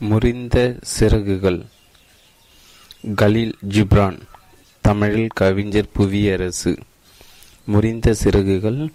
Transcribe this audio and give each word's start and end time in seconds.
முறிந்த 0.00 0.76
சிறகுகள். 0.80 1.64
கலீல் 3.14 3.52
ஜிப்ரான் 3.68 4.18
தமிழில் 4.80 5.26
கவிஞர் 5.34 5.88
புவியரசு. 5.98 6.76
முறிந்த 7.64 8.14
சிறகுகள். 8.14 8.88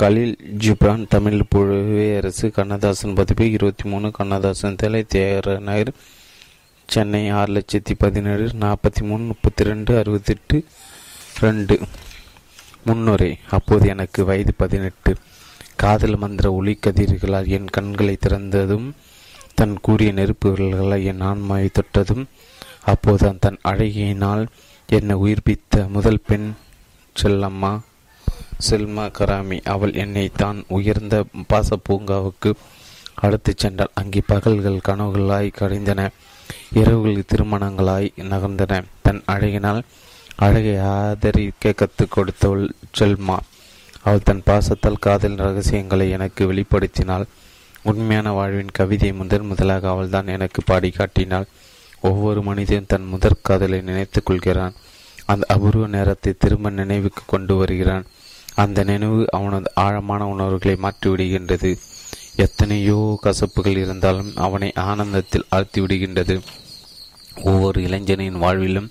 கலீல் 0.00 0.36
ஜிப்ரான் 0.58 1.08
தமிழ் 1.08 1.42
புவியரசு 1.54 2.50
கண்ணதாசன் 2.50 3.14
பதிப்பு 3.14 3.50
இருபத்தி 3.50 3.88
மூணு 3.88 4.10
கண்ணதாசன் 4.10 4.76
தலை 4.76 5.04
தேரநகர் 5.14 5.92
சென்னை 6.86 7.28
ஆறு 7.28 7.52
லட்சத்தி 7.52 7.94
பதினேழு 7.98 8.50
நாற்பத்தி 8.60 9.02
மூணு 9.02 9.22
முப்பத்தி 9.22 9.64
ரெண்டு 9.64 9.98
அறுபத்தெட்டு 9.98 10.64
ரெண்டு. 11.40 11.80
முன்னுரை 12.84 13.38
அப்போது 13.50 13.88
எனக்கு 13.88 14.24
வயது 14.24 14.54
பதினெட்டு. 14.54 15.16
காதல் 15.76 16.16
மந்திர 16.16 16.52
ஒளி 16.52 16.78
கதிர்களால் 16.86 17.46
என் 17.46 17.66
கண்களை 17.66 18.18
திறந்ததும் 18.26 18.90
தன் 19.54 19.80
கூறிய 19.80 20.12
நெருப்பு 20.12 20.50
விரல்களை 20.50 21.04
என் 21.04 21.20
ஆன்மாவை 21.20 21.68
தொட்டதும் 21.72 22.26
அப்போது 22.84 23.38
தன் 23.38 23.58
அழகியினால் 23.64 24.46
என்னை 24.88 25.16
உயிர்ப்பித்த 25.16 25.88
முதல் 25.88 26.24
பெண் 26.26 26.54
செல்லம்மா 27.16 27.80
செல்மா 28.70 29.10
கராமி. 29.10 29.60
அவள் 29.64 29.94
என்னை 29.94 30.30
தான் 30.36 30.64
உயர்ந்த 30.68 31.24
பாச 31.48 31.76
பூங்காவுக்கு 31.88 32.50
அழைத்துச் 33.14 33.66
சென்றாள். 33.66 33.92
அங்கே 33.94 34.20
பகல்கள் 34.26 34.84
கனவுகளாய் 34.88 35.56
கடைந்தன 35.58 36.08
இரவுகள் 36.72 37.24
திருமணங்களாய் 37.32 38.12
நகர்ந்தன. 38.16 38.82
தன் 39.02 39.22
அழகினால் 39.26 39.82
அழகை 40.36 40.78
ஆதரிக்க 40.78 41.72
கற்றுக் 41.72 42.12
கொடுத்தவள் 42.18 42.68
செல்மா. 42.98 43.36
அவள் 44.02 44.22
தன் 44.22 44.42
பாசத்தால் 44.46 44.98
காதல் 45.00 45.36
ரகசியங்களை 45.36 46.10
எனக்கு 46.10 46.52
வெளிப்படுத்தினாள். 46.52 47.24
உண்மையான 47.82 48.30
வாழ்வின் 48.32 48.76
கவிதையை 48.78 49.16
முதன் 49.18 49.46
முதலாக 49.46 49.88
அவள்தான் 49.88 50.32
எனக்கு 50.36 50.62
பாடி 50.64 50.90
காட்டினாள் 50.90 51.50
ஒவ்வொரு 52.00 52.42
மனிதன் 52.42 52.88
தன் 52.88 53.06
முதற் 53.06 53.42
காதலை 53.42 53.80
நினைத்துக் 53.80 54.26
கொள்கிறான். 54.26 54.74
அந்த 55.26 55.44
அபூர்வ 55.48 55.86
நேரத்தை 55.86 56.32
திரும்ப 56.32 56.70
நினைவுக்கு 56.70 57.22
கொண்டு 57.26 57.56
வருகிறான். 57.56 58.06
அந்த 58.54 58.84
நினைவு 58.84 59.26
அவனது 59.30 59.70
ஆழமான 59.74 60.22
உணர்வுகளை 60.26 60.76
மாற்றிவிடுகின்றது 60.82 61.70
எத்தனையோ 62.36 62.98
கசப்புகள் 63.22 63.78
இருந்தாலும் 63.84 64.32
அவனை 64.36 64.72
ஆனந்தத்தில் 64.74 65.48
ஆழ்த்தி 65.48 65.80
விடுகின்றது. 65.80 66.36
ஒவ்வொரு 67.44 67.82
இளைஞனின் 67.82 68.40
வாழ்விலும் 68.42 68.90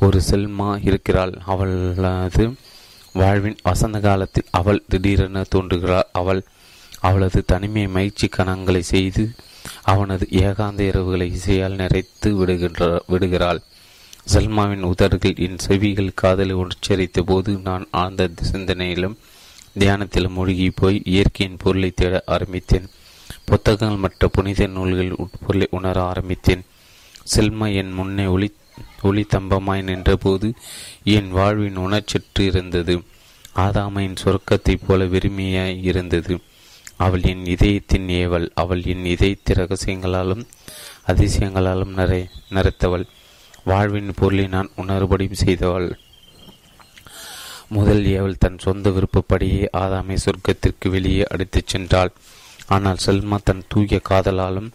ஒரு 0.00 0.20
செல்மா 0.30 0.68
இருக்கிறாள். 0.82 1.34
அவளது 1.46 2.46
வாழ்வின் 3.12 3.58
வசந்த 3.62 3.98
காலத்தில் 4.00 4.50
அவள் 4.50 4.84
திடீரென 4.88 5.44
தோன்றுகிறாள். 5.54 6.10
அவள் 6.12 6.42
அவளது 7.02 7.40
தனிமை 7.44 7.84
மகிழ்ச்சி 7.86 8.26
கணங்களை 8.28 8.82
செய்து 8.92 9.24
அவனது 9.82 10.24
ஏகாந்த 10.30 10.80
இரவுகளை 10.90 11.26
இசையால் 11.36 11.80
நிறைத்து 11.82 12.30
விடுகின்ற 12.30 13.02
விடுகிறாள். 13.06 13.60
சல்மாவின் 14.32 14.82
உதடுகள் 14.82 15.40
என் 15.46 15.58
செவிகள் 15.58 16.18
காதலை 16.20 16.54
உச்சரித்த 16.54 17.20
போது 17.20 17.52
நான் 17.64 17.86
ஆழ்ந்த 17.90 18.28
சிந்தனையிலும் 18.52 19.16
தியானத்திலும் 19.78 20.36
மூழ்கி 20.36 20.68
போய் 20.70 21.02
இயற்கையின் 21.04 21.60
பொருளை 21.62 21.90
தேட 21.90 22.22
ஆரம்பித்தேன். 22.26 22.86
புத்தகங்கள் 23.44 24.02
மற்ற 24.04 24.28
புனித 24.28 24.66
நூல்கள் 24.66 25.16
உட்பொருளை 25.16 25.66
உணர 25.70 25.96
ஆரம்பித்தேன். 26.02 26.62
செல்மா 27.34 27.68
என் 27.74 27.92
முன்னே 27.92 28.26
ஒளி 28.26 28.48
ஒளி 29.02 29.26
தம்பமாய் 29.30 29.82
நின்றபோது 29.82 30.48
என் 31.16 31.30
வாழ்வின் 31.30 31.78
உணர்ச்சற்று 31.78 32.44
இருந்தது 32.44 32.94
ஆதாமையின் 33.56 34.20
சொர்க்கத்தைப் 34.24 34.84
போல 34.86 35.04
வெறுமையாய் 35.04 35.80
இருந்தது. 35.82 36.34
அவள் 37.04 37.22
என் 37.22 37.44
இதயத்தின் 37.46 38.08
ஏவல் 38.20 38.46
அவள் 38.54 38.82
என் 38.84 39.04
இதயத்து 39.14 39.52
ரகசியங்களாலும் 39.52 40.44
அதிசயங்களாலும் 41.06 41.92
நிறை 41.98 42.22
நிறைத்தவள். 42.50 43.04
வாழ்வின் 43.64 44.10
பொருளை 44.16 44.46
நான் 44.46 44.70
உணர்படியும் 44.76 45.40
செய்தவள். 45.44 45.88
முதல் 47.68 48.02
ஏவல் 48.06 48.40
தன் 48.44 48.58
சொந்த 48.58 48.90
விருப்பப்படியே 48.90 49.64
ஆதாமை 49.76 50.16
சொர்க்கத்திற்கு 50.24 50.88
வெளியே 50.88 51.24
அடித்துச் 51.30 51.70
சென்றாள். 51.72 52.12
ஆனால் 52.66 53.02
செல்மா 53.06 53.38
தன் 53.44 53.64
தூய 53.68 54.00
காதலாலும் 54.10 54.70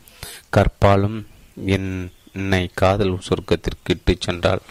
கற்பாலும் 0.55 1.17
என்னை 1.75 2.63
காதல் 2.73 3.19
சொர்க்கத்திற்கு 3.29 3.93
இட்டுச் 3.95 4.25
சென்றாள். 4.25 4.63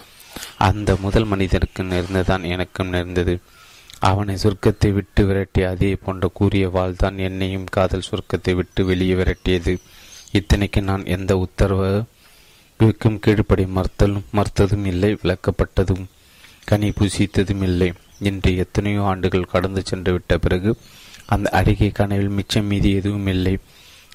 அந்த 0.59 0.91
முதல் 0.97 1.25
மனிதனுக்கு 1.25 1.83
நேர்ந்ததான் 1.83 2.45
எனக்கும் 2.55 2.89
நேர்ந்தது. 2.89 3.35
அவனை 4.01 4.35
சொர்க்கத்தை 4.43 4.93
விட்டு 4.93 5.23
விரட்டிய 5.27 5.69
அதே 5.69 5.97
போன்ற 5.97 6.29
கூறிய 6.29 6.69
வாழ்தான் 6.69 7.19
என்னையும் 7.19 7.65
காதல் 7.65 8.09
சொர்க்கத்தை 8.11 8.55
விட்டு 8.55 8.85
வெளியே 8.85 9.15
விரட்டியது. 9.15 9.75
இத்தனைக்கு 10.33 10.81
நான் 10.81 11.05
எந்த 11.05 11.33
உத்தரவுக்கும் 11.37 13.21
கீழ்ப்படி 13.25 13.65
மறுத்தலும் 13.77 14.29
மறுத்ததும் 14.33 14.85
இல்லை 14.85 15.19
விளக்கப்பட்டதும் 15.23 16.05
கனி 16.65 16.89
புசித்ததும் 16.91 17.63
இல்லை. 17.63 17.93
இன்று 18.19 18.57
எத்தனையோ 18.57 19.03
ஆண்டுகள் 19.03 19.51
கடந்து 19.53 19.83
சென்று 19.85 20.13
விட்ட 20.13 20.39
பிறகு 20.39 20.77
அந்த 21.27 21.51
அருகே 21.51 21.89
கனவில் 21.91 22.29
மிச்சம் 22.29 22.67
மீதி 22.67 22.91
எதுவும் 22.93 23.27
இல்லை. 23.27 23.59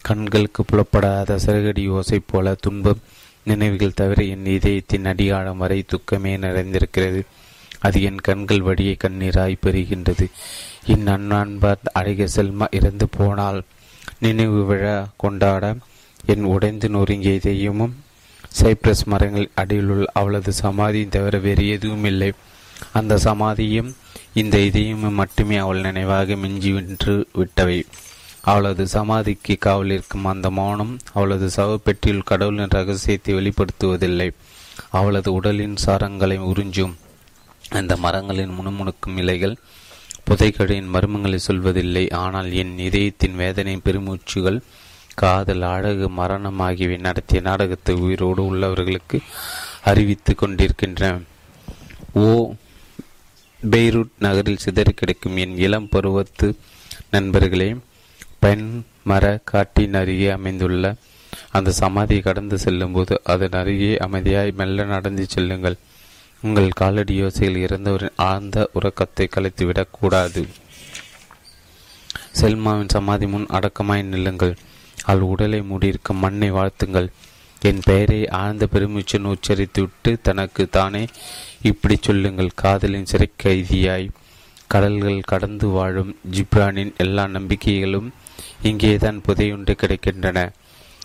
கண்களுக்கு 0.01 0.65
புலப்படாத 0.65 1.37
சிறகடி 1.45 1.89
ஓசை 1.89 2.19
போல 2.25 2.53
துன்பம் 2.53 3.01
நினைவுகள் 3.43 3.93
தவிர 3.93 4.23
என் 4.23 4.45
இதயத்தின் 4.45 5.05
அடியாழம் 5.05 5.57
வரை 5.57 5.85
துக்கமே 5.93 6.37
நிறைந்திருக்கிறது. 6.37 7.21
அது 7.81 8.01
என் 8.01 8.21
கண்கள் 8.21 8.61
வழியை 8.61 8.97
கண்ணீராய் 9.03 9.63
பெறுகின்றது 9.65 10.29
இந்நண்பர் 10.85 11.79
அழகிய 11.93 12.27
செல்மா 12.35 12.67
இறந்து 12.71 13.07
போனால் 13.09 13.63
நினைவு 14.19 14.65
விழா 14.65 15.07
கொண்டாட 15.17 15.75
என் 16.25 16.43
உடைந்து 16.43 16.89
நொறுங்கிய 16.89 17.39
இதயமும் 17.39 17.93
சைப்ரஸ் 18.59 19.03
மரங்கள் 19.05 19.49
அடியிலுள்ள 19.55 20.05
அவளது 20.13 20.51
சமாதியும் 20.53 21.09
தவிர 21.09 21.37
வேறு 21.37 21.67
எதுவும் 21.67 22.03
இல்லை. 22.03 22.33
அந்த 22.93 23.17
சமாதியும் 23.17 23.95
இந்த 24.33 24.57
இதயமும் 24.57 25.19
மட்டுமே 25.21 25.55
அவள் 25.55 25.81
நினைவாக 25.81 26.35
மிஞ்சி 26.35 26.71
வென்று 26.71 27.27
விட்டவை. 27.33 27.79
அவளது 28.41 28.87
சமாதிக்கு 28.87 29.55
காவல் 29.59 29.91
இருக்கும் 29.91 30.25
அந்த 30.25 30.49
மௌனம் 30.49 30.93
அவளது 31.13 31.49
சவப்பெட்டியில் 31.55 32.23
கடவுளின் 32.23 32.75
ரகசியத்தை 32.77 33.33
வெளிப்படுத்துவதில்லை. 33.33 34.29
அவளது 34.89 35.33
உடலின் 35.33 35.77
சாரங்களை 35.85 36.37
உறிஞ்சும் 36.51 36.95
அந்த 37.79 37.93
மரங்களின் 38.05 38.55
முணுமுணுக்கும் 38.57 39.17
இலைகள் 39.21 39.55
புதைக்கடையின் 40.27 40.91
மர்மங்களை 40.95 41.39
சொல்வதில்லை. 41.47 42.05
ஆனால் 42.23 42.49
என் 42.61 42.73
இதயத்தின் 42.87 43.35
வேதனை 43.41 43.75
பெருமூச்சுகள் 43.85 44.59
காதல் 45.21 45.63
அழகு 45.71 46.07
மரணம் 46.19 46.61
ஆகியவை 46.67 46.97
நடத்திய 47.05 47.39
நாடகத்தை 47.47 47.93
உயிரோடு 48.05 48.41
உள்ளவர்களுக்கு 48.49 49.17
அறிவித்து 49.91 50.33
கொண்டிருக்கின்றன. 50.35 51.13
ஓ 52.23 52.27
பெய்ரூட் 53.61 54.13
நகரில் 54.25 54.63
சிதறி 54.65 54.93
கிடைக்கும் 54.99 55.39
என் 55.43 55.55
இளம் 55.65 55.89
பருவத்து 55.93 56.47
நண்பர்களே 57.15 57.69
பெண் 58.43 58.67
மர 59.09 59.25
காட்டின் 59.51 59.97
அருகே 59.99 60.29
அமைந்துள்ள 60.37 60.93
அந்த 61.57 61.73
சமாதியை 61.79 62.21
கடந்து 62.21 62.57
செல்லும்போது 62.65 63.13
அதன் 63.33 63.57
அருகே 63.59 63.91
அமைதியாய் 64.05 64.51
மெல்ல 64.59 64.85
நடந்து 64.93 65.25
செல்லுங்கள். 65.35 65.77
உங்கள் 66.41 66.69
காலடி 66.69 67.22
யோசையில் 67.22 67.57
இறந்தவரின் 67.57 68.09
ஆழ்ந்த 68.16 68.69
உறக்கத்தை 68.74 69.28
கலைத்துவிடக் 69.28 69.91
கூடாது. 69.91 70.47
செல்மாவின் 72.31 72.90
சமாதி 72.90 73.28
முன் 73.28 73.46
அடக்கமாய் 73.46 74.03
நில்லுங்கள். 74.03 74.56
அவள் 75.03 75.22
உடலை 75.22 75.62
மூடியிருக்கும் 75.62 76.18
மண்ணை 76.18 76.52
வாழ்த்துங்கள். 76.52 77.07
என் 77.62 77.81
பெயரை 77.84 78.29
ஆழ்ந்த 78.29 78.68
பெருமிச்சன் 78.74 79.34
உச்சரித்துவிட்டு 79.34 80.18
தனக்கு 80.22 80.69
தானே 80.69 81.06
இப்படி 81.62 81.97
சொல்லுங்கள். 82.02 82.50
காதலின் 82.56 83.06
சிறை 83.06 83.31
கைதியாய் 83.44 84.09
கடல்கள் 84.68 85.22
கடந்து 85.22 85.68
வாழும் 85.68 86.18
ஜிப்ரானின் 86.31 86.96
எல்லா 86.97 87.28
நம்பிக்கைகளும் 87.28 88.13
இங்கேதான் 88.62 89.22
புதையுண்டு 89.28 89.73
கிடைக்கின்றன. 89.81 90.50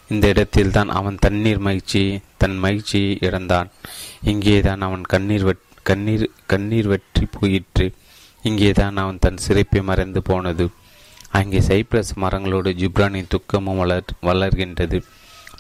இந்த 0.09 0.29
இடத்தில்தான் 0.29 0.89
அவன் 0.89 1.17
தண்ணீர் 1.21 1.59
மகிழ்ச்சி 1.59 2.21
தன் 2.39 2.59
மகிழ்ச்சியை 2.59 3.19
இழந்தான் 3.21 3.71
இங்கேதான் 4.23 4.81
அவன் 4.81 5.03
கண்ணீர் 5.03 5.45
வெட் 5.45 5.65
கண்ணீர் 5.83 6.31
கண்ணீர் 6.47 6.87
வெற்றி 6.87 7.27
போயிற்று. 7.31 7.87
இங்கேதான் 8.43 8.97
அவன் 8.97 9.19
தன் 9.21 9.37
சிறைப்பை 9.37 9.83
மறைந்து 9.83 10.23
போனது. 10.23 10.71
அங்கே 11.31 11.59
சைப்ரஸ் 11.59 12.13
மரங்களோடு 12.17 12.71
ஜிப்ரானின் 12.73 13.29
துக்கமும் 13.29 13.77
வளர் 13.77 14.17
வளர்கின்றது. 14.23 15.03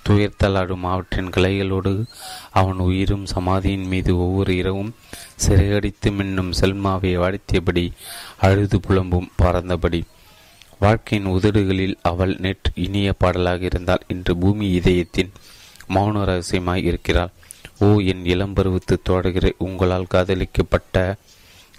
துயர்த்தலாடும் 0.08 0.84
அவற்றின் 0.84 1.30
கிளைகளோடு 1.30 1.92
அவன் 2.50 2.78
உயிரும் 2.78 3.26
சமாதியின் 3.26 3.86
மீது 3.86 4.18
ஒவ்வொரு 4.18 4.56
இரவும் 4.56 4.94
சிறையடித்து 5.46 6.10
மின்னும் 6.18 6.52
செல்மாவை 6.60 7.12
வாழ்த்தியபடி 7.16 7.92
அழுது 8.40 8.80
புலம்பும் 8.88 9.32
பறந்தபடி. 9.42 10.02
வாழ்க்கையின் 10.78 11.28
உதடுகளில் 11.28 11.94
அவள் 12.02 12.36
நேற்று 12.38 12.70
இனிய 12.74 13.12
பாடலாக 13.12 13.64
இருந்தால் 13.64 14.04
இன்று 14.08 14.36
பூமி 14.36 14.70
இதயத்தின் 14.70 15.30
மௌன 15.88 16.24
ரகசியமாய் 16.24 16.84
இருக்கிறாள். 16.84 17.32
ஓ 17.78 17.86
என் 18.00 18.24
இளம்பருவத்து 18.24 18.96
தோடுகிற 19.08 19.52
உங்களால் 19.58 20.10
காதலிக்கப்பட்ட 20.14 21.16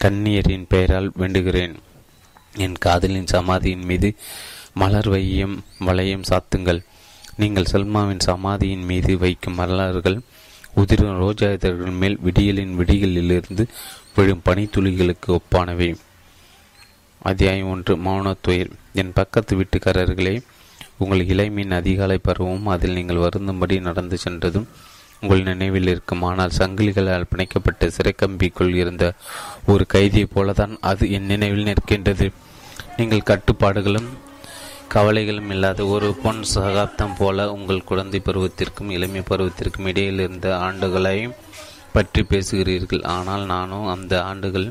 கண்ணியரின் 0.04 0.66
பெயரால் 0.68 1.12
வேண்டுகிறேன். 1.18 1.76
என் 2.58 2.78
காதலின் 2.80 3.28
சமாதியின் 3.28 3.86
மீது 3.86 4.16
மலர் 4.74 5.10
வையம் 5.10 5.64
வளையம் 5.80 6.28
சாத்துங்கள். 6.30 6.82
நீங்கள் 7.36 7.72
சல்மாவின் 7.72 8.20
சமாதியின் 8.20 8.86
மீது 8.86 9.18
வைக்கும் 9.18 9.54
மலர்கள் 9.54 10.20
உதிரும் 10.76 11.18
ரோஜா 11.18 11.52
இதழ்கள் 11.52 12.00
மேல் 12.02 12.20
விடியலின் 12.26 12.74
விடிகளிலிருந்து 12.80 13.64
விழும் 14.16 14.42
பனித்துளிகளுக்கு 14.46 15.38
ஒப்பானவை. 15.38 15.96
அத்தியாயம் 17.30 17.70
ஒன்று 17.72 17.94
மௌனத்துயர் 18.06 18.70
என் 19.02 19.10
பக்கத்து 19.18 19.54
வீட்டுக்காரர்களே 19.60 20.34
உங்கள் 21.02 21.24
இளமையின் 21.34 21.76
அதிகாலை 21.78 22.18
பருவமும் 22.28 22.70
அதில் 22.74 22.96
நீங்கள் 22.98 23.20
வருந்தும்படி 23.24 23.76
நடந்து 23.88 24.18
சென்றதும் 24.18 24.68
உங்கள் 25.22 25.44
நினைவில் 25.50 25.90
இருக்கும். 25.94 26.24
ஆனால் 26.30 26.56
சங்கிலிகளால் 26.60 27.28
பிணைக்கப்பட்ட 27.32 27.90
சிறைக்கம்பிக்குள் 27.98 28.72
இருந்த 28.82 29.06
ஒரு 29.74 29.86
கைதியைப் 29.96 30.34
போலதான் 30.36 30.76
அது 30.92 31.12
என் 31.18 31.30
நினைவில் 31.34 31.68
நிற்கின்றது. 31.72 32.30
நீங்கள் 32.98 33.28
கட்டுப்பாடுகளும் 33.32 34.10
கவலைகளும் 34.96 35.52
இல்லாத 35.56 35.90
ஒரு 35.96 36.10
பொன் 36.24 36.44
சகாப்தம் 36.56 37.20
போல 37.22 37.52
உங்கள் 37.58 37.88
குழந்தை 37.92 38.22
பருவத்திற்கும் 38.30 38.94
இளமை 38.98 39.24
பருவத்திற்கும் 39.32 39.90
இடையில் 39.94 40.26
இருந்த 40.28 40.50
ஆண்டுகளையும் 40.68 41.38
பற்றி 41.98 42.24
பேசுகிறீர்கள். 42.34 43.06
ஆனால் 43.18 43.46
நானும் 43.56 43.90
அந்த 43.96 44.14
ஆண்டுகள் 44.32 44.70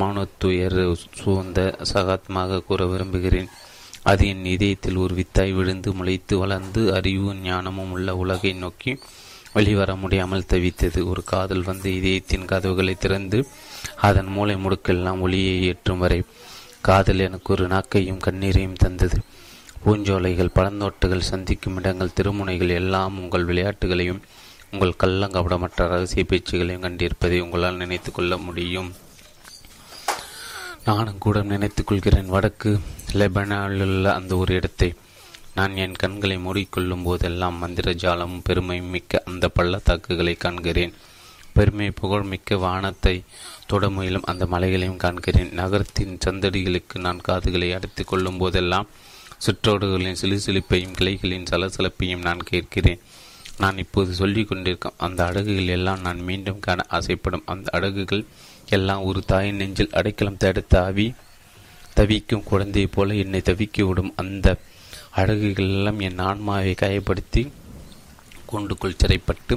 மானத்துயர் 0.00 0.78
சூழ்ந்த 1.20 1.60
சகாத்மாக 1.92 2.60
கூற 2.68 2.86
விரும்புகிறேன். 2.86 3.48
அது 4.10 4.24
என் 4.32 4.44
இதயத்தில் 4.54 5.00
ஒரு 5.04 5.14
வித்தாய் 5.20 5.52
விழுந்து 5.54 5.90
முளைத்து 5.92 6.34
வளர்ந்து 6.38 6.82
அறிவும் 6.98 7.40
ஞானமும் 7.42 7.90
உள்ள 7.90 8.16
உலகை 8.16 8.52
நோக்கி 8.64 8.92
வெளிவர 9.54 9.90
முடியாமல் 9.96 10.48
தவித்தது. 10.52 11.00
ஒரு 11.10 11.22
காதல் 11.24 11.62
வந்து 11.62 11.88
இதயத்தின் 11.96 12.44
கதவுகளை 12.44 12.94
திறந்து 12.94 13.38
அதன் 14.08 14.30
மூளை 14.36 14.56
முடுக்கெல்லாம் 14.64 15.22
ஒளியை 15.26 15.54
ஏற்றும் 15.70 16.02
வரை 16.04 16.20
காதல் 16.80 17.24
எனக்கு 17.26 17.52
ஒரு 17.54 17.66
நாக்கையும் 17.66 18.24
கண்ணீரையும் 18.26 18.80
தந்தது. 18.84 19.18
பூஞ்சோலைகள் 19.84 20.54
பழந்தோட்டுகள் 20.54 21.28
சந்திக்கும் 21.30 21.76
இடங்கள் 21.76 22.14
திருமுனைகள் 22.14 22.72
எல்லாம் 22.80 23.18
உங்கள் 23.18 23.44
விளையாட்டுகளையும் 23.44 24.22
உங்கள் 24.72 24.98
கள்ளங்கபடமற்ற 25.02 25.88
ரகசிய 25.92 26.24
பேச்சுகளையும் 26.28 26.86
கண்டிருப்பதை 26.86 27.38
உங்களால் 27.40 27.82
நினைத்து 27.82 28.12
கொள்ள 28.12 28.36
முடியும். 28.36 28.90
நானும் 30.88 31.22
கூட 31.24 31.38
நினைத்துக் 31.42 31.86
கொள்கிறேன் 31.86 32.28
வடக்கு 32.28 32.70
லெபனாலுள்ள 33.12 34.04
அந்த 34.18 34.32
ஒரு 34.36 34.52
இடத்தை 34.54 34.88
நான் 35.54 35.74
என் 35.76 35.96
கண்களை 36.02 36.36
மூடிக்கொள்ளும் 36.36 37.02
போதெல்லாம் 37.02 37.56
மந்திர 37.58 37.92
ஜாலமும் 38.02 38.44
பெருமையும் 38.44 38.92
மிக்க 38.94 39.22
அந்த 39.24 39.44
பள்ளத்தாக்குகளை 39.48 40.34
காண்கிறேன். 40.34 40.94
பெருமை 41.52 41.88
புகழ்மிக்க 41.90 42.56
வானத்தை 42.56 43.14
தொட 43.66 43.90
முயலும் 43.90 44.26
அந்த 44.26 44.46
மலைகளையும் 44.46 45.00
காண்கிறேன். 45.04 45.52
நகரத்தின் 45.52 46.18
சந்தடிகளுக்கு 46.26 46.98
நான் 46.98 47.20
காதுகளை 47.20 47.72
அடைத்து 47.72 48.04
கொள்ளும் 48.04 48.38
போதெல்லாம் 48.38 48.90
சிற்றோடுகளின் 49.46 50.20
சிலுசிலிப்பையும் 50.22 50.96
கிளைகளின் 50.98 51.48
சலசலப்பையும் 51.50 52.26
நான் 52.28 52.48
கேட்கிறேன். 52.50 53.02
நான் 53.58 53.78
இப்போது 53.78 54.12
சொல்லிக் 54.12 54.48
கொண்டிருக்கும் 54.48 55.00
அந்த 55.06 55.20
அடகுகள் 55.24 55.74
எல்லாம் 55.78 56.00
நான் 56.00 56.20
மீண்டும் 56.20 56.60
காண 56.60 56.80
ஆசைப்படும். 56.88 57.46
அந்த 57.46 57.68
அடகுகள் 57.72 58.24
எல்லாம் 58.68 59.02
ஒரு 59.02 59.20
தாயின் 59.26 59.56
நெஞ்சில் 59.56 59.94
அடைக்கலம் 59.94 60.36
தேட 60.36 60.60
தாவி 60.68 61.06
தவிக்கும் 61.94 62.44
குழந்தையை 62.44 62.88
போல 62.88 63.14
என்னை 63.14 63.40
தவிக்க 63.40 63.84
விடும் 63.84 64.12
அந்த 64.16 64.48
அடகுகள் 65.12 65.70
எல்லாம் 65.70 66.00
என் 66.00 66.18
ஆன்மாவை 66.18 66.74
காயப்படுத்தி 66.74 67.42
கூண்டுக்குள் 68.46 68.98
சிறைப்பட்டு 68.98 69.54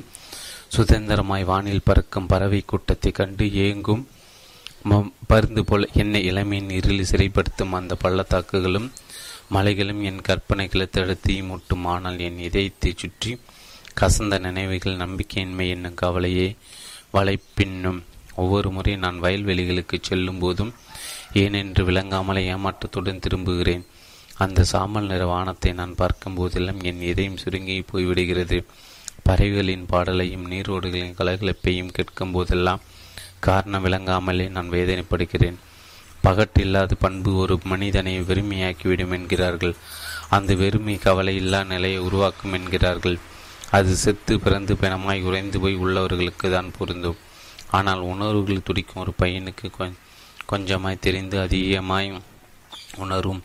சுதந்திரமாய் 0.69 1.43
வானில் 1.43 1.85
பறக்கும் 1.85 2.25
பறவை 2.25 2.61
கூட்டத்தை 2.65 3.11
கண்டு 3.11 3.45
ஏங்கும் 3.65 4.03
பருந்து 5.27 5.61
போல 5.63 5.87
என்னை 5.93 6.21
இளமையின் 6.23 6.69
இருளில் 6.69 7.09
சிறைப்படுத்தும் 7.11 7.73
அந்த 7.73 7.95
பள்ளத்தாக்குகளும் 7.95 8.87
மலைகளும் 9.51 10.01
என் 10.03 10.21
கற்பனைகளை 10.21 10.87
தடுத்து 10.89 11.35
முட்டும் 11.43 11.85
ஆனால் 11.85 12.19
என் 12.19 12.39
இதயத்தை 12.39 12.91
சுற்றி 12.95 13.31
கசந்த 13.99 14.39
நினைவுகள் 14.39 14.97
நம்பிக்கையின்மை 14.97 15.67
என்னும் 15.67 15.93
கவலையே 15.93 16.47
வலைப்பின்னும் 17.13 17.99
ஒவ்வொரு 18.43 18.69
முறை 18.75 18.93
நான் 19.03 19.17
வயல்வெளிகளுக்கு 19.23 19.97
செல்லும் 20.01 20.41
போதும் 20.43 20.71
ஏனென்று 21.41 21.81
விளங்காமலே 21.89 22.43
ஏமாற்றத்துடன் 22.53 23.23
திரும்புகிறேன். 23.25 23.83
அந்த 24.43 24.63
சாம்பல் 24.71 25.09
நிற 25.11 25.23
வானத்தை 25.25 25.71
நான் 25.79 25.99
பார்க்கும் 25.99 26.38
போதெல்லாம் 26.38 26.79
என் 26.89 27.01
இதயம் 27.11 27.41
சுருங்கி 27.41 27.75
போய்விடுகிறது. 27.91 28.59
பறவைகளின் 29.27 29.85
பாடலையும் 29.91 30.45
நீரோடுகளின் 30.51 31.17
கலகலப்பையும் 31.19 31.93
கேட்கும் 31.97 32.33
போதெல்லாம் 32.35 32.85
காரணம் 33.47 33.85
விளங்காமலே 33.85 34.45
நான் 34.55 34.69
வேதனைப்படுகிறேன். 34.69 35.59
பகட்டில்லாத 36.25 36.94
பண்பு 36.99 37.31
ஒரு 37.44 37.55
மனிதனை 37.71 38.13
வெறுமையாக்கிவிடும் 38.21 39.13
என்கிறார்கள். 39.17 39.75
அந்த 40.29 40.51
வெறுமை 40.61 40.95
கவலை 41.05 41.35
இல்லா 41.35 41.59
நிலையை 41.63 41.99
உருவாக்கும் 42.07 42.55
என்கிறார்கள். 42.57 43.17
அது 43.77 43.91
செத்து 43.95 44.33
பிறந்து 44.39 44.73
பிணமாய் 44.81 45.25
உறைந்து 45.29 45.57
போய் 45.59 45.81
உள்ளவர்களுக்கு 45.85 46.47
தான் 46.51 46.69
பொருந்தும். 46.77 47.19
ஆனால் 47.77 48.01
உணர்வுகள் 48.12 48.65
துடிக்கும் 48.68 49.01
ஒரு 49.03 49.13
பையனுக்கு 49.21 49.68
கொஞ்சமாய் 50.51 51.03
தெரிந்து 51.06 51.38
அதிகமாய் 51.45 52.09
உணரும். 53.03 53.41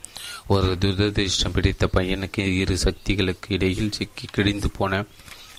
ஒரு 0.52 0.69
துரதிருஷ்டம் 0.81 1.55
பிடித்த 1.56 1.84
பையனுக்கு 1.94 2.44
இரு 2.62 2.76
சக்திகளுக்கு 2.78 3.49
இடையில் 3.56 3.94
சிக்கி 3.99 4.26
கிடிந்து 4.37 4.69
போன 4.78 5.02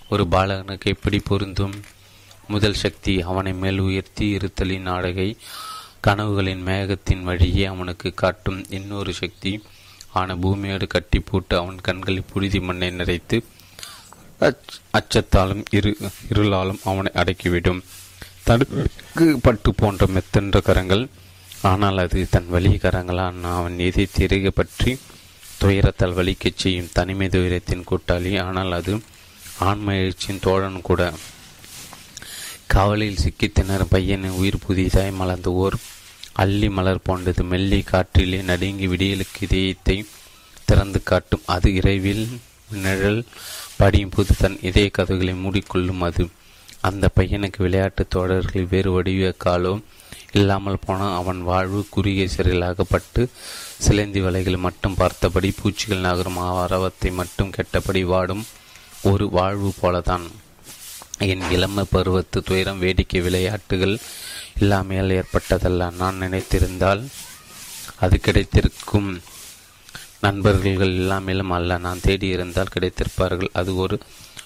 ஒரு 0.09 0.23
பாலகனுக்கு 0.33 0.93
எப்படி 0.95 1.19
பொருந்தும்? 1.29 1.75
முதல் 2.47 2.81
சக்தி 2.83 3.13
அவனை 3.31 3.53
மேல் 3.61 3.79
உயர்த்தி 3.87 4.25
இருத்தலின் 4.37 4.87
நாடகை 4.89 5.29
கனவுகளின் 6.07 6.63
மேகத்தின் 6.69 7.23
வழியே 7.29 7.65
அவனுக்கு 7.73 8.09
காட்டும். 8.21 8.59
இன்னொரு 8.77 9.13
சக்தி 9.21 9.51
ஆன 10.19 10.35
பூமியோடு 10.43 10.87
கட்டி 10.87 11.19
போட்டு 11.19 11.55
அவன் 11.57 11.79
கண்களில் 11.87 12.29
புழுதி 12.31 12.59
மண்ணை 12.67 12.89
நிறைத்து 12.99 13.37
அச்சத்தாலும் 14.97 15.63
இரு 15.77 15.91
இருளாலும் 16.33 16.81
அவனை 16.91 17.11
அடக்கிவிடும். 17.21 17.81
தடுக்கு 18.47 19.25
பட்டு 19.45 19.69
போன்ற 19.81 20.05
மெத்தென்ற 20.15 20.57
கரங்கள். 20.67 21.03
ஆனால் 21.69 21.97
அது 22.03 22.19
தன் 22.33 22.49
வலிய 22.55 22.77
கரங்களான் 22.83 23.39
அவன் 23.57 23.77
எதை 23.87 24.05
திரைக 24.17 24.47
பற்றி 24.59 24.91
துயரத்தால் 25.61 26.17
வலிக்கச் 26.19 26.61
செய்யும் 26.63 26.93
தனிமை 26.97 27.27
துயரத்தின் 27.35 27.87
கூட்டாளி. 27.89 28.31
ஆனால் 28.45 28.71
அது 28.79 28.93
ஆன்ம 29.69 29.95
எழுச்சியின் 30.01 30.43
தோழன் 30.45 30.85
கூட. 30.89 31.01
காவலில் 32.73 33.21
சிக்கி 33.23 33.47
திணறும் 33.49 33.91
பையனின் 33.93 34.37
உயிர் 34.39 34.63
புதிதாய் 34.65 35.17
மலர்ந்த 35.19 35.51
ஓர் 35.63 35.75
அள்ளி 36.43 36.69
மலர் 36.77 37.05
போன்றது. 37.07 37.43
மெல்லி 37.51 37.79
காற்றிலே 37.91 38.39
நடுங்கி 38.49 38.87
விடியலுக்கு 38.93 39.41
இதயத்தை 39.47 39.97
திறந்து 40.69 40.99
காட்டும். 41.09 41.47
அது 41.55 41.67
இரவில் 41.79 42.25
நிழல் 42.83 43.21
படியும் 43.79 44.13
போது 44.15 44.33
தன் 44.41 44.57
இதய 44.69 44.89
கதவுகளை 44.97 45.35
மூடிக்கொள்ளும். 45.43 46.03
அது 46.09 46.23
அந்த 46.81 47.09
பையனுக்கு 47.15 47.53
விளையாட்டு 47.57 48.07
தோழர்கள் 48.07 48.67
வேறு 48.69 49.03
வடிவக்காலும் 49.03 49.83
இல்லாமல் 50.31 50.79
போனால் 50.85 51.17
அவன் 51.17 51.41
வாழ்வு 51.41 51.87
குறுகிய 51.89 52.27
சிறையிலாகப்பட்டு 52.37 53.27
சிலந்தி 53.77 54.21
வலைகள் 54.21 54.57
மட்டும் 54.57 54.95
பார்த்தபடி 54.95 55.53
பூச்சிகள் 55.61 55.97
நகரும் 55.97 56.37
ஆரவத்தை 56.37 57.11
மட்டும் 57.11 57.49
கெட்டபடி 57.49 58.03
வாடும் 58.03 58.45
ஒரு 59.03 59.29
வாழ்வு 59.29 59.73
போலதான். 59.81 60.31
என் 61.17 61.51
இளம 61.51 61.83
பருவத்து 61.83 62.43
துயரம் 62.43 62.79
வேடிக்கை 62.79 63.21
விளையாட்டுகள் 63.21 63.97
இல்லாமையால் 64.59 65.21
ஏற்பட்டதல்ல. 65.21 65.95
நான் 65.95 66.21
நினைத்திருந்தால் 66.21 67.07
அது 67.99 68.19
கிடைத்திருக்கும். 68.19 69.21
நண்பர்கள் 70.19 70.75
இல்லாமலும் 70.75 71.49
அல்ல. 71.49 71.77
நான் 71.77 71.99
தேடியிருந்தால் 72.07 72.65
கிடைத்திருப்பார்கள். 72.79 73.47
அது 73.53 73.75
ஒரு 73.75 73.99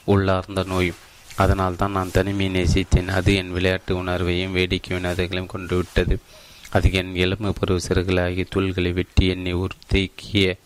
உள்ளார்ந்த 0.03 0.63
நோய். 0.63 0.93
அதனால் 1.35 1.75
தான் 1.75 1.91
நான் 1.91 2.11
தனிமையை 2.11 2.49
நேசித்தேன். 2.55 3.07
அது 3.07 3.35
என் 3.35 3.51
விளையாட்டு 3.51 4.03
உணர்வையும் 4.03 4.55
வேடிக்கை 4.57 4.91
வினோதங்களையும் 4.97 5.53
கொண்டுவிட்டது 5.55 6.19
அது 6.69 6.91
என் 6.91 7.15
எலும்பு 7.15 7.53
பருவ 7.53 7.79
சிறுகளாகி 7.87 8.43
தூள்களை 8.55 8.93
வெட்டி 8.93 9.27
என்னை 9.27 9.53
ஒரு 9.53 9.75
தேக்கிய 9.93 10.57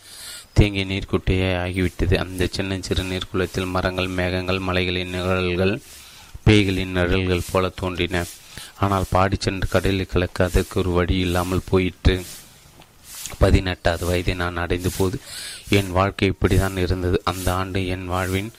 தேங்கிய 0.53 0.85
நீர்க்குட்டையே 0.85 1.49
ஆகிவிட்டது. 1.63 2.15
அந்த 2.15 2.47
சின்ன 2.51 2.77
சிறு 2.81 3.03
நீர்க்குளத்தில் 3.03 3.65
மரங்கள் 3.65 4.07
மேகங்கள் 4.07 4.59
மலைகளின் 4.59 5.09
நிழல்கள் 5.09 5.81
பேய்களின் 6.45 6.95
நிழல்கள் 6.97 7.49
போல 7.51 7.69
தோன்றின. 7.69 8.23
ஆனால் 8.79 9.05
பாடி 9.09 9.37
சென்று 9.39 9.67
கடலில் 9.67 10.11
கலக்க 10.13 10.43
அதற்கு 10.43 10.79
ஒரு 10.79 10.91
வழி 10.91 11.15
இல்லாமல் 11.17 11.67
போயிற்று. 11.69 12.25
பதினெட்டாவது 13.39 14.05
வயதை 14.05 14.33
நான் 14.33 14.57
அடைந்த 14.57 14.89
போது 14.97 15.19
என் 15.69 15.91
வாழ்க்கை 15.91 16.33
இப்படிதான் 16.33 16.77
இருந்தது. 16.77 17.21
அந்த 17.25 17.53
ஆண்டு 17.53 17.87
என் 17.87 18.07
வாழ்வின் 18.07 18.51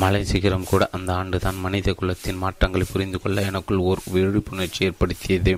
மலை 0.00 0.22
சிகரம் 0.24 0.68
கூட 0.70 0.84
அந்த 0.96 1.10
ஆண்டு 1.14 1.38
தான் 1.38 1.58
மனித 1.64 1.92
குலத்தின் 1.92 2.40
மாற்றங்களை 2.44 2.86
புரிந்து 2.92 3.18
கொள்ள 3.20 3.42
எனக்குள் 3.42 3.84
ஓர் 3.90 4.00
விழிப்புணர்ச்சி 4.14 4.80
ஏற்படுத்தியது. 4.88 5.52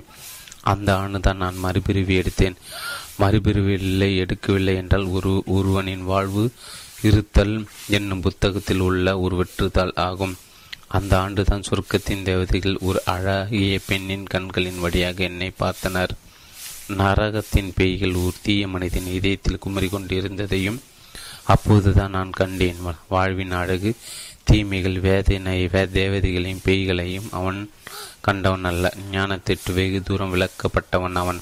அந்த 0.71 0.89
ஆண்டு 0.97 1.19
தான் 1.19 1.41
நான் 1.43 1.57
மறுபிரிவு 1.63 2.13
எடுத்தேன். 2.21 2.55
மறுபிரிவில்லை 3.21 4.09
எடுக்கவில்லை 4.23 4.75
என்றால் 4.81 5.07
ஒரு 5.17 5.31
ஒருவனின் 5.45 6.03
வாழ்வு 6.03 6.43
இருத்தல் 7.01 7.55
என்னும் 7.97 8.21
புத்தகத்தில் 8.21 8.79
உள்ள 8.79 9.19
ஒரு 9.19 9.35
வெற்றுத்தாள் 9.39 9.93
ஆகும். 10.07 10.35
அந்த 10.97 11.13
ஆண்டுதான் 11.23 11.67
சுருக்கத்தின் 11.69 12.25
தேவதைகள் 12.29 12.77
ஒரு 12.81 12.99
அழகிய 13.05 13.73
பெண்ணின் 13.87 14.27
கண்களின் 14.33 14.79
வழியாக 14.79 15.23
என்னை 15.23 15.49
பார்த்தனர். 15.59 16.13
நரகத்தின் 16.99 17.71
பேய்கள் 17.75 18.15
ஒரு 18.23 18.37
தீய 18.41 18.63
மனிதன் 18.67 19.09
இதயத்தில் 19.17 19.61
குமரி 19.65 19.87
கொண்டிருந்ததையும் 19.87 20.79
அப்போதுதான் 21.53 22.15
நான் 22.15 22.31
கண்டேன். 22.39 22.79
வாழ்வின் 23.13 23.53
அழகு 23.59 23.91
தீமைகள் 24.49 24.99
வேதனை 24.99 25.57
தேவதைகளையும் 25.65 26.65
பேய்களையும் 26.65 27.29
அவன் 27.31 27.59
கண்டவன் 28.21 28.65
அல்ல. 28.65 28.93
ஞானத்திற்கு 29.11 29.73
வெகு 29.73 30.01
தூரம் 30.01 30.33
விளக்கப்பட்டவன் 30.35 31.17
அவன். 31.21 31.39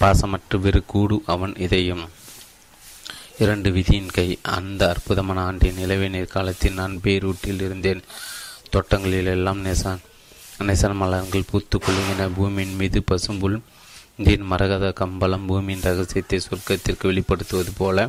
பாசமற்ற 0.00 0.58
வெறு 0.60 0.82
கூடு 0.86 1.16
அவன் 1.26 1.54
இதயம். 1.56 2.04
இரண்டு 3.38 3.70
விதியின் 3.70 4.10
கை. 4.10 4.28
அந்த 4.42 4.82
அற்புதமான 4.88 5.40
ஆண்டின் 5.40 5.74
நிலவே 5.74 6.24
காலத்தில் 6.24 6.78
நான் 6.80 7.00
பேரூட்டில் 7.04 7.62
இருந்தேன். 7.62 8.02
தோட்டங்களில் 8.70 9.26
எல்லாம் 9.26 9.64
நெசான் 9.64 10.02
நெசன் 10.58 10.94
மலர்கள் 10.94 11.48
பூத்து 11.50 11.78
குலுங்கின. 11.78 12.28
பூமியின் 12.36 12.74
மீது 12.74 13.00
பசும்புல் 13.10 13.58
தீன் 14.24 14.44
மரகத 14.50 14.92
கம்பளம் 14.92 15.46
பூமியின் 15.46 15.82
ரகசியத்தை 15.82 16.38
சொர்க்கத்திற்கு 16.38 17.06
வெளிப்படுத்துவது 17.08 17.72
போல 17.76 18.08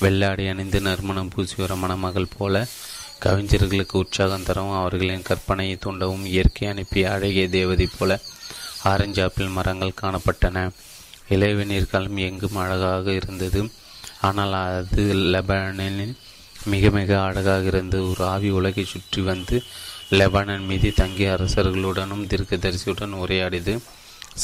வெள்ளாடி 0.00 0.44
அணிந்து 0.48 0.80
நறுமணம் 0.80 1.30
பூசி 1.34 1.54
வர 1.56 1.74
மணமகள் 1.74 2.34
போல 2.38 2.54
கவிஞர்களுக்கு 3.18 3.98
உற்சாகம் 3.98 4.42
தரவும் 4.42 4.78
அவர்களின் 4.78 5.26
கற்பனையை 5.28 5.76
தூண்டவும் 5.84 6.24
இயற்கை 6.24 6.68
அனுப்பிய 6.68 7.12
அழகிய 7.12 7.48
தேவதை 7.48 7.88
போல 7.98 8.20
ஆரஞ்சு 8.82 9.22
ஆப்பிள் 9.22 9.48
மரங்கள் 9.48 9.98
காணப்பட்டன. 10.02 10.70
இளைவநீர் 11.28 11.90
காலம் 11.90 12.16
எங்கும் 12.16 12.56
அழகாக 12.56 13.12
இருந்தது. 13.12 13.70
ஆனால் 14.20 14.52
அது 14.52 15.04
லெபனனில் 15.34 16.14
மிக 16.64 16.90
மிக 16.90 17.10
அழகாக 17.22 17.66
இருந்தது. 17.66 18.10
ஒரு 18.10 18.24
ஆவி 18.24 18.50
உலகை 18.50 18.84
சுற்றி 18.84 19.22
வந்து 19.22 19.62
லெபனன் 20.10 20.66
மீது 20.66 20.92
தங்கிய 20.94 21.36
அரசர்களுடனும் 21.38 22.26
தீர்க்கதரிசியுடன் 22.32 23.14
உரையாடியது. 23.22 23.74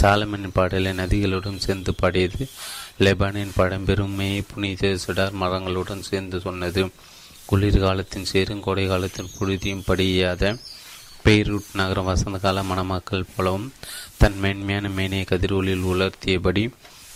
சாலமனின் 0.01 0.57
பாடலை 0.59 0.93
நதிகளுடன் 0.93 1.59
சேர்ந்து 1.59 1.95
பாடியது. 1.95 2.49
லெபனின் 2.99 3.57
படம் 3.57 3.87
புனித 4.51 4.97
சுடர் 4.97 5.35
மரங்களுடன் 5.41 6.01
சேர்ந்து 6.01 6.41
சொன்னது. 6.41 6.83
குளிர்காலத்தின் 7.47 8.25
சேரும் 8.25 8.61
கோடை 8.61 8.87
காலத்தின் 8.87 9.33
புழுதியும் 9.39 9.85
படியாத 9.85 10.59
பெய்ரூட் 11.25 11.69
நகரம் 11.73 12.05
வசந்த 12.05 12.39
கால 12.39 12.63
மணமக்கள் 12.63 13.31
போலவும் 13.37 13.73
தன் 14.19 14.39
மேன்மையான 14.39 14.89
மேனைய 14.89 15.25
கதிரொலியில் 15.25 15.89
உலர்த்தியபடி 15.93 16.65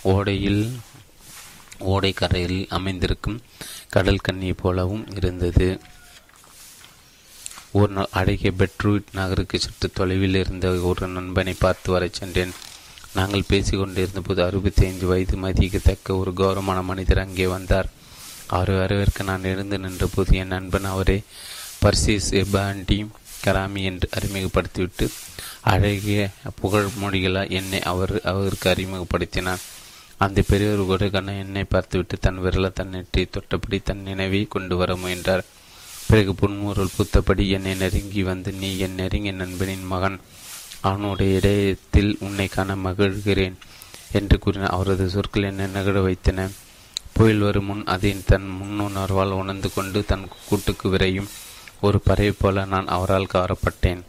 ஓடையில் 0.04 0.62
ஓடை 1.78 2.12
கரையில் 2.12 2.66
அமைந்திருக்கும் 2.68 3.40
கடல் 3.90 4.24
கண்ணி 4.26 4.52
போலவும் 4.52 5.06
இருந்தது. 5.16 5.80
ஒரு 7.72 7.92
நாள் 7.92 8.06
அழகிய 8.10 8.52
பெட்ரூட் 8.58 9.08
நகருக்கு 9.12 9.60
சற்று 9.60 9.90
தொலைவில் 9.90 10.34
இருந்த 10.34 10.70
ஒரு 10.90 11.08
நண்பனை 11.08 11.54
பார்த்து 11.58 11.92
வரச் 11.92 12.12
சென்றேன். 12.12 12.54
நாங்கள் 13.14 13.48
பேசிக்கொண்டிருந்த 13.48 14.20
போது 14.20 14.40
அறுபத்தி 14.44 14.84
ஐந்து 14.86 15.06
வயது 15.06 15.36
மதிக்கத்தக்க 15.36 16.16
ஒரு 16.16 16.32
கௌரவமான 16.32 16.82
மனிதர் 16.82 17.18
அங்கே 17.18 17.46
வந்தார். 17.46 17.90
அவர் 18.46 18.70
வரவேற்க 18.70 19.22
நான் 19.22 19.44
எழுந்து 19.44 19.78
நின்றபோது 19.78 20.36
என் 20.36 20.46
நண்பன் 20.46 20.84
அவரை 20.84 21.22
பர்சிஸ் 21.82 22.28
எபாண்டி 22.30 23.08
கராமி 23.44 23.82
என்று 23.82 24.08
அறிமுகப்படுத்திவிட்டு 24.18 25.10
அழகிய 25.60 26.28
புகழ் 26.60 26.88
மொழிகளால் 27.02 27.50
என்னை 27.50 27.82
அவர் 27.82 28.20
அவருக்கு 28.20 28.70
அறிமுகப்படுத்தினார் 28.70 29.64
அந்த 30.18 30.42
பெரியவர் 30.48 30.86
கூட 30.86 31.08
கண்ண 31.08 31.34
என்னை 31.34 31.64
பார்த்துவிட்டு 31.64 32.18
தன் 32.18 32.38
விரல 32.38 32.72
தன் 32.72 33.08
தொட்டபடி 33.12 33.82
தன் 33.82 34.02
நினைவை 34.02 34.46
கொண்டு 34.48 34.76
வர 34.76 34.96
முயன்றார். 34.96 35.44
பிறகு 36.06 36.34
புன்முறல் 36.34 36.94
பூத்தபடி 36.96 37.48
என்னை 37.48 37.74
நெருங்கி 37.74 38.22
வந்து 38.22 38.52
நீ 38.52 38.78
என் 38.78 38.94
நெருங்கிய 38.94 39.32
நண்பனின் 39.32 39.84
மகன். 39.84 40.20
அவனுடைய 40.80 41.34
இடத்தில் 41.34 42.16
உன்னை 42.20 42.46
காண 42.48 42.74
மகிழ்கிறேன் 42.74 43.56
என்று 44.12 44.38
கூறினார் 44.38 44.68
அவரது 44.68 45.08
சொற்கள் 45.08 45.42
என்னை 45.42 45.66
நகர 45.66 46.00
வைத்தன. 46.00 46.48
புயல் 47.16 47.38
வரும் 47.38 47.64
முன் 47.64 47.84
அதை 47.84 48.10
தன் 48.26 48.48
முன்னுணர்வால் 48.60 49.30
உணர்ந்து 49.30 49.72
கொண்டு 49.72 50.04
தன் 50.04 50.28
கூட்டுக்கு 50.48 50.88
விரையும் 50.88 51.28
ஒரு 51.80 51.98
பறவை 52.00 52.32
போல 52.32 52.64
நான் 52.64 52.86
அவரால் 52.86 53.32
கவரப்பட்டேன் 53.34 54.02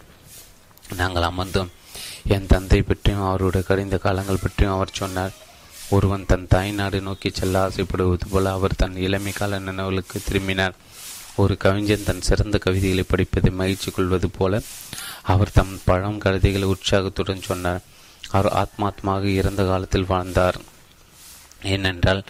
நாங்கள் 0.95 1.23
அமர்ந்தோம். 1.23 1.71
என் 2.27 2.47
தந்தை 2.47 2.81
பற்றியும் 2.81 3.27
அவருடைய 3.27 3.67
கடிந்த 3.67 3.97
காலங்கள் 3.97 4.43
பற்றியும் 4.43 4.73
அவர் 4.73 4.89
சொன்னார். 4.93 5.33
ஒருவன் 5.89 6.25
தன் 6.27 6.47
தாய்நாடு 6.47 7.01
நோக்கி 7.01 7.29
செல்ல 7.33 7.61
ஆசைப்படுவது 7.67 8.27
போல 8.29 8.51
அவர் 8.51 8.75
தன் 8.75 8.95
இளமை 8.95 9.31
கால 9.31 9.59
நினைவுகளுக்கு 9.59 10.17
திரும்பினார். 10.25 10.75
ஒரு 11.35 11.57
கவிஞன் 11.57 12.03
தன் 12.03 12.21
சிறந்த 12.21 12.57
கவிதைகளை 12.57 13.03
படிப்பதை 13.07 13.51
மகிழ்ச்சி 13.51 13.91
கொள்வது 13.91 14.29
போல 14.29 14.61
அவர் 15.21 15.51
தம் 15.51 15.75
பழம் 15.85 16.17
கவிதைகளை 16.17 16.67
உற்சாகத்துடன் 16.67 17.47
சொன்னார். 17.49 17.83
அவர் 18.29 18.51
ஆத்மாத்மாக 18.53 19.23
இறந்த 19.23 19.63
காலத்தில் 19.63 20.11
வாழ்ந்தார். 20.13 20.57
ஏனென்றால் 21.63 22.23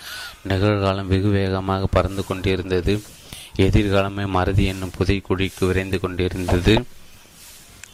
நிகழ்காலம் 0.48 1.08
வெகு 1.08 1.30
வேகமாக 1.30 1.86
பறந்து 1.86 2.26
கொண்டிருந்தது. 2.26 3.02
எதிர்காலமே 3.58 4.28
மறதி 4.28 4.66
என்னும் 4.66 4.94
புதை 4.98 5.22
குழிக்கு 5.30 5.66
விரைந்து 5.66 6.00
கொண்டிருந்தது. 6.00 6.86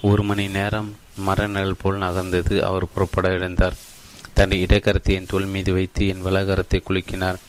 ஒரு 0.02 0.24
மணி 0.24 0.48
நேரம் 0.48 0.96
மரநிழல் 1.28 1.80
போல் 1.82 1.98
நகர்ந்தது. 1.98 2.60
அவர் 2.60 2.92
புறப்பட 2.94 3.30
இழந்தார் 3.30 3.80
தன் 4.34 4.50
இடக்கரத்தை 4.50 5.13
என் 5.13 5.25
தோல் 5.25 5.46
மீது 5.46 5.74
வைத்து 5.74 6.08
என் 6.08 6.22
வலகரத்தை 6.22 6.84
குலுக்கினார். 6.88 7.40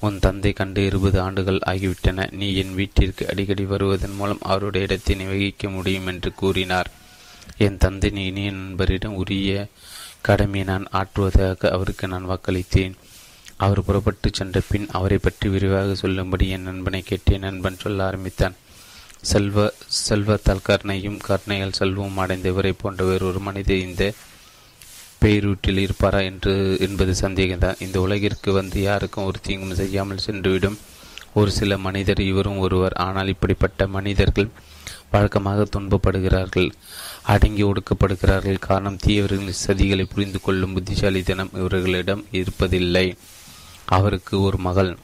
உன் 0.00 0.18
தந்தை 0.18 0.52
கண்டு 0.52 0.84
இருபது 0.84 1.20
ஆண்டுகள் 1.20 1.60
ஆகிவிட்டன. 1.66 2.26
நீ 2.30 2.54
என் 2.54 2.74
வீட்டிற்கு 2.74 3.28
அடிக்கடி 3.28 3.64
வருவதன் 3.64 4.14
மூலம் 4.14 4.38
அவருடைய 4.42 4.86
இடத்தை 4.86 5.16
நிர்வகிக்க 5.16 5.68
முடியும் 5.68 6.06
என்று 6.06 6.34
கூறினார். 6.34 6.90
என் 7.58 7.78
தந்தை 7.78 8.10
இனிய 8.10 8.50
நண்பரிடம் 8.50 9.14
உரிய 9.14 9.68
கடமையை 10.20 10.66
நான் 10.66 10.86
ஆற்றுவதாக 10.92 11.70
அவருக்கு 11.70 12.08
நான் 12.08 12.28
வாக்களித்தேன். 12.28 12.94
அவர் 13.64 13.84
புறப்பட்டு 13.84 14.28
சென்ற 14.38 14.60
பின் 14.68 14.86
அவரை 14.96 15.18
பற்றி 15.18 15.46
விரிவாக 15.48 15.94
சொல்லும்படி 15.94 16.46
என் 16.54 16.66
நண்பனை 16.68 17.00
கேட்டேன். 17.02 17.44
நண்பன் 17.46 17.82
சொல்ல 17.84 18.04
ஆரம்பித்தான். 18.04 18.56
செல்வ 19.30 19.66
செல்வத்தால் 20.06 20.66
கருணையும் 20.68 21.20
கருணையால் 21.28 21.78
செல்வம் 21.78 22.18
அடைந்த 22.22 22.48
இவரை 22.48 22.72
போன்ற 22.72 23.04
வேறொரு 23.04 23.40
மனிதர் 23.46 23.84
இந்த 23.88 24.04
பெய்ரூட்டில் 25.22 25.80
இருப்பாரா 25.84 26.20
என்று 26.30 26.52
என்பது 26.86 27.12
சந்தேகம்தான். 27.20 27.80
இந்த 27.86 27.96
உலகிற்கு 28.06 28.50
வந்து 28.52 28.78
யாருக்கும் 28.82 29.28
ஒரு 29.30 29.38
தீங்கும் 29.46 29.78
செய்யாமல் 29.80 30.24
சென்றுவிடும் 30.26 30.78
ஒரு 31.40 31.50
சில 31.50 31.78
மனிதர் 31.86 32.20
இவரும் 32.30 32.60
ஒருவர். 32.66 32.94
ஆனால் 33.06 33.32
இப்படிப்பட்ட 33.34 33.86
மனிதர்கள் 33.96 34.50
வழக்கமாக 35.14 35.66
துன்பப்படுகிறார்கள் 35.74 36.68
அடங்கி 37.34 37.62
ஒடுக்கப்படுகிறார்கள். 37.62 38.60
காரணம் 38.68 39.00
தீயவர்களின் 39.06 39.60
சதிகளை 39.64 40.06
புரிந்து 40.12 40.40
கொள்ளும் 40.40 40.74
புத்திசாலித்தனம் 40.76 41.54
இவர்களிடம் 41.60 42.22
இருப்பதில்லை. 42.40 43.06
அவருக்கு 43.86 44.40
ஒரு 44.40 44.58
மகள். 44.58 44.98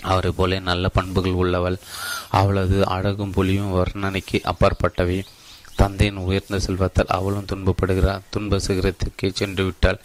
அவரை 0.00 0.30
போல 0.30 0.58
நல்ல 0.58 0.88
பண்புகள் 0.88 1.32
உள்ளவள். 1.32 1.78
அவளது 2.28 2.86
அழகும் 2.86 3.32
பொலியும் 3.32 3.72
வர்ணனைக்கு 3.72 4.40
அப்பாற்பட்டவை. 4.42 5.24
தந்தையின் 5.76 6.16
உயர்ந்த 6.16 6.58
செல்வத்தால் 6.58 7.06
அவளும் 7.06 7.46
துன்பப்படுகிறார் 7.46 8.20
துன்ப 8.30 8.56
சிகரத்திற்கே 8.56 9.32
சென்று 9.32 9.64
விட்டாள். 9.64 10.00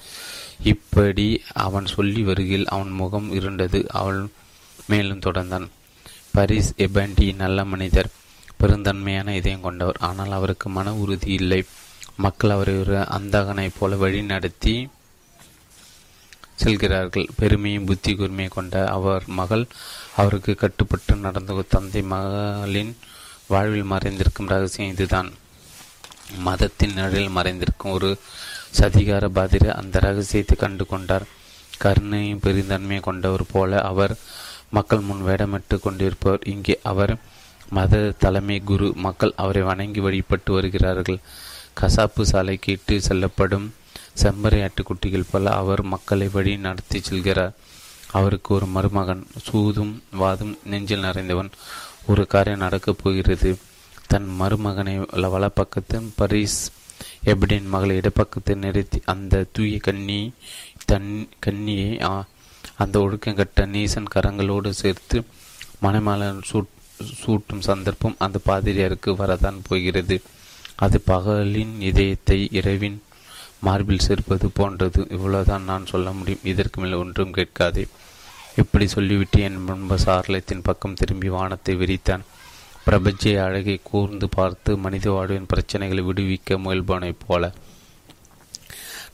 இப்படி 0.63 1.41
அவன் 1.53 1.86
சொல்லி 1.86 2.24
வருகையில் 2.24 2.67
அவன் 2.67 2.89
முகம் 2.89 3.33
இருண்டது 3.33 3.88
அவள் 3.88 4.27
மேலும் 4.88 5.19
தொடர்ந்தான். 5.19 5.67
பரிஸ் 6.33 6.72
எபண்டி 6.77 7.36
நல்ல 7.36 7.65
மனிதர் 7.65 8.10
பெருந்தன்மையான 8.60 9.27
இதயம் 9.27 9.62
கொண்டவர். 9.62 9.98
ஆனால் 10.00 10.31
அவருக்கு 10.31 10.69
மன 10.69 10.93
உறுதி 10.93 11.33
இல்லை. 11.33 11.65
மக்கள் 12.15 12.51
அவரை 12.51 12.79
ஒரு 12.79 12.98
அந்தகனைப் 12.98 13.75
போல 13.79 13.95
வழி 13.95 14.22
நடத்தி 14.22 14.88
செல்கிறார்கள். 16.55 17.27
பெருமையும் 17.38 17.86
புத்தி 17.86 18.13
கூர்மையை 18.13 18.48
கொண்ட 18.48 18.88
அவர் 18.88 19.24
மகள். 19.39 19.65
அவருக்கு 20.15 20.55
கட்டுப்பட்டு 20.55 21.15
நடந்த 21.15 21.65
தந்தை 21.69 22.01
மகளின் 22.01 22.98
வாழ்வில் 23.48 23.91
மறைந்திருக்கும் 23.91 24.48
ரகசியம் 24.48 24.91
இதுதான். 24.91 25.29
மதத்தின் 26.38 26.93
நிழலில் 26.93 27.36
மறைந்திருக்கும் 27.38 27.91
ஒரு 27.91 28.17
சதிகார 28.79 29.25
பாதிர 29.38 29.69
அந்த 29.69 30.00
ரகசியத்தை 30.00 30.55
கண்டு 30.57 30.86
கொண்டார். 30.86 31.25
கருணையும் 31.81 32.43
பெருந்தன்மையை 32.43 33.00
கொண்டவர் 33.00 33.45
போல 33.51 33.81
அவர் 33.81 34.13
மக்கள் 34.69 35.00
முன் 35.00 35.25
வேடமிட்டு 35.25 35.79
கொண்டிருப்பவர். 35.79 36.39
இங்கே 36.45 36.79
அவர் 36.83 37.15
மத 37.69 38.13
தலைமை 38.19 38.60
குரு. 38.60 38.93
மக்கள் 38.95 39.33
அவரை 39.36 39.62
வணங்கி 39.62 40.00
வழிபட்டு 40.00 40.53
வருகிறார்கள். 40.53 41.19
கசாப்பு 41.81 42.22
சாலைக்கு 42.22 42.72
இட்டு 42.72 43.01
செல்லப்படும் 43.01 43.74
செம்மறி 44.22 44.67
ஆட்டுக்குட்டிகள் 44.67 45.29
போல 45.32 45.50
அவர் 45.50 45.82
மக்களை 45.82 46.29
வழி 46.34 46.58
நடத்தி 46.58 47.00
செல்கிறார். 47.00 47.53
அவருக்கு 48.12 48.55
ஒரு 48.55 48.65
மருமகன் 48.65 49.27
சூதும் 49.41 50.03
வாதும் 50.12 50.58
நெஞ்சில் 50.63 51.03
நிறைந்தவன். 51.03 51.51
ஒரு 52.08 52.27
காரியம் 52.27 52.60
நடக்கப் 52.60 53.00
போகிறது. 53.03 53.58
தன் 54.08 54.36
மருமகனை 54.39 54.96
வலப்பக்கத்து 55.24 56.10
பரிஸ் 56.17 56.60
எப்படின் 57.25 57.65
மகளை 57.65 57.98
இடப்பக்கத்தை 57.98 58.55
நிறுத்தி 58.55 59.01
அந்த 59.05 59.46
தூய 59.51 59.77
கண்ணி 59.77 60.32
தன் 60.86 61.29
கண்ணியை 61.39 62.00
அந்த 62.77 63.00
ஒழுக்கங்கட்ட 63.00 63.65
நீசன் 63.75 64.12
கரங்களோடு 64.15 64.70
சேர்த்து 64.70 65.24
மனைமாலன் 65.82 66.41
சூட் 66.43 66.72
சூட்டும் 67.24 67.60
சந்தர்ப்பம் 67.60 68.15
அந்த 68.20 68.39
பாதிரியாருக்கு 68.46 69.15
வரதான் 69.22 69.60
போகிறது. 69.67 70.22
அது 70.75 71.01
பகலின் 71.08 71.79
இதயத்தை 71.79 72.48
இரவின் 72.51 73.02
மார்பில் 73.65 74.05
சேர்ப்பது 74.08 74.48
போன்றது. 74.50 75.01
இவ்வளவுதான் 75.10 75.63
நான் 75.63 75.86
சொல்ல 75.86 76.12
முடியும். 76.12 76.46
இதற்கு 76.51 76.77
மேல் 76.82 77.01
ஒன்றும் 77.03 77.32
கேட்காதே. 77.32 77.86
இப்படி 78.58 78.88
சொல்லிவிட்டு 78.88 79.39
என் 79.41 79.63
முன்பு 79.63 79.96
சாரலத்தின் 80.05 80.63
பக்கம் 80.63 81.00
திரும்பி 81.01 81.29
வானத்தை 81.29 81.74
விரித்தான். 81.75 82.24
பிரபஞ்சை 82.86 83.34
அழகை 83.38 83.75
கூர்ந்து 83.84 84.27
பார்த்து 84.29 84.72
மனித 84.77 85.12
வாழ்வின் 85.12 85.50
பிரச்சனைகளை 85.53 86.01
விடுவிக்க 86.10 86.58
முயல்பவனைப் 86.65 87.24
போல. 87.27 87.51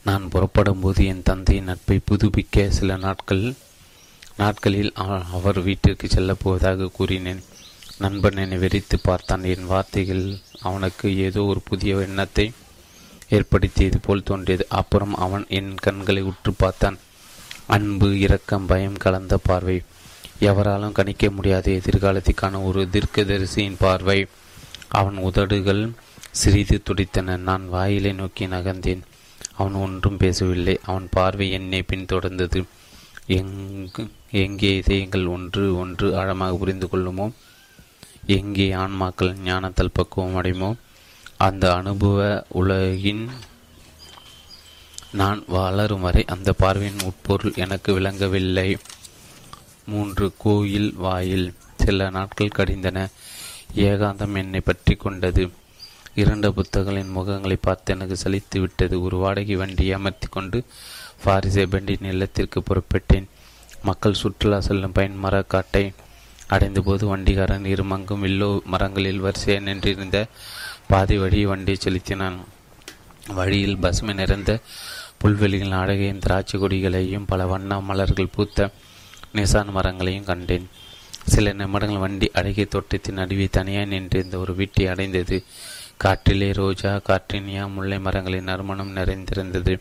நான் 0.03 0.29
புறப்படும் 0.29 0.79
போது 0.79 1.01
என் 1.05 1.23
தந்தையின் 1.23 1.65
நட்பை 1.65 1.97
புதுப்பிக்க 2.03 2.67
சில 2.77 2.97
நாட்கள் 2.97 3.43
நாட்களில் 4.37 4.91
அவர் 5.33 5.59
வீட்டிற்கு 5.59 6.07
செல்லப் 6.09 6.41
போவதாக 6.43 6.89
கூறினேன். 6.97 7.43
நண்பன் 7.97 8.37
என்னை 8.37 8.57
வெறித்து 8.57 8.97
பார்த்தான். 9.01 9.43
என் 9.53 9.65
வார்த்தைகள் 9.65 10.25
அவனுக்கு 10.61 11.07
ஏதோ 11.27 11.43
ஒரு 11.51 11.61
புதிய 11.69 11.95
எண்ணத்தை 12.07 12.45
ஏற்படுத்தியது 13.29 13.99
போல் 13.99 14.23
தோன்றியது. 14.23 14.65
அப்புறம் 14.69 15.15
அவன் 15.15 15.45
என் 15.49 15.75
கண்களை 15.75 16.21
உற்று 16.21 16.53
பார்த்தான். 16.53 16.97
அன்பு 17.67 18.19
இரக்கம் 18.19 18.65
பயம் 18.65 18.97
கலந்த 18.97 19.37
பார்வை. 19.37 19.81
எவராலும் 20.39 20.91
கணிக்க 20.91 21.29
முடியாத 21.29 21.71
எதிர்காலத்திற்கான 21.71 22.63
ஒரு 22.63 22.87
தீர்க்கதரிசியின் 22.91 23.75
பார்வை. 23.79 24.25
அவன் 24.87 25.17
உதடுகள் 25.17 25.91
சிறிது 26.31 26.81
துடித்தன. 26.83 27.37
நான் 27.37 27.69
வாயிலை 27.69 28.13
நோக்கி 28.13 28.47
நகர்ந்தேன். 28.47 29.01
அவன் 29.55 29.73
ஒன்றும் 29.73 30.17
பேசவில்லை. 30.17 30.79
அவன் 30.83 31.07
பார்வை 31.11 31.51
என்னை 31.51 31.83
பின்தொடர்ந்தது. 31.87 32.63
எங்கு 33.27 34.11
எங்கே 34.31 34.75
இதயங்கள் 34.75 35.25
ஒன்று 35.25 35.77
ஒன்று 35.77 36.17
ஆழமாக 36.17 36.55
புரிந்து 36.55 36.89
கொள்ளுமோ? 36.89 37.31
எங்கே 38.25 38.71
ஆன்மாக்கள் 38.71 39.35
ஞானத்தால் 39.45 39.93
பக்குவம் 39.93 40.43
அடைமோ 40.43 40.75
அந்த 41.45 41.65
அனுபவ 41.73 42.45
உலகின் 42.49 43.21
நான் 45.11 45.43
வளரும் 45.47 46.01
வரை 46.01 46.25
அந்த 46.25 46.49
பார்வையின் 46.53 47.03
உட்பொருள் 47.03 47.55
எனக்கு 47.55 47.93
விளங்கவில்லை. 47.93 48.77
மூன்று 49.85 50.25
கோயில் 50.37 50.89
வாயில் 50.95 51.47
சில 51.77 52.09
நாட்கள் 52.09 52.55
கடிந்தன. 52.57 53.07
ஏகாந்தம் 53.75 54.35
என்னை 54.35 54.59
பற்றி 54.59 54.95
கொண்டது. 54.95 55.45
இரண்டு 56.15 56.53
புத்தகங்களின் 56.53 57.15
முகங்களை 57.17 57.57
பார்த்து 57.61 57.93
எனக்கு 57.93 58.17
சலித்து 58.23 58.59
விட்டது. 58.59 59.01
ஒரு 59.01 59.17
வாடகை 59.17 59.55
வண்டியை 59.55 59.93
அமர்த்தி 59.93 60.27
கொண்டு 60.27 60.59
பாரிசை 61.25 61.65
பெண்டின் 61.65 62.09
இல்லத்திற்கு 62.13 62.61
புறப்பட்டேன். 62.61 63.27
மக்கள் 63.81 64.21
சுற்றுலா 64.23 64.59
செல்லும் 64.59 64.91
பயன் 64.91 65.19
மரக்காட்டை 65.23 65.85
அடைந்தபோது 66.47 67.03
வண்டிகாரன் 67.07 67.65
இருமங்கும் 67.73 68.23
வில்லோ 68.25 68.51
மரங்களில் 68.65 69.19
வரிசையாக 69.19 69.65
நின்றிருந்த 69.65 70.19
பாதி 70.91 71.17
வழி 71.17 71.45
வண்டி 71.45 71.73
செலுத்தினான் 71.75 72.37
வழியில் 73.33 73.77
பசுமை 73.77 74.13
நிறைந்த 74.13 74.51
புல்வெளிகள் 75.17 75.75
அழகையும் 75.79 76.19
திராட்சை 76.19 76.59
கொடிகளையும் 76.59 77.27
பல 77.27 77.45
வண்ண 77.45 77.79
மலர்கள் 77.79 78.33
பூத்த 78.35 78.69
நிசான் 79.33 79.69
மரங்களையும் 79.71 80.23
கண்டேன். 80.23 80.65
சில 81.25 81.53
நிமிடங்கள் 81.53 81.97
வண்டி 81.97 82.31
அழகிய 82.33 82.65
தோட்டத்தின் 82.65 83.13
நடுவே 83.13 83.47
தனியாக 83.51 83.85
நின்றிருந்த 83.85 84.37
ஒரு 84.37 84.55
வீட்டை 84.55 84.87
அடைந்தது. 84.87 85.43
காற்றிலே 86.03 86.53
ரோஜா 86.53 86.93
காற்றினியா 87.09 87.65
முல்லை 87.73 87.99
மரங்களின் 87.99 88.49
நறுமணம் 88.51 88.91
நிறைந்திருந்தது. 88.91 89.79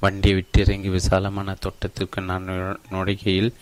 வண்டியை 0.00 0.34
விட்டிறங்கி 0.36 0.90
விசாலமான 0.90 1.54
தோட்டத்திற்கு 1.54 2.20
நான் 2.20 2.48
நுழைகையில் 2.90 3.52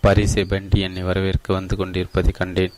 பரிசை 0.00 0.44
வண்டி 0.44 0.80
என்னை 0.80 1.02
வரவேற்க 1.02 1.52
வந்து 1.52 1.76
கொண்டிருப்பதை 1.76 2.32
கண்டேன். 2.32 2.72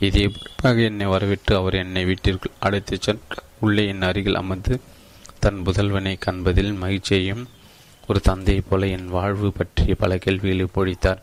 இதே 0.00 0.30
என்னை 0.62 1.06
வரவிட்டு 1.06 1.56
அவர் 1.56 1.74
என்னை 1.74 2.04
வீட்டிற்குள் 2.04 2.52
அழைத்துச் 2.58 3.02
சென்று 3.02 3.36
உள்ளே 3.58 3.86
என் 3.86 4.02
அருகில் 4.02 4.34
அமர்ந்து 4.34 4.80
தன் 5.40 5.62
புதல்வனை 5.66 6.18
காண்பதில் 6.18 6.74
மகிழ்ச்சியையும் 6.74 7.48
ஒரு 8.08 8.20
தந்தையைப் 8.20 8.66
போல 8.68 8.86
என் 8.86 9.08
வாழ்வு 9.08 9.52
பற்றிய 9.52 9.94
பல 9.94 10.18
கேள்விகளை 10.18 10.66
பொழித்தார். 10.74 11.18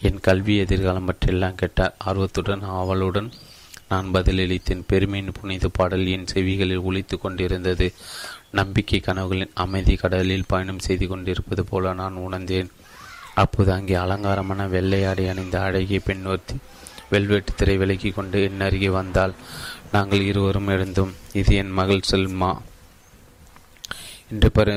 என் 0.00 0.20
கல்வி 0.20 0.56
எதிர்காலம் 0.56 1.04
பற்றியெல்லாம் 1.04 1.54
கேட்டார். 1.54 1.94
ஆர்வத்துடன் 1.98 2.62
ஆவலுடன் 2.62 3.32
நான் 3.88 4.06
பதிலளித்தேன். 4.14 4.82
பெருமையின் 4.86 5.32
புனித 5.40 5.68
பாடல் 5.68 6.06
என் 6.06 6.24
செவிகளில் 6.34 6.82
ஒழித்து 6.82 7.18
கொண்டிருந்தது. 7.18 7.92
நம்பிக்கை 8.50 9.02
கனவுகளின் 9.06 9.50
அமைதி 9.54 9.94
கடலில் 9.94 10.44
பயணம் 10.46 10.78
செய்து 10.78 11.08
கொண்டிருப்பது 11.08 11.64
போல 11.64 11.92
நான் 11.92 12.12
உணர்ந்தேன். 12.12 12.70
அப்போது 13.34 13.72
அங்கே 13.72 13.94
அலங்காரமான 13.94 14.66
வெள்ளையாடை 14.66 15.28
அணிந்த 15.28 15.62
அழகிய 15.62 16.00
பெண் 16.00 16.24
ஒருத்தி 16.24 16.54
வெல்வெட் 17.10 17.56
திரை 17.56 17.76
விலகி 17.76 18.10
கொண்டு 18.10 18.38
என் 18.42 18.60
அருகே 18.60 18.88
வந்தால் 18.88 19.34
நாங்கள் 19.92 20.20
இருவரும் 20.20 20.68
எழுந்தோம் 20.68 21.12
இது 21.32 21.54
என் 21.54 21.70
மகள் 21.70 22.08
செல்மா. 22.10 22.50
என்று 24.30 24.48
பரு 24.54 24.74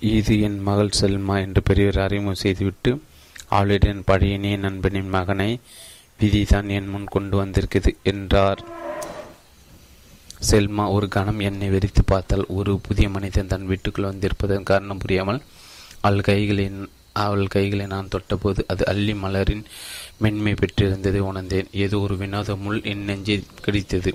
இது 0.00 0.34
என் 0.40 0.60
மகள் 0.60 0.98
செல்மா 1.00 1.36
என்று 1.44 1.62
பெரியவர் 1.62 2.04
அறிமுகம் 2.04 2.42
செய்துவிட்டு 2.42 2.90
அவளிடம் 3.48 4.04
பழையனே 4.06 4.52
நண்பனின் 4.58 5.08
மகனை 5.08 5.50
விதிதான் 6.20 6.68
என் 6.68 6.88
முன் 6.88 7.04
கொண்டு 7.04 7.36
வந்திருக்குது 7.42 7.90
என்றார். 8.02 8.62
செல்மா 10.50 10.84
ஒரு 10.90 11.08
கணம் 11.08 11.40
என்னை 11.48 11.68
வெறித்து 11.70 12.02
பார்த்தால் 12.06 12.44
ஒரு 12.48 12.72
புதிய 12.78 13.08
மனிதன் 13.08 13.46
தன் 13.46 13.66
வீட்டுக்குள் 13.66 14.10
வந்திருப்பதன் 14.10 14.68
காரணம் 14.70 14.98
புரியாமல் 14.98 15.40
அவள் 16.00 16.26
கைகளின் 16.28 16.78
அவள் 17.12 17.46
கைகளை 17.46 17.86
நான் 17.86 18.10
தொட்டபோது 18.14 18.60
அது 18.66 18.82
அள்ளி 18.86 19.14
மலரின் 19.14 19.64
மென்மை 20.18 20.52
பெற்றிருந்ததை 20.52 21.20
உணர்ந்தேன். 21.30 21.68
ஏதோ 21.72 21.98
ஒரு 21.98 22.16
வினோத 22.16 22.56
முள் 22.56 22.80
என் 22.82 23.04
நெஞ்சை 23.04 23.36
கிடைத்தது. 23.64 24.12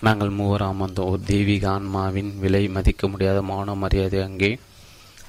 நாங்கள் 0.00 0.30
மூவர் 0.30 0.62
அமர்ந்தோம் 0.62 1.10
ஒரு 1.12 1.22
தெய்வீக 1.22 1.64
ஆன்மாவின் 1.70 2.32
விலை 2.38 2.68
மதிக்க 2.68 3.08
முடியாத 3.08 3.38
மௌன 3.42 3.74
மரியாதை 3.74 4.20
அங்கே 4.20 4.50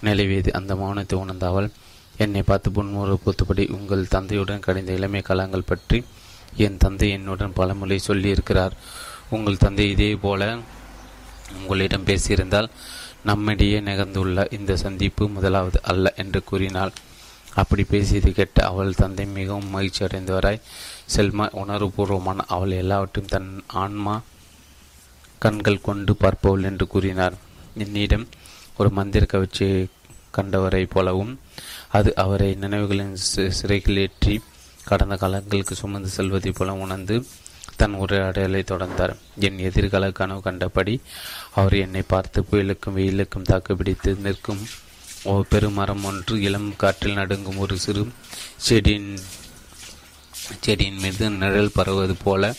நிலவியது. 0.03 0.49
அந்த 0.51 0.75
மௌனத்தை 0.75 1.13
உணர்ந்த 1.13 1.47
அவள் 1.47 1.69
என்னை 2.17 2.41
பார்த்து 2.41 2.69
புன்முறை 2.71 3.15
பூத்தபடி 3.25 3.63
உங்கள் 3.77 4.11
தந்தையுடன் 4.15 4.65
கடைந்த 4.65 4.91
இளமை 4.93 5.21
காலங்கள் 5.21 5.69
பற்றி 5.71 5.99
என் 6.55 6.77
தந்தை 6.77 7.09
என்னுடன் 7.09 7.53
பலமுறை 7.53 7.99
சொல்லியிருக்கிறார். 8.07 8.75
உங்கள் 9.29 9.57
தந்தை 9.57 9.89
இதே 9.89 10.15
போல 10.15 10.57
உங்களிடம் 11.59 12.05
பேசியிருந்தால் 12.05 12.69
நம்மிடையே 13.23 13.79
நிகழ்ந்துள்ள 13.79 14.47
இந்த 14.51 14.75
சந்திப்பு 14.75 15.23
முதலாவது 15.27 15.79
அல்ல 15.83 16.13
என்று 16.15 16.39
கூறினாள். 16.43 16.93
அப்படி 17.55 17.83
பேசியது 17.83 18.31
கேட்ட 18.31 18.65
அவள் 18.65 18.97
தந்தை 18.99 19.25
மிகவும் 19.25 19.69
மகிழ்ச்சி 19.69 20.01
அடைந்தவராய் 20.05 20.63
செல்மா 21.15 21.45
உணர்வுபூர்வமான 21.61 22.45
அவள் 22.47 22.71
எல்லாவற்றையும் 22.71 23.31
தன் 23.31 23.49
ஆன்மா 23.83 24.15
கண்கள் 25.39 25.85
கொண்டு 25.87 26.13
பார்ப்பவள் 26.13 26.63
என்று 26.63 26.87
கூறினார். 26.87 27.35
என்னிடம் 27.75 28.27
ஒரு 28.77 28.89
மந்திர 28.89 29.25
கவர்ச்சியை 29.25 29.79
கண்டவரை 30.37 30.83
போலவும் 30.89 31.33
அது 31.97 32.09
அவரை 32.15 32.49
நினைவுகளின் 32.61 33.15
சிறைகளேற்றி 33.59 34.35
கடந்த 34.83 35.15
காலங்களுக்கு 35.15 35.75
சுமந்து 35.75 36.09
செல்வதைப் 36.09 36.57
போல 36.57 36.73
உணர்ந்து 36.73 37.15
தன் 37.75 37.93
உரையாடலை 37.93 38.61
தொடர்ந்தார். 38.67 39.13
என் 39.39 39.59
எதிர்கால 39.67 40.11
கனவு 40.11 40.41
கண்டபடி 40.41 40.95
அவர் 41.57 41.75
என்னை 41.83 42.03
பார்த்து 42.13 42.39
புயலுக்கும் 42.49 42.97
வெயிலுக்கும் 42.99 43.49
தாக்குப்பிடித்து 43.49 44.11
நிற்கும். 44.25 44.61
ஓ 45.29 45.33
பெருமரம் 45.51 46.03
ஒன்று 46.09 46.33
இளம் 46.47 46.69
காற்றில் 46.81 47.17
நடுங்கும் 47.19 47.61
ஒரு 47.63 47.75
சிறு 47.85 48.03
செடியின் 48.67 49.11
செடியின் 50.63 51.01
மீது 51.03 51.25
நிழல் 51.41 51.75
பரவுவது 51.77 52.15
போல 52.25 52.51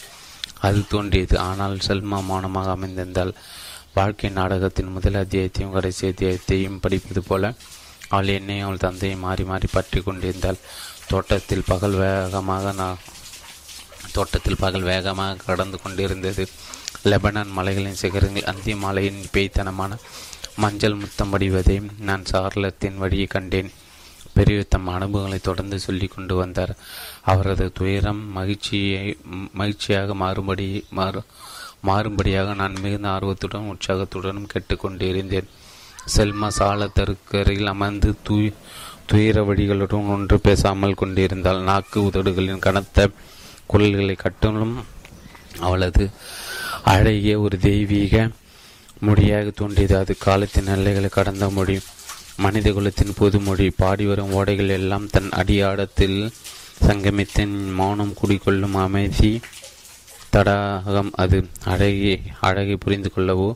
அது 0.66 0.80
தோன்றியது. 0.92 1.36
ஆனால் 1.48 1.76
செல்மா 1.86 2.18
மௌனமாக 2.30 2.70
அமைந்திருந்தால் 2.76 3.32
வாழ்க்கை 3.98 4.30
நாடகத்தின் 4.38 4.92
முதல் 4.96 5.20
அத்தியாயத்தையும் 5.22 5.74
கடைசி 5.76 6.02
அத்தியாயத்தையும் 6.08 6.80
படிப்பது 6.84 7.22
போல 7.28 7.52
அவள் 8.14 8.30
என்னை 8.36 8.58
அவள் 8.66 8.84
தந்தையை 8.84 9.16
மாறி 9.24 9.44
மாறி 9.50 9.68
பற்றி 9.72 10.00
கொண்டிருந்தாள். 10.00 10.58
தோட்டத்தில் 11.10 11.68
பகல் 11.70 11.96
வேகமாக 12.02 12.72
நான் 12.80 13.02
தோட்டத்தில் 14.16 14.62
பகல் 14.64 14.86
வேகமாக 14.90 15.42
கடந்து 15.46 15.78
கொண்டிருந்தது. 15.82 16.44
லெபனான் 17.08 17.52
மலைகளின் 17.56 18.00
சிகரங்கள் 18.00 18.48
அந்திய 18.50 18.76
மாலையின் 18.76 19.20
பேய்த்தனமான 19.34 19.92
மஞ்சள் 20.56 20.94
முத்தம் 20.94 21.30
வடிவதை. 21.30 21.76
நான் 22.00 22.24
சார்லத்தின் 22.24 22.98
வழியை 22.98 23.26
கண்டேன். 23.26 23.70
பெரிய 24.34 24.64
தம் 24.68 24.90
அனுபவங்களை 24.96 25.38
தொடர்ந்து 25.38 25.78
சொல்லி 25.80 26.06
கொண்டு 26.06 26.34
வந்தார். 26.34 26.72
அவரது 27.24 27.66
துயரம் 27.78 28.20
மகிழ்ச்சியை 28.32 29.16
மகிழ்ச்சியாக 29.52 30.14
மாறுபடி 30.14 30.68
மாறு 30.90 31.22
மாறும்படியாக 31.88 32.54
நான் 32.54 32.76
மிகுந்த 32.82 33.08
ஆர்வத்துடன் 33.08 33.70
உற்சாகத்துடனும் 33.72 34.50
கேட்டுக்கொண்டிருந்தேன் 34.52 35.50
செல்மா 36.16 36.48
சால 36.58 36.90
தருக்கரையில் 36.98 37.72
அமர்ந்து 37.74 38.10
தூய் 38.22 38.52
துயர 39.06 39.42
வழிகளுடன் 39.42 40.10
ஒன்று 40.14 40.40
பேசாமல் 40.40 40.94
கொண்டிருந்தால் 40.94 41.62
நாக்கு 41.62 42.00
உதடுகளின் 42.10 42.64
கனத்த 42.66 43.08
குரல்களை 43.66 44.16
கட்டலும் 44.16 44.76
அவளது 45.60 46.04
அழகிய 46.84 47.40
ஒரு 47.40 47.58
தெய்வீக 47.58 48.28
மொழியாக 49.00 49.50
தோன்றியது. 49.50 49.98
அது 49.98 50.16
காலத்தின் 50.18 50.66
எல்லைகளை 50.66 51.08
கடந்த 51.08 51.50
மொழி 51.50 51.80
மனித 52.36 52.72
குலத்தின் 52.72 53.14
பொது 53.16 53.40
மொழி. 53.40 53.70
பாடி 53.70 54.06
வரும் 54.06 54.32
ஓடைகள் 54.32 54.68
எல்லாம் 54.68 55.06
தன் 55.06 55.28
அடியாடத்தில் 55.30 56.32
சங்கமித்தின். 56.86 57.72
மௌனம் 57.74 58.14
குடிக்கொள்ளும் 58.22 58.72
அமைதி 58.72 59.40
தடாகம் 60.30 61.12
அது. 61.14 61.46
அழகி 61.64 62.20
அழகை 62.40 62.76
புரிந்து 62.76 63.10
கொள்ளவோ 63.16 63.54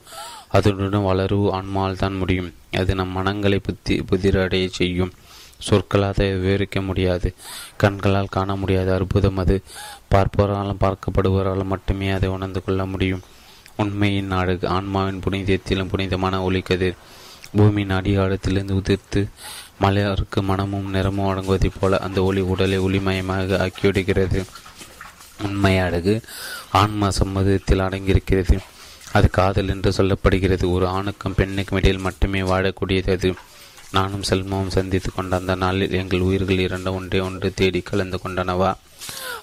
அதனுடன் 0.49 1.09
வளரவோ 1.11 1.51
ஆன்மால் 1.51 1.97
தான் 1.97 2.17
முடியும். 2.17 2.53
அது 2.73 2.95
நம் 2.95 3.09
மனங்களை 3.09 3.59
புத்தி 3.59 4.03
புதிரடைய 4.03 4.69
செய்யும். 4.69 5.13
சொற்களால் 5.65 6.09
அதை 6.09 6.35
விவரிக்க 6.35 6.81
முடியாது. 6.81 7.35
கண்களால் 7.77 8.35
காண 8.37 8.57
முடியாத. 8.57 8.95
அற்புதம் 8.95 9.37
அது. 9.37 9.63
பார்ப்பவராலும் 10.15 10.81
பார்க்கப்படுபவராலும் 10.81 11.65
மட்டுமே 11.65 12.09
அதை 12.09 12.29
உணர்ந்து 12.29 12.65
கொள்ள 12.65 12.87
முடியும். 12.87 13.23
உண்மையின் 13.77 14.31
அழகு 14.31 14.69
ஆன்மாவின் 14.69 15.21
புனிதத்திலும் 15.21 15.89
புனிதமான 15.89 16.43
ஒலிக்கதிர் 16.43 16.97
பூமியின் 17.57 17.91
அடியாழத்திலிருந்து 17.91 18.75
உதிர்த்து 18.75 19.29
மலையாருக்கு 19.81 20.43
மனமும் 20.43 20.91
நிறமும் 20.91 21.29
அடங்குவதைப் 21.29 21.77
போல 21.81 21.99
அந்த 21.99 22.23
ஒளி 22.23 22.41
உடலை 22.41 22.79
ஒளிமயமாக 22.81 23.57
ஆக்கிவிடுகிறது. 23.57 24.45
உண்மை 25.43 25.79
அழகு 25.79 26.23
ஆன்மா 26.73 27.11
சம்மதத்தில் 27.11 27.79
அடங்கியிருக்கிறது. 27.79 28.59
அது 29.13 29.31
காதல் 29.31 29.69
என்று 29.69 29.93
சொல்லப்படுகிறது. 29.97 30.71
ஒரு 30.71 30.87
ஆணுக்கும் 30.89 31.35
பெண்ணுக்கும் 31.35 31.79
இடையில் 31.79 32.01
மட்டுமே 32.01 32.41
வாழக்கூடியது 32.41 33.11
அது. 33.11 33.35
நானும் 33.97 34.23
செல்மாவும் 34.23 34.75
சந்தித்து 34.77 35.11
கொண்ட 35.13 35.37
அந்த 35.37 35.55
நாளில் 35.55 35.95
எங்கள் 35.95 36.27
உயிர்கள் 36.27 36.59
இரண்டு 36.59 36.91
ஒன்றே 36.95 37.19
ஒன்று 37.21 37.49
தேடி 37.55 37.81
கலந்து 37.81 38.19
கொண்டனவா? 38.25 38.71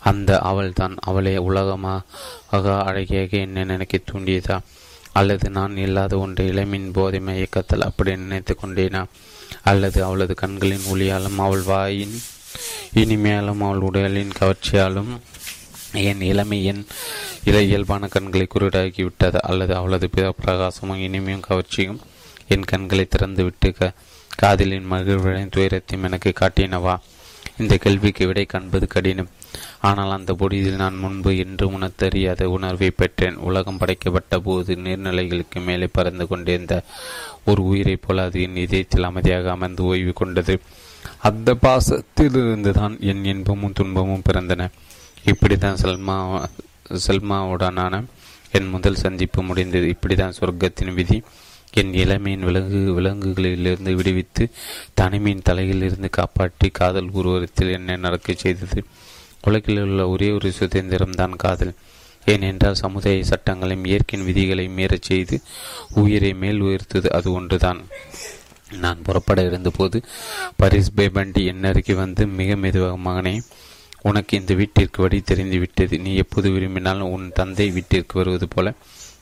அந்த 0.04 0.40
அவள் 0.50 0.74
தான் 0.74 0.96
அவளை 1.02 1.34
உலகமாக 1.38 2.76
அழகியாக 2.90 3.32
என்னை 3.38 3.64
நினைக்க 3.64 4.00
தூண்டியதா? 4.04 4.58
அல்லது 5.14 5.48
நான் 5.50 5.76
இல்லாத 5.78 6.14
ஒன்று 6.18 6.44
இளமின் 6.52 6.90
போதை 6.92 7.20
மயக்கத்தில் 7.20 7.88
அப்படி 7.90 8.12
நினைத்து 8.16 8.54
கொண்டேனா? 8.56 9.02
அல்லது 9.64 10.00
அவளது 10.04 10.34
கண்களின் 10.34 10.88
ஒளியாலும் 10.94 11.38
அவள் 11.38 11.64
வாயின் 11.64 12.16
இனிமையாலும் 12.96 13.64
அவள் 13.66 13.86
உடலின் 13.90 14.38
கவர்ச்சியாலும் 14.40 15.12
என் 16.02 16.22
இளமை 16.22 16.60
என் 16.66 16.84
இல 17.44 17.60
இயல்பான 17.62 18.08
கண்களை 18.08 18.46
குறியீடாகிவிட்டது 18.48 19.04
விட்டது 19.04 19.40
அல்லது 19.44 19.74
அவளது 19.76 20.08
பிரகாசமும் 20.42 21.04
இனிமையும் 21.06 21.48
கவர்ச்சியும் 21.50 22.00
என் 22.48 22.70
கண்களை 22.72 23.06
திறந்து 23.06 23.44
விட்டு 23.44 23.70
க 23.72 23.92
காதலின் 24.36 24.92
மகிழ்வுகளின் 24.92 25.50
துயரத்தையும் 25.50 26.08
எனக்கு 26.08 26.34
காட்டினவா? 26.40 26.98
இந்த 27.58 27.78
கேள்விக்கு 27.78 28.28
விடை 28.28 28.46
காண்பது 28.46 28.88
கடினம். 28.88 29.30
ஆனால் 29.82 30.12
அந்த 30.12 30.34
பொடியில் 30.34 30.76
நான் 30.76 30.98
முன்பு 30.98 31.38
என்று 31.38 31.70
உணர்த்தறியாத 31.70 32.44
உணர்வை 32.44 32.90
பெற்றேன். 32.90 33.36
உலகம் 33.36 33.78
படைக்கப்பட்ட 33.78 34.40
போது 34.40 34.76
நீர்நிலைகளுக்கு 34.76 35.66
மேலே 35.66 35.88
பறந்து 35.92 36.28
கொண்டிருந்த 36.28 36.84
ஒரு 37.46 37.64
உயிரைப் 37.64 38.02
போல 38.08 38.24
அது 38.24 38.42
என் 38.42 38.56
இதயத்தில் 38.56 39.04
அமைதியாக 39.04 39.52
அமர்ந்து 39.52 39.84
ஓய்வு 39.84 40.14
கொண்டது. 40.14 40.60
அந்த 41.20 41.58
பாசத்திலிருந்து 41.62 42.72
தான் 42.72 42.98
என் 43.00 43.26
இன்பமும் 43.26 43.74
துன்பமும் 43.74 44.22
பிறந்தன. 44.32 44.70
இப்படிதான் 45.26 45.78
சல்மா 45.82 46.44
செல்மாவுடனான 47.08 48.04
என் 48.52 48.70
முதல் 48.70 48.96
சந்திப்பு 48.96 49.44
முடிந்தது. 49.44 49.96
இப்படிதான் 49.96 50.34
சொர்க்கத்தின் 50.40 50.94
விதி. 50.94 51.24
என் 51.74 51.94
இளமையின் 51.94 52.44
விலங்கு 52.44 52.80
விலங்குகளிலிருந்து 52.98 53.94
விடுவித்து 53.94 54.44
தனிமையின் 54.94 55.44
தலையில் 55.44 55.84
இருந்து 55.84 56.10
காப்பாற்றி 56.10 56.70
காதல் 56.70 57.10
உருவத்தில் 57.12 57.72
என்னை 57.72 57.96
நடக்க 57.96 58.34
செய்தது. 58.34 58.84
உலகில் 59.42 59.82
உள்ள 59.82 60.10
ஒரே 60.10 60.30
ஒரு 60.32 60.52
சுதந்திரம் 60.52 61.12
தான் 61.12 61.36
காதல். 61.36 61.74
ஏனென்றால் 62.26 62.82
சமுதாய 62.84 63.24
சட்டங்களையும் 63.24 63.86
இயற்கையின் 63.86 64.28
விதிகளை 64.28 64.66
மீறச் 64.68 65.02
செய்து 65.02 65.42
உயிரை 65.96 66.34
மேல் 66.34 66.60
உயர்த்தது 66.60 67.12
அது 67.12 67.32
ஒன்றுதான். 67.32 67.80
நான் 68.80 69.02
புறப்பட 69.02 69.46
இருந்தபோது 69.46 69.98
பரிஸ் 70.60 70.94
பேபண்டி 70.96 71.42
என் 71.46 71.64
அருகே 71.64 71.94
வந்து 71.94 72.28
மிக 72.40 72.56
மெதுவாக 72.56 72.98
மகனே 73.08 73.36
உனக்கு 74.02 74.40
இந்த 74.40 74.54
வீட்டிற்கு 74.54 75.02
வழி 75.02 75.22
தெரிந்து 75.22 75.60
விட்டது. 75.60 76.00
நீ 76.00 76.16
எப்போது 76.16 76.50
விரும்பினாலும் 76.50 77.10
உன் 77.10 77.32
தந்தை 77.34 77.72
வீட்டிற்கு 77.72 78.18
வருவது 78.20 78.48
போல 78.48 78.74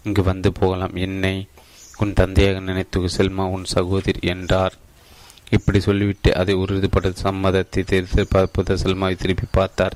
இங்கு 0.03 0.23
வந்து 0.23 0.51
போகலாம். 0.51 0.95
என்னை 0.95 1.47
உன் 2.01 2.13
தந்தையாக 2.19 2.59
நினைத்து 2.59 3.09
செல்மா 3.17 3.45
உன் 3.55 3.65
சகோதரி 3.75 4.21
என்றார். 4.33 4.75
இப்படி 5.57 5.79
சொல்லிவிட்டு 5.79 6.29
அதை 6.35 6.53
உறுதிப்பட 6.55 7.09
சம்மதத்தை 7.23 7.81
தெரிவித்து 7.91 8.23
பார்ப்பத 8.27 8.75
செல்மாவை 8.83 9.15
திருப்பி 9.15 9.47
பார்த்தார். 9.51 9.95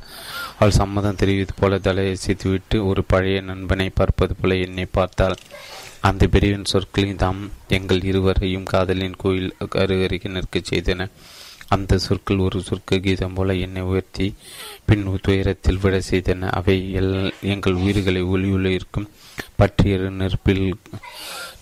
அவள் 0.58 0.78
சம்மதம் 0.80 1.20
தெரிவித்து 1.22 1.54
போல 1.60 1.78
தலையை 1.88 2.16
சித்துவிட்டு 2.26 2.78
ஒரு 2.90 3.02
பழைய 3.04 3.40
நண்பனை 3.42 3.88
பார்ப்பது 3.90 4.36
போல 4.40 4.56
என்னை 4.66 4.86
பார்த்தாள். 4.98 5.38
அந்த 6.10 6.24
பெரியவன் 6.28 6.72
சொற்களின் 6.72 7.22
தாம் 7.22 7.42
எங்கள் 7.78 8.02
இருவரையும் 8.10 8.70
காதலின் 8.72 9.20
கோயில் 9.22 9.54
அருகருகே 9.84 10.32
நிற்கச் 10.38 10.70
செய்தன 10.72 11.08
அந்த 11.74 11.98
சொற்கள் 12.06 12.44
ஒரு 12.46 12.60
சொர்க்க 12.70 13.00
கீதம் 13.06 13.36
போல 13.38 13.54
என்னை 13.66 13.84
உயர்த்தி 13.92 14.26
பின் 14.88 15.06
துயரத்தில் 15.26 15.80
விட 15.84 15.96
செய்தன. 16.10 16.50
அவை 16.60 16.76
எல் 17.00 17.14
எங்கள் 17.54 17.80
உயிர்களை 17.84 18.22
ஒளியுள்ள 18.34 18.68
இருக்கும் 18.78 19.08
பற்றிய 19.60 19.96
நெருப்பில் 20.20 20.66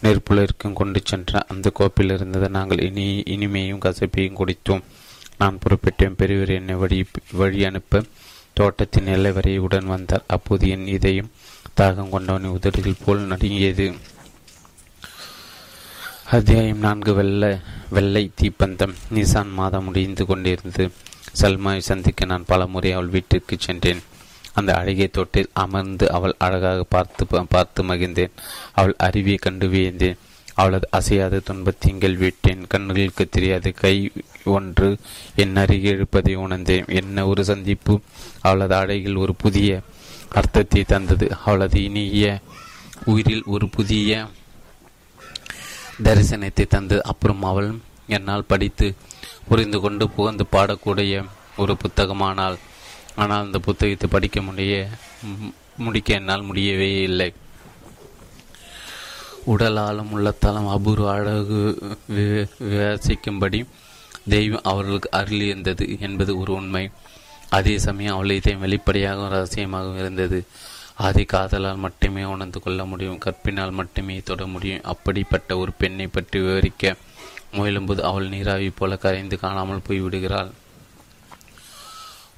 நெருப்புலருக்கும் 0.03 0.73
கொண்டு 0.73 1.01
சென்ற 1.03 1.45
அந்த 1.47 1.69
கோப்பில் 1.69 2.09
இருந்ததை 2.09 2.47
நாங்கள் 2.47 2.79
இனி 2.79 3.23
இனிமையும் 3.25 3.83
கசப்பையும் 3.85 4.37
குடித்தோம். 4.39 4.83
நான் 5.37 5.59
புறப்பட்டேன். 5.59 6.17
பெரியவர் 6.17 6.49
என்னை 6.49 6.75
வழி 6.75 7.05
வழி 7.31 7.65
அனுப்ப 7.65 8.03
தோட்டத்தின் 8.53 9.07
எல்லை 9.07 9.31
வரை 9.31 9.57
உடன் 9.57 9.85
வந்தார். 9.85 10.23
அப்போது 10.27 10.69
என் 10.69 10.87
இதயம் 10.87 11.31
தாகம் 11.77 12.09
கொண்டவனின் 12.09 12.49
உதடுகள் 12.49 13.01
போல் 13.05 13.19
நடுங்கியது. 13.19 13.93
அத்தியாயம் 16.31 16.77
நான்கு 16.77 17.13
வெள்ளை 17.13 17.59
வெள்ளை 17.89 18.31
தீப்பந்தம். 18.41 18.93
நிசான் 19.13 19.51
மாதம் 19.51 19.83
முடிந்து 19.83 20.25
கொண்டிருந்தது. 20.25 20.91
சல்மாவை 21.41 21.77
சந்திக்க 21.77 22.25
நான் 22.25 22.45
பல 22.45 22.67
முறை 22.67 22.91
அவள் 22.91 23.07
வீட்டிற்கு 23.07 23.57
சென்றேன். 23.59 24.01
அந்த 24.53 24.71
அழகிய 24.75 25.07
தொட்டில் 25.07 25.53
அமர்ந்து 25.53 26.05
அவள் 26.11 26.35
அழகாக 26.37 26.83
பார்த்து 26.83 27.25
பார்த்து 27.49 27.83
மகிழ்ந்தேன். 27.83 28.33
அவள் 28.73 28.95
அறிவியை 28.97 29.39
கண்டு 29.41 29.67
வியந்தேன். 29.67 30.19
அவளது 30.53 30.87
அசையாத 30.91 31.41
துன்பத்திங்கள் 31.49 32.17
விட்டேன். 32.17 32.63
கண்களுக்கு 32.67 33.25
தெரியாத 33.29 33.71
கை 33.83 34.11
ஒன்று 34.43 34.89
என் 35.35 35.55
அருகே 35.55 35.89
இருப்பதை 35.89 36.33
உணர்ந்தேன். 36.35 36.85
என்ன 37.01 37.25
ஒரு 37.27 37.43
சந்திப்பு. 37.45 37.93
அவளது 38.41 38.75
அழகில் 38.75 39.15
ஒரு 39.15 39.35
புதிய 39.35 39.79
அர்த்தத்தை 40.33 40.83
தந்தது. 40.83 41.27
அவளது 41.45 41.83
இனிய 41.83 42.39
உயிரில் 43.05 43.45
ஒரு 43.45 43.69
புதிய 43.69 44.27
தரிசனத்தை 46.03 46.65
தந்தது. 46.67 47.03
அப்புறம் 47.03 47.43
அவள் 47.43 47.71
என்னால் 48.07 48.49
படித்து 48.51 48.87
புரிந்து 49.47 49.79
கொண்டு 49.79 50.09
புகழ்ந்து 50.09 50.45
பாடக்கூடிய 50.51 51.23
ஒரு 51.57 51.77
புத்தகமானால் 51.83 52.57
ஆனால் 53.21 53.45
அந்த 53.45 53.60
புத்தகத்தை 53.67 54.07
படிக்க 54.15 54.39
முடிய 54.47 54.73
முடிக்க 55.86 56.10
என்னால் 56.19 56.47
முடியவே 56.49 56.89
இல்லை. 57.10 57.29
உடலாலும் 59.51 60.12
உள்ளத்தாலும் 60.15 60.71
அபூர்வ 60.73 61.07
அழகு 61.15 61.60
விவசிக்கும்படி 62.15 63.60
தெய்வம் 64.34 64.67
அவர்களுக்கு 64.71 65.10
அருளியிருந்தது 65.19 65.86
என்பது 66.07 66.31
ஒரு 66.41 66.51
உண்மை. 66.60 66.84
அதே 67.57 67.73
சமயம் 67.86 68.15
அவள் 68.15 68.38
இதயம் 68.39 68.63
வெளிப்படையாகவும் 68.65 69.34
ரகசியமாகவும் 69.36 70.01
இருந்தது. 70.01 70.39
அதை 71.07 71.23
காதலால் 71.34 71.84
மட்டுமே 71.86 72.23
உணர்ந்து 72.34 72.60
கொள்ள 72.63 72.81
முடியும் 72.91 73.21
கற்பினால் 73.25 73.77
மட்டுமே 73.79 74.15
தொட 74.29 74.45
முடியும். 74.55 74.86
அப்படிப்பட்ட 74.93 75.57
ஒரு 75.62 75.71
பெண்ணை 75.81 76.07
பற்றி 76.07 76.39
விவரிக்க 76.45 76.93
முயலும்போது 77.57 78.01
அவள் 78.10 78.31
நீராவி 78.34 78.69
போல 78.79 78.97
கரைந்து 79.05 79.38
காணாமல் 79.43 79.86
போய்விடுகிறாள். 79.88 80.51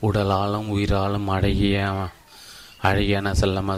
உடலாலும் 0.04 0.68
உயிராலும் 0.76 1.28
அழகிய 1.28 1.76
அழகியான 2.82 3.32
செல்லம 3.32 3.78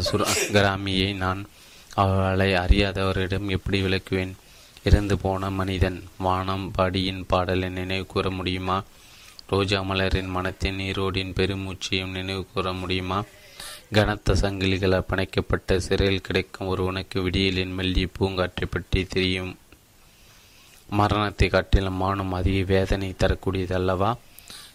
கிராமியை 0.51 1.15
நான் 1.15 1.45
அவளை 1.93 2.53
அறியாதவரிடம் 2.53 3.47
எப்படி 3.47 3.81
விளக்குவேன்? 3.81 4.33
இறந்து 4.83 5.17
போன 5.17 5.49
மனிதன் 5.49 6.03
வானம் 6.17 6.71
பாடியின் 6.71 7.25
பாடலை 7.27 7.69
நினைவு 7.69 8.05
கூற 8.05 8.29
முடியுமா? 8.29 8.83
ரோஜா 9.47 9.81
மலரின் 9.81 10.27
மனத்தின் 10.27 10.77
நீரோடின் 10.77 11.33
பெருமூச்சியும் 11.33 12.11
நினைவு 12.11 12.45
கூற 12.53 12.73
முடியுமா? 12.73 13.23
கனத்த 13.91 14.33
சங்கிலிகள் 14.33 15.05
பிணைக்கப்பட்ட 15.09 15.77
சிறையில் 15.77 16.21
கிடைக்கும் 16.21 16.67
ஒருவனுக்கு 16.67 17.21
விடியலின் 17.21 17.73
மெல்லிய 17.73 18.07
பூங்காற்றை 18.19 18.67
பற்றி 18.71 19.03
தெரியும். 19.05 19.57
மரணத்தை 20.89 21.49
காட்டிலும் 21.49 22.01
மானும் 22.03 22.31
அதிக 22.31 22.73
வேதனை 22.73 23.13
தரக்கூடியது 23.17 23.73
அல்லவா? 23.73 24.15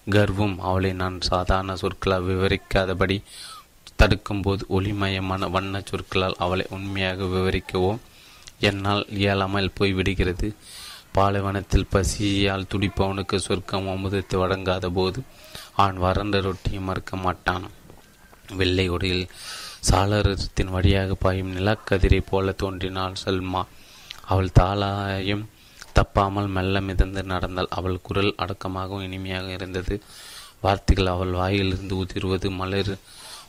கர்வம். 0.08 0.60
அவளை 0.60 0.92
நான் 0.92 1.20
சாதாரண 1.20 1.76
சொற்களால் 1.76 2.24
விவரிக்காதபடி 2.24 3.22
தடுக்கும்போது 3.98 4.60
ஒளிமயமான 4.68 5.50
வண்ண 5.50 5.82
சொற்களால் 5.84 6.34
அவளை 6.38 6.66
உண்மையாக 6.70 7.24
விவரிக்கவோ? 7.24 7.98
என்னால் 8.60 9.06
இயலாமல் 9.08 9.72
போய்விடுகிறது 9.80 10.54
பாலைவனத்தில் 11.12 11.86
பசியால் 11.90 12.66
துடிப்பவனுக்கு 12.70 13.36
சொர்க்கம் 13.36 13.88
அமுதத்தை 13.88 14.36
வழங்காத 14.36 14.90
போது 14.90 15.22
அவன் 15.74 15.96
வறண்ட 15.96 16.40
ரொட்டியை 16.40 16.80
மறுக்க 16.80 17.16
மாட்டான். 17.16 17.70
வெள்ளை 18.52 18.88
உடையில் 18.88 19.28
சாளரத்தின் 19.90 20.70
வழியாக 20.70 21.14
பாயும் 21.14 21.56
நிலக்கதிரை 21.56 22.22
போல 22.30 22.52
தோன்றினாள் 22.52 23.12
சல்மா. 23.24 23.66
அவள் 24.24 24.50
தாளாயும் 24.60 25.44
தப்பாமல் 25.94 26.48
மெல்ல 26.48 26.80
மிதந்து 26.80 27.22
நடந்தால் 27.22 27.66
அவள் 27.70 27.98
குரல் 28.02 28.34
அடக்கமாகவும் 28.38 29.02
இனிமையாக 29.02 29.52
இருந்தது. 29.52 30.00
வார்த்தைகள் 30.60 31.06
அவள் 31.06 31.30
வாயிலிருந்து 31.30 31.96
உதிர்வது 31.96 32.50
மலர் 32.50 32.98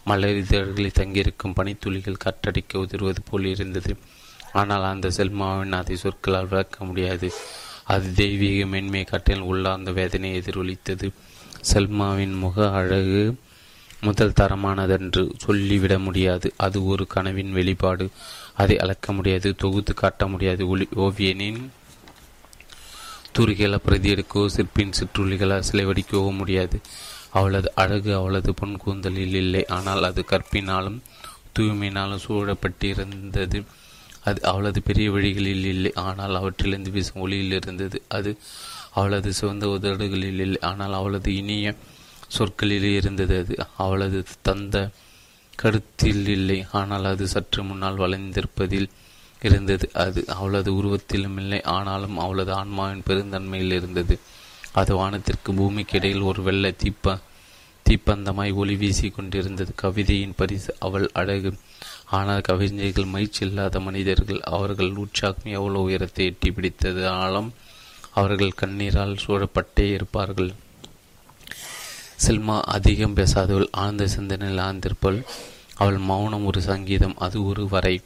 மலரிதழ்களில் 0.05 0.97
தங்கியிருக்கும் 0.99 1.53
பனித்துளிகள் 1.55 2.23
கட்டடிக்க 2.25 2.77
உதிர்வது 2.77 3.21
போல் 3.29 3.45
இருந்தது. 3.45 3.97
ஆனால் 4.51 4.83
அந்த 4.83 5.09
செல்மாவின் 5.09 5.71
அதை 5.71 5.95
சொற்களால் 5.95 6.47
விளக்க 6.47 6.85
முடியாது. 6.85 7.31
அது 7.83 8.13
தெய்வீக 8.13 8.65
மென்மை 8.65 9.03
காட்டில் 9.03 9.39
உள்ளார்ந்த 9.39 9.91
வேதனை 9.91 10.39
எதிரொலித்தது. 10.39 11.11
செல்மாவின் 11.61 12.33
முக 12.33 12.71
அழகு 12.71 13.35
முதல் 14.01 14.37
தரமானதென்று 14.39 15.31
சொல்லிவிட 15.37 15.99
முடியாது. 15.99 16.53
அது 16.57 16.85
ஒரு 16.85 17.07
கனவின் 17.07 17.51
வெளிப்பாடு. 17.51 18.09
அதை 18.55 18.79
அளக்க 18.79 19.13
முடியாது 19.13 19.55
தொகுத்து 19.55 19.93
காட்ட 19.93 20.27
முடியாது. 20.27 20.67
ஒளி 20.67 20.87
ஓவியனின் 20.95 21.61
தூரிகளை 23.35 23.77
பிரதியெடுக்கவோ 23.87 24.45
சிற்பின் 24.55 24.97
சிற்றுள்ளிகளால் 24.99 25.67
சிலை 25.69 25.85
வடிக்கவோ 25.89 26.31
முடியாது. 26.39 26.77
அவளது 27.39 27.69
அழகு 27.75 28.11
அவளது 28.15 28.51
பொன் 28.53 28.79
கூந்தலில் 28.83 29.37
இல்லை. 29.43 29.61
ஆனால் 29.77 30.03
அது 30.09 30.21
கற்பினாலும் 30.31 30.99
தூய்மையினாலும் 31.57 32.23
சூழப்பட்டிருந்தது. 32.25 33.59
அது 34.29 34.39
அவளது 34.51 34.79
பெரிய 34.89 35.07
வழிகளில் 35.11 35.65
இல்லை. 35.65 35.91
ஆனால் 36.07 36.35
அவற்றிலிருந்து 36.35 36.93
வீசும் 36.95 37.23
ஒளியில் 37.25 37.55
இருந்தது. 37.59 37.99
அது 38.17 38.31
அவளது 38.93 39.29
சிவந்த 39.39 39.65
உதடுகளில் 39.75 40.41
இல்லை. 40.45 40.59
ஆனால் 40.69 40.93
அவளது 40.93 41.31
இனிய 41.41 41.75
சொற்களில் 42.37 42.89
இருந்தது. 42.99 43.35
அது 43.43 43.55
அவளது 43.85 44.19
தந்த 44.49 44.75
கருத்தில் 45.59 46.27
இல்லை. 46.37 46.59
ஆனால் 46.71 47.07
அது 47.13 47.25
சற்று 47.27 47.61
முன்னால் 47.63 48.01
வளைந்திருப்பதில் 48.03 48.89
இருந்தது. 49.41 49.89
அது 49.93 50.23
அவளது 50.27 50.71
உருவத்திலும் 50.73 51.37
இல்லை. 51.37 51.61
ஆனாலும் 51.61 52.17
அவளது 52.17 52.53
ஆன்மாவின் 52.53 53.03
பெருந்தன்மையில் 53.07 53.73
இருந்தது. 53.73 54.19
அது 54.71 54.95
வானத்திற்கு 54.95 55.51
பூமிக்கு 55.53 55.97
இடையில் 55.97 56.21
ஒரு 56.21 56.41
வெள்ளை 56.43 56.75
தீப்ப 56.83 57.19
தீப்பந்தமாய் 57.89 58.53
ஒளி 58.53 58.75
வீசி 58.75 59.09
கொண்டிருந்தது. 59.09 59.71
கவிதையின் 59.81 60.35
பரிசு 60.35 60.75
அவள் 60.79 61.09
அழகு. 61.13 61.51
ஆனால் 62.09 62.41
கவிஞர்கள் 62.41 63.05
மயிற்சி 63.05 63.45
இல்லாத 63.45 63.79
மனிதர்கள் 63.79 64.39
அவர்கள் 64.39 64.91
உற்சாகம் 64.95 65.51
எவ்வளவு 65.51 65.81
உயரத்தை 65.81 66.25
எட்டி 66.25 66.51
பிடித்தது 66.51 67.07
ஆழம் 67.07 67.53
அவர்கள் 68.11 68.59
கண்ணீரால் 68.61 69.21
சூழப்பட்டே 69.27 69.91
இருப்பார்கள். 69.91 70.53
செல்மா 72.27 72.61
அதிகம் 72.61 73.15
பேசாதவள் 73.15 73.67
ஆழ்ந்த 73.71 74.07
சிந்தனையில் 74.07 74.63
ஆழ்ந்திருப்பள். 74.63 75.23
அவள் 75.75 75.97
மௌனம் 75.97 76.45
ஒரு 76.45 76.61
சங்கீதம் 76.61 77.17
அது 77.17 77.45
ஒரு 77.45 77.67
வரை. 77.67 78.01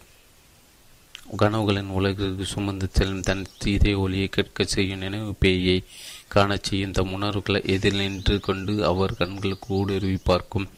கனவுகளின் 1.32 1.88
உலகிற்கு 1.88 2.46
சுமந்து 2.46 2.90
செல்லும் 2.92 3.22
தன் 3.22 3.46
இதே 3.64 3.94
ஒளியை 3.94 4.28
கேட்க 4.28 4.64
செய்யும் 4.64 5.00
நினைவு 5.00 5.36
பேயை 5.42 5.84
காணச் 6.28 6.64
செய்யும் 6.64 6.92
தம் 6.92 7.14
உணர்வுகளை 7.14 7.62
எதிர் 7.66 7.94
நின்று 7.94 8.40
கொண்டு 8.40 8.86
அவர் 8.86 9.14
கண்களுக்கு 9.14 9.74
ஊடுருவி 9.74 10.18
பார்க்கும். 10.24 10.70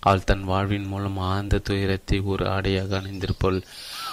அவள் 0.00 0.24
தன் 0.24 0.44
வாழ்வின் 0.44 0.86
மூலம் 0.86 1.18
ஆழ்ந்த 1.18 1.58
துயரத்தை 1.58 2.20
ஒரு 2.20 2.48
ஆடையாக 2.48 3.00
அணிந்திருப்பாள். 3.00 3.62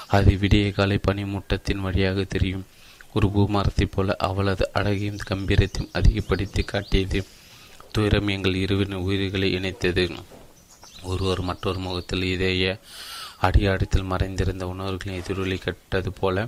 அது 0.08 0.32
விடிய 0.32 0.72
காலை 0.72 1.00
பனிமூட்டத்தின் 1.12 1.78
வழியாக 1.78 2.24
தெரியும். 2.24 2.66
ஒரு 3.14 3.28
பூமரத்தைப் 3.28 3.92
போல 3.92 4.16
அவளது 4.20 4.70
அழகையும் 4.74 5.18
கம்பீரத்தையும் 5.30 5.90
அதிகப்படுத்தி 5.92 6.64
காட்டியது. 6.64 7.26
துயரம் 7.92 8.28
எங்கள் 8.28 8.56
இருவரின் 8.56 8.96
உயிர்களை 8.96 9.54
இணைத்தது. 9.56 10.18
ஒருவர் 11.04 11.42
மற்றொரு 11.42 11.80
முகத்தில் 11.80 12.24
இதய 12.24 12.80
அடியாடத்தில் 13.42 14.10
மறைந்திருந்த 14.12 14.64
உணர்வுகளின் 14.68 15.20
எதிரொலி 15.22 15.58
கட்டது 15.58 16.12
போல 16.12 16.48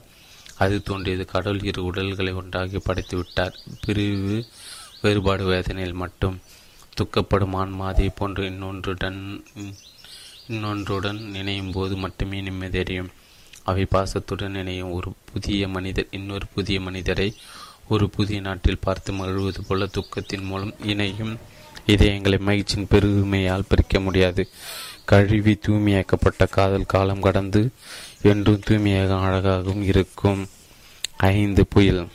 அது 0.63 0.75
தோன்றியது. 0.83 1.23
கடவுள் 1.25 1.63
இரு 1.63 1.81
உடல்களை 1.83 2.33
ஒன்றாகி 2.33 2.79
படைத்து 2.79 3.15
விட்டார். 3.17 3.55
பிரிவு 3.85 4.37
வேறுபாடு 5.01 5.45
வேதனையில் 5.45 6.01
மட்டும் 6.03 6.35
துக்கப்படும் 6.97 7.55
ஆன்மாதை 7.61 8.07
போன்று 8.15 8.43
இன்னொன்றுடன் 8.49 9.19
இன்னொன்றுடன் 10.47 11.19
நினையும் 11.29 11.71
போது 11.71 11.95
மட்டுமே 11.95 12.39
நிம்மதியடையும் 12.41 13.11
அவை 13.63 13.83
பாசத்துடன் 13.85 14.51
நினையும் 14.51 14.91
ஒரு 14.91 15.09
புதிய 15.31 15.67
மனிதர் 15.67 16.07
இன்னொரு 16.11 16.45
புதிய 16.53 16.77
மனிதரை 16.81 17.27
ஒரு 17.87 18.05
புதிய 18.09 18.39
நாட்டில் 18.41 18.83
பார்த்து 18.85 19.11
மகிழ்வது 19.13 19.61
போல 19.67 19.85
துக்கத்தின் 19.85 20.43
மூலம் 20.43 20.73
இணையும் 20.83 21.33
இதயங்களை 21.87 22.39
மகிழ்ச்சியின் 22.39 22.87
பெருமையால் 22.87 23.69
பிரிக்க 23.69 23.99
முடியாது. 23.99 24.43
கழுவி 25.05 25.59
தூய்மையாக்கப்பட்ட 25.67 26.49
காதல் 26.49 26.85
காலம் 26.85 27.21
கடந்து 27.21 27.69
என்றும் 28.21 28.59
தூய்மையாக 28.59 29.15
அழகாகவும் 29.15 29.83
இருக்கும். 29.83 30.47
ஐந்து 31.17 31.67
புயல். 31.67 32.07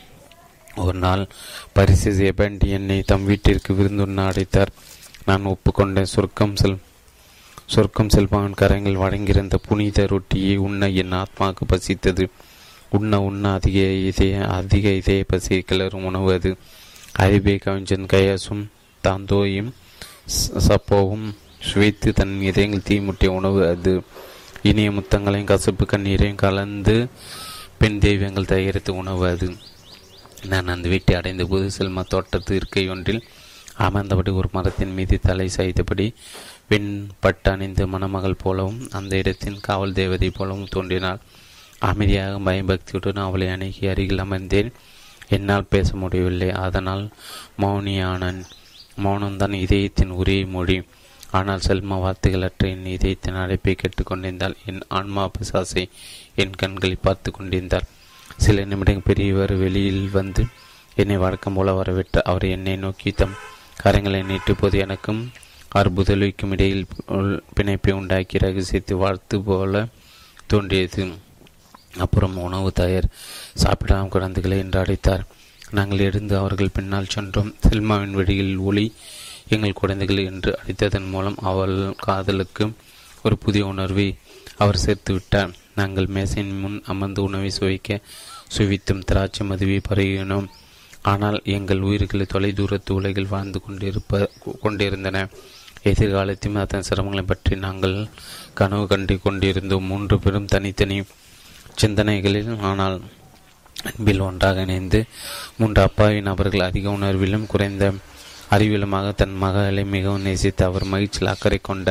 ஒரு 0.77 0.99
நாள் 0.99 1.29
பரிசு 1.73 2.33
எபண்டி 2.33 2.69
என்னை 2.69 3.03
தம் 3.03 3.25
வீட்டிற்கு 3.25 3.75
விருந்துண்ண 3.75 4.27
அடைத்தார். 4.27 4.73
நான் 5.25 5.45
ஒப்புக்கொண்டேன் 5.45 6.03
சொர்க்கம் 6.03 6.57
செல் 6.57 6.79
சொர்க்கம் 7.67 8.09
செல்பவன் 8.09 8.55
கரங்கள் 8.55 8.95
வழங்கியிருந்த 8.95 9.55
புனித 9.69 10.07
ரொட்டியை 10.07 10.57
உண்ண 10.57 10.89
என் 10.89 11.13
ஆத்மாவுக்கு 11.13 11.65
பசித்தது. 11.73 12.29
உண்ண 12.91 13.21
உண்ண 13.23 13.53
அதிக 13.53 13.79
இதய 13.79 14.47
அதிக 14.47 14.89
இதய 14.89 15.25
பசியை 15.29 15.65
கிளறும் 15.67 16.03
உணவு 16.03 16.33
அது. 16.33 16.57
அறிவே 17.13 17.57
கவிஞன் 17.57 18.07
கயாசும் 18.13 18.67
தாந்தோயும் 19.03 19.71
சப்போவும் 20.69 21.35
சுவைத்து 21.61 22.13
தன் 22.13 22.41
இதயங்கள் 22.41 22.87
தீமுட்டிய 22.89 23.27
உணவு 23.27 23.69
அது. 23.69 24.03
இனிய 24.63 24.91
முத்தங்களையும் 24.91 25.45
கசப்பு 25.45 25.85
கண்ணீரையும் 25.85 26.35
கலந்து 26.35 27.09
பெண் 27.79 27.99
தெய்வங்கள் 27.99 28.45
தயாரித்து 28.45 28.97
உணவு 28.97 29.27
அது. 29.27 29.57
நான் 30.47 30.69
அந்த 30.69 30.89
வீட்டை 30.89 31.15
அடைந்த 31.15 31.45
போது 31.45 31.71
செல்மா 31.79 32.07
தோட்டத்து 32.07 32.57
இருக்கை 32.57 32.89
ஒன்றில் 32.89 33.25
அமர்ந்தபடி 33.79 34.35
ஒரு 34.35 34.49
மரத்தின் 34.53 34.93
மீது 34.93 35.21
தலை 35.21 35.51
சாய்த்தபடி 35.57 36.15
வெண் 36.69 37.09
பட்டணிந்து 37.23 37.49
அணிந்த 37.49 37.87
மணமகள் 37.87 38.35
போலவும் 38.35 38.89
அந்த 38.91 39.17
இடத்தின் 39.17 39.61
காவல் 39.61 39.93
தேவதை 39.93 40.31
போலவும் 40.31 40.69
தோன்றினாள். 40.71 41.19
அமைதியாக 41.79 42.39
பயபக்தியுடன் 42.39 43.23
அவளை 43.23 43.49
அணுகி 43.49 43.87
அருகில் 43.87 44.19
அமர்ந்தேன். 44.19 44.73
என்னால் 45.29 45.65
பேச 45.65 45.97
முடியவில்லை. 45.97 46.51
அதனால் 46.51 47.11
மௌனியானன். 47.59 48.45
மௌனம்தான் 49.05 49.53
இதயத்தின் 49.53 50.11
ஒரே 50.11 50.45
மொழி. 50.45 50.83
ஆனால் 51.31 51.65
செல்மா 51.67 51.97
வார்த்தைகளற்ற 52.05 52.69
என் 52.69 52.87
இதயத்தின் 52.87 53.41
அழைப்பை 53.43 53.75
கேட்டுக்கொண்டிருந்தால் 53.77 54.57
என் 54.67 54.81
ஆன்மா 54.89 55.31
பிசாசை 55.35 55.85
என் 56.35 56.57
கண்களை 56.57 56.97
பார்த்து 57.01 57.31
கொண்டிருந்தார் 57.31 57.87
சில 58.37 58.65
நிமிடங்கள் 58.65 59.09
பெரியவர் 59.09 59.55
வெளியில் 59.57 60.11
வந்து 60.11 60.43
என்னை 60.97 61.17
வழக்கம் 61.17 61.55
போல 61.55 61.73
வரவிட்டு 61.73 62.21
அவர் 62.25 62.47
என்னை 62.57 62.77
நோக்கி 62.77 63.11
தம் 63.13 63.37
கரங்களை 63.85 64.21
நீட்டுப்போது 64.31 64.77
எனக்கும் 64.79 65.21
அற்புதலுக்கும் 65.77 66.51
இடையில் 66.51 66.87
பிணைப்பை 67.57 67.93
உண்டாக்கி 67.93 68.39
ரகசியத்தை 68.39 68.97
வாழ்த்து 68.97 69.37
போல 69.41 69.87
தோன்றியது. 70.47 71.03
அப்புறம் 71.99 72.37
உணவு 72.37 72.71
தயார் 72.73 73.09
சாப்பிடாமல் 73.55 74.09
குழந்தைகளை 74.09 74.59
என்று 74.59 74.79
அழைத்தார். 74.83 75.25
நாங்கள் 75.71 75.99
எழுந்து 75.99 76.35
அவர்கள் 76.37 76.75
பின்னால் 76.77 77.13
சென்றோம். 77.15 77.55
செல்மாவின் 77.69 78.17
வழியில் 78.19 78.57
ஒளி 78.69 78.87
எங்கள் 79.55 79.79
குழந்தைகள் 79.81 80.21
என்று 80.31 80.51
அழைத்ததன் 80.61 81.11
மூலம் 81.13 81.39
அவள் 81.51 81.77
காதலுக்கு 82.07 82.65
ஒரு 83.23 83.37
புதிய 83.45 83.63
உணர்வை 83.67 84.09
அவர் 84.63 84.83
சேர்த்து 84.85 85.13
விட்டார். 85.13 85.53
நாங்கள் 85.75 86.09
மேசையின் 86.15 86.57
முன் 86.61 86.79
அமர்ந்து 86.93 87.21
உணவை 87.23 87.51
சுவைக்க 87.51 87.99
சுவித்தும். 88.57 89.05
திராட்சை 89.09 89.45
மதுவை 89.47 89.79
பருகினோம் 89.89 90.49
ஆனால் 91.03 91.39
எங்கள் 91.57 91.85
உயிர்களை 91.89 92.25
தொலை 92.27 92.51
தூரத்து 92.53 92.91
உலகில் 92.95 93.33
வாழ்ந்து 93.35 93.59
கொண்டிருப்ப 93.65 94.21
கொண்டிருந்தன. 94.63 95.27
எதிர்காலத்தையும் 95.91 96.61
அதன் 96.63 96.87
சிரமங்களை 96.89 97.25
பற்றி 97.27 97.57
நாங்கள் 97.67 97.97
கனவு 98.55 98.87
கண்டு 98.87 99.15
கொண்டிருந்தோம். 99.27 99.89
மூன்று 99.91 100.17
பேரும் 100.19 100.51
தனித்தனி 100.55 100.99
சிந்தனைகளில் 101.83 102.51
ஆனால் 102.71 102.97
அன்பில் 103.89 104.25
ஒன்றாக 104.27 104.63
இணைந்து 104.67 105.01
மூன்று 105.59 105.81
அப்பாவி 105.83 106.21
நபர்கள் 106.29 106.69
அதிக 106.69 106.87
உணர்விலும் 106.91 107.47
குறைந்த 107.47 107.85
அறிவிலமாக 108.51 109.07
தன் 109.15 109.37
மகளை 109.37 109.85
மிகவும் 109.95 110.23
நேசித்து 110.23 110.63
அவர் 110.65 110.85
மகிழ்ச்சியில் 110.85 111.33
அக்கறை 111.33 111.59
கொண்ட 111.63 111.89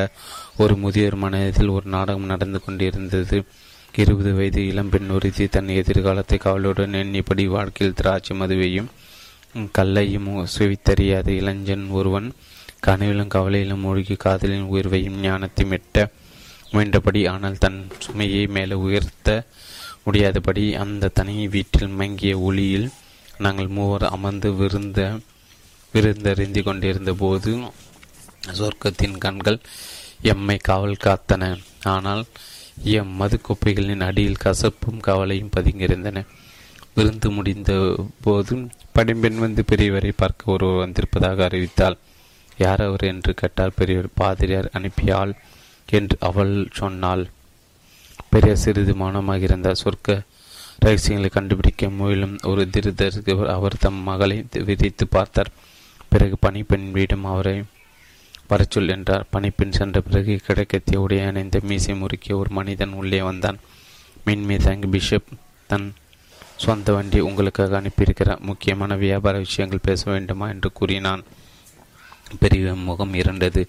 ஒரு 0.57 0.75
முதியோர் 0.75 1.15
மனதில் 1.15 1.69
ஒரு 1.69 1.87
நாடகம் 1.89 2.29
நடந்து 2.31 2.59
கொண்டிருந்தது. 2.63 3.37
இருபது 3.93 4.31
வயது 4.33 4.61
இளம்பெண் 4.67 5.09
ஒருத்தி 5.09 5.45
தன் 5.47 5.69
எதிர்காலத்தை 5.75 6.37
கவலையுடன் 6.37 6.97
எண்ணிப்படி 7.01 7.43
வாழ்க்கையில் 7.47 7.95
திராட்சை 7.95 8.33
மதுவையும் 8.37 8.89
கல்லையும் 9.71 10.27
சுவித்தறியாத 10.55 11.27
இளைஞன் 11.39 11.85
ஒருவன் 11.89 12.27
கனவிலும் 12.79 13.33
கவலையிலும் 13.35 13.83
மூழ்கி 13.85 14.15
காதலின் 14.15 14.67
உயர்வையும் 14.71 15.17
ஞானத்தை 15.19 15.65
மெட்ட 15.65 16.05
முயன்றபடி 16.71 17.21
ஆனால் 17.27 17.57
தன் 17.57 17.79
சுமையை 17.99 18.43
மேலே 18.47 18.75
உயர்த்த 18.85 19.29
முடியாதபடி 20.05 20.63
அந்த 20.75 21.11
தனி 21.13 21.35
வீட்டில் 21.47 21.95
மங்கிய 21.99 22.33
ஒளியில் 22.39 22.87
நாங்கள் 23.37 23.67
மூவர் 23.67 24.05
அமர்ந்து 24.07 24.51
விருந்த 24.53 24.99
விருந்தறிந்து 25.97 26.63
கொண்டிருந்த 26.63 27.13
போது 27.13 27.51
சொர்க்கத்தின் 28.57 29.17
கண்கள் 29.17 29.59
எம்மை 30.21 30.57
காவல் 30.57 31.03
காத்தன. 31.03 31.43
ஆனால் 31.83 32.23
எம் 32.83 33.13
மது 33.13 33.37
குப்பைகளின் 33.41 34.03
அடியில் 34.03 34.43
கசப்பும் 34.43 34.99
கவலையும் 34.99 35.53
பதுங்கியிருந்தன. 35.55 36.25
விருந்து 36.95 37.29
முடிந்த 37.31 37.71
போது 38.21 38.55
படிம்பெண் 38.95 39.35
வந்து 39.35 39.63
பெரியவரை 39.71 40.11
பார்க்க 40.15 40.51
ஒருவர் 40.51 40.77
வந்திருப்பதாக 40.77 41.47
அறிவித்தாள். 41.47 41.97
யார் 42.57 42.81
அவர்? 42.81 43.03
என்று 43.03 43.33
கேட்டால் 43.33 43.75
பெரியவர் 43.75 44.15
பாதிரியார் 44.15 44.69
அனுப்பியாள் 44.73 45.33
என்று 45.89 46.17
அவள் 46.19 46.69
சொன்னாள். 46.73 47.23
பெரிய 48.29 48.55
சிறிது 48.55 48.95
மௌனமாக 48.95 49.39
இருந்தார். 49.39 49.81
சொர்க்க 49.83 50.15
ரகசியங்களை 50.79 51.29
கண்டுபிடிக்க 51.33 51.89
முயலும் 51.89 52.35
ஒரு 52.43 52.63
திருதருக்கு 52.71 53.45
அவர் 53.45 53.77
தம் 53.79 54.01
மகளை 54.01 54.45
விரித்து 54.65 55.07
பார்த்தார். 55.07 55.51
பிறகு 56.09 56.37
பணிப்பெண்ணிடம் 56.41 57.21
அவரை 57.21 57.63
வரச்சொல் 58.49 58.89
என்றார். 58.89 59.25
பணிப்பெண் 59.29 59.71
சென்ற 59.71 60.01
பிறகு 60.01 60.39
கிடைக்கத்திய 60.47 60.95
உடைய 60.95 61.27
அணைந்த 61.27 61.59
மீசை 61.61 62.01
முறுக்கிய 62.01 62.33
ஒரு 62.33 62.49
மனிதன் 62.49 62.91
உள்ளே 62.91 63.21
வந்தான். 63.21 63.57
மின்மீதாங்கி 64.25 64.87
பிஷப் 64.87 65.25
தன் 65.67 65.93
சொந்த 66.55 66.93
வண்டி 66.93 67.19
உங்களுக்காக 67.19 67.81
அனுப்பியிருக்கிறார் 67.81 68.39
முக்கியமான 68.39 68.95
வியாபார 68.95 69.37
விஷயங்கள் 69.37 69.79
பேச 69.83 70.11
வேண்டுமா 70.11 70.49
என்று 70.49 70.71
கூறினான். 70.71 71.23
பெரிய 72.39 72.73
முகம் 72.75 73.13
இரண்டது. 73.13 73.67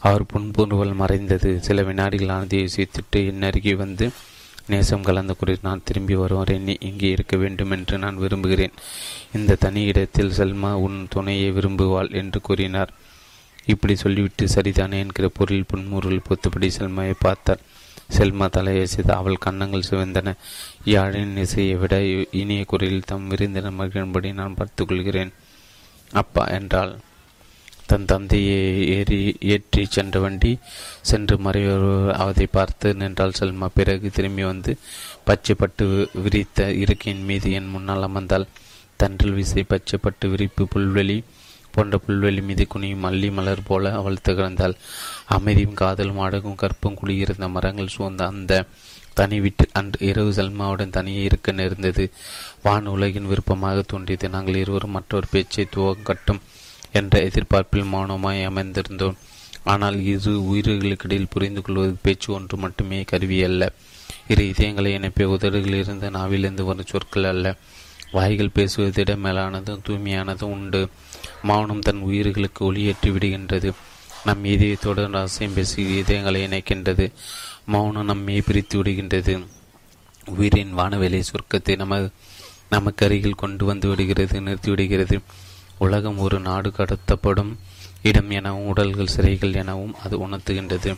அவர் 0.00 0.22
புன்புணர்வல் 0.22 0.94
மறைந்தது. 0.94 1.62
சில 1.62 1.82
வினாடிகள் 1.82 2.28
ஆனது 2.28 2.58
யோசித்துட்டு 2.58 3.26
என் 3.26 3.42
அருகே 3.42 3.74
வந்து 3.74 4.10
நேசம் 4.70 5.06
கலந்த 5.08 5.32
குறி 5.32 5.54
நான் 5.66 5.84
திரும்பி 5.84 6.14
வருவார் 6.14 6.52
எண்ணி 6.54 6.74
இங்கே 6.88 7.10
இருக்க 7.10 7.34
வேண்டும் 7.36 7.72
என்று 7.76 7.94
நான் 7.98 8.20
விரும்புகிறேன். 8.22 8.74
இந்த 9.36 9.58
தனி 9.64 9.82
இடத்தில் 9.82 10.34
செல்மா 10.38 10.70
உன் 10.84 10.98
துணையை 11.14 11.48
விரும்புவாள் 11.52 12.10
என்று 12.20 12.40
கூறினார். 12.40 12.92
இப்படி 13.66 13.94
சொல்லிவிட்டு 13.96 14.44
சரிதானே 14.46 14.98
என்கிற 15.04 15.28
பொருள் 15.38 15.68
புன்முருள் 15.72 16.26
பொத்துப்படி 16.28 16.68
செல்மாவை 16.78 17.16
பார்த்தார் 17.18 17.64
செல்மா 18.16 18.46
தலையசைத்து 18.56 19.12
அவள் 19.16 19.42
கன்னங்கள் 19.44 19.88
சிவந்தன. 19.88 20.34
யாழின் 20.94 21.34
இசையை 21.36 21.74
விட 21.76 21.94
இனிய 22.42 22.62
குரலில் 22.64 23.08
தம் 23.10 23.28
விருந்தினர் 23.28 23.78
மகிழும்படி 23.80 24.30
நான் 24.32 24.56
பார்த்துக்கொள்கிறேன் 24.60 25.32
அப்பா 26.12 26.44
என்றாள். 26.58 26.92
தன் 27.90 28.08
தந்தையை 28.10 28.58
ஏறி 28.96 29.18
ஏற்றி 29.52 29.82
சென்ற 29.96 30.20
வண்டி 30.20 30.52
சென்று 31.10 31.36
மறைவர் 31.36 31.86
அவதை 32.22 32.46
பார்த்து 32.56 32.88
நின்றால் 32.94 33.38
செல்மா. 33.40 33.66
பிறகு 33.78 34.10
திரும்பி 34.16 34.44
வந்து 34.50 34.72
பச்சை 35.28 35.54
பட்டு 35.54 35.84
விரித்த 36.24 36.68
இருக்கையின் 36.82 37.26
மீது 37.30 37.52
என் 37.52 37.72
முன்னால் 37.74 38.06
அமர்ந்தால் 38.08 38.50
தன்றல் 38.96 39.36
விசை 39.38 39.62
பச்சை 39.62 39.98
பட்டு 40.02 40.28
விரிப்பு 40.28 40.62
புல்வெளி 40.74 41.18
போன்ற 41.74 41.96
புல்வெளி 42.06 42.42
மீது 42.42 42.64
குனியும் 42.74 43.04
மல்லி 43.06 43.28
மலர் 43.32 43.66
போல 43.66 43.90
அவள் 43.98 44.24
திகழ்ந்தாள். 44.28 44.74
அமைதியும் 45.36 45.78
காதலும் 45.80 46.22
அடகும் 46.26 46.60
கற்பும் 46.62 46.98
குளியிருந்த 47.00 47.48
மரங்கள் 47.48 47.94
சூழ்ந்த 47.96 48.22
அந்த 48.26 48.62
தனி 49.18 49.36
வீட்டில் 49.40 49.76
அன்று 49.78 49.98
இரவு 50.06 50.30
சல்மாவுடன் 50.30 50.96
தனியே 50.96 51.22
இருக்க 51.22 51.52
நேர்ந்தது. 51.52 52.04
வான் 52.62 52.88
உலகின் 52.94 53.30
விருப்பமாக 53.30 53.82
தோன்றியது. 53.82 54.28
நாங்கள் 54.28 54.60
இருவரும் 54.62 54.96
மற்றொரு 54.96 55.26
பேச்சை 55.30 55.66
துவங்கட்டும். 55.76 56.40
என்ற 56.92 57.22
எதிர்பார்ப்பில் 57.22 57.90
மௌனமாய் 57.92 58.48
அமைந்திருந்தோம் 58.48 59.16
ஆனால் 59.64 60.04
இது 60.04 60.30
உயிர்களுக்கிடையில் 60.40 61.30
புரிந்து 61.30 61.62
கொள்வது 61.62 61.96
பேச்சு 62.02 62.32
ஒன்று 62.32 62.56
மட்டுமே 62.56 63.02
கருவி 63.02 63.42
அல்ல. 63.42 63.72
இரு 64.28 64.44
இதயங்களை 64.44 64.86
இணைப்பை 64.86 65.26
உதடுகளிலிருந்து 65.26 66.10
நாவிலிருந்து 66.10 66.64
வரும் 66.64 66.86
சொற்கள் 66.86 67.24
அல்ல. 67.24 67.56
வாய்கள் 68.12 68.54
பேசுவதிட 68.54 69.16
மேலானதும் 69.16 69.84
தூய்மையானதும் 69.88 70.54
உண்டு. 70.56 70.88
மௌனம் 71.42 71.80
தன் 71.80 72.00
உயிர்களுக்கு 72.00 72.72
ஒளியேற்றி 72.72 73.10
விடுகின்றது. 73.10 73.72
நம் 74.24 74.44
இதயத்தோடு 74.44 75.06
ரகசியம் 75.10 75.54
பேசி 75.54 76.02
இதயங்களை 76.02 76.40
இணைக்கின்றது. 76.48 77.12
மௌனம் 77.64 78.04
நம்மை 78.04 78.40
பிரித்து 78.40 78.82
விடுகின்றது. 78.82 79.46
உயிரின் 80.26 80.76
வானவெளி 80.78 81.22
சொர்க்கத்தை 81.22 81.76
நம 81.76 82.08
நமக்கு 82.70 83.06
அருகில் 83.06 83.34
கொண்டு 83.34 83.64
வந்து 83.64 83.88
விடுகிறது 83.88 84.40
நிறுத்திவிடுகிறது 84.40 85.20
உலகம் 85.84 86.18
ஒரு 86.18 86.38
நாடு 86.40 86.68
கடத்தப்படும் 86.78 87.52
இடம் 88.08 88.30
எனவும் 88.38 88.68
உடல்கள் 88.72 89.14
சிறைகள் 89.14 89.58
எனவும் 89.62 89.94
அது 90.04 90.16
உணர்த்துகின்றது. 90.26 90.90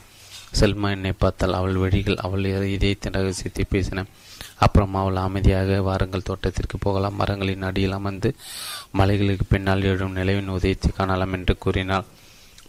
செல்மா 0.61 0.89
என்னை 0.97 1.13
பார்த்தால் 1.13 1.57
அவள் 1.59 1.81
வழிகள் 1.83 2.23
அவள் 2.27 2.47
இதயத்தின் 2.75 3.17
ரகசியத்தை 3.19 3.65
பேசின. 3.75 4.05
அப்புறம் 4.57 4.97
அவள் 5.01 5.19
அமைதியாக 5.27 5.81
வாரங்கள் 5.89 6.27
தோட்டத்திற்கு 6.29 6.77
போகலாம். 6.79 7.19
மரங்களின் 7.21 7.67
அடியில் 7.69 7.97
அமர்ந்து 7.99 8.31
மலைகளுக்கு 8.99 9.47
பின்னால் 9.49 9.87
எழும் 9.93 10.17
நிலவின் 10.19 10.55
உதயத்தை 10.57 10.91
காணலாம் 10.91 11.37
என்று 11.39 11.55
கூறினாள். 11.59 12.09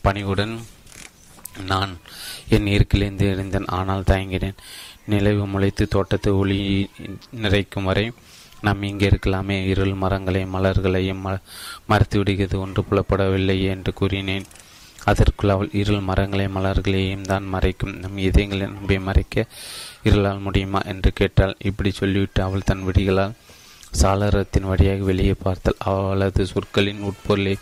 பணிவுடன் 0.01 0.53
நான் 1.69 1.93
என் 2.55 2.71
இருக்கிலிருந்து 2.73 3.25
எழுந்தேன் 3.31 3.71
ஆனால் 3.77 4.07
தயங்கினேன் 4.11 4.61
நிலவு 5.05 5.45
முளைத்து 5.53 5.85
தோட்டத்தை 5.95 6.31
ஒளி 6.41 6.59
நிறைக்கும் 7.43 7.87
வரை 7.89 8.05
நாம் 8.65 8.87
இங்கே 8.89 9.07
இருக்கலாமே. 9.11 9.57
இருள் 9.71 9.93
மரங்களையும் 10.03 10.53
மலர்களையும் 10.55 11.23
மறைத்து 11.91 12.17
விடுகிறது 12.19 12.57
ஒன்று 12.63 12.83
புலப்படவில்லை 12.89 13.57
என்று 13.73 13.93
கூறினேன். 13.99 14.47
அதற்குள் 15.11 15.53
அவள் 15.53 15.69
இருள் 15.79 16.07
மரங்களை 16.09 16.47
மலர்களையும் 16.55 17.29
தான் 17.29 17.45
மறைக்கும். 17.53 17.93
நம் 18.01 18.19
இதயங்களை 18.27 18.65
நம்பி 18.73 18.97
மறைக்க 19.07 19.45
இருளால் 20.09 20.43
முடியுமா 20.47 20.81
என்று 20.91 21.11
கேட்டாள். 21.19 21.55
இப்படி 21.69 21.91
சொல்லிவிட்டு 22.01 22.41
அவள் 22.47 22.67
தன் 22.69 22.85
விடிகளால் 22.89 23.37
சாளரத்தின் 24.01 24.67
வழியாக 24.71 25.01
வெளியே 25.07 25.33
பார்த்தால் 25.45 25.81
அவளது 25.91 26.43
சொற்களின் 26.51 27.01
உட்பொருளை 27.07 27.55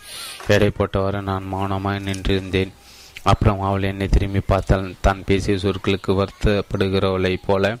எடை 0.54 0.68
போட்டவாறு 0.76 1.20
நான் 1.30 1.48
மௌனமாய் 1.52 2.04
நின்றிருந்தேன். 2.08 2.74
அப்புறம் 3.30 3.62
அவள் 3.68 3.88
என்னை 3.88 4.06
திரும்பி 4.08 4.42
பார்த்தால் 4.50 4.86
தான் 5.06 5.24
பேசிய 5.28 5.56
சொற்களுக்கு 5.64 6.12
வருத்தப்படுகிறவளைப் 6.20 7.46
போல 7.48 7.72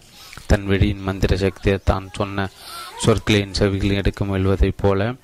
தன் 0.50 0.66
வெடியின் 0.70 1.06
மந்திர 1.06 1.36
சக்தியை 1.44 1.76
தான் 1.90 2.06
சொன்ன 2.18 2.48
சொற்களின் 3.04 3.56
செவிகளை 3.58 3.94
எடுக்க 3.94 4.24
முயல்வதைப் 4.24 4.80
போல 4.82 5.14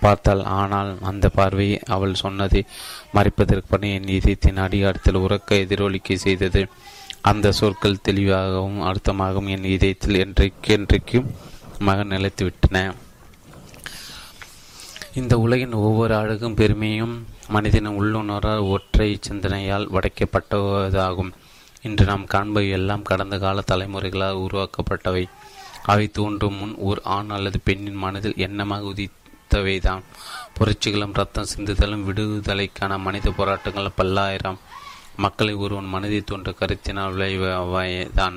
பார்த்தாள் 0.00 0.42
ஆனால் 0.42 0.90
அந்த 1.00 1.28
பார்வையை 1.28 1.78
அவள் 1.86 2.14
சொன்னதை 2.14 2.66
மறைப்பதற்கு 3.14 3.80
என் 3.80 4.08
இதயத்தின் 4.08 4.56
அடியாரத்தில் 4.56 5.16
உறக்க 5.16 5.58
எதிரொலிக்க 5.64 6.16
செய்தது. 6.16 6.68
அந்த 7.22 7.52
சொற்கள் 7.52 8.02
தெளிவாகவும் 8.02 8.80
அர்த்தமாகவும் 8.80 9.48
என் 9.48 9.64
இதயத்தில் 9.64 10.18
என்றைக்கு 10.18 10.76
என்றைக்கும் 10.76 11.26
மக 11.78 12.02
நிலைத்து 12.02 12.44
விட்டன. 12.44 12.94
இந்த 15.14 15.38
உலகின் 15.38 15.72
ஒவ்வொரு 15.72 16.14
அழகும் 16.14 16.54
பெருமையும் 16.54 17.14
மனிதனின் 17.48 17.98
உள்ளுணர 17.98 18.64
ஒற்றை 18.64 19.18
சிந்தனையால் 19.20 19.86
வடைக்கப்பட்டதாகும். 19.92 21.32
இன்று 21.82 22.04
நாம் 22.04 22.26
காண்பவை 22.26 22.70
எல்லாம் 22.70 23.02
கடந்த 23.02 23.38
கால 23.38 23.62
தலைமுறைகளால் 23.70 24.42
உருவாக்கப்பட்டவை. 24.46 25.24
அவை 25.82 26.06
தோன்றும் 26.08 26.56
முன் 26.56 26.74
ஒரு 26.76 27.00
ஆண் 27.02 27.30
அல்லது 27.30 27.60
பெண்ணின் 27.64 28.02
மனதில் 28.04 28.40
எண்ணமாக 28.46 28.88
உதித்தவைதான் 28.92 30.02
புரட்சிகளும் 30.58 31.14
ரத்தம் 31.14 31.50
சிந்துதலும் 31.56 32.06
விடுதலைக்கான 32.08 32.98
மனித 32.98 33.30
போராட்டங்கள் 33.30 33.96
பல்லாயிரம். 33.96 34.58
மக்களை 35.16 35.54
ஒருவன் 35.54 35.92
மனதை 35.94 36.20
தோன்ற 36.20 36.50
கருத்தினால் 36.60 37.14
விளைவவைதான் 37.14 38.36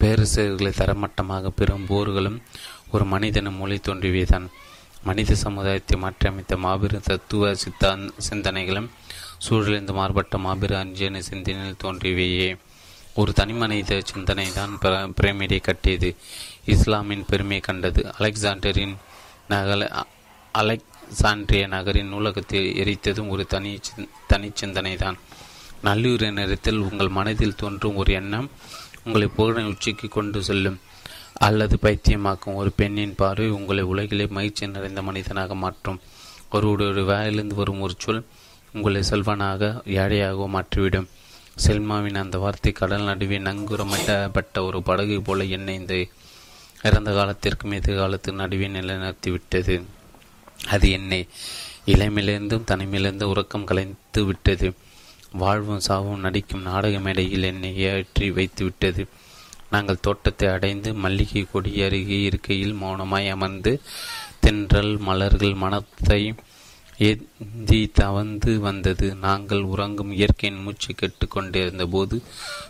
பேரரசுகளை 0.00 0.72
தரமட்டமாக 0.80 1.48
பெறும் 1.48 1.86
போர்களும் 1.86 2.38
ஒரு 2.92 3.04
மனிதன 3.04 3.50
மூளை 3.50 3.80
தோன்றியவைதான். 3.88 4.46
மனித 5.02 5.34
சமுதாயத்தை 5.34 5.96
மாற்றியமைத்த 6.00 6.56
மாபெரும் 6.56 7.04
தத்துவ 7.04 7.50
சித்தா 7.54 7.90
சிந்தனைகளும் 8.30 8.88
சூழலிருந்து 9.48 9.92
மாறுபட்ட 9.92 10.38
மாபெரும் 10.38 10.82
அஞ்சன 10.84 11.18
சிந்தனையில் 11.18 11.82
தோன்றியவையே. 11.84 12.48
ஒரு 13.20 13.30
தனிமனித 13.38 13.92
சிந்தனை 14.10 14.46
தான் 14.58 14.72
பிரமிடை 15.18 15.58
கட்டியது. 15.68 16.10
இஸ்லாமின் 16.74 17.24
பெருமை 17.30 17.58
கண்டது. 17.68 18.00
அலெக்சாண்டரின் 18.18 18.94
நகல 19.52 19.88
அலெக்சாண்ட்ரிய 20.54 21.64
நகரின் 21.74 22.12
நூலகத்தை 22.14 22.60
எரித்ததும் 22.82 23.30
ஒரு 23.34 23.44
தனி 23.54 23.72
தனி 24.32 24.48
சிந்தனை 24.60 24.94
தான். 25.04 25.18
நல்லுற 25.86 26.30
நேரத்தில் 26.38 26.80
உங்கள் 26.88 27.16
மனதில் 27.18 27.58
தோன்றும் 27.62 27.98
ஒரு 28.02 28.12
எண்ணம் 28.20 28.48
உங்களை 29.04 29.28
புகழ 29.36 29.64
உச்சிக்கு 29.72 30.06
கொண்டு 30.16 30.38
செல்லும். 30.48 30.78
அல்லது 31.46 31.74
பைத்தியமாக்கும் 31.82 32.58
ஒரு 32.60 32.70
பெண்ணின் 32.78 33.18
பார்வை 33.20 33.48
உங்களை 33.58 33.82
உலகிலே 33.92 34.26
மகிழ்ச்சி 34.36 34.66
நிறைந்த 34.76 35.02
மனிதனாக 35.08 35.54
மாற்றும். 35.64 36.00
ஒருவருடைய 36.56 37.06
வாயிலிருந்து 37.12 37.56
வரும் 37.60 37.84
ஒரு 37.86 37.94
சொல் 38.04 38.24
உங்களை 38.74 39.02
செல்வனாக 39.10 39.70
ஏழையாகவோ 40.00 40.46
மாற்றிவிடும். 40.56 41.08
செல்மாவின் 41.64 42.20
அந்த 42.22 42.36
வார்த்தை 42.38 42.72
கடல் 42.72 43.08
நடுவே 43.10 43.38
நங்குரமிட்டப்பட்ட 43.38 44.62
ஒரு 44.68 44.78
படகு 44.88 45.16
போல 45.22 45.44
என்னை 45.56 45.74
இந்த 45.74 45.94
இறந்த 46.88 47.10
காலத்திற்கும் 47.12 47.76
எதிர்காலத்திற்கு 47.78 48.40
நடுவே 48.42 48.66
நிலைநிறுத்திவிட்டது. 48.68 49.76
அது 50.66 50.86
என்னை 50.90 51.20
இளமையிலிருந்தும் 51.92 52.68
தனிமையிலிருந்து 52.70 53.26
உறக்கம் 53.32 53.68
கலைந்து 53.70 54.22
விட்டது. 54.24 54.68
வாழ்வும் 55.32 55.84
சாவும் 55.86 56.22
நடிக்கும் 56.26 56.66
நாடக 56.68 56.98
மேடையில் 56.98 57.48
என்னை 57.50 57.70
ஏற்றி 57.88 58.26
வைத்து 58.30 58.62
விட்டது 58.64 59.02
நாங்கள் 59.70 60.04
தோட்டத்தை 60.06 60.46
அடைந்து 60.48 60.90
மல்லிகை 61.04 61.42
கொடி 61.46 61.72
அருகே 61.86 62.18
இருக்கையில் 62.28 62.78
மௌனமாய் 62.82 63.28
அமர்ந்து 63.34 63.72
தென்றல் 64.44 64.94
மலர்கள் 64.98 65.54
மனத்தை 65.54 66.22
ஏந்தி 67.06 67.80
தவந்து 68.00 68.52
வந்தது. 68.58 69.14
நாங்கள் 69.14 69.60
உறங்கும் 69.72 70.12
இயற்கையின் 70.12 70.62
மூச்சு 70.62 70.94
கெட்டுக்கொண்டிருந்த 70.94 71.84
போது 71.86 72.16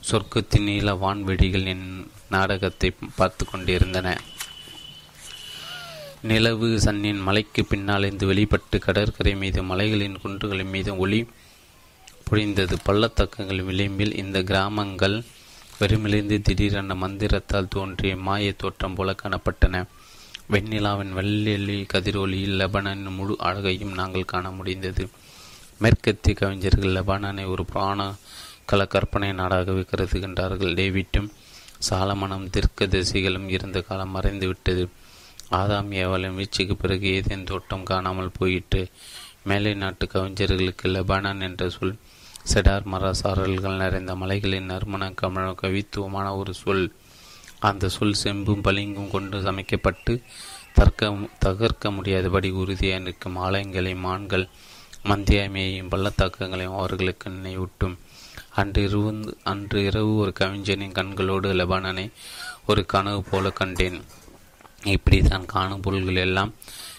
சொர்க்கத்தின் 0.08 0.66
நீள 0.68 0.94
வான்வெடிகள் 0.94 1.64
என் 1.64 1.86
நாடகத்தை 2.30 2.90
பார்த்து 3.16 3.44
கொண்டிருந்தன. 3.46 4.08
நிலவு 6.22 6.68
சன்னின் 6.84 7.20
மலைக்கு 7.20 7.62
பின்னாலிருந்து 7.64 8.26
வெளிப்பட்டு 8.26 8.78
கடற்கரை 8.78 9.34
மீது 9.34 9.62
மலைகளின் 9.62 10.20
குன்றுகளின் 10.22 10.72
மீது 10.76 10.92
ஒளி 10.96 11.20
புரிந்தது 12.24 12.76
பள்ளத்தக்கங்கள் 12.86 13.62
விளிம்பில் 13.64 14.16
இந்த 14.16 14.38
கிராமங்கள் 14.42 15.16
வெறுமிலிருந்து 15.80 16.36
திடீரென 16.40 16.94
மந்திரத்தால் 16.94 17.68
தோன்றிய 17.68 18.16
மாய 18.16 18.52
தோற்றம் 18.52 18.94
போல 18.94 19.14
காணப்பட்டன. 19.22 19.84
வெண்ணிலாவின் 20.52 21.10
வெள்ளெள்ளி 21.12 21.86
கதிரொலியில் 21.92 22.58
லெபனானின் 22.60 23.16
முழு 23.16 23.34
அழகையும் 23.38 23.92
நாங்கள் 23.92 24.24
காண 24.24 24.50
முடிந்தது. 24.50 25.08
மேற்கத்திய 25.78 26.34
கவிஞர்கள் 26.34 26.94
லெபனானை 26.94 27.44
ஒரு 27.46 27.64
புராண 27.64 28.14
கல 28.72 28.86
கற்பனை 28.86 29.30
நாடாகவே 29.30 29.82
கருதுகின்றார்கள் 29.90 30.72
டேவிட்டும் 30.74 31.28
சாலமனம் 31.90 32.50
தெற்கு 32.50 32.86
திசைகளும் 32.86 33.48
இருந்த 33.48 33.80
காலம் 33.80 34.10
மறைந்து 34.10 34.46
விட்டது 34.46 34.88
ஆதாம் 35.50 35.90
ஏவலின் 36.02 36.34
வீச்சுக்கு 36.34 36.74
பிறகு 36.74 37.08
ஏதேன் 37.08 37.44
தோட்டம் 37.44 37.82
காணாமல் 37.82 38.36
போயிட்டு 38.38 38.88
மேலை 39.44 39.74
நாட்டு 39.74 40.06
கவிஞர்களுக்கு 40.06 40.88
லெபனான் 40.88 41.40
என்ற 41.40 41.68
சொல் 41.68 41.96
செடார் 42.54 42.90
மரசாரல்கள் 42.92 43.76
நிறைந்த 43.76 44.14
மலைகளின் 44.14 44.70
நறுமண 44.70 45.10
கமழ 45.10 45.54
கவித்துவமான 45.62 46.36
ஒரு 46.36 46.54
சொல். 46.54 46.86
அந்த 47.58 47.88
சொல் 47.88 48.16
செம்பும் 48.22 48.64
பளிங்கும் 48.64 49.10
கொண்டு 49.10 49.42
சமைக்கப்பட்டு 49.42 50.22
தற்க 50.72 51.10
தகர்க்க 51.44 51.90
முடியாதபடி 51.90 52.50
உறுதியாக 52.50 53.02
நிற்கும் 53.02 53.38
ஆலயங்களை 53.38 53.96
மான்கள் 53.96 54.48
மந்தியாமையையும் 55.04 55.90
பள்ளத்தாக்கங்களையும் 55.90 56.76
அவர்களுக்கு 56.76 57.30
நினைவூட்டும். 57.30 57.96
அன்று 58.50 58.82
இரவு 58.82 59.38
அன்று 59.42 59.84
இரவு 59.84 60.16
ஒரு 60.16 60.32
கவிஞனின் 60.32 60.92
கண்களோடு 60.92 61.54
லெபானனை 61.54 62.10
ஒரு 62.66 62.86
கனவு 62.86 63.22
போல 63.22 63.50
கண்டேன். 63.50 64.00
இப்படி 64.84 65.22
தான் 65.22 65.46
காணும் 65.46 65.80
பொருள்கள் 65.80 66.16
எல்லாம் 66.16 66.54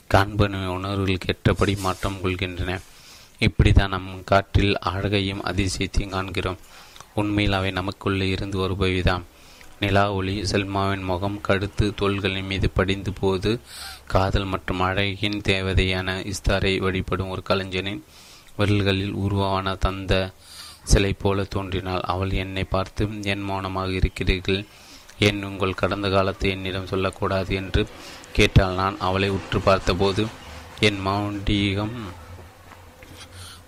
காண்பன 0.07 0.71
உணர்வுகளுக்கு 0.71 1.27
ஏற்றபடி 1.27 1.75
மாற்றம் 1.75 2.19
கொள்கின்றன. 2.23 2.81
இப்படி 3.39 3.71
தான் 3.71 3.89
நம் 3.89 4.23
காற்றில் 4.23 4.77
அழகையும் 4.79 5.45
அதிசயத்தையும் 5.45 6.09
காண்கிறோம். 6.09 6.57
உண்மையில் 7.13 7.53
அவை 7.53 7.71
நமக்குள்ளே 7.71 8.29
இருந்து 8.29 8.67
வருபவைதான் 8.67 9.23
நிலா 9.81 10.13
ஒளி 10.13 10.45
செல்மாவின் 10.45 11.03
முகம் 11.03 11.41
கடுத்து 11.47 11.85
தோள்களின் 11.95 12.45
மீது 12.45 12.69
படிந்து 12.69 13.13
போது 13.13 13.59
காதல் 14.07 14.45
மற்றும் 14.45 14.79
அழகின் 14.79 15.37
தேவதையான 15.41 16.15
இஸ்தாரை 16.31 16.77
வழிபடும் 16.77 17.29
ஒரு 17.29 17.43
கலைஞனின் 17.43 18.03
விரல்களில் 18.57 19.11
உருவான 19.11 19.75
தந்த 19.75 20.13
சிலை 20.83 21.13
போல 21.13 21.43
தோன்றினாள். 21.43 22.01
அவள் 22.01 22.31
என்னை 22.31 22.63
பார்த்து 22.63 23.07
என் 23.23 23.41
மௌனமாக 23.41 23.91
இருக்கிறீர்கள். 23.91 24.65
என் 25.19 25.43
உங்கள் 25.43 25.73
கடந்த 25.73 26.09
காலத்தை 26.09 26.49
என்னிடம் 26.51 26.87
சொல்லக்கூடாது? 26.87 27.55
என்று 27.55 27.81
கேட்டால் 28.33 28.75
நான் 28.75 28.97
அவளை 28.99 29.29
உற்று 29.29 29.59
பார்த்தபோது 29.59 30.23
என் 30.79 30.99
மௌண்டீகம் 31.07 31.97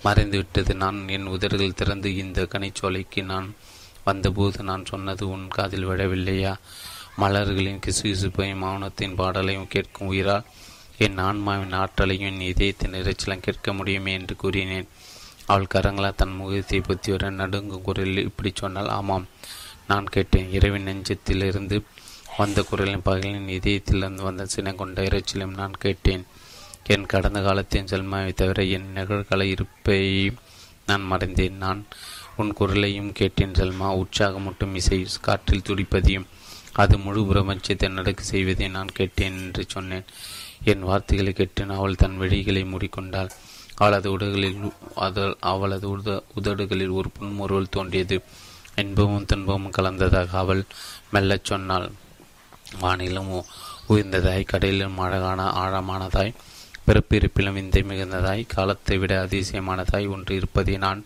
மறைந்துவிட்டது. 0.04 0.74
நான் 0.74 1.08
என் 1.08 1.28
உதடுகள் 1.28 1.74
திறந்து 1.74 2.16
இந்த 2.16 2.42
கனிச்சோலைக்கு 2.44 3.24
நான் 3.24 3.56
வந்தபோது 4.04 4.64
நான் 4.64 4.86
சொன்னது 4.86 5.30
உன் 5.30 5.48
காதில் 5.48 5.88
விழவில்லையா? 5.88 6.54
மலர்களின் 7.18 7.82
கிசுகிசுப்பையும் 7.86 8.64
மௌனத்தின் 8.64 9.16
பாடலையும் 9.16 9.68
கேட்கும் 9.68 10.08
உயிரால் 10.08 10.46
என் 10.98 11.18
ஆன்மாவின் 11.18 11.74
ஆற்றலையும் 11.74 12.34
என் 12.34 12.42
இதயத்தின் 12.42 12.92
இறைச்சலும் 12.92 13.40
கேட்க 13.40 13.74
முடியுமே 13.74 14.14
என்று 14.14 14.36
கூறினேன். 14.36 14.88
அவள் 15.46 15.72
கரங்களால் 15.74 16.16
தன் 16.16 16.36
முகத்தை 16.36 16.80
பற்றியவரை 16.80 17.30
நடுங்கும் 17.30 17.82
குரலில் 17.82 18.24
இப்படி 18.24 18.52
சொன்னால் 18.56 18.88
ஆமாம் 18.88 19.28
நான் 19.88 20.04
கேட்டேன். 20.06 20.52
இரவின் 20.52 20.88
நெஞ்சத்திலிருந்து 20.88 21.82
வந்த 22.38 22.62
குரலின் 22.62 23.06
பகலின் 23.06 23.50
இதயத்திலிருந்து 23.60 24.22
வந்த 24.22 24.46
சினம் 24.46 24.76
கொண்ட 24.76 25.02
இறைச்சலையும் 25.02 25.58
நான் 25.58 25.72
கேட்டேன். 25.72 26.26
என் 26.84 27.06
கடந்த 27.06 27.42
காலத்தின் 27.42 27.86
செல்மாவை 27.86 28.34
தவிர 28.34 28.64
என் 28.64 28.88
நிகழ்கால 28.96 29.42
இருப்பை 29.42 30.32
நான் 30.86 31.12
மறைந்தேன். 31.12 31.58
நான் 31.58 31.86
உன் 32.40 32.54
குரலையும் 32.54 33.12
கேட்டேன் 33.20 33.58
செல்மா. 33.60 33.88
உற்சாகமூட்டும் 34.02 34.76
இசை 34.76 35.00
காற்றில் 35.22 35.68
துடிப்பதையும் 35.68 36.28
அது 36.74 36.96
முழு 36.98 37.22
பிரபஞ்சத்தை 37.32 37.88
நடக்க 37.90 38.22
செய்வதை 38.24 38.68
நான் 38.68 38.96
கேட்டேன் 38.98 39.38
என்று 39.38 39.64
சொன்னேன். 39.68 40.06
என் 40.64 40.86
வார்த்தைகளை 40.90 41.34
கேட்டேன் 41.34 41.76
அவள் 41.78 41.96
தன் 41.96 42.20
வழிகளை 42.20 42.64
மூடிக்கொண்டாள். 42.74 43.32
அவளது 43.76 44.08
உடல்களில் 44.12 44.58
அவளது 45.52 45.88
உத 45.98 46.18
உதடுகளில் 46.40 46.96
ஒரு 47.00 47.10
புன்முறுவல் 47.10 47.74
தோன்றியது. 47.76 48.18
இன்பமும் 48.76 49.26
துன்பமும் 49.26 49.76
கலந்ததாக 49.78 50.38
அவள் 50.44 50.64
மெல்லச் 51.14 51.50
சொன்னாள். 51.50 51.88
வானிலும் 52.82 53.32
உயர்ந்ததாய் 53.90 54.50
கடலிலும் 54.52 55.00
அழகான 55.06 55.42
ஆழமானதாய் 55.64 56.38
பிறப்பிருப்பிலும் 56.88 57.58
விந்தை 57.58 57.82
மிகுந்ததாய் 57.82 58.44
காலத்தை 58.54 58.96
விட 58.98 59.14
அதிசயமானதாய் 59.26 60.08
ஒன்று 60.08 60.36
இருப்பதை 60.36 60.76
நான் 60.78 61.02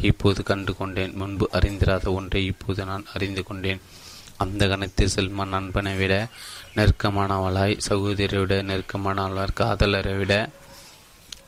இப்போது 0.00 0.42
கண்டு 0.42 0.76
கொண்டேன் 0.76 1.12
முன்பு 1.14 1.48
அறிந்திராத 1.52 2.12
ஒன்றை 2.12 2.44
இப்போது 2.44 2.84
நான் 2.84 3.04
அறிந்து 3.14 3.42
கொண்டேன். 3.42 3.80
அந்த 4.36 4.68
கணத்தில் 4.68 5.14
செல்மா 5.14 5.46
நண்பனை 5.46 5.96
விட 5.96 6.28
நெருக்கமானவளாய் 6.74 7.76
சகோதரியை 7.78 8.46
விட 8.46 8.62
நெருக்கமானவளாய் 8.62 9.58
காதலரை 9.60 10.18
விட 10.18 10.48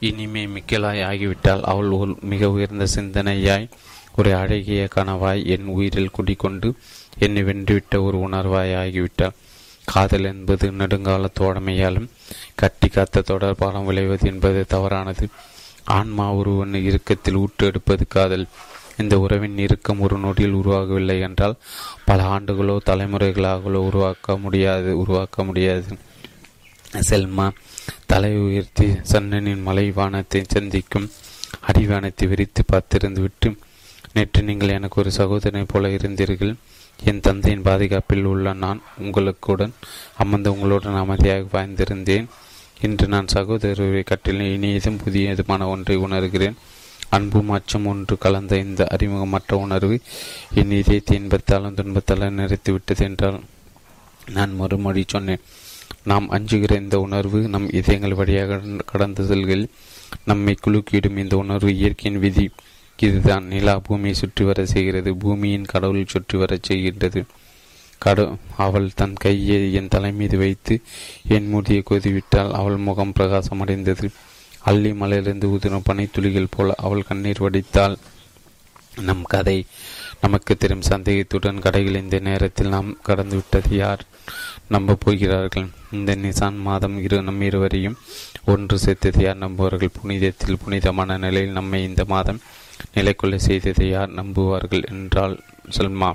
இனிமே 0.01 0.47
மிக்கலாய் 0.47 1.03
ஆகிவிட்டால் 1.03 1.63
அவள் 1.63 1.91
ஒரு 1.91 2.17
மிக 2.21 2.51
உயர்ந்த 2.51 2.87
சிந்தனையாய் 2.95 3.69
ஒரு 4.17 4.35
அழகிய 4.35 4.89
கனவாய் 4.95 5.47
என் 5.47 5.67
உயிரில் 5.67 6.11
குடிக்கொண்டு 6.11 6.75
என்னை 7.19 7.43
வென்றுவிட்ட 7.43 8.03
ஒரு 8.03 8.19
உணர்வாய் 8.19 8.75
ஆகிவிட்டாள். 8.83 9.37
காதல் 9.85 10.25
என்பது 10.25 10.73
நெடுங்கால 10.73 11.29
தோழமையாலும் 11.41 12.09
கட்டி 12.55 12.89
காத்த 12.89 13.21
தொடர்பாலும் 13.21 13.85
விளைவது 13.85 14.29
என்பது 14.29 14.67
தவறானது. 14.67 15.29
ஆன்மா 15.85 16.33
ஒருவன் 16.33 16.75
இறுக்கத்தில் 16.75 17.39
ஊற்றெடுப்பது 17.43 18.05
காதல் 18.09 18.47
இந்த 18.97 19.19
உறவின் 19.19 19.59
இறுக்கம் 19.59 20.01
ஒரு 20.01 20.19
நொடியில் 20.19 20.55
உருவாகவில்லை 20.55 21.21
என்றால் 21.21 21.57
பல 22.05 22.23
ஆண்டுகளோ 22.23 22.77
தலைமுறைகளாகவோ 22.87 23.81
உருவாக்க 23.89 24.37
முடியாது 24.37 24.99
உருவாக்க 24.99 25.45
முடியாது. 25.45 25.99
செல்மா 27.11 27.51
தலை 28.07 28.37
உயர்த்தி 28.37 28.87
சன்னனின் 28.87 29.67
மலைவானத்தை 29.67 30.45
சந்திக்கும் 30.47 31.11
அடிவானத்தை 31.67 32.29
விரித்து 32.29 32.63
பார்த்திருந்து 32.73 33.21
விட்டு 33.21 33.57
நேற்று 34.13 34.43
நீங்கள் 34.43 34.69
எனக்கு 34.69 35.01
ஒரு 35.01 35.11
சகோதரனை 35.11 35.65
போல 35.65 35.89
இருந்தீர்கள். 35.89 36.55
என் 37.01 37.21
தந்தையின் 37.21 37.63
பாதுகாப்பில் 37.63 38.25
உள்ள 38.25 38.53
நான் 38.53 38.83
உங்களுக்குடன் 38.99 39.73
அமர்ந்து 40.17 40.53
உங்களுடன் 40.53 40.95
அமைதியாக 40.95 41.47
வாழ்ந்திருந்தேன். 41.53 42.29
இன்று 42.87 43.07
நான் 43.07 43.33
சகோதரரை 43.33 44.03
கட்டில் 44.03 44.41
இனியதும் 44.55 45.01
புதியதுமான 45.03 45.67
ஒன்றை 45.69 45.97
உணர்கிறேன். 45.97 46.57
அன்பும் 47.11 47.51
அச்சம் 47.51 47.87
ஒன்று 47.87 48.15
கலந்த 48.19 48.53
இந்த 48.59 48.83
அறிமுகமற்ற 48.95 49.53
உணர்வு 49.65 49.97
என் 50.55 50.73
இதயத்தை 50.79 51.17
இன்பத்தாலும் 51.19 51.77
துன்பத்தாலும் 51.79 52.39
நிறைத்துவிட்டது 52.41 53.03
என்றால் 53.09 53.39
நான் 54.33 54.53
மறுமொழி 54.55 55.05
சொன்னேன். 55.07 55.45
நாம் 56.05 56.27
அஞ்சுகிற 56.31 56.75
இந்த 56.77 56.97
உணர்வு 57.01 57.41
நம் 57.49 57.69
இதயங்கள் 57.71 58.19
வழியாக 58.21 58.61
கடந்து 58.91 59.25
செல்கள் 59.27 59.65
நம்மை 60.25 60.55
குலுக்கிடும் 60.65 61.21
இந்த 61.23 61.37
உணர்வு 61.37 61.71
இயற்கையின் 61.77 62.21
விதி. 62.21 62.47
இதுதான் 62.99 63.45
நிலா 63.45 63.75
பூமியை 63.79 64.15
சுற்றி 64.15 64.43
வர 64.45 64.65
செய்கிறது. 64.67 65.11
பூமியின் 65.17 65.71
கடவுள் 65.73 66.13
சுற்றி 66.15 66.39
வர 66.39 66.59
செய்கின்றது. 66.69 67.21
கடும் 68.05 68.39
அவள் 68.57 68.95
தன் 68.95 69.15
கையை 69.15 69.61
என் 69.73 69.89
தலை 69.89 70.11
மீது 70.13 70.37
வைத்து 70.39 70.75
என் 71.29 71.49
மூடியை 71.49 71.83
கொதிவிட்டால் 71.83 72.53
அவள் 72.53 72.77
முகம் 72.77 73.13
பிரகாசமடைந்தது. 73.19 74.09
அள்ளி 74.61 74.91
மலையிலிருந்து 74.93 75.51
உதிரும் 75.51 75.89
பனித்துளிகள் 75.91 76.53
போல 76.57 76.75
அவள் 76.77 77.09
கண்ணீர் 77.09 77.41
வடித்தாள். 77.41 77.97
நம் 79.01 79.23
கதை 79.23 79.59
நமக்கு 80.21 80.57
தெரியும் 80.57 80.83
சந்தேகத்துடன் 80.83 81.59
கடைகள் 81.59 82.03
இந்த 82.03 82.19
நேரத்தில் 82.19 82.69
நாம் 82.69 82.91
கடந்துவிட்டது 83.09 83.71
யார்? 83.75 84.03
நம்ப 84.69 84.95
போகிறார்கள். 84.95 85.69
இந்த 85.93 86.17
நிசான் 86.17 86.59
மாதம் 86.59 86.97
இரு 87.03 87.23
நம் 87.23 87.41
இருவரையும் 87.41 87.97
ஒன்று 88.47 88.79
சேர்த்தது 88.79 89.23
யார்? 89.23 89.39
நம்புவார்கள். 89.39 89.97
புனிதத்தில் 90.01 90.61
புனிதமான 90.65 91.17
நிலையில் 91.17 91.53
நம்மை 91.53 91.81
இந்த 91.83 92.05
மாதம் 92.07 92.41
நிலைக்குள்ள 92.95 93.37
செய்ததை 93.37 93.89
யார்? 93.89 94.11
நம்புவார்கள் 94.11 94.85
என்றால் 94.91 95.37
சல்மா. 95.79 96.11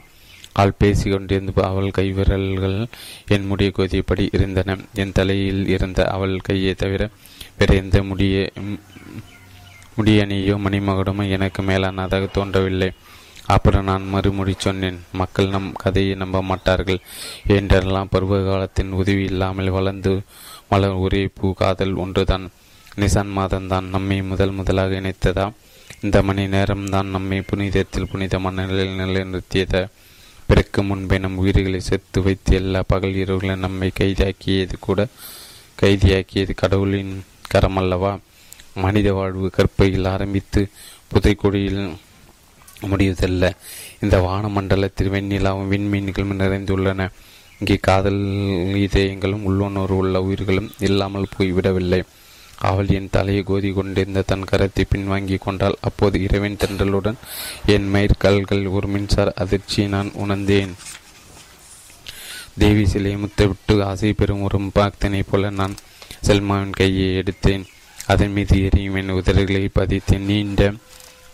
ஆள் 0.62 0.78
பேசி 0.78 1.06
கொண்டிருந்த 1.10 1.62
அவள் 1.70 1.96
கைவிரல்கள் 1.98 2.78
என் 3.36 3.48
முடிய 3.50 3.70
கொதியபடி 3.78 4.24
இருந்தன. 4.36 4.78
என் 5.02 5.16
தலையில் 5.18 5.64
இருந்த 5.76 6.00
அவள் 6.16 6.36
கையை 6.48 6.74
தவிர 6.74 7.04
வேற 7.60 7.72
எந்த 7.76 7.98
முடிய 8.04 8.36
முடியணியோ 9.98 10.56
மணிமகுடமோ 10.64 11.24
எனக்கு 11.36 11.62
மேலானதாக 11.64 12.26
தோன்றவில்லை. 12.32 12.90
அப்புறம் 13.46 13.88
நான் 13.90 14.06
மறுமொழி 14.08 14.54
சொன்னேன் 14.58 14.98
மக்கள் 15.12 15.54
நம் 15.54 15.70
கதையை 15.84 16.16
நம்ப 16.16 16.38
மாட்டார்கள். 16.42 17.00
என்றெல்லாம் 17.56 18.12
பருவ 18.14 18.40
காலத்தின் 18.48 18.92
உதவி 18.92 19.24
இல்லாமல் 19.24 19.76
வளர்ந்து 19.78 20.14
மலர் 20.72 20.98
ஒரே 21.06 21.24
பூ 21.38 21.54
காதல் 21.54 21.94
ஒன்றுதான். 22.04 22.46
நிசான் 23.02 23.32
மாதம்தான் 23.38 23.88
நம்மை 23.94 24.18
முதல் 24.22 24.58
முதலாக 24.60 25.00
இணைத்ததா? 25.02 25.46
இந்த 26.02 26.18
மணி 26.22 26.44
நேரம்தான் 26.48 27.14
நம்மை 27.16 27.40
புனிதத்தில் 27.42 28.10
புனிதமான 28.12 28.66
நிலையில் 28.66 29.00
நிலைநிறுத்தியத? 29.02 29.76
பிறக்கு 30.48 30.84
முன்பே 30.84 31.18
நம் 31.18 31.38
உயிர்களை 31.38 31.80
செத்து 31.80 32.22
வைத்து 32.22 32.56
எல்லா 32.56 32.82
பகல் 32.88 33.16
இரவுகளும் 33.24 33.64
நம்மை 33.66 33.92
கைதாக்கியது 34.00 34.76
கூட 34.80 35.08
கைதியாக்கியது 35.82 36.54
கடவுளின் 36.56 37.24
கரம் 37.50 37.78
அல்லவா 37.78 38.20
மனித 38.74 39.14
வாழ்வு 39.14 39.50
கற்பையில் 39.50 40.06
ஆரம்பித்து 40.06 40.62
புதைக்குடியில் 41.12 41.82
முடிவதல்ல. 42.82 43.46
இந்த 44.00 44.16
வானமண்டலத்தில் 44.20 45.14
வெண்ணிலாவும் 45.14 45.72
விண்மீன்களும் 45.74 46.40
நிறைந்துள்ளன. 46.40 47.10
இங்கே 47.60 47.78
காதல் 47.82 48.22
இதயங்களும் 48.86 49.44
உள்ளுணர்வு 49.44 49.98
உள்ள 49.98 50.22
உயிர்களும் 50.22 50.72
இல்லாமல் 50.80 51.34
போய்விடவில்லை. 51.38 52.02
அவள் 52.60 52.88
என் 52.88 53.10
தலையை 53.12 53.44
கோதி 53.44 53.72
கொண்டிருந்த 53.72 54.22
தன் 54.22 54.48
கரத்தை 54.52 54.84
பின்வாங்கி 54.96 55.38
கொண்டாள். 55.40 55.76
அப்போது 55.82 56.22
இரவின் 56.22 56.56
தென்றலுடன் 56.56 57.16
என் 57.66 57.94
மயிர்கல்கள் 57.94 58.72
ஒரு 58.72 58.88
மின்சார 58.88 59.34
அதிர்ச்சியை 59.36 59.90
நான் 59.90 60.12
உணர்ந்தேன். 60.14 60.74
தேவி 62.58 62.88
சிலையை 62.88 63.20
முத்தவிட்டு 63.22 63.84
ஆசை 63.84 64.14
பெறும் 64.14 64.42
ஒரு 64.42 64.60
பாக்தனை 64.60 65.24
போல 65.30 65.50
நான் 65.50 65.76
செல்மாவின் 66.22 66.70
கையை 66.70 67.24
எடுத்தேன். 67.24 67.66
அதன் 68.06 68.32
மீது 68.32 68.64
எரியும் 68.64 68.96
என் 68.96 69.10
உதடுகளை 69.10 69.70
பதித்தேன். 69.74 70.26
நீண்ட 70.26 70.74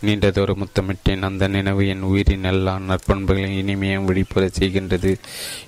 நீண்டதொரு 0.02 0.54
முத்தமிட்டேன். 0.54 1.22
அந்த 1.22 1.48
நினைவு 1.48 1.88
என் 1.88 2.00
உயிரின் 2.00 2.44
எல்லா 2.44 2.78
நற்பண்புகளையும் 2.78 3.58
இனிமையும் 3.60 4.04
வெளிப்புற 4.04 4.50
செய்கின்றது. 4.58 5.18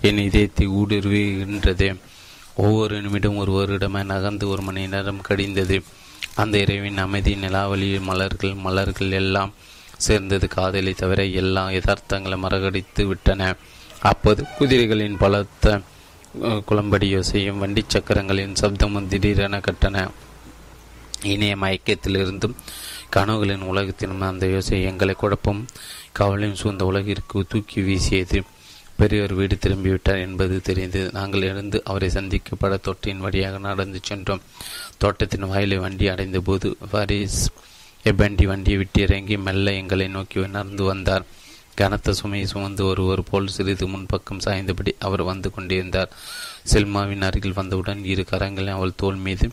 என் 0.01 0.19
இதயத்தை 0.19 0.69
ஊடுருவுகின்றது. 0.69 1.97
ஒவ்வொரு 2.57 3.03
நிமிடம் 3.03 3.39
ஒருவரிடமே 3.39 4.05
நகர்ந்து 4.05 4.49
ஒரு 4.49 4.63
மணி 4.63 4.87
நேரம் 4.87 5.25
கடிந்தது. 5.29 5.83
அந்த 6.35 6.59
இரவின் 6.59 6.99
அமைதி 6.99 7.35
நிலாவளி 7.35 8.01
மலர்கள் 8.01 8.55
மலர்கள் 8.55 9.11
எல்லாம் 9.11 9.53
சேர்ந்தது 9.97 10.49
காதலை 10.49 10.93
தவிர 10.93 11.25
எல்லா 11.25 11.69
யதார்த்தங்களை 11.69 12.39
மறக்கடித்து 12.39 13.05
விட்டன. 13.05 13.55
அப்போது 14.01 14.45
குதிரைகளின் 14.59 15.19
பலத்த 15.19 15.81
குளம்படி 16.67 17.07
யோசையும் 17.17 17.59
வண்டி 17.59 17.85
சக்கரங்களின் 17.87 18.59
சப்தமும் 18.61 19.07
திடீரென 19.07 19.61
கட்டன. 19.61 20.09
இணைய 21.23 21.57
மயக்கத்திலிருந்தும் 21.57 22.57
கனவுகளின் 23.17 23.65
உலகத்தினும் 23.73 24.21
அந்த 24.21 24.47
யோசை 24.47 24.83
எங்களை 24.83 25.15
குழப்பம் 25.15 25.67
கவலையும் 26.13 26.55
சூழ்ந்த 26.55 26.85
உலகிற்கு 26.85 27.45
தூக்கி 27.49 27.81
வீசியது. 27.81 28.43
பெரியவர் 28.97 29.35
வீடு 29.35 29.59
திரும்பிவிட்டார் 29.61 30.21
என்பது 30.21 30.61
தெரிந்தது. 30.61 31.11
நாங்கள் 31.13 31.43
எழுந்து 31.43 31.83
அவரை 31.85 32.09
சந்திக்கப்பட 32.09 32.81
தொட்டியின் 32.81 33.21
வழியாக 33.21 33.59
நடந்து 33.59 33.99
சென்றோம். 34.03 34.43
தோட்டத்தின் 34.99 35.49
வாயிலை 35.53 35.79
வண்டி 35.79 36.09
அடைந்த 36.09 36.41
போது 36.41 36.77
வரிஸ் 36.93 37.41
எபண்டி 38.05 38.45
வண்டியை 38.45 38.79
விட்டு 38.79 39.01
இறங்கி 39.03 39.37
மெல்ல 39.37 39.73
எங்களை 39.73 40.09
நோக்கி 40.09 40.47
நடந்து 40.47 40.85
வந்தார். 40.85 41.25
கனத்த 41.75 42.13
சுமையை 42.13 42.49
சுமந்து 42.49 42.87
ஒருவர் 42.87 43.23
போல் 43.31 43.49
சிறிது 43.49 43.87
முன்பக்கம் 43.89 44.43
சாய்ந்தபடி 44.45 44.95
அவர் 44.99 45.23
வந்து 45.23 45.51
கொண்டிருந்தார். 45.51 46.13
செல்மாவின் 46.65 47.23
அருகில் 47.23 47.53
வந்தவுடன் 47.53 48.05
இரு 48.05 48.25
கரங்களை 48.31 48.69
அவள் 48.69 48.95
தோல் 48.97 49.17
மீது 49.17 49.51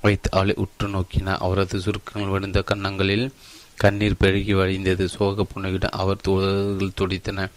வைத்து 0.00 0.28
அவளை 0.32 0.54
உற்று 0.56 0.88
நோக்கினார் 0.88 1.38
அவரது 1.38 1.80
சுருக்கங்கள் 1.80 2.32
விழுந்த 2.32 2.62
கன்னங்களில் 2.62 3.32
கண்ணீர் 3.74 4.16
பெருகி 4.16 4.54
வழிந்தது. 4.54 5.04
சோக 5.06 5.46
புனையுடன் 5.54 5.96
அவர் 6.02 6.20
தோள்கள் 6.20 6.96
துடித்தன. 6.96 7.48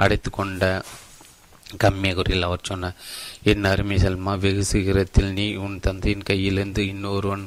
அடைத்து 0.00 0.30
கொண்ட 0.30 0.64
கம்மிய 1.76 2.12
குறையில் 2.14 2.44
அவர் 2.44 2.66
சொன்னார் 2.66 2.96
என் 3.42 3.64
அருமை 3.64 3.96
செல்மா 3.96 4.38
வெகு 4.38 4.64
சீக்கிரத்தில் 4.64 5.32
நீ 5.32 5.46
உன் 5.54 5.80
தந்தையின் 5.80 6.26
கையிலிருந்து 6.30 6.78
இன்னொருவன் 6.78 7.44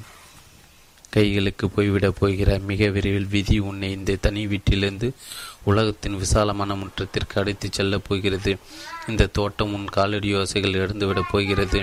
கைகளுக்கு 1.10 1.66
போய்விடப் 1.78 2.20
போகிறார் 2.20 2.62
மிக 2.62 2.88
விரைவில் 2.88 3.28
விதி 3.28 3.58
உன்னை 3.60 3.92
இந்த 3.92 4.16
தனி 4.16 4.48
வீட்டிலிருந்து 4.48 5.14
உலகத்தின் 5.64 6.18
விசாலமான 6.18 6.76
முற்றத்திற்கு 6.76 7.36
அடைத்துச் 7.36 7.72
செல்லப் 7.72 8.06
போகிறது. 8.08 8.58
இந்த 9.08 9.26
தோட்டம் 9.26 9.74
உன் 9.74 9.90
காலடி 9.90 10.28
யோசைகள் 10.28 10.74
இழந்துவிடப் 10.74 11.32
போகிறது. 11.32 11.82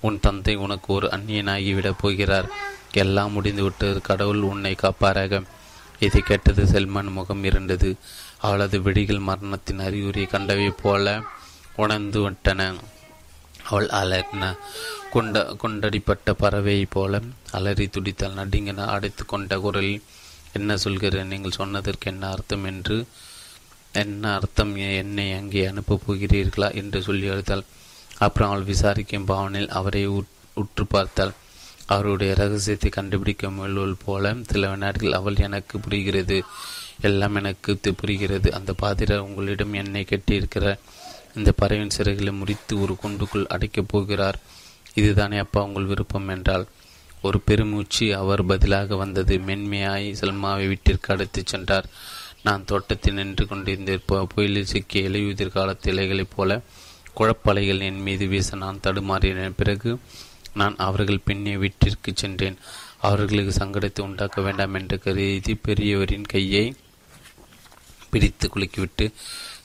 உன் 0.00 0.20
தந்தை 0.20 0.54
உனக்கு 0.54 0.88
ஒரு 0.94 1.08
அந்நியனாகிவிடப் 1.08 2.00
போகிறார். 2.00 2.48
எல்லாம் 2.92 3.32
முடிந்துவிட்டு 3.32 4.00
கடவுள் 4.02 4.42
உன்னை 4.52 4.74
காப்பாராக. 4.74 5.42
இதை 6.00 6.20
கேட்டது 6.20 6.66
செல்மான் 6.66 7.12
முகம் 7.12 7.44
இருந்தது 7.44 7.90
அவளது 8.42 8.76
வெடிகள் 8.80 9.26
மரணத்தின் 9.28 9.84
அறிகுறியை 9.86 10.28
கண்டவை 10.30 10.68
போல 10.82 11.06
உணர்ந்து 11.76 12.20
விட்டன. 12.22 12.60
அவள் 13.68 13.88
அலர்ன 14.00 14.44
குண்ட 15.12 15.36
குண்டடிப்பட்ட 15.62 16.30
பறவையைப் 16.42 16.92
போல 16.94 17.20
அலறி 17.50 17.86
துடித்தால் 17.86 18.38
நடுங்கின 18.40 18.86
அடைத்து 18.94 19.22
கொண்ட 19.24 19.58
குரலில் 19.58 20.02
என்ன 20.52 20.76
சொல்கிறேன்? 20.76 21.30
நீங்கள் 21.32 21.58
சொன்னதற்கு 21.60 22.06
என்ன 22.10 22.24
அர்த்தம் 22.30 22.64
என்று 22.64 22.96
என்ன 24.02 24.24
அர்த்தம்? 24.34 24.72
என்னை 25.02 25.26
அங்கே 25.32 25.62
அனுப்பப் 25.66 26.04
போகிறீர்களா? 26.06 26.68
என்று 26.80 26.98
சொல்லி 27.02 27.28
அழுத்தாள் 27.28 27.64
அப்புறம் 28.18 28.50
அவள் 28.50 28.68
விசாரிக்கும் 28.72 29.28
பாவனில் 29.28 29.72
அவரை 29.78 30.02
உற்று 30.54 30.84
பார்த்தாள். 30.86 31.32
அவருடைய 31.86 32.32
ரகசியத்தை 32.34 32.90
கண்டுபிடிக்க 32.90 33.48
முயல்வது 33.48 33.96
போல 34.04 34.34
சில 34.50 34.68
வினாடிகள் 34.70 35.18
அவள் 35.20 35.44
எனக்கு 35.48 35.76
புரிகிறது. 35.78 36.38
எல்லாம் 37.02 37.34
எனக்கு 37.34 37.94
புரிகிறது. 38.00 38.48
அந்த 38.54 38.72
பாதிரர் 38.72 39.26
உங்களிடம் 39.28 39.72
என்னை 39.72 40.02
கெட்டியிருக்கிறார் 40.08 40.78
இந்த 41.36 41.52
பறவையின் 41.52 41.94
சிறைகளை 41.96 42.32
முறித்து 42.32 42.80
ஒரு 42.80 42.94
குண்டுக்குள் 43.02 43.46
அடைக்கப் 43.46 43.88
போகிறார். 43.88 44.38
இதுதானே 44.94 45.38
அப்பா 45.38 45.60
உங்கள் 45.64 45.90
விருப்பம் 45.90 46.28
என்றால் 46.28 46.66
ஒரு 47.22 47.38
பெருமூச்சு 47.40 48.06
அவர் 48.16 48.42
பதிலாக 48.46 48.96
வந்தது. 48.96 49.38
மென்மையாய் 49.38 50.16
செல்மாவை 50.20 50.66
வீட்டிற்கு 50.66 51.12
அழைத்துச் 51.14 51.46
சென்றார். 51.46 51.86
நான் 52.42 52.64
தோட்டத்தில் 52.64 53.14
நின்று 53.14 53.46
கொண்டிருந்த 53.46 53.98
புயலில் 54.34 54.70
சிக்கிய 54.72 55.08
இலையுதிர் 55.08 55.56
காலத்து 55.56 55.92
இலைகளைப் 55.92 56.34
போல 56.36 56.60
குழப்பலைகள் 57.16 57.80
என் 57.80 58.00
மீது 58.00 58.26
வீச 58.26 58.56
நான் 58.56 58.80
தடுமாறின 58.82 59.50
பிறகு 59.56 59.90
நான் 60.54 60.74
அவர்கள் 60.76 61.24
பின்னே 61.24 61.56
வீட்டிற்கு 61.56 62.12
சென்றேன். 62.14 62.56
அவர்களுக்கு 63.00 63.52
சங்கடத்தை 63.58 64.00
உண்டாக்க 64.00 64.40
வேண்டாம் 64.42 64.74
என்று 64.74 64.98
கருதி 64.98 65.54
பெரியவரின் 65.66 66.28
கையை 66.28 66.74
பிடித்து 68.12 68.46
குலுக்கிவிட்டு 68.48 69.06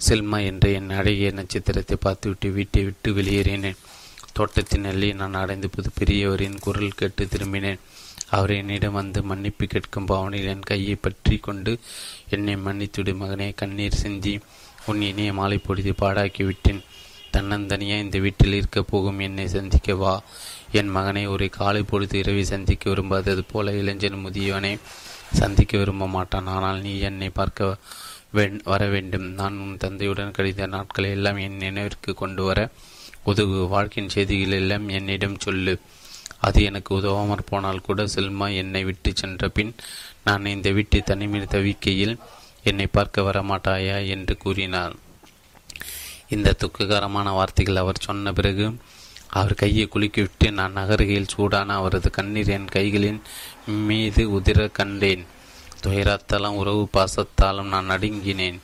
செல்மா 0.07 0.39
என்ற 0.49 0.67
என் 0.79 0.95
அழகிய 0.99 1.29
நட்சத்திரத்தை 1.39 1.97
பார்த்துவிட்டு 2.05 2.49
வீட்டை 2.57 2.83
விட்டு 2.87 3.11
வெளியேறினேன். 3.17 3.79
தோட்டத்தின் 4.37 4.89
எல்லையை 4.91 5.13
நான் 5.21 5.39
அடைந்து 5.41 5.67
புது 5.75 5.89
பெரியவரின் 5.99 6.59
குரல் 6.65 6.97
கேட்டு 6.99 7.23
திரும்பினேன். 7.25 7.81
அவர் 8.35 8.51
என்னிடம் 8.59 8.97
வந்து 8.99 9.19
மன்னிப்பு 9.29 9.65
கேட்கும் 9.73 10.07
பாவனையில் 10.11 10.51
என் 10.53 10.67
கையை 10.69 10.95
பற்றி 10.95 11.35
கொண்டு 11.47 11.71
என்னை 12.35 12.55
மன்னித்துடு 12.65 13.13
மகனே. 13.21 13.47
கண்ணீர் 13.61 13.99
சிந்தி 14.01 14.33
உன் 14.89 15.01
இனிய 15.09 15.31
மாலை 15.39 15.57
பொழுது 15.57 15.93
பாடாக்கி 16.01 16.43
விட்டேன். 16.49 16.81
தன்னந்தனியாக 17.33 18.03
இந்த 18.05 18.17
வீட்டில் 18.25 18.57
இருக்க 18.59 18.81
போகும் 18.91 19.19
என்னை 19.25 19.45
சந்திக்க 19.55 19.95
வா. 20.01 20.13
என் 20.79 20.91
மகனை 20.97 21.23
ஒரு 21.33 21.45
காலை 21.57 21.81
பொழுது 21.83 22.15
இரவி 22.21 22.43
சந்திக்க 22.53 22.83
விரும்பாதது 22.91 23.43
போல 23.51 23.73
இளைஞன் 23.81 24.23
முதியவனை. 24.25 24.73
சந்திக்க 25.39 25.73
விரும்ப 25.77 26.07
மாட்டான். 26.07 26.47
ஆனால் 26.55 26.79
நீ 26.81 26.93
என்னை 27.09 27.29
பார்க்க 27.39 27.77
வர 28.63 28.83
வேண்டும். 28.87 29.27
நான் 29.39 29.57
உன் 29.57 29.81
தந்தையுடன் 29.83 30.35
கழித்த 30.37 30.67
நாட்களை 30.67 31.09
எல்லாம் 31.09 31.37
என் 31.37 31.57
நினைவிற்கு 31.57 32.13
கொண்டு 32.13 32.43
வர 32.43 32.59
உதவு. 33.23 33.59
வாழ்க்கையின் 33.67 34.13
செய்திகள் 34.15 34.57
எல்லாம் 34.61 34.87
என்னிடம் 34.89 35.39
சொல்லு. 35.39 35.75
அது 36.39 36.59
எனக்கு 36.63 36.91
உதவாமற் 36.99 37.49
போனால் 37.49 37.85
கூட 37.87 38.03
செல்மா 38.15 38.47
என்னை 38.55 38.83
விட்டு 38.83 39.11
சென்ற 39.15 39.49
பின் 39.49 39.71
நான் 40.23 40.45
இந்த 40.45 40.69
வீட்டை 40.71 40.99
தனிமையில் 41.01 41.53
தவிக்கையில் 41.55 42.15
என்னை 42.63 42.87
பார்க்க 42.87 43.21
வரமாட்டாயா 43.21 43.97
என்று 44.07 44.37
கூறினார் 44.37 44.95
இந்த 46.35 46.53
துக்ககரமான 46.53 47.31
வார்த்தைகள் 47.31 47.81
அவர் 47.81 48.05
சொன்ன 48.07 48.33
பிறகு 48.33 48.65
அவர் 49.29 49.53
கையை 49.53 49.85
குலுக்கிவிட்டு 49.87 50.47
நான் 50.51 50.75
நகருகையில் 50.75 51.31
சூடான 51.33 51.73
அவரது 51.73 52.09
கண்ணீர் 52.09 52.47
என் 52.47 52.69
கைகளின் 52.75 53.19
மீது 53.87 54.23
உதிர 54.39 54.67
கண்டேன். 54.71 55.23
துயரத்தாலும் 55.83 56.55
உறவு 56.55 56.89
பாசத்தாலும் 56.93 57.67
நான் 57.67 57.85
நடுங்கினேன். 57.85 58.61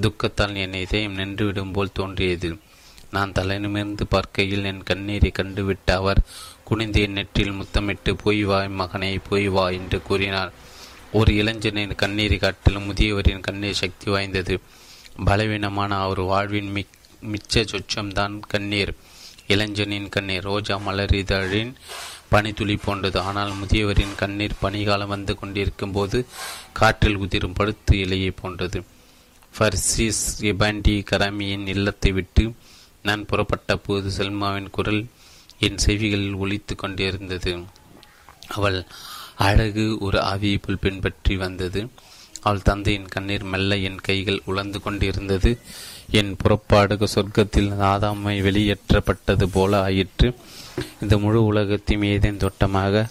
துக்கத்தால் 0.00 0.54
என் 0.54 0.74
இதயம் 0.74 1.16
நின்றுவிடும் 1.16 1.72
போல் 1.72 1.92
தோன்றியது. 1.92 2.58
நான் 3.10 3.32
தலைநிமிர்ந்து 3.32 4.06
பார்க்கையில் 4.06 4.64
என் 4.64 4.82
கண்ணீரை 4.82 5.32
கண்டுவிட்ட 5.38 5.90
அவர் 5.90 6.20
குனிந்து 6.64 7.00
என் 7.00 7.12
நெற்றில் 7.12 7.52
முத்தமிட்டு 7.52 8.16
போய் 8.16 8.44
வா 8.44 8.64
மகனை 8.64 9.18
போய் 9.18 9.48
வா 9.48 9.68
என்று 9.68 10.02
கூறினார். 10.02 10.52
ஒரு 11.12 11.34
இளைஞனின் 11.34 11.94
கண்ணீரை 11.94 12.38
காட்டிலும் 12.38 12.92
முதியவரின் 12.92 13.40
கண்ணீர் 13.40 13.74
சக்தி 13.74 14.10
வாய்ந்தது. 14.10 14.60
பலவீனமான 15.24 16.00
அவர் 16.00 16.20
வாழ்வின் 16.20 16.70
மிக் 16.70 16.98
மிச்ச 17.32 17.64
சொச்சம்தான் 17.64 18.40
கண்ணீர். 18.48 18.94
இளைஞனின் 19.46 20.08
கண்ணீர் 20.08 20.42
ரோஜா 20.42 20.76
மலரிதழின் 20.76 21.72
பனித்துளி 22.30 22.76
போன்றது. 22.76 23.18
ஆனால் 23.20 23.52
முதியவரின் 23.52 24.14
கண்ணீர் 24.16 24.60
பனிகாலம் 24.62 25.12
வந்து 25.14 25.34
கொண்டிருக்கும் 25.34 25.92
போது 25.92 26.18
காற்றில் 26.72 27.16
உதிரும் 27.16 27.56
படுத்து 27.58 27.96
இலையை 28.04 28.32
போன்றது. 28.42 28.80
ஃபர்சிஸ் 29.54 30.24
ரிபாண்டி 30.42 30.96
கராமியின் 31.10 31.66
இல்லத்தை 31.66 32.12
விட்டு 32.12 32.44
நான் 33.02 33.26
புறப்பட்ட 33.26 33.76
போது 33.76 34.10
செல்மாவின் 34.10 34.70
குரல் 34.70 35.02
என் 35.58 35.80
செவிகளில் 35.86 36.36
ஒழித்து 36.36 36.74
கொண்டிருந்தது. 36.74 37.52
அவள் 38.48 38.78
அழகு 39.36 39.84
ஒரு 39.98 40.18
ஆவியை 40.18 40.58
போல் 40.60 40.80
பின்பற்றி 40.80 41.36
வந்தது. 41.36 41.80
அவள் 42.40 42.62
தந்தையின் 42.62 43.08
கண்ணீர் 43.08 43.44
மெல்ல 43.44 43.76
என் 43.88 44.00
கைகள் 44.00 44.42
உழந்து 44.46 44.78
கொண்டிருந்தது. 44.80 45.50
என் 46.10 46.32
புறப்பாடு 46.36 47.08
சொர்க்கத்தில் 47.14 47.70
ஆதாமை 47.92 48.36
வெளியேற்றப்பட்டது 48.46 49.46
போல 49.52 49.80
ஆயிற்று. 49.82 50.28
இந்த 51.00 51.18
முழு 51.18 51.44
உலகத்தையும் 51.44 52.08
ஏதேன் 52.08 52.36
தோட்டமாக 52.36 53.08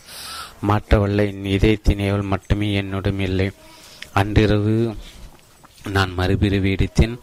மாற்றவல்ல. 0.67 1.25
என் 1.27 1.45
இதயத்தினேவல் 1.57 2.31
மட்டுமே 2.33 2.73
என்னுடன் 2.73 3.19
இல்லை. 3.19 3.51
அன்றிரவு 4.13 4.95
நான் 5.91 6.13
மறுபிறவி 6.13 6.73
எடுத்தேன். 6.73 7.19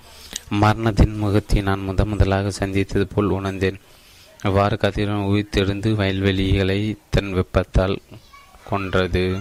மரணத்தின் 0.49 1.17
முகத்தை 1.17 1.61
நான் 1.61 1.85
முத 1.89 2.05
முதலாக 2.05 2.51
சந்தித்தது 2.51 3.07
போல் 3.07 3.29
உணர்ந்தேன். 3.29 3.81
அவ்வாறு 4.43 4.77
கதிரவன் 4.77 5.29
உயிர்த்தெழுந்து 5.31 5.91
வயல்வெளிகளை 6.01 6.97
தன் 7.11 7.33
வெப்பத்தால் 7.33 7.99
கொன்றது. 8.69 9.41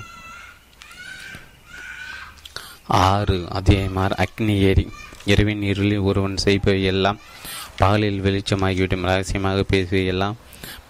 ஆறு 2.87 3.47
அதேமார் 3.49 4.15
அக்னி 4.17 4.55
ஏரி. 4.59 4.89
இரவின் 5.25 5.61
இருளில் 5.61 5.99
ஒருவன் 5.99 6.37
செய்பவை 6.45 6.83
எல்லாம் 6.83 7.19
பகலில் 7.77 8.21
வெளிச்சமாகிவிடும். 8.21 9.01
ரகசியமாக 9.01 9.65
பேசுவையெல்லாம் 9.71 10.35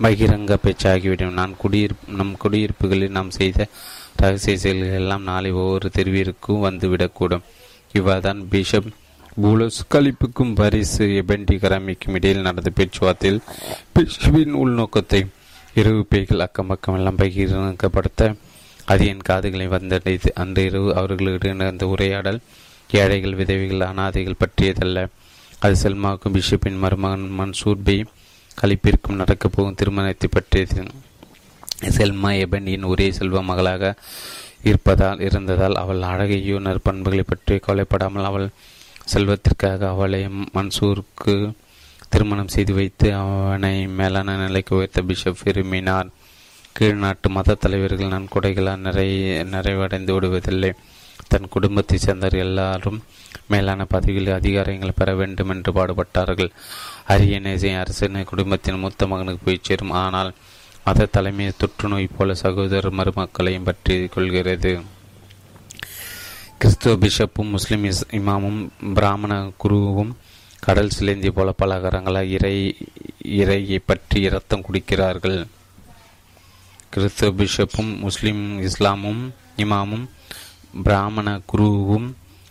பகிரங்க 0.02 0.58
பேச்சாகிவிடும். 0.64 1.32
நான் 1.32 1.58
குடியிருப் 1.58 2.04
நம் 2.08 2.38
குடியிருப்புகளில் 2.44 3.10
நாம் 3.10 3.32
செய்த 3.32 3.68
ரகசிய 4.16 4.58
செயல்கள் 4.58 4.94
எல்லாம் 4.94 5.24
நாளை 5.24 5.52
ஒவ்வொரு 5.52 5.92
தெருவிற்கும் 5.98 6.66
வந்துவிடக்கூடும். 6.68 7.42
இவ்வாதான் 7.94 8.44
பிஷப் 8.50 8.92
பூலஸ் 9.44 9.82
கழிப்புக்கும் 9.90 10.56
பரிசு 10.56 11.06
எபெண்டி 11.06 11.58
கராமிக்கும் 11.58 12.14
இடையில் 12.14 12.42
நடந்த 12.42 12.72
பேச்சுவார்த்தையில் 12.76 13.40
பிஷப்பின் 13.96 14.54
உள்நோக்கத்தை 14.64 15.28
இரவு 15.74 16.06
பேய்கள் 16.06 16.40
அக்கம் 16.40 16.68
பக்கம் 16.68 16.96
எல்லாம் 16.96 17.18
பகிரங்கப்படுத்த 17.18 18.36
அது 18.86 19.08
என் 19.08 19.22
காதுகளை 19.22 19.68
வந்தடைத்து 19.68 20.28
அன்று 20.36 20.66
இரவு 20.66 20.96
அவர்களிடையே 20.96 21.58
நடந்த 21.58 21.88
உரையாடல் 21.88 22.40
ஏழைகள் 22.92 23.34
விதவிகள் 23.34 23.88
அனாதைகள் 23.88 24.40
பற்றியதல்ல. 24.40 25.08
அது 25.60 25.76
செல்மாவுக்கும் 25.84 26.34
பிஷப்பின் 26.34 26.78
மருமகன் 26.78 27.32
மன்சூர் 27.40 27.80
பே 27.84 28.06
கழிப்பிற்கும் 28.62 29.20
நடக்கப் 29.22 29.54
போகும் 29.56 29.78
திருமணத்தை 29.82 30.28
பற்றியது 30.28 30.84
செல்மா 31.98 32.30
எபனியின் 32.44 32.86
ஒரே 32.86 33.08
செல்வ 33.12 33.42
மகளாக 33.42 33.94
இருப்பதால் 34.70 35.20
இருந்ததால் 35.20 35.76
அவள் 35.76 36.08
அழகையோ 36.12 36.58
நற்பண்புகளை 36.68 37.26
பற்றி 37.28 37.56
கவலைப்படாமல் 37.58 38.30
அவள் 38.30 38.48
செல்வத்திற்காக 39.14 39.88
அவளை 39.88 40.22
மன்சூருக்கு 40.56 41.36
திருமணம் 42.10 42.54
செய்து 42.56 42.74
வைத்து 42.74 43.08
அவனை 43.14 43.76
மேலான 44.00 44.36
நிலைக்கு 44.38 44.74
உயர்த்த 44.76 45.02
பிஷப் 45.02 45.44
விரும்பினார். 45.44 46.10
கீழ்நாட்டு 46.80 47.28
மத 47.30 47.58
தலைவர்கள் 47.64 48.14
நன்கொடைகளால் 48.14 48.86
நிறைய 48.88 49.44
நிறைவடைந்து 49.54 50.12
விடுவதில்லை. 50.16 50.72
தன் 51.28 51.48
குடும்பத்தை 51.50 51.98
சேர்ந்தவர் 51.98 52.44
எல்லாரும் 52.46 53.00
மேலான 53.48 53.86
பதவிகளில் 53.86 54.38
அதிகாரங்களை 54.40 54.94
பெற 54.96 55.10
வேண்டும் 55.16 55.50
என்று 55.50 55.72
பாடுபட்டார்கள். 55.72 56.52
அரியநேசை 57.14 57.72
அரசனை 57.80 58.22
குடும்பத்தின் 58.24 58.80
மூத்த 58.84 59.08
மகனுக்கு 59.10 59.42
போய் 59.46 59.66
சேரும். 59.68 59.92
ஆனால் 60.04 60.30
மத 60.86 61.06
தலைமை 61.16 61.46
தொற்றுநோய் 61.62 62.08
போல 62.16 62.34
சகோதரர் 62.34 62.98
மருமக்களையும் 63.00 63.68
பற்றி 63.70 63.96
கொள்கிறது. 64.16 64.72
கிறிஸ்துவ 66.60 66.94
பிஷப்பும் 67.04 67.54
முஸ்லிம் 67.56 67.86
இமாமும் 68.20 68.60
பிராமண 68.98 69.34
குருவும் 69.64 70.12
கடல் 70.60 70.94
சிலேந்தி 70.98 71.30
போல 71.30 71.50
பல 71.62 71.78
கரங்களாக 71.84 72.32
இறை 72.38 72.56
இறையை 73.40 73.80
பற்றி 73.90 74.20
இரத்தம் 74.22 74.66
குடிக்கிறார்கள். 74.68 75.40
கிறிஸ்துவ 76.90 77.30
பிஷப்பும் 77.42 77.92
முஸ்லிம் 78.06 78.44
இஸ்லாமும் 78.68 79.24
இமாமும் 79.64 80.06
பிராமண 80.84 81.28
குருவும் 81.52 82.08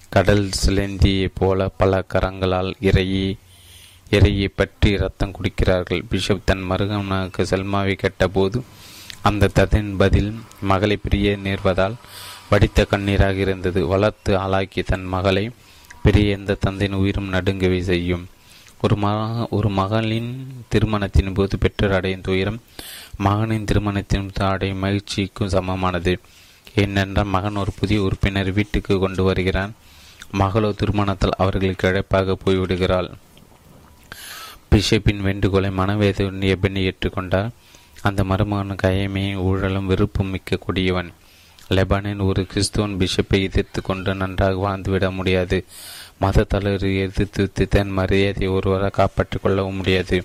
கடல் 0.09 0.47
சிலேந்தியை 0.63 1.29
போல 1.35 1.69
பல 1.81 2.05
கரங்களால் 2.13 2.71
இறையை 2.81 3.27
இறையை 4.17 4.49
பற்றி 4.49 4.91
ரத்தம் 4.97 5.35
குடிக்கிறார்கள். 5.37 6.03
பிஷப் 6.11 6.47
தன் 6.49 6.65
மருகனுக்கு 6.71 7.43
செல்மாவை 7.51 7.95
கேட்டபோது 7.95 8.59
அந்த 9.23 9.51
ததின் 9.55 9.91
பதில் 9.97 10.31
மகளை 10.61 10.97
பிரிய 10.97 11.37
நேர்வதால் 11.45 11.97
வடித்த 12.51 12.87
கண்ணீராக 12.91 13.37
இருந்தது. 13.47 13.81
வளர்த்து 13.87 14.33
ஆளாக்கி 14.39 14.83
தன் 14.83 15.07
மகளை 15.15 15.45
பெரிய 16.03 16.37
எந்த 16.37 16.55
தந்தையின் 16.55 16.99
உயிரும் 16.99 17.33
நடுங்கவே 17.33 17.81
செய்யும். 17.83 18.25
ஒரு 18.81 18.97
மக 18.97 19.47
ஒரு 19.51 19.69
மகளின் 19.69 20.31
திருமணத்தின் 20.69 21.35
போது 21.35 21.59
பெற்றோர் 21.59 21.93
அடையும் 21.93 22.21
துயரம் 22.21 22.59
மகனின் 23.17 23.65
திருமணத்தின் 23.65 24.29
அடையும் 24.51 24.83
மகிழ்ச்சிக்கும் 24.83 25.53
சமமானது. 25.55 26.15
ஏனென்றால் 26.75 27.33
மகன் 27.37 27.61
ஒரு 27.63 27.73
புதிய 27.81 28.03
உறுப்பினர் 28.03 28.51
வீட்டுக்கு 28.53 28.99
கொண்டு 28.99 29.25
வருகிறான். 29.25 29.73
மகளோ 30.39 30.71
திருமணத்தால் 30.73 31.39
அவர்களுக்கு 31.39 31.89
இழப்பாக 31.89 32.37
போய்விடுகிறாள். 32.45 33.11
பிஷப்பின் 34.75 35.21
வேண்டுகோளை 35.21 35.71
மனவேதனைய 35.71 36.53
பெண்ணை 36.53 36.89
ஏற்றுக்கொண்டார் 36.89 37.51
அந்த 38.03 38.25
மருமகன் 38.25 38.77
கயமே 38.83 39.35
ஊழலும் 39.35 39.87
வெறுப்பும் 39.87 40.27
மிக்க 40.27 40.57
கூடியவன் 40.57 41.13
லெபானின் 41.69 42.23
ஒரு 42.23 42.47
கிறிஸ்துவன் 42.55 42.97
பிஷப்பை 42.97 43.43
எதிர்த்து 43.43 43.83
கொண்டு 43.83 44.15
நன்றாக 44.15 44.55
வாழ்ந்துவிட 44.55 45.11
முடியாது. 45.11 45.65
மத 46.19 46.45
தலைவரை 46.45 46.99
எதிர்த்து 46.99 47.69
தன் 47.69 47.89
மரியாதை 47.89 48.47
ஒருவராக 48.47 48.89
காப்பாற்றிக் 48.89 49.43
கொள்ளவும் 49.43 49.75
முடியாது. 49.75 50.25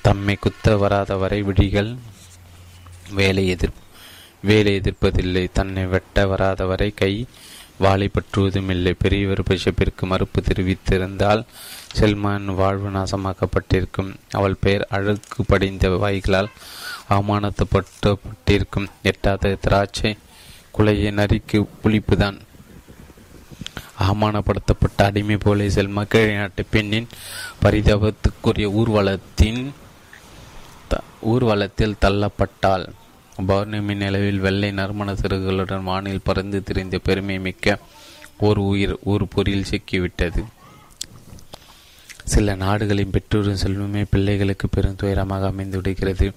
தம்மை 0.00 0.36
குத்த 0.36 0.76
வராத 0.76 1.16
வரை 1.16 1.42
விடிகள் 1.42 1.96
வேலை 3.10 3.48
எதிர் 3.48 3.74
வேலை 4.42 4.80
எதிர்ப்பதில்லை. 4.80 5.48
தன்னை 5.52 5.86
வெட்ட 5.86 6.24
வராதவரை 6.24 6.94
கை 6.94 7.26
வாளை 7.78 8.10
பற்றுவதும் 8.10 8.70
இல்லை 8.70 8.92
பெரியவர் 8.92 9.42
பிஷப்பிற்கு 9.42 10.02
மறுப்பு 10.02 10.42
தெரிவித்திருந்தால் 10.42 11.44
செல்மான் 11.92 12.44
வாழ்வு 12.44 12.90
நாசமாக்கப்பட்டிருக்கும். 12.90 14.14
அவள் 14.30 14.56
பெயர் 14.60 14.86
அழுக்கு 14.90 15.44
படிந்த 15.44 15.90
வாய்களால் 15.90 16.50
அவமானத்தப்பட்டப்பட்டிருக்கும். 17.10 18.88
எட்டாத 19.02 19.56
திராட்சை 19.60 20.16
குலையை 20.78 21.10
நரிக்கு 21.12 21.66
புளிப்புதான். 21.84 22.40
அவமானப்படுத்தப்பட்ட 24.02 24.96
அடிமை 24.96 25.36
போல 25.36 25.64
செல்மா 25.64 26.06
கீழே 26.06 26.34
நாட்டு 26.34 26.64
பெண்ணின் 26.64 27.08
பரிதாபத்துக்குரிய 27.62 28.72
ஊர்வலத்தின் 28.72 29.72
ஊர்வலத்தில் 31.20 31.96
தள்ளப்பட்டாள். 32.00 32.88
பௌர்ணமி 33.46 33.94
நிலவில் 33.94 34.38
வெள்ளை 34.38 34.72
நறுமண 34.72 35.12
சிறகுகளுடன் 35.12 35.82
வானில் 35.82 36.24
பறந்து 36.24 36.62
திரிந்த 36.62 36.98
பெருமை 36.98 37.38
மிக்க 37.38 37.78
ஓர் 38.38 38.58
உயிர் 38.58 38.98
ஒரு 39.02 39.28
பொறியில் 39.34 39.68
சிக்கிவிட்டது. 39.70 40.44
சில 42.24 42.54
நாடுகளின் 42.54 43.10
பெற்றோரின் 43.10 43.62
செல்வமே 43.62 44.04
பிள்ளைகளுக்கு 44.10 44.68
பெரும் 44.68 44.96
துயரமாக 44.96 45.52
அமைந்துவிடுகிறது. 45.52 46.32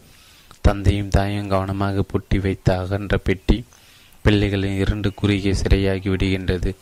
தந்தையும் 0.61 1.09
தாயும் 1.09 1.47
கவனமாக 1.47 2.01
பூட்டி 2.01 2.39
வைத்த 2.39 2.77
அகன்ற 2.77 3.17
பெட்டி 3.17 3.65
பிள்ளைகளின் 4.25 4.77
இரண்டு 4.77 5.13
குறுகிய 5.13 5.53
சிறையாகி 5.53 6.09
விடுகின்றது. 6.09 6.75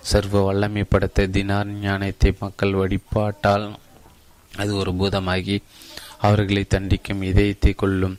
சர்வ 0.00 0.42
வல்லமை 0.44 0.84
படைத்த 0.84 1.26
தினார் 1.26 1.66
ஞானத்தை 1.66 2.34
மக்கள் 2.40 2.72
வழிபாட்டால் 2.72 3.74
அது 4.56 4.76
ஒரு 4.76 4.90
பூதமாகி 4.92 5.62
அவர்களை 6.18 6.64
தண்டிக்கும் 6.68 7.22
இதயத்தை 7.22 7.72
கொள்ளும் 7.72 8.16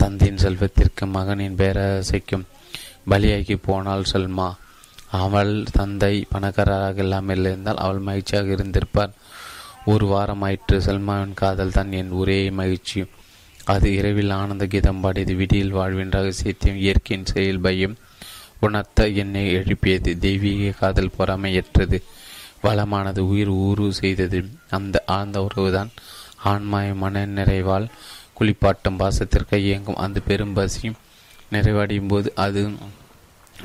தந்தையின் 0.00 0.42
செல்வத்திற்கு 0.44 1.04
மகனின் 1.16 1.56
பேரசைக்கும் 1.56 2.44
பலியாகி 3.10 3.56
போனாள் 3.66 4.10
சல்மா. 4.12 4.48
அவள் 5.20 5.54
தந்தை 5.72 6.14
பணக்காரராக 6.32 7.02
இல்லாமல் 7.04 7.44
இருந்தால் 7.44 7.82
அவள் 7.84 8.06
மகிழ்ச்சியாக 8.08 8.54
இருந்திருப்பார். 8.56 9.14
ஒரு 9.84 10.06
வாரம் 10.06 10.42
ஆயிற்று 10.42 10.76
சல்மாவின் 10.80 11.34
காதல் 11.34 11.76
தான் 11.76 11.90
என் 11.92 12.12
ஒரே 12.20 12.38
மகிழ்ச்சி. 12.50 13.00
அது 13.64 13.88
இரவில் 13.94 14.32
ஆனந்த 14.40 14.64
கீதம் 14.66 15.00
பாடியது 15.00 15.34
விடியில் 15.34 15.76
வாழ்வின் 15.78 16.14
ரகசியத்தையும் 16.16 16.82
இயற்கையின் 16.84 17.30
செயல் 17.32 17.60
பயம் 17.60 17.96
உணர்த்த 18.60 19.08
என்னை 19.22 19.44
எழுப்பியது. 19.52 20.12
தெய்வீக 20.18 20.72
காதல் 20.80 21.16
பொறாமையற்றது 21.18 21.98
வளமானது 22.64 23.22
உயிர் 23.32 23.52
ஊறு 23.66 23.86
செய்தது. 24.00 24.40
அந்த 24.70 24.96
ஆழ்ந்த 25.16 25.38
உறவுதான் 25.46 25.90
ஆன்மாய 26.44 26.88
மன 26.94 27.24
நிறைவால் 27.36 27.86
குளிப்பாட்டும் 28.40 29.00
பாசத்திற்கு 29.02 29.56
இயங்கும். 29.68 30.00
அந்த 30.04 30.20
பெரும் 30.20 30.52
பசியும் 30.52 31.00
நிறைவடையும் 31.52 32.08
போது 32.08 32.32
அது 32.34 32.62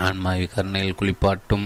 ஆன்மாவை 0.07 0.45
கருணையில் 0.47 0.99
குளிப்பாட்டும். 1.01 1.65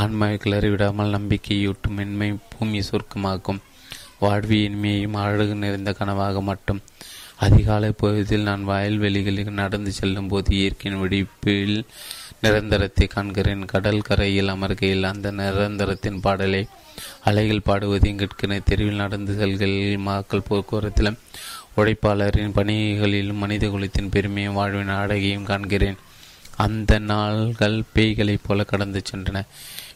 ஆன்மாவை 0.00 0.36
கிளறிவிடாமல் 0.42 1.14
நம்பிக்கையூட்டும் 1.16 1.96
மென்மை 1.98 2.28
பூமி 2.52 2.80
சுருக்கமாக்கும். 2.80 3.60
வாழ்வி 4.18 4.58
இனிமையும் 4.68 5.16
அழகு 5.22 5.54
நிறைந்த 5.54 5.90
கனவாக 5.98 6.42
மட்டும் 6.42 6.80
அதிகாலை 7.36 7.90
பொழுதில் 8.00 8.48
நான் 8.48 8.64
வயல்வெளிகளில் 8.68 9.58
நடந்து 9.60 9.90
செல்லும் 9.92 10.28
போது 10.28 10.50
இயற்கையின் 10.56 11.00
வெடிப்பில் 11.02 11.78
நிரந்தரத்தை 12.42 13.06
காண்கிறேன். 13.06 13.62
கடல் 13.72 14.06
கரையில் 14.08 14.52
அமர்கையில் 14.54 15.08
அந்த 15.12 15.30
நிரந்தரத்தின் 15.38 16.20
பாடலை 16.20 16.62
அலைகள் 17.28 17.66
பாடுவதையும் 17.68 18.20
கேட்கிறேன் 18.22 18.66
தெருவில் 18.68 19.02
நடந்து 19.04 19.32
செல்கையில் 19.40 20.04
மக்கள் 20.08 20.48
போக்குவரத்திலும் 20.48 21.18
உழைப்பாளரின் 21.76 22.52
பணிகளிலும் 22.52 23.38
மனித 23.38 23.68
குலத்தின் 23.68 24.08
பெருமையும் 24.08 24.54
வாழ்வின் 24.54 24.88
அழகையும் 24.88 25.46
காண்கிறேன். 25.46 25.96
அந்த 26.56 26.98
நாள்கள் 26.98 27.82
பேய்களைப் 27.94 28.44
போல 28.46 28.64
கடந்து 28.64 29.02
சென்றன. 29.10 29.46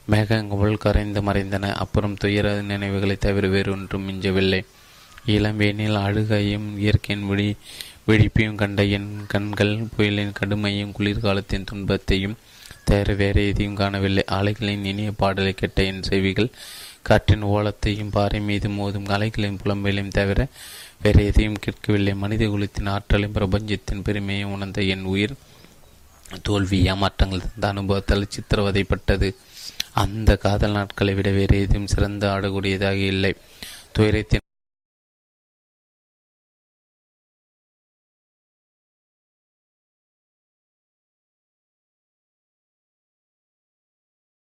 மேகங்கள் 0.05 0.77
கரைந்து 0.77 1.23
மறைந்தன. 1.23 1.75
அப்புறம் 1.75 2.15
துயர 2.15 2.63
நினைவுகளை 2.63 3.17
தவிர 3.17 3.49
வேறொன்றும் 3.49 4.09
மிஞ்சவில்லை. 4.09 4.65
இளம்பேனில் 5.27 5.95
அழுகையும் 5.95 6.79
இயற்கையின் 6.79 7.27
விழி 7.27 7.57
விழிப்பையும் 8.09 8.55
கண்ட 8.55 8.85
என் 8.85 9.25
கண்கள் 9.29 9.87
புயலின் 9.97 10.33
கடுமையும் 10.33 10.93
குளிர்காலத்தின் 10.99 11.65
துன்பத்தையும் 11.65 12.37
தவிர 12.85 13.15
வேறு 13.15 13.47
எதையும் 13.47 13.75
காணவில்லை. 13.75 14.25
அலைகளின் 14.31 14.85
இனிய 14.85 15.13
பாடலை 15.13 15.53
கெட்ட 15.53 15.83
என் 15.83 16.03
செவிகள் 16.03 16.51
காற்றின் 17.03 17.45
ஓலத்தையும் 17.45 18.11
பாறை 18.11 18.41
மீது 18.41 18.69
மோதும் 18.69 19.09
அலைகளின் 19.09 19.59
புலம்பையிலையும் 19.65 20.09
தவிர 20.09 20.47
வேறு 21.05 21.23
எதையும் 21.31 21.63
கேட்கவில்லை. 21.65 22.13
மனித 22.21 22.45
குலத்தின் 22.53 22.91
ஆற்றலையும் 22.93 23.35
பிரபஞ்சத்தின் 23.39 24.05
பெருமையை 24.07 24.45
உணர்ந்த 24.53 24.83
என் 24.93 25.03
உயிர் 25.13 25.35
தோல்வி 26.47 26.79
ஏமாற்றங்கள் 26.93 27.43
தந்த 27.47 27.67
அனுபவத்தால் 27.73 28.31
சித்திரவதைப்பட்டது. 28.35 29.29
அந்த 30.05 30.37
காதல் 30.45 30.77
நாட்களை 30.79 31.15
விட 31.19 31.31
வேறு 31.39 31.61
எதுவும் 31.65 31.93
சிறந்த 31.95 32.25
ஆடக்கூடியதாக 32.35 33.01
இல்லை. 33.13 33.33
துயரத்தின் 33.93 34.43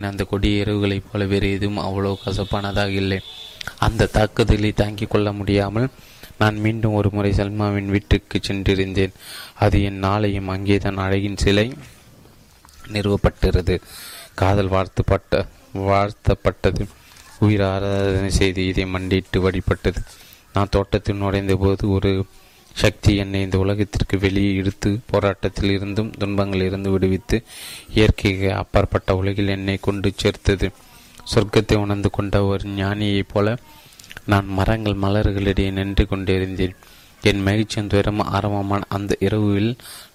அந்த 0.00 0.24
கொடிய 0.24 0.64
இரவுகளைப் 0.64 1.06
போல 1.12 1.22
வேறு 1.30 1.48
எதுவும் 1.56 1.82
அவ்வளவு 1.86 2.18
கசப்பானதாக 2.24 2.92
இல்லை. 3.02 3.18
அந்த 3.86 4.11
தாக்குதலை 4.18 4.70
தாங்கிக் 4.72 5.11
கொள்ள 5.12 5.28
முடியாமல் 5.40 5.88
நான் 6.39 6.57
மீண்டும் 6.57 6.93
ஒரு 6.93 7.09
முறை 7.12 7.32
சல்மாவின் 7.32 7.86
வீட்டுக்கு 7.86 8.41
சென்றிருந்தேன். 8.47 9.14
அது 9.55 9.82
என் 9.82 10.03
நாளையும் 10.03 10.47
அங்கேதான் 10.47 10.99
அழகின் 10.99 11.36
சிலை 11.36 11.72
நிறுவப்பட்டிருந்தது. 12.86 13.80
காதல் 14.34 14.70
வாழ்த்துப்பட்ட 14.70 15.47
வாழ்த்தப்பட்டது. 15.74 16.86
உயிர் 17.39 17.62
ஆராதனை 17.62 18.30
செய்து 18.30 18.66
இதை 18.66 18.84
மண்டிட்டு 18.84 19.39
வழிபட்டது. 19.39 20.01
நான் 20.53 20.68
தோட்டத்தில் 20.70 21.16
நுழைந்த 21.16 21.57
போது 21.57 21.91
ஒரு 21.91 22.26
சக்தி 22.72 23.16
என்னை 23.16 23.41
இந்த 23.41 23.59
உலகத்திற்கு 23.59 24.18
வெளியே 24.18 24.53
இழுத்து 24.53 24.99
போராட்டத்தில் 25.07 25.70
இருந்தும் 25.70 26.12
துன்பங்களில் 26.18 26.66
இருந்து 26.66 26.91
விடுவித்து 26.91 27.43
இயற்கைக்கு 27.95 28.55
அப்பாற்பட்ட 28.55 29.16
உலகில் 29.16 29.49
என்னை 29.49 29.76
கொண்டு 29.76 30.12
சேர்த்தது. 30.16 30.70
சொர்க்கத்தை 31.34 31.76
உணர்ந்து 31.76 32.11
கொண்ட 32.11 32.45
ஒரு 32.45 32.68
ஞானியைப் 32.68 33.32
போல 33.32 33.57
நான் 34.33 34.49
மரங்கள் 34.59 35.03
மலர்களிடையே 35.05 35.70
நின்று 35.79 36.05
கொண்டிருந்தேன். 36.07 36.74
என் 37.22 37.45
மகிழ்ச்சியின் 37.47 37.91
துயரம் 37.93 38.20
ஆரம்பமான 38.37 38.89
அந்த 38.97 39.12
இரவில் 39.26 39.70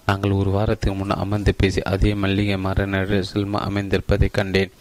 நாங்கள் 0.07 0.35
ஒரு 0.39 0.49
வாரத்துக்கு 0.55 0.95
முன் 0.99 1.21
அமர்ந்து 1.23 1.51
பேசி 1.61 1.79
அதே 1.91 2.11
மல்லிகை 2.23 2.57
மர 2.65 2.85
செல்மா 3.31 3.59
அமைந்திருப்பதை 3.67 4.27
கண்டேன். 4.37 4.73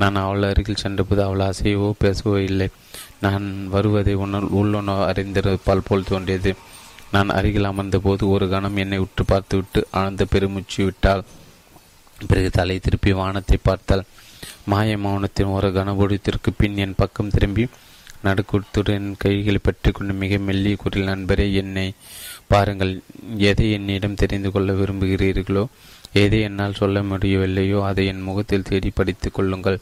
நான் 0.00 0.18
அவள் 0.22 0.46
அருகில் 0.48 0.82
சென்றபோது 0.82 1.22
அவள் 1.26 1.44
அசையவோ 1.48 1.88
பேசவோ 2.02 2.36
இல்லை. 2.50 2.68
நான் 3.24 3.46
வருவதை 3.74 4.14
உன்னால் 4.24 4.48
உள்ளுணோ 4.58 4.94
அறிந்திருப்பால் 5.10 5.86
போல் 5.88 6.08
தோன்றியது. 6.10 6.52
நான் 7.14 7.30
அருகில் 7.36 7.68
அமர்ந்த 7.70 7.98
போது 7.98 8.22
ஒரு 8.34 8.46
கணம் 8.48 8.80
என்னை 8.82 8.98
உற்று 9.04 9.24
பார்த்துவிட்டு 9.24 9.80
ஆழ்ந்த 10.00 10.24
பெருமூச்சு 10.24 10.80
விட்டாள். 10.84 11.22
பிறகு 12.30 12.50
தலை 12.58 12.76
திருப்பி 12.78 13.12
வானத்தை 13.20 13.58
பார்த்தாள். 13.68 14.04
மாய 14.72 14.96
மௌனத்தின் 15.04 15.54
ஒரு 15.56 15.68
கனபொடித்திற்கு 15.76 16.50
பின் 16.60 16.76
என் 16.84 16.98
பக்கம் 17.02 17.32
திரும்பி 17.36 17.64
நடுக்குத்துடன் 18.24 19.06
கைகளை 19.22 19.60
பற்றி 19.62 19.90
கொண்டு 19.90 20.14
மிக 20.22 20.38
மெல்லிய 20.46 20.76
குரல் 20.82 21.08
நண்பரே 21.10 21.46
என்னை 21.62 21.86
பாருங்கள். 22.52 22.92
எதை 23.50 23.66
என்னிடம் 23.72 24.18
தெரிந்து 24.22 24.50
கொள்ள 24.52 24.72
விரும்புகிறீர்களோ 24.72 25.64
எதை 26.22 26.40
என்னால் 26.40 26.78
சொல்ல 26.80 27.02
முடியவில்லையோ 27.02 27.80
அதை 27.88 28.04
என் 28.12 28.26
முகத்தில் 28.28 28.66
தேடி 28.70 28.90
படித்துக் 28.90 29.36
கொள்ளுங்கள். 29.36 29.78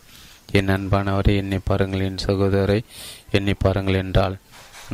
என் 0.59 0.73
அன்பானவரை 0.77 1.35
என்னை 1.43 1.61
பாருங்கள். 1.65 2.05
என் 2.09 2.25
சகோதரை 2.27 2.81
என்னை 3.31 3.55
பாருங்கள் 3.65 4.01
என்றால் 4.03 4.37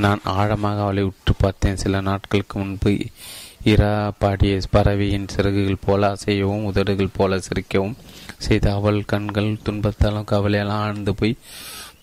நான் 0.05 0.21
ஆழமாக 0.39 0.81
அவளை 0.83 1.03
உற்று 1.03 1.33
பார்த்தேன். 1.39 1.81
சில 1.83 2.01
நாட்களுக்கு 2.01 2.55
முன்பு 2.59 2.93
இரா 3.73 3.93
பாடிய 4.23 4.55
பறவையின் 4.71 5.31
சிறகுகள் 5.35 5.85
போல 5.85 6.09
அசையவும் 6.15 6.67
உதடுகள் 6.71 7.15
போல 7.19 7.39
சிரிக்கவும் 7.47 7.95
செய்த 8.47 8.67
அவள் 8.75 8.99
கண்கள் 9.13 9.49
துன்பத்தாலும் 9.67 10.31
கவலையெல்லாம் 10.33 10.83
ஆழ்ந்து 10.87 11.13
போய் 11.15 11.35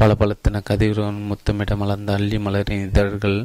பல 0.01 0.13
பலத்தன 0.19 0.59
கதிரவன் 0.67 1.17
முத்தமிட 1.29 1.75
மலர்ந்த 1.77 2.11
அள்ளி 2.13 2.37
மலரின் 2.37 2.85
இதழ்கள் 2.87 3.35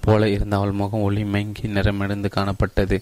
போல 0.00 0.28
இருந்த 0.28 0.56
அவள் 0.56 0.72
முகம் 0.72 1.00
ஒளி 1.00 1.24
மங்கி 1.24 1.66
நிறமிழந்து 1.68 2.28
காணப்பட்டது. 2.36 2.96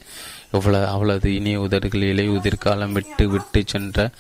இவ்வளவு 0.53 0.87
அவளது 0.87 1.35
இனிய 1.35 1.61
உதடுகள் 1.61 2.03
இலை 2.03 2.29
உதிர்காலம் 2.31 2.93
விட்டு 2.93 3.29
விட்டு 3.29 3.63
சென்ற 3.67 4.11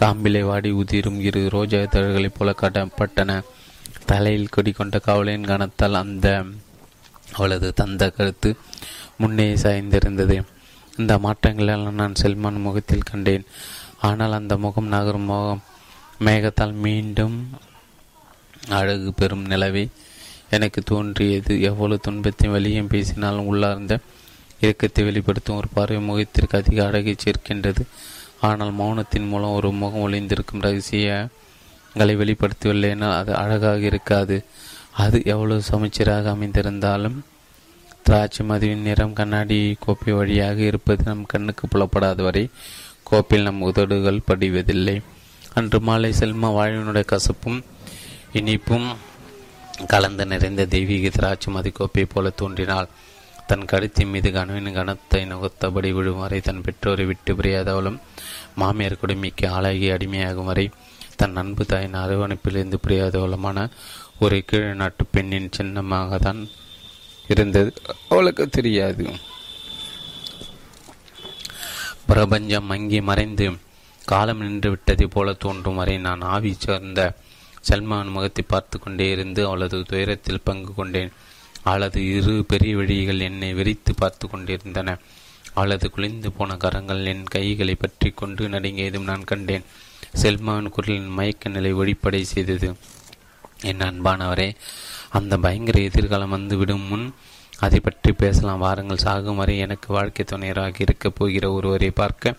காம்பிலை 0.00 0.42
வாடி 0.42 0.70
உதிரும் 0.70 1.20
இரு 1.20 1.48
ரோஜா 1.48 1.78
இதழ்களைப் 1.78 2.36
போல 2.38 2.54
காட்டப்பட்டன. 2.60 3.40
தலையில் 4.06 4.48
கொடி 4.48 4.72
கொண்ட 4.72 4.98
கவலையின் 4.98 5.44
கணத்தால் 5.44 6.00
அந்த 6.02 6.44
அவளது 7.32 7.70
தந்த 7.74 8.10
கருத்து 8.10 8.56
முன்னே 9.16 9.54
சாய்ந்திருந்தது. 9.54 10.42
இந்த 10.96 11.18
மாற்றங்களால் 11.18 11.98
நான் 12.02 12.14
செல்மான் 12.14 12.66
முகத்தில் 12.66 13.08
கண்டேன். 13.10 13.46
ஆனால் 14.00 14.32
அந்த 14.32 14.56
முகம் 14.56 14.86
நகரும் 14.86 15.30
முகம் 15.32 15.64
மேகத்தால் 16.24 16.76
மீண்டும் 16.86 17.36
அழகு 18.68 19.12
பெறும் 19.12 19.46
நிலவை. 19.46 19.88
எனக்கு 20.50 20.82
தோன்றியது 20.82 21.60
எவ்வளவு 21.60 22.00
துன்பத்தையும் 22.00 22.56
வழியும் 22.56 22.86
பேசினாலும் 22.86 23.46
உள்ளார்ந்த 23.46 23.98
இயக்கத்தை 24.60 25.04
வெளிப்படுத்தும் 25.04 25.56
ஒரு 25.56 25.68
பார்வை 25.74 26.00
முகத்திற்கு 26.00 26.58
அதிக 26.58 26.84
அழகை 26.84 27.14
சேர்க்கின்றது. 27.18 27.86
ஆனால் 28.40 28.72
மௌனத்தின் 28.78 29.28
மூலம் 29.28 29.50
ஒரு 29.50 29.70
முகம் 29.72 30.00
ஒளிந்திருக்கும் 30.00 30.60
ரகசியங்களை 30.60 32.16
வெளிப்படுத்தவில்லைனால் 32.16 33.16
அது 33.16 33.34
அழகாக 33.34 33.78
இருக்காது. 33.78 34.44
அது 34.92 35.22
எவ்வளவு 35.24 35.62
சமச்சீராக 35.62 36.30
அமைந்திருந்தாலும் 36.30 37.18
திராட்சை 38.02 38.46
மதுவின் 38.46 38.82
நிறம் 38.82 39.12
கண்ணாடி 39.12 39.76
கோப்பை 39.80 40.12
வழியாக 40.12 40.60
இருப்பது 40.60 41.04
நம் 41.04 41.26
கண்ணுக்கு 41.26 41.68
புலப்படாத 41.68 42.22
வரை 42.22 42.48
கோப்பில் 43.02 43.42
நம் 43.42 43.60
உதடுகள் 43.60 44.26
படிவதில்லை. 44.26 45.02
அன்று 45.54 45.80
மாலை 45.80 46.12
செல்மா 46.18 46.48
வாழ்வினுடைய 46.56 47.04
கசப்பும் 47.06 47.60
இனிப்பும் 48.32 48.96
கலந்து 49.86 50.26
நிறைந்த 50.26 50.66
தெய்வீக 50.66 51.08
திராட்சை 51.08 51.54
மதிக்கோப்பை 51.54 52.04
போல 52.08 52.30
தோன்றினாள் 52.30 52.88
தன் 53.46 53.64
கழுத்தின் 53.64 54.06
மீது 54.06 54.32
கனவின் 54.32 54.76
கனத்தை 54.76 55.20
நுகர்த்தபடி 55.30 55.92
விழும் 55.92 56.18
வரை 56.18 56.40
தன் 56.40 56.60
பெற்றோரை 56.60 57.04
விட்டு 57.04 57.34
பிரியாதவளும் 57.34 57.98
மாமியார் 58.54 58.96
குடுமிக்கு 59.02 59.46
ஆளாகி 59.48 59.90
அடிமையாகும் 59.90 60.44
வரை 60.44 60.70
தன் 61.16 61.36
அன்பு 61.36 61.66
தாயின் 61.66 61.94
அரவணைப்பிலிருந்து 61.94 62.78
பிரியாதவளமான 62.86 63.70
ஒரு 64.18 64.44
கீழ் 64.44 64.74
நாட்டு 64.74 65.04
பெண்ணின் 65.04 65.52
சின்னமாக 65.52 66.18
தான் 66.18 66.48
இருந்தது. 67.28 67.72
அவளுக்கு 68.08 68.48
தெரியாது. 68.48 69.06
பிரபஞ்சம் 72.06 72.64
மங்கி 72.64 73.00
மறைந்து 73.00 73.56
காலம் 74.04 74.38
நின்று 74.38 74.70
விட்டதை 74.70 75.06
போல 75.06 75.32
தோன்றும் 75.32 75.74
வரை 75.74 75.98
நான் 75.98 76.20
ஆவி 76.20 76.56
சேர்ந்த 76.58 77.14
சல்மான் 77.68 78.14
முகத்தை 78.14 78.44
பார்த்து 78.48 78.76
கொண்டே 78.78 79.06
இருந்து 79.10 79.40
அவளது 79.46 79.78
துயரத்தில் 79.82 80.44
பங்கு 80.44 80.72
கொண்டேன். 80.74 81.12
அவளது 81.62 82.00
இரு 82.16 82.34
பெரிய 82.48 82.74
வழிகள் 82.76 83.24
என்னை 83.28 83.50
விரித்து 83.54 83.92
பார்த்து 83.94 84.26
கொண்டிருந்தன. 84.28 84.96
அவளது 85.54 85.86
குளிந்து 85.90 86.28
போன 86.32 86.56
கரங்கள் 86.56 87.02
என் 87.04 87.24
கைகளை 87.34 87.74
பற்றி 87.74 88.10
கொண்டு 88.10 88.48
நடுங்கியதும் 88.48 89.08
நான் 89.10 89.24
கண்டேன். 89.24 89.66
செல்மான் 90.14 90.70
குரலின் 90.70 91.08
மயக்க 91.08 91.48
நிலை 91.48 91.72
வெளிப்படை 91.74 92.20
செய்தது. 92.34 92.68
என் 93.62 93.84
அன்பானவரே 93.86 94.48
அந்த 95.10 95.34
பயங்கர 95.38 95.78
எதிர்காலம் 95.80 96.34
வந்துவிடும் 96.36 96.86
முன் 96.90 97.06
அதை 97.58 97.78
பற்றி 97.80 98.10
பேசலாம். 98.12 98.62
வாருங்கள் 98.64 99.04
சாகும் 99.04 99.36
வரை 99.36 99.54
எனக்கு 99.58 99.88
வாழ்க்கை 99.92 100.24
துணையராக 100.24 100.76
இருக்கப் 100.78 101.16
போகிற 101.18 101.44
ஒருவரை 101.52 101.90
பார்க்க 101.90 102.34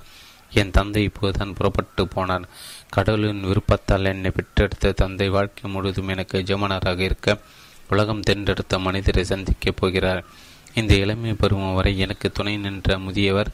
என் 0.51 0.71
தந்தை 0.71 1.01
இப்போதுதான் 1.03 1.55
புறப்பட்டு 1.57 2.03
போனார். 2.05 2.45
கடவுளின் 2.89 3.41
விருப்பத்தால் 3.41 4.05
என்னை 4.05 4.31
பெற்றெடுத்த 4.31 4.91
தந்தை 4.91 5.29
வாழ்க்கை 5.29 5.71
முழுவதும் 5.71 6.07
எனக்கு 6.07 6.39
எஜமானராக 6.39 7.03
இருக்க 7.03 7.37
உலகம் 7.89 8.21
தென்றெடுத்த 8.29 8.79
மனிதரை 8.79 9.23
சந்திக்கப் 9.23 9.75
போகிறார். 9.75 10.25
இந்த 10.73 10.93
இளமை 10.93 11.33
பருவம் 11.33 11.73
வரை 11.73 11.97
எனக்கு 11.97 12.31
துணை 12.31 12.57
நின்ற 12.57 12.99
முதியவர் 12.99 13.47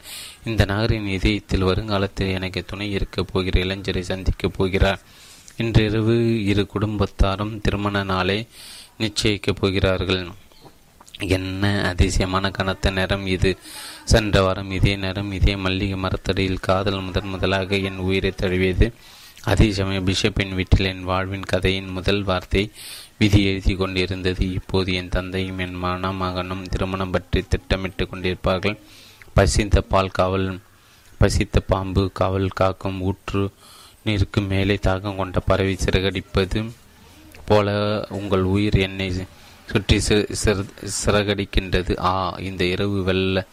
இந்த 0.43 0.65
நகரின் 0.65 1.07
இதயத்தில் 1.07 1.63
வருங்காலத்தில் 1.63 2.27
எனக்கு 2.27 2.63
துணை 2.63 2.91
இருக்கப் 2.91 3.27
போகிற 3.31 3.63
இளைஞரை 3.63 3.99
சந்திக்கப் 3.99 4.53
போகிறார். 4.57 4.99
இன்றிரவு 5.57 6.43
இரு 6.43 6.67
குடும்பத்தாரும் 6.79 7.61
திருமண 7.61 8.03
நாளை 8.03 8.47
நிச்சயிக்கப் 8.99 9.55
போகிறார்கள். 9.59 10.27
என்ன 11.19 11.87
அதிசயமான 11.87 12.51
கனத்த 12.51 12.89
நேரம் 12.89 13.25
இது. 13.25 13.57
சென்ற 14.03 14.41
வாரம் 14.41 14.71
இதே 14.71 14.95
நேரம் 14.95 15.31
இதே 15.31 15.55
மல்லிகை 15.55 15.97
மரத்தடியில் 15.97 16.59
காதல் 16.59 17.01
முதன் 17.01 17.27
முதலாக 17.27 17.77
என் 17.77 17.97
உயிரை 17.97 18.31
தழுவியது. 18.31 18.93
அதே 19.51 19.65
சமயம் 19.77 20.05
பிஷப்பின் 20.07 20.53
வீட்டில் 20.57 20.87
என் 20.91 21.03
வாழ்வின் 21.09 21.49
கதையின் 21.51 21.89
முதல் 21.97 22.21
வார்த்தை 22.29 22.63
விதி 23.19 23.39
எழுதி 23.49 23.73
கொண்டிருந்தது. 23.75 24.45
இப்போது 24.59 24.89
என் 24.99 25.11
தந்தையும் 25.15 25.59
என் 25.65 25.75
மணமகனும் 25.83 26.63
திருமணம் 26.73 27.13
பற்றி 27.15 27.41
திட்டமிட்டு 27.41 28.05
கொண்டிருப்பார்கள். 28.05 28.77
பசித்த 29.37 29.83
பால் 29.91 30.15
காவல் 30.19 30.47
பசித்த 31.21 31.59
பாம்பு 31.71 32.03
காவல் 32.19 32.57
காக்கும் 32.61 32.99
ஊற்று 33.01 33.43
நீருக்கு 34.07 34.41
மேலே 34.51 34.75
தாக்கம் 34.87 35.19
கொண்ட 35.21 35.39
பறவை 35.39 35.77
சிறகடிப்பது 35.85 36.59
போல 37.49 37.77
உங்கள் 38.19 38.43
உயிர் 38.55 38.77
என்னை 38.87 39.09
சுற்றி 39.71 39.97
சிறகடிக்கின்றது. 41.05 41.93
ஆ 42.09 42.13
இந்த 42.49 42.63
இரவு 42.73 42.99
வெள்ள 43.03 43.45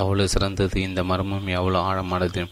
எவ்வளவு 0.00 0.32
சிறந்தது 0.34 0.78
இந்த 0.88 1.00
மர்மம் 1.10 1.48
எவ்வளவு 1.58 1.84
ஆழமானது. 1.90 2.42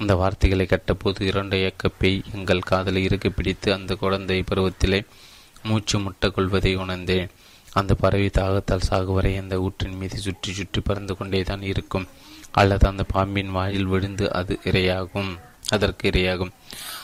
அந்த 0.00 0.12
வார்த்தைகளை 0.14 0.66
கட்டபோது 0.66 1.20
இரண்டு 1.30 1.56
ஏக்கப்பை 1.68 2.10
எங்கள் 2.34 2.68
காதலை 2.70 3.00
இறுக்கி 3.04 3.30
பிடித்து 3.30 3.68
அந்த 3.72 3.92
குழந்தை 3.94 4.38
பருவத்திலே 4.50 5.00
மூச்சு 5.62 5.96
முட்டை 5.98 6.28
கொள்வதை 6.30 6.72
உணர்ந்தேன். 6.76 7.30
அந்த 7.72 7.92
பறவை 7.94 8.28
தாகத்தால் 8.28 8.86
சாகுவரை 8.90 9.32
அந்த 9.40 9.54
ஊற்றின் 9.66 9.96
மீது 10.00 10.18
சுற்றி 10.26 10.52
சுற்றி 10.52 10.80
பறந்து 10.80 11.14
கொண்டேதான் 11.16 11.64
இருக்கும். 11.72 12.06
அல்லது 12.50 12.84
அந்த 12.88 13.04
பாம்பின் 13.14 13.50
வாயில் 13.50 13.90
விழுந்து 13.92 14.26
அது 14.32 14.54
இரையாகும். 14.64 15.32
அதற்கு 15.68 16.04
இரையாகும். 16.10 16.54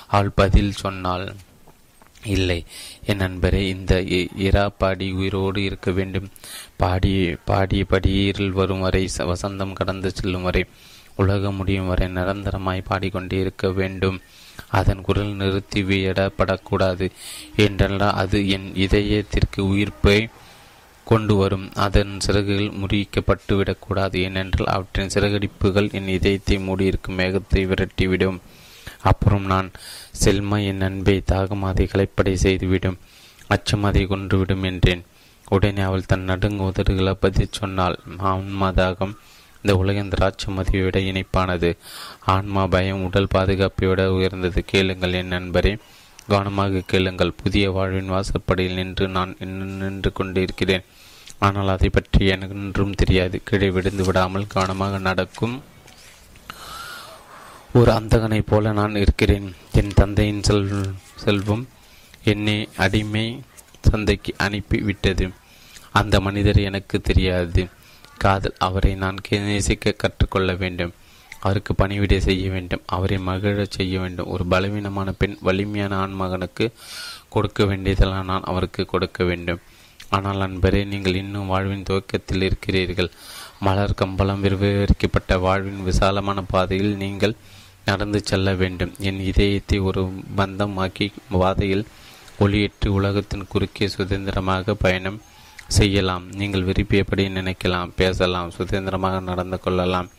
அவள் 0.08 0.36
பதில் 0.40 0.80
சொன்னால் 0.82 1.26
இல்லை 2.34 2.58
என் 3.06 3.22
நண்பரே 3.22 3.62
இந்த 3.74 3.94
இரா 4.46 4.64
பாடி 4.80 5.06
உயிரோடு 5.12 5.60
இருக்க 5.62 5.90
வேண்டும். 5.90 6.28
பாடி 6.82 7.12
பாடிய 7.90 8.20
இருள் 8.30 8.54
வரும் 8.60 8.84
வரை 8.86 9.02
வசந்தம் 9.32 9.78
கடந்து 9.80 10.10
செல்லும் 10.10 10.46
வரை 10.48 10.62
உலகம் 11.16 11.54
முடியும் 11.54 11.86
வரை 11.86 12.06
நிரந்தரமாய் 12.08 12.88
பாடிக்கொண்டே 12.88 13.40
இருக்க 13.40 13.68
வேண்டும். 13.70 14.18
அதன் 14.68 15.00
குரல் 15.00 15.32
நிறுத்தி 15.34 15.82
விடப்படக்கூடாது 15.82 17.06
என்றால் 17.56 18.00
அது 18.22 18.38
என் 18.48 18.68
இதயத்திற்கு 18.74 19.60
உயிர்ப்பை 19.72 20.18
கொண்டு 21.06 21.34
வரும். 21.36 21.66
அதன் 21.74 22.12
சிறகுகள் 22.20 22.78
முறிக்கப்பட்டு 22.82 23.56
விடக்கூடாது 23.56 24.18
ஏனென்றால் 24.20 24.72
அவற்றின் 24.74 25.12
சிறகடிப்புகள் 25.14 25.92
என் 25.92 26.08
இதயத்தை 26.08 26.58
மூடியிருக்கும் 26.58 27.18
மேகத்தை 27.18 27.62
விரட்டிவிடும். 27.70 28.38
அப்புறம் 29.00 29.46
நான் 29.46 29.68
செல்மா 30.24 30.58
என் 30.64 30.80
அன்பை 30.80 31.16
அதை 31.70 31.86
கலைப்படை 31.92 32.34
செய்துவிடும். 32.44 32.98
அச்சம் 33.46 33.82
அதை 33.82 34.06
கொன்றுவிடும் 34.06 34.64
என்றேன். 34.70 35.04
உடனே 35.48 35.82
அவள் 35.82 36.10
தன் 36.10 36.28
நடுங்கு 36.30 36.62
உதடுகளை 36.64 37.12
பதில் 37.20 37.56
சொன்னாள் 37.60 37.96
ஆன்மாதாகம் 38.30 39.14
இந்த 39.64 39.74
உலகின் 39.82 40.10
திராட்சமதியை 40.14 40.80
விட 40.84 40.98
இணைப்பானது 41.10 41.68
ஆன்மா 42.32 42.62
பயம் 42.66 43.04
உடல் 43.04 43.30
பாதுகாப்பை 43.34 43.86
விட 43.88 44.02
உயர்ந்தது. 44.12 44.60
கேளுங்கள் 44.72 45.14
என் 45.20 45.30
நண்பரே. 45.34 45.70
கவனமாக 46.26 46.82
கேளுங்கள். 46.86 47.30
புதிய 47.42 47.70
வாழ்வின் 47.70 48.10
வாசற்படியில் 48.14 48.76
நின்று 48.80 49.06
நான் 49.08 49.32
நின்று 49.80 50.10
கொண்டிருக்கிறேன். 50.12 50.84
ஆனால் 51.38 51.72
அதை 51.74 51.88
பற்றி 51.88 52.26
எனக்கு 52.34 52.56
என்றும் 52.64 52.98
தெரியாது. 53.02 53.38
கீழே 53.44 53.68
விழுந்து 53.76 54.04
விடாமல் 54.04 54.50
கவனமாக 54.54 54.98
நடக்கும் 55.08 55.56
ஒரு 57.72 57.90
அந்தகனை 57.92 58.40
போல 58.50 58.72
நான் 58.72 59.00
இருக்கிறேன். 59.04 59.48
என் 59.72 59.96
தந்தையின் 60.00 60.44
செல் 60.48 60.68
செல்வம் 61.24 61.64
என்னை 62.24 62.58
அடிமை 62.76 63.26
சந்தைக்கு 63.90 64.34
அனுப்பி 64.38 64.80
விட்டது 64.80 65.26
அந்த 65.92 66.20
மனிதர் 66.20 66.60
எனக்கு 66.70 66.98
தெரியாது. 67.00 67.64
காதல். 68.18 68.54
அவரை 68.58 68.94
நான் 68.94 69.18
நேசிக்க 69.30 69.92
கற்றுக்கொள்ள 69.92 70.54
வேண்டும். 70.54 70.92
அவருக்கு 71.40 71.74
பணிவிடை 71.74 72.20
செய்ய 72.20 72.50
வேண்டும். 72.50 72.82
அவரை 72.86 73.18
மகிழச் 73.18 73.70
செய்ய 73.70 74.00
வேண்டும். 74.00 74.26
ஒரு 74.26 74.46
பலவீனமான 74.46 75.12
பெண் 75.12 75.36
வலிமையான 75.40 75.96
ஆண் 75.96 76.12
மகனுக்கு 76.12 76.72
கொடுக்க 77.28 77.64
வேண்டியதெல்லாம் 77.64 78.24
நான் 78.24 78.42
அவருக்கு 78.42 78.84
கொடுக்க 78.84 79.24
வேண்டும். 79.24 79.60
ஆனால் 80.08 80.40
அன்பரே 80.40 80.86
நீங்கள் 80.86 81.14
இன்னும் 81.14 81.46
வாழ்வின் 81.46 81.82
துவக்கத்தில் 81.82 82.42
இருக்கிறீர்கள். 82.42 83.10
மலர் 83.60 83.94
கம்பளம் 83.94 84.40
விவரிக்கப்பட்ட 84.40 85.38
வாழ்வின் 85.38 85.82
விசாலமான 85.82 86.42
பாதையில் 86.42 86.96
நீங்கள் 86.96 87.34
நடந்து 87.84 88.20
செல்ல 88.24 88.54
வேண்டும். 88.54 88.94
என் 88.98 89.20
இதயத்தை 89.20 89.78
ஒரு 89.78 90.22
பந்தமாக்கி 90.36 91.12
பாதையில் 91.30 91.86
ஒளியேற்று 92.40 92.88
உலகத்தின் 92.88 93.46
குறுக்கே 93.48 93.88
சுதந்திரமாக 93.88 94.74
பயணம் 94.74 95.20
செய்யலாம். 95.66 96.24
நீங்கள் 96.30 96.64
விரும்பியபடி 96.64 97.24
நினைக்கலாம் 97.30 97.90
பேசலாம் 97.96 98.50
சுதந்திரமாக 98.50 99.20
நடந்து 99.20 99.60
கொள்ளலாம். 99.60 100.10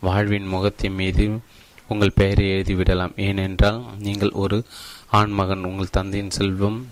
வாழ்வின் 0.00 0.46
முகத்தின் 0.46 0.94
மீது 0.94 1.38
உங்கள் 1.88 2.14
பெயரை 2.14 2.46
எழுதிவிடலாம் 2.46 3.16
ஏனென்றால் 3.16 3.84
நீங்கள் 3.98 4.30
ஒரு 4.30 4.64
ஆண்மகன் 5.10 5.64
உங்கள் 5.64 5.90
தந்தையின் 5.90 6.30
செல்வம் 6.30 6.88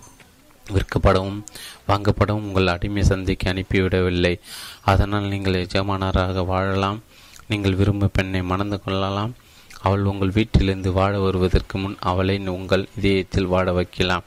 விற்கப்படவும் 0.66 1.40
வாங்கப்படவும் 1.88 2.46
உங்கள் 2.48 2.66
அடிமை 2.66 3.04
சந்தைக்கு 3.04 3.50
அனுப்பிவிடவில்லை. 3.50 4.38
அதனால் 4.84 5.22
நீங்கள் 5.22 5.54
எஜமானராக 5.54 6.44
வாழலாம். 6.44 7.02
நீங்கள் 7.48 7.74
விரும்பும் 7.74 8.10
பெண்ணை 8.12 8.42
மணந்து 8.42 8.82
கொள்ளலாம். 8.82 9.34
அவள் 9.80 10.04
உங்கள் 10.04 10.30
வீட்டிலிருந்து 10.30 10.92
வாழ 10.92 11.18
வருவதற்கு 11.18 11.78
முன் 11.78 11.96
அவளை 12.00 12.38
உங்கள் 12.48 12.88
இதயத்தில் 12.98 13.46
வாழ 13.46 13.72
வைக்கலாம். 13.72 14.22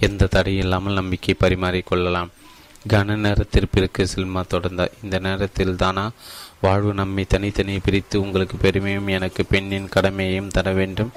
எந்த 0.00 0.28
தடையில்லாமல் 0.32 0.98
நம்பிக்கை 0.98 1.34
பரிமாறிக்கொள்ளலாம் 1.40 2.30
கன 2.86 3.16
நேரத்திற்பிற்கு 3.16 4.06
சில்மா 4.14 4.42
தொடர்ந்தார். 4.50 4.92
இந்த 5.02 5.18
நேரத்தில் 5.18 5.76
தானா 5.76 6.10
வாழ்வு 6.60 6.94
நம்மை 6.94 7.26
தனித்தனியை 7.28 7.78
பிரித்து 7.84 8.20
உங்களுக்கு 8.20 8.56
பெருமையும் 8.56 9.06
எனக்கு 9.06 9.44
பெண்ணின் 9.44 9.88
கடமையையும் 9.88 10.48
தர 10.48 10.72
வேண்டும். 10.72 11.12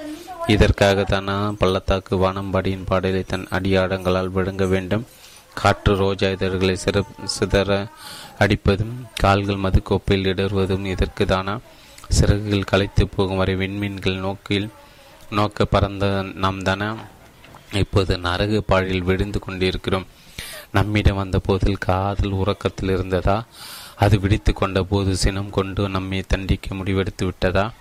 இதற்காக 0.46 1.04
தானா 1.04 1.52
பள்ளத்தாக்கு 1.52 2.16
வானம்பாடியின் 2.16 2.86
பாடலை 2.86 3.22
தன் 3.22 3.46
அடியாடங்களால் 3.50 4.34
விழுங்க 4.34 4.68
வேண்டும். 4.68 5.06
காற்று 5.54 5.96
ரோஜா 5.96 6.28
இதழ்களை 6.28 6.76
சிற 6.84 7.04
சிதற 7.38 7.88
அடிப்பதும் 8.38 9.06
கால்கள் 9.14 9.64
மதுக்கோப்பையில் 9.64 10.28
இடறுவதும் 10.32 10.84
இதற்கு 10.84 11.26
தானா 11.26 11.58
சிறகுகள் 12.08 12.70
களைத்து 12.70 13.08
போகும் 13.08 13.36
வரை 13.36 13.54
விண்மீன்கள் 13.54 14.18
நோக்கில் 14.18 14.70
நோக்க 15.30 15.64
பறந்த 15.64 16.24
நாம் 16.34 16.62
தானே 16.62 16.86
இப்போது 17.72 18.18
நரகு 18.18 18.64
பாழில் 18.66 19.02
விழுந்து 19.02 19.38
கொண்டிருக்கிறோம். 19.38 20.06
நம்மிடம் 20.72 21.16
வந்த 21.16 21.38
போதில் 21.38 21.78
காதல் 21.78 22.30
உறக்கத்தில் 22.30 22.90
இருந்ததா? 22.90 23.44
அது 23.96 24.20
விடித்து 24.20 24.52
கொண்ட 24.52 24.82
போது 24.82 25.16
சினம் 25.16 25.50
கொண்டு 25.50 25.88
நம்மை 25.88 26.24
தண்டிக்க 26.28 26.74
முடிவெடுத்து 26.74 27.24
விட்டதா? 27.24 27.72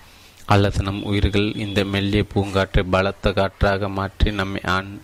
அல்லது 0.45 0.83
நம் 0.83 1.03
உயிர்கள் 1.03 1.55
இந்த 1.55 1.83
மெல்லிய 1.83 2.25
பூங்காற்றை 2.33 2.83
பலத்த 2.83 3.31
காற்றாக 3.31 3.89
மாற்றி 3.89 4.31
நம்மை 4.31 4.61
ஆண் 4.63 4.99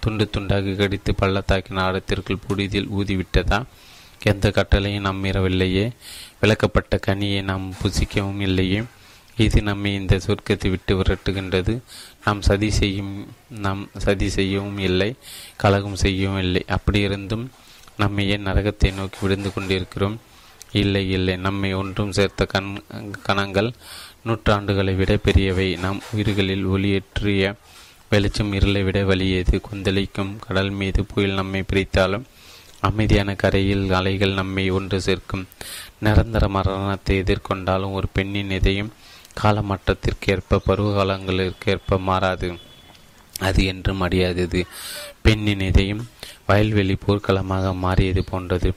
துண்டு 0.00 0.30
துண்டாக 0.36 0.76
கடித்து 0.76 1.14
பள்ளத்தாக்கின் 1.14 1.76
ஆழத்திற்குள் 1.76 2.44
புடிதில் 2.48 2.88
ஊதிவிட்டதா? 2.98 3.62
எந்த 4.22 4.48
கட்டளையும் 4.48 5.00
நாம் 5.00 5.24
மீறவில்லையே. 5.24 5.90
விளக்கப்பட்ட 6.42 7.00
கனியை 7.06 7.42
நாம் 7.42 7.74
புசிக்கவும் 7.82 8.40
இல்லையே. 8.40 8.82
இது 9.36 9.62
நம்மை 9.62 9.94
இந்த 9.94 10.20
சொர்க்கத்தை 10.26 10.70
விட்டு 10.70 11.02
விரட்டுகின்றது. 11.02 11.80
நாம் 12.28 12.40
சதி 12.48 12.70
செய்யும் 12.80 13.12
நாம் 13.64 13.82
சதி 14.04 14.28
செய்யவும் 14.38 14.80
இல்லை 14.88 15.10
கலகம் 15.62 16.00
செய்யவும் 16.04 16.42
இல்லை. 16.46 16.62
அப்படி 16.76 17.00
இருந்தும் 17.08 17.44
நம்மை 18.02 18.24
ஏன் 18.34 18.46
நரகத்தை 18.46 18.88
நோக்கி 18.94 19.18
விழுந்து 19.20 19.50
கொண்டிருக்கிறோம்? 19.52 20.16
இல்லை 20.80 21.02
இல்லை. 21.10 21.34
நம்மை 21.46 21.70
ஒன்றும் 21.74 22.12
சேர்த்த 22.16 22.46
கண் 22.54 22.70
கணங்கள் 23.26 23.70
நூற்றாண்டுகளை 24.26 24.94
விட 25.00 25.12
பெரியவை. 25.26 25.68
நம் 25.84 26.00
உயிர்களில் 26.12 26.66
ஒளியேற்றிய 26.66 27.52
வெளிச்சம் 28.12 28.52
இருளை 28.58 28.82
விட 28.82 28.98
வலியது. 29.10 29.56
கொந்தளிக்கும் 29.68 30.32
கடல் 30.46 30.72
மீது 30.80 31.00
புயல் 31.10 31.38
நம்மை 31.40 31.62
பிரித்தாலும் 31.70 32.26
அமைதியான 32.88 33.30
கரையில் 33.42 33.86
அலைகள் 33.98 34.38
நம்மை 34.40 34.64
ஒன்று 34.70 34.98
சேர்க்கும். 35.06 35.44
நிரந்தர 36.04 36.44
மரணத்தை 36.56 37.14
எதிர்கொண்டாலும் 37.22 37.96
ஒரு 37.98 38.08
பெண்ணின் 38.12 38.54
இதயம் 38.58 38.92
காலமாற்றத்திற்கேற்ப 39.40 40.60
பருவகாலங்களிற்கேற்ப 40.68 41.98
மாறாது. 42.08 42.48
அது 43.40 43.62
என்றும் 43.64 44.02
அடியாதது 44.02 44.60
பெண்ணின் 45.22 45.64
இதயம் 45.70 46.02
வயல்வெளி 46.48 46.96
போர்க்களமாக 47.06 47.72
மாறியது 47.84 48.22
போன்றது. 48.24 48.70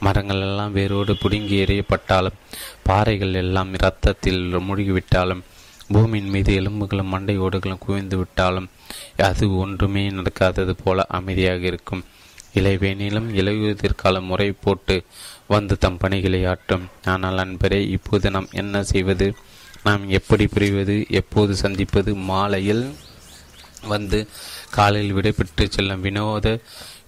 மரங்கள் 0.00 0.42
எல்லாம் 0.46 0.72
வேரோடு 0.72 1.12
புடுங்கி 1.22 1.56
எறியப்பட்டாலும் 1.64 2.38
பாறைகள் 2.88 3.34
எல்லாம் 3.42 3.70
இரத்தத்தில் 3.72 4.42
மூழ்கிவிட்டாலும் 4.66 5.42
பூமியின் 5.92 6.30
மீது 6.34 6.50
எலும்புகளும் 6.54 7.10
மண்டை 7.14 7.34
ஓடுகளும் 7.38 7.82
குவிந்து 7.84 8.16
விட்டாலும் 8.16 8.68
அது 9.28 9.44
ஒன்றுமே 9.62 10.04
நடக்காதது 10.10 10.74
போல 10.84 11.06
அமைதியாக 11.08 11.62
இருக்கும். 11.72 12.04
இலைவேனிலும் 12.54 13.28
இலையுதிர்கால 13.40 14.20
முறை 14.28 14.48
போட்டு 14.64 14.96
வந்து 15.46 15.74
தம் 15.78 15.98
பணிகளை 15.98 16.40
ஆற்றும். 16.52 16.84
ஆனால் 17.04 17.42
அன்பரே 17.44 17.80
இப்போது 17.96 18.30
நாம் 18.30 18.48
என்ன 18.52 18.82
செய்வது? 18.92 19.28
நாம் 19.84 20.08
எப்படி 20.08 20.44
பிரிவது 20.44 21.08
எப்போது 21.08 21.56
சந்திப்பது? 21.56 22.14
மாலையில் 22.14 22.94
வந்து 23.86 24.28
காலையில் 24.70 25.14
விடைபெற்று 25.16 25.68
செல்லும் 25.68 26.00
வினோத 26.00 26.58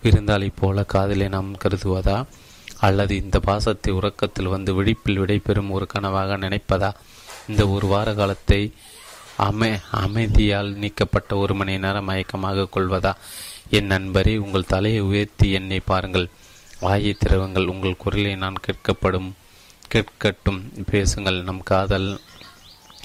விருந்தாளி 0.03 0.53
போல 0.61 0.85
காதலை 0.85 1.29
நாம் 1.29 1.57
கருதுவதா? 1.57 2.24
அல்லது 2.81 3.16
இந்த 3.16 3.41
பாசத்தை 3.41 3.93
உறக்கத்தில் 3.93 4.47
வந்து 4.47 4.85
விழிப்பில் 4.85 5.20
விடைபெறும் 5.20 5.70
ஒரு 5.70 5.87
கனவாக 5.95 6.37
நினைப்பதா? 6.37 6.95
இந்த 7.49 7.68
ஒரு 7.68 7.87
வார 7.87 8.14
காலத்தை 8.14 8.72
அமை 9.37 9.72
அமைதியால் 9.93 10.74
நீக்கப்பட்ட 10.74 11.37
ஒரு 11.37 11.55
மணி 11.55 11.79
நேரம் 11.79 12.09
மயக்கமாக 12.09 12.68
கொள்வதா? 12.77 13.14
என் 13.70 13.91
நண்பரே 13.91 14.37
உங்கள் 14.37 14.66
தலையை 14.66 15.01
உயர்த்தி 15.01 15.51
என்னை 15.51 15.81
பாருங்கள். 15.81 16.29
வாயை 16.81 17.16
திறவுங்கள். 17.24 17.66
உங்கள் 17.66 17.97
குரலை 17.97 18.37
நான் 18.37 18.62
கேட்கப்படும் 18.66 19.33
கேட்கட்டும். 19.95 20.61
பேசுங்கள். 20.91 21.43
நம் 21.43 21.62
காதல் 21.62 22.20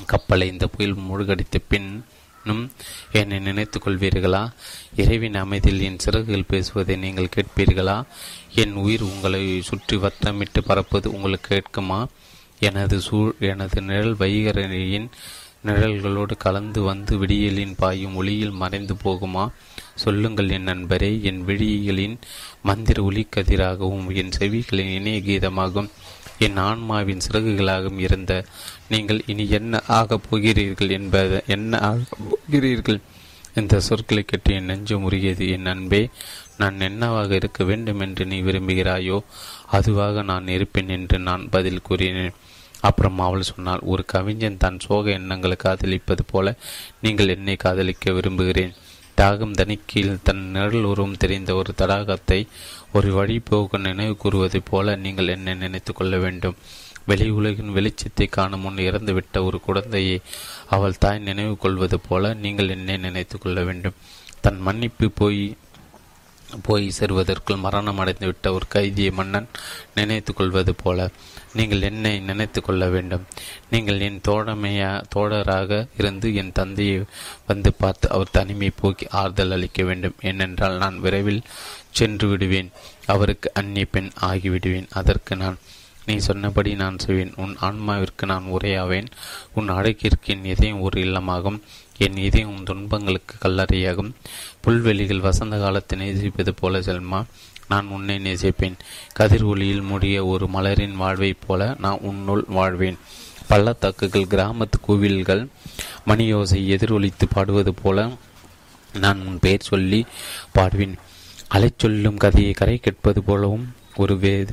கப்பலை 0.05 0.47
இந்த 0.47 0.67
புயல் 0.67 0.95
மூழ்கடித்த 0.95 1.57
பின்னும் 1.67 2.71
என்னை 3.11 3.39
நினைத்துக் 3.39 3.87
கொள்வீர்களா? 3.87 4.51
இறைவின் 4.95 5.35
அமைதியில் 5.35 5.81
என் 5.81 5.99
சிறகுகள் 5.99 6.45
பேசுவதை 6.47 6.95
நீங்கள் 6.95 7.29
கேட்பீர்களா? 7.35 8.03
என் 8.55 8.73
உயிர் 8.73 9.01
உங்களை 9.01 9.61
சுற்றி 9.61 9.97
வத்தமிட்டு 9.97 10.61
பறப்பது 10.65 11.13
உங்களுக்கு 11.13 11.49
கேட்குமா? 11.53 12.05
எனது 12.59 12.99
சூழ் 13.01 13.33
எனது 13.39 13.81
நிழல் 13.81 14.15
வைகரையின் 14.15 15.09
நிழல்களோடு 15.65 16.37
கலந்து 16.37 16.81
வந்து 16.81 17.17
விடியலின் 17.17 17.73
பாயும் 17.77 18.15
ஒளியில் 18.15 18.51
மறைந்து 18.51 18.93
போகுமா? 18.93 19.49
சொல்லுங்கள் 19.95 20.49
என் 20.49 20.67
நண்பரே 20.67 21.21
என் 21.21 21.45
விழிகளின் 21.45 22.17
மந்திர 22.61 23.03
ஒளிக்கதிராகவும் 23.03 24.15
என் 24.15 24.31
செவிகளின் 24.39 24.91
இணைய 24.93 25.19
கீதமாகவும் 25.19 25.89
என் 26.39 26.57
ஆன்மாவின் 26.57 27.21
சிறகுகளாகவும் 27.31 27.99
இருந்த 27.99 28.45
நீங்கள் 28.91 29.21
இனி 29.25 29.45
என்ன 29.59 29.81
ஆகப் 29.99 30.27
போகிறீர்கள் 30.29 30.95
என்பதை 30.97 31.39
என்ன 31.55 31.79
ஆகப் 31.89 32.23
போகிறீர்கள் 32.29 32.99
இந்த 33.59 33.75
சொற்களை 33.79 34.21
கேட்டு 34.23 34.51
என் 34.57 34.69
நெஞ்சு 34.71 34.95
முறியது 34.97 35.45
என் 35.55 35.69
அன்பே 35.71 36.01
நான் 36.57 36.77
என்னவாக 36.79 37.31
இருக்க 37.35 37.63
வேண்டும் 37.63 38.01
என்று 38.05 38.23
நீ 38.25 38.37
விரும்புகிறாயோ 38.41 39.17
அதுவாக 39.77 40.23
நான் 40.31 40.47
இருப்பேன் 40.47 40.91
என்று 40.97 41.17
நான் 41.19 41.43
பதில் 41.49 41.85
கூறினேன். 41.87 42.37
அப்புறம் 42.81 43.19
அவள் 43.19 43.49
சொன்னால் 43.49 43.83
ஒரு 43.83 44.03
கவிஞன் 44.13 44.61
தன் 44.63 44.79
சோக 44.79 45.11
எண்ணங்களை 45.11 45.57
காதலிப்பது 45.63 46.23
போல 46.31 46.53
நீங்கள் 47.01 47.33
என்னை 47.35 47.55
காதலிக்க 47.55 48.13
விரும்புகிறேன். 48.17 48.73
தாகம் 49.17 49.57
தணிக்கையில் 49.59 50.23
தன் 50.27 50.43
நிழல் 50.53 50.87
உருவம் 50.91 51.19
தெரிந்த 51.23 51.51
ஒரு 51.55 51.71
தடாகத்தை 51.77 52.39
ஒரு 52.93 53.09
வழி 53.13 53.37
போக 53.49 53.77
நினைவு 53.87 54.15
கூறுவதைப் 54.23 54.69
போல 54.69 54.95
நீங்கள் 54.95 55.33
என்னை 55.35 55.53
நினைத்து 55.55 55.93
கொள்ள 55.93 56.15
வேண்டும். 56.17 56.57
வெளி 57.09 57.27
உலகின் 57.39 57.73
வெளிச்சத்தை 57.75 58.27
காணும் 58.29 58.63
முன் 58.65 58.85
இறந்துவிட்ட 58.87 59.43
ஒரு 59.47 59.59
குழந்தையை 59.59 60.17
அவள் 60.75 61.01
தாய் 61.03 61.25
நினைவு 61.27 61.55
கொள்வது 61.57 61.99
போல 61.99 62.33
நீங்கள் 62.45 62.73
என்னை 62.77 62.97
நினைத்து 62.97 63.37
கொள்ள 63.37 63.63
வேண்டும். 63.63 63.99
தன் 64.41 64.61
மன்னிப்பு 64.67 65.09
போய் 65.21 65.43
போய் 66.67 66.85
சேர்வதற்குள் 66.97 67.61
மரணம் 67.63 67.99
அடைந்துவிட்ட 67.99 68.47
ஒரு 68.51 68.65
கைதியை 68.73 69.11
மன்னன் 69.11 69.47
நினைத்து 69.95 70.31
கொள்வது 70.33 70.71
போல 70.75 71.09
நீங்கள் 71.53 71.81
என்னை 71.81 72.11
நினைத்து 72.19 72.59
கொள்ள 72.61 72.83
வேண்டும். 72.89 73.23
நீங்கள் 73.69 73.99
என் 73.99 74.19
தோழமையா 74.27 74.89
தோழராக 75.15 75.87
இருந்து 75.97 76.27
என் 76.35 76.51
தந்தையை 76.51 76.97
வந்து 77.47 77.71
பார்த்து 77.73 78.09
அவர் 78.09 78.35
தனிமை 78.37 78.69
போக்கி 78.81 79.07
ஆறுதல் 79.21 79.51
அளிக்க 79.51 79.83
வேண்டும். 79.83 80.17
ஏனென்றால் 80.21 80.77
நான் 80.77 80.99
விரைவில் 80.99 81.41
சென்று 81.91 82.27
விடுவேன். 82.27 82.71
அவருக்கு 83.05 83.51
அந்நிய 83.53 83.85
பெண் 83.85 84.11
ஆகிவிடுவேன். 84.21 84.89
அதற்கு 84.91 85.35
நான் 85.35 85.59
நீ 86.05 86.17
சொன்னபடி 86.17 86.75
நான் 86.75 86.99
செய்வேன். 86.99 87.33
உன் 87.35 87.57
ஆன்மாவிற்கு 87.61 88.25
நான் 88.25 88.43
உரையாவேன். 88.43 89.07
உன் 89.53 89.69
அடக்கிற்கு 89.69 90.25
என் 90.25 90.45
இதயம் 90.45 90.81
ஒரு 90.81 91.01
இல்லமாகும். 91.01 91.61
என் 91.97 92.17
இதயம் 92.17 92.57
உன் 92.57 92.63
துன்பங்களுக்கு 92.63 93.49
கல்லறையாகும். 93.49 94.11
புல்வெளிகள் 94.61 95.19
வசந்த 95.19 95.57
காலத்தை 95.57 95.99
நேசிப்பது 95.99 96.53
போல 96.53 96.79
செல்மா 96.79 97.23
நான் 97.67 97.87
உன்னை 97.87 98.19
நேசிப்பேன். 98.19 98.77
கதிர் 99.13 99.43
ஒளியில் 99.43 99.81
மூடிய 99.81 100.25
ஒரு 100.25 100.47
மலரின் 100.53 100.95
வாழ்வைப் 100.95 101.39
போல 101.47 101.75
நான் 101.79 101.97
உன்னுள் 102.01 102.43
வாழ்வேன். 102.47 102.97
பள்ளத்தாக்குகள் 103.47 104.21
கிராமத்து 104.21 104.79
கோவில்கள் 104.81 105.47
மணியோசை 106.07 106.67
எதிரொலித்து 106.67 107.27
பாடுவது 107.33 107.73
போல 107.73 108.09
நான் 108.93 109.25
உன் 109.25 109.39
பெயர் 109.39 109.61
சொல்லி 109.61 110.05
பாடுவேன். 110.55 110.95
அலை 111.47 111.73
சொல்லும் 111.77 112.17
கதையை 112.17 112.51
கரை 112.51 112.77
கேட்பது 112.77 113.23
போலவும் 113.23 113.73
ஒரு 113.95 114.17
வே 114.17 114.45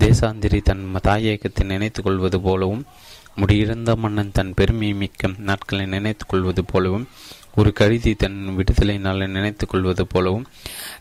தேசாந்திரி 0.00 0.62
தன் 0.62 0.94
தாயகத்தை 1.02 1.64
நினைத்து 1.64 2.02
கொள்வது 2.02 2.40
போலவும் 2.40 2.84
முடியிருந்த 3.34 3.96
மன்னன் 3.96 4.32
தன் 4.32 4.54
பெருமை 4.54 4.92
மிக்க 4.92 5.28
நாட்களை 5.38 5.86
நினைத்துக் 5.86 6.28
கொள்வது 6.28 6.64
போலவும் 6.64 7.08
ஒரு 7.54 7.72
கழுதி 7.72 8.14
தன் 8.14 8.54
விடுதலை 8.54 8.98
நாளை 8.98 9.26
நினைத்துக் 9.26 9.68
கொள்வது 9.68 10.06
போலவும் 10.06 10.46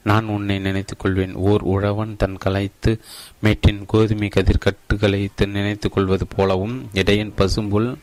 நான் 0.04 0.26
உன்னை 0.26 0.60
நினைத்துக் 0.60 1.00
கொள்வேன் 1.00 1.34
ஓர் 1.34 1.62
உழவன் 1.62 2.16
தன் 2.18 2.38
கலைத்து 2.38 3.00
மேட்டின் 3.40 3.86
கோதுமை 3.86 4.30
கதிர்கட்டுகளை 4.36 5.30
நினைத்துக் 5.46 5.92
கொள்வது 5.92 6.28
போலவும் 6.28 6.90
இடையன் 6.94 7.34
பசும்புல் 7.38 7.98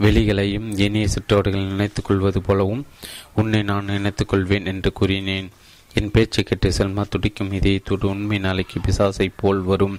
வெளிகளையும் 0.00 0.78
இனிய 0.78 1.06
சுற்றோடுகளை 1.06 1.66
நினைத்துக் 1.66 2.04
கொள்வது 2.04 2.42
போலவும் 2.42 2.86
உன்னை 3.34 3.62
நான் 3.62 3.84
நினைத்துக் 3.84 4.28
கொள்வேன் 4.28 4.66
என்று 4.66 4.92
கூறினேன். 4.92 5.50
என் 5.98 6.10
பேச்சு 6.10 6.42
கேட்டு 6.42 6.68
செல்மா 6.70 7.02
துடிக்கும் 7.08 7.52
இதயத்தோடு 7.52 8.04
உண்மை 8.04 8.38
நாளைக்கு 8.38 8.80
பிசாசை 8.80 9.26
போல் 9.36 9.60
வரும். 9.60 9.96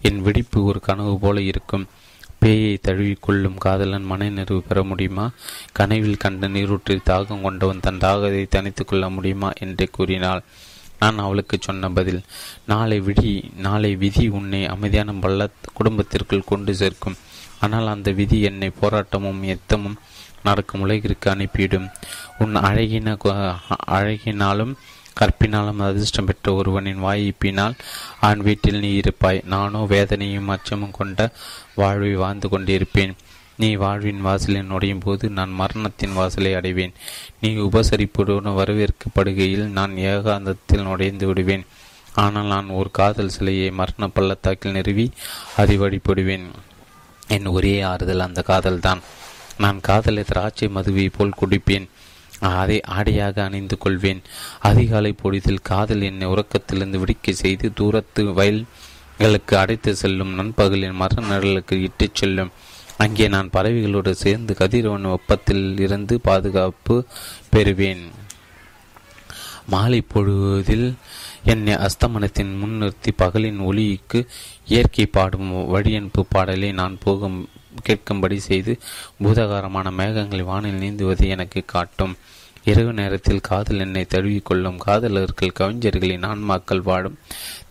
என் 0.00 0.20
வெடிப்பு 0.22 0.64
ஒரு 0.64 0.80
கனவு 0.80 1.18
போல 1.18 1.40
இருக்கும். 1.40 1.84
பேயை 2.40 2.72
தழுவிக்கொள்ளும் 2.86 3.58
காதலன் 3.58 4.02
மன 4.02 4.28
நிறைவு 4.28 4.62
பெற 4.62 4.82
முடியுமா? 4.82 5.26
கனவில் 5.72 6.16
கண்ட 6.16 6.48
நீரூற்றில் 6.48 7.06
தாகம் 7.06 7.42
கொண்டவன் 7.42 7.80
தன் 7.80 7.98
தாகத்தை 7.98 8.42
தனித்து 8.48 8.84
கொள்ள 8.84 9.10
முடியுமா? 9.10 9.50
என்று 9.60 9.86
கூறினாள். 9.90 10.42
நான் 11.00 11.18
அவளுக்கு 11.18 11.56
சொன்ன 11.60 11.90
பதில் 11.90 12.20
நாளை 12.66 12.98
விடி 13.00 13.32
நாளை 13.56 13.96
விதி 13.96 14.26
உன்னை 14.28 14.60
அமைதியான 14.66 15.12
பள்ள 15.12 15.48
குடும்பத்திற்குள் 15.74 16.50
கொண்டு 16.52 16.74
சேர்க்கும். 16.74 17.16
ஆனால் 17.60 17.86
அந்த 17.86 18.10
விதி 18.10 18.38
என்னை 18.40 18.70
போராட்டமும் 18.80 19.42
எத்தமும் 19.54 19.98
நடக்கும் 20.42 20.80
உலகிற்கு 20.80 21.28
அனுப்பிவிடும். 21.30 21.88
உன் 22.38 22.54
அழகின 22.68 23.16
அழகினாலும் 23.98 24.74
கற்பினாலும் 25.20 25.82
அதிர்ஷ்டம் 25.88 26.24
பெற்ற 26.24 26.54
ஒருவனின் 26.54 26.98
வாய்ப்பினால் 26.98 27.76
ஆண் 28.20 28.38
வீட்டில் 28.38 28.78
நீ 28.78 28.90
இருப்பாய். 28.92 29.42
நானோ 29.44 29.80
வேதனையும் 29.84 30.48
அச்சமும் 30.48 30.96
கொண்ட 30.98 31.30
வாழ்வை 31.74 32.14
வாழ்ந்து 32.14 32.48
கொண்டிருப்பேன். 32.48 33.14
நீ 33.56 33.74
வாழ்வின் 33.74 34.20
வாசலில் 34.20 34.70
நுழையும் 34.70 35.02
போது 35.04 35.30
நான் 35.30 35.52
மரணத்தின் 35.60 36.12
வாசலை 36.12 36.54
அடைவேன். 36.54 36.92
நீ 37.40 37.50
உபசரிப்புடன் 37.56 38.56
வரவேற்கப்படுகையில் 38.60 39.66
நான் 39.78 39.94
ஏகாந்தத்தில் 40.10 40.86
நுழைந்து 40.88 41.26
விடுவேன். 41.26 41.66
ஆனால் 42.14 42.46
நான் 42.46 42.68
ஒரு 42.68 42.90
காதல் 42.90 43.28
சிலையை 43.28 43.70
மரண 43.70 44.08
பள்ளத்தாக்கில் 44.08 44.72
நிறுவி 44.72 45.06
அதை 45.56 45.78
வழிபடுவேன் 45.80 46.46
என் 47.28 47.46
ஒரே 47.46 47.80
ஆறுதல் 47.80 48.20
அந்த 48.20 48.42
காதல்தான். 48.46 49.00
நான் 49.58 49.78
காதலை 49.80 50.22
திராட்சை 50.22 50.68
மதுவை 50.68 51.08
போல் 51.08 51.38
குடிப்பேன். 51.40 51.86
அதை 52.40 52.80
ஆடையாக 52.80 53.44
அணிந்து 53.44 53.78
கொள்வேன். 53.78 54.22
அதிகாலை 54.60 55.12
பொழுதில் 55.12 55.62
காதல் 55.62 56.02
என்னை 56.02 56.28
உறக்கத்திலிருந்து 56.28 56.98
விடுக்க 56.98 57.32
செய்து 57.32 57.72
தூரத்து 57.72 58.24
வயல்களுக்கு 58.32 59.56
அடைத்து 59.56 59.96
செல்லும் 59.96 60.38
நண்பகலின் 60.38 60.92
மர 60.92 61.22
நிழலுக்கு 61.22 61.72
இட்டுச் 61.72 62.14
செல்லும். 62.14 62.50
அங்கே 62.98 63.28
நான் 63.28 63.50
பறவைகளோடு 63.52 64.10
சேர்ந்து 64.10 64.54
கதிரவன் 64.54 65.04
ஒப்பத்தில் 65.04 65.78
இருந்து 65.78 66.20
பாதுகாப்பு 66.20 67.04
பெறுவேன். 67.52 68.04
மாலை 69.66 70.00
பொழுதில் 70.00 70.94
என்னை 71.44 71.74
அஸ்தமனத்தின் 71.74 72.52
முன்னிறுத்தி 72.62 73.10
பகலின் 73.18 73.58
ஒளிக்கு 73.58 74.26
இயற்கை 74.66 75.06
பாடும் 75.06 75.74
வழியனுப்பு 75.74 76.22
பாடலை 76.28 76.72
நான் 76.72 76.98
போகும் 77.02 77.48
கேட்கும்படி 77.88 78.36
செய்து 78.36 78.78
பூதகாரமான 79.22 79.90
மேகங்களை 79.90 80.42
வானில் 80.42 80.80
நீந்துவதை 80.80 81.28
எனக்கு 81.28 81.62
காட்டும். 81.66 82.16
இரவு 82.64 82.92
நேரத்தில் 82.92 83.40
காதல் 83.40 83.78
என்னை 83.78 84.06
தழுவிக்கொள்ளும். 84.08 84.76
காதலர்கள் 84.76 85.52
கவிஞர்களின் 85.52 86.24
ஆன்மாக்கள் 86.24 86.82
வாடும் 86.82 87.18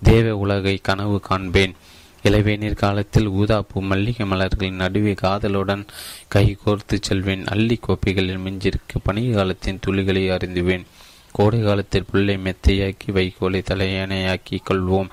தேவ 0.03 0.37
உலகை 0.37 0.77
கனவு 0.77 1.19
காண்பேன். 1.19 1.75
இளவேநீர் 2.23 2.73
காலத்தில் 2.73 3.29
ஊதாப்பு 3.29 3.73
மல்லிகை 3.73 4.27
மலர்களின் 4.27 4.75
நடுவே 4.75 5.13
காதலுடன் 5.13 5.85
கை 6.27 6.57
கோர்த்து 6.65 6.97
செல்வேன். 7.01 7.45
அள்ளி 7.45 7.75
கோப்பைகளில் 7.75 8.37
மிஞ்சிருக்க 8.37 8.95
பனிய 9.03 9.33
காலத்தின் 9.33 9.79
துளிகளை 9.87 10.29
அறிந்துவேன். 10.29 10.85
கோடை 11.31 11.63
காலத்தில் 11.63 12.05
புல்லை 12.11 12.35
மெத்தையாக்கி 12.35 13.11
வைகோலை 13.11 13.61
தலையணையாக்கி 13.61 14.57
கொள்வோம். 14.69 15.07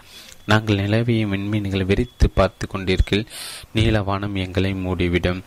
நாங்கள் 0.47 0.77
நிலவிய 0.77 1.27
மின்மீன்களை 1.27 1.85
விரித்து 1.85 2.31
பார்த்து 2.31 2.67
கொண்டிருக்கில் 2.67 3.27
நீலவானம் 3.75 4.35
எங்களை 4.35 4.73
மூடிவிடும். 4.75 5.43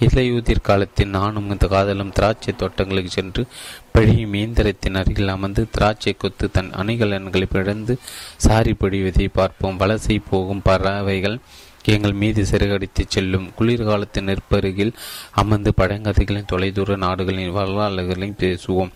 இலையுதிர் 0.00 0.60
காலத்தில் 0.62 1.08
நானும் 1.08 1.50
இந்த 1.50 1.66
காதலும் 1.66 2.12
திராட்சை 2.12 2.56
தோட்டங்களுக்கு 2.56 3.10
சென்று 3.10 3.46
பழியும் 3.92 4.34
இயந்திரத்தின் 4.34 4.94
அருகில் 4.94 5.28
அமர்ந்து 5.28 5.70
திராட்சை 5.70 6.16
கொத்து 6.18 6.50
தன் 6.50 6.70
அணிகலன்களை 6.70 7.46
பிழந்து 7.50 7.98
சாரி 8.36 8.74
பொழிவதை 8.80 9.28
பார்ப்போம். 9.32 9.78
வலசை 9.78 10.18
போகும் 10.30 10.62
பறவைகள் 10.62 11.38
எங்கள் 11.84 12.12
மீது 12.12 12.46
சிறுகடித்து 12.46 13.04
செல்லும். 13.08 13.50
குளிர்காலத்தின் 13.58 14.28
நெற்பருகில் 14.28 14.92
அமர்ந்து 15.32 15.72
பழங்கதைகளின் 15.76 16.50
தொலைதூர 16.52 16.96
நாடுகளின் 16.96 17.56
வரலாறுகளையும் 17.56 18.40
பேசுவோம். 18.44 18.90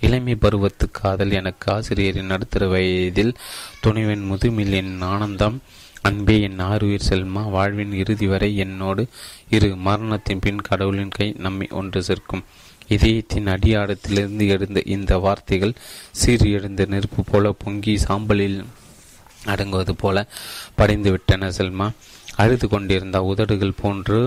இளமை 0.00 0.34
பருவத்து 0.34 0.90
காதல் 0.90 1.30
எனக்கு 1.30 1.72
ஆசிரியரின் 1.72 2.26
நடுத்தர 2.26 2.66
வயதில் 2.66 3.34
துணைவன் 3.80 4.30
முதுமில் 4.30 4.70
என் 4.70 5.00
ஆனந்தம் 5.00 5.62
அன்பே 6.02 6.40
என் 6.40 6.60
ஆறுயிர் 6.60 7.06
செல்மா 7.08 7.50
வாழ்வின் 7.50 7.92
இறுதி 7.92 8.26
வரை 8.26 8.56
என்னோடு 8.56 9.08
இரு. 9.50 9.76
மரணத்தின் 9.76 10.38
பின் 10.38 10.60
கடவுளின் 10.60 11.08
கை 11.08 11.34
நம்மை 11.38 11.66
ஒன்று 11.70 12.02
சேர்க்கும். 12.02 12.44
இதயத்தின் 12.88 13.46
அடியாடத்திலிருந்து 13.46 14.46
எழுந்த 14.46 14.82
இந்த 14.84 15.18
வார்த்தைகள் 15.18 15.74
சீறி 16.10 16.50
எழுந்த 16.50 16.84
நெருப்பு 16.84 17.24
போல 17.24 17.52
பொங்கி 17.58 17.94
சாம்பலில் 18.08 18.64
அடங்குவது 19.46 19.94
போல 19.94 20.26
படைந்து 20.74 21.10
விட்டன 21.10 21.48
செல்மா. 21.48 21.90
அழுது 22.38 22.66
கொண்டிருந்த 22.68 23.18
உதடுகள் 23.22 23.78
போன்று 23.82 24.18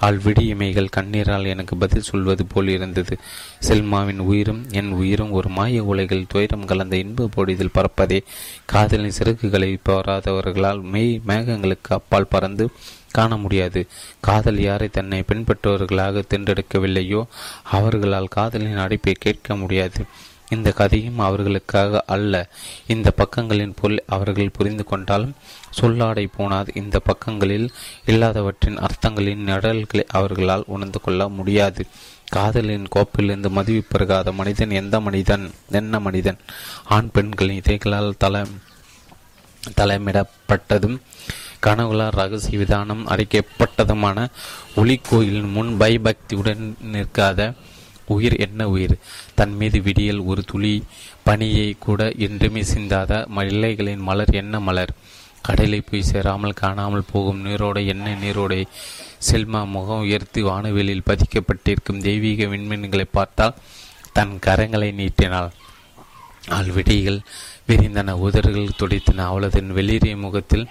ஆள் 0.00 0.18
விடியமைகள் 0.18 0.94
கண்ணீரால் 0.96 1.50
எனக்கு 1.54 1.76
பதில் 1.76 2.08
சொல்வது 2.10 2.44
போல் 2.46 2.68
இருந்தது. 2.68 3.14
செல்மாவின் 3.58 4.22
உயிரும் 4.30 4.62
என் 4.70 4.92
உயிரும் 5.00 5.32
ஒரு 5.38 5.48
மாய 5.48 5.84
உலைகள் 5.84 6.28
துயரம் 6.28 6.64
கலந்த 6.64 6.96
இன்ப 6.96 7.28
பொடிதில் 7.36 7.74
பறப்பதே. 7.74 8.20
காதலின் 8.64 9.16
சிறகுகளை 9.18 9.72
போராதவர்களால் 9.88 10.82
மெய் 10.94 11.20
மேகங்களுக்கு 11.26 11.96
அப்பால் 11.98 12.32
பறந்து 12.34 12.66
காண 13.10 13.36
முடியாது. 13.36 13.80
காதல் 14.20 14.60
யாரை 14.60 14.88
தன்னை 14.88 15.20
பின்பற்றுவர்களாக 15.28 16.22
தேர்ந்தெடுக்கவில்லையோ 16.32 17.22
அவர்களால் 17.76 18.34
காதலின் 18.36 18.82
அடைப்பை 18.84 19.14
கேட்க 19.18 19.56
முடியாது. 19.56 20.04
இந்த 20.50 20.70
கதையும் 20.72 21.18
அவர்களுக்காக 21.18 22.02
அல்ல. 22.06 22.48
இந்த 22.86 23.12
பக்கங்களின் 23.16 23.76
பொருள் 23.80 24.04
அவர்கள் 24.06 24.50
புரிந்து 24.50 24.84
கொண்டாலும் 24.84 25.34
சொல்லாடை 25.80 26.26
போனாது. 26.36 26.72
இந்த 26.74 26.98
பக்கங்களில் 26.98 27.70
இல்லாதவற்றின் 28.06 28.78
அர்த்தங்களின் 28.78 29.44
நிழல்களை 29.44 30.04
அவர்களால் 30.08 30.64
உணர்ந்து 30.66 31.00
கொள்ள 31.00 31.28
முடியாது. 31.28 31.86
காதலின் 32.26 32.88
கோப்பிலிருந்து 32.96 33.50
மதிவு 33.50 33.82
பெருகாத 33.88 34.32
மனிதன் 34.32 34.70
எந்த 34.70 35.00
மனிதன்? 35.00 35.50
என்ன 35.70 36.00
மனிதன்? 36.00 36.38
ஆண் 36.84 37.10
பெண்களின் 37.10 37.60
இதைகளால் 37.60 38.16
தலை 38.18 38.42
தலைமிடப்பட்டதும் 39.76 40.98
கனவுளார் 41.66 42.12
ரகசிய 42.12 42.58
விதானம் 42.58 43.08
அடைக்கப்பட்டதுமான 43.08 44.28
ஒளிக்கோயிலின் 44.76 45.52
முன் 45.52 45.76
பயபக்தியுடன் 45.76 46.76
நிற்காத 46.92 47.52
உயிர் 48.08 48.36
என்ன 48.36 48.68
உயிர்? 48.68 48.98
தன் 49.34 49.56
மீது 49.56 49.80
விடியல் 49.80 50.24
ஒரு 50.24 50.44
துளி 50.44 50.82
பனியை 51.26 51.78
கூட 51.78 52.12
என்றுமே 52.16 52.62
சிந்தாத 52.62 53.24
மல்லைகளின் 53.28 53.98
மலர் 53.98 54.30
என்ன 54.30 54.60
மலர்? 54.60 54.92
கடலை 55.42 55.80
போய் 55.80 56.02
சேராமல் 56.02 56.52
காணாமல் 56.52 57.08
போகும் 57.12 57.44
நீரோடை 57.46 57.86
என்ன 57.86 58.16
நீரோடை? 58.22 58.66
செல்மா 59.30 59.66
முகம் 59.66 60.00
உயர்த்தி 60.00 60.42
வானவெளியில் 60.42 61.06
பதிக்கப்பட்டிருக்கும் 61.06 62.02
தெய்வீக 62.02 62.46
விண்மீன்களை 62.46 63.06
பார்த்தால் 63.12 63.54
தன் 64.12 64.38
கரங்களை 64.46 64.92
நீட்டினாள். 64.92 65.50
ஆள்விடிகள் 66.48 67.20
விரிந்தன 67.66 68.10
உதறுகள் 68.10 68.76
துடைத்தன 68.76 69.24
அவளது 69.24 69.60
வெளிரிய 69.60 70.16
முகத்தில் 70.16 70.68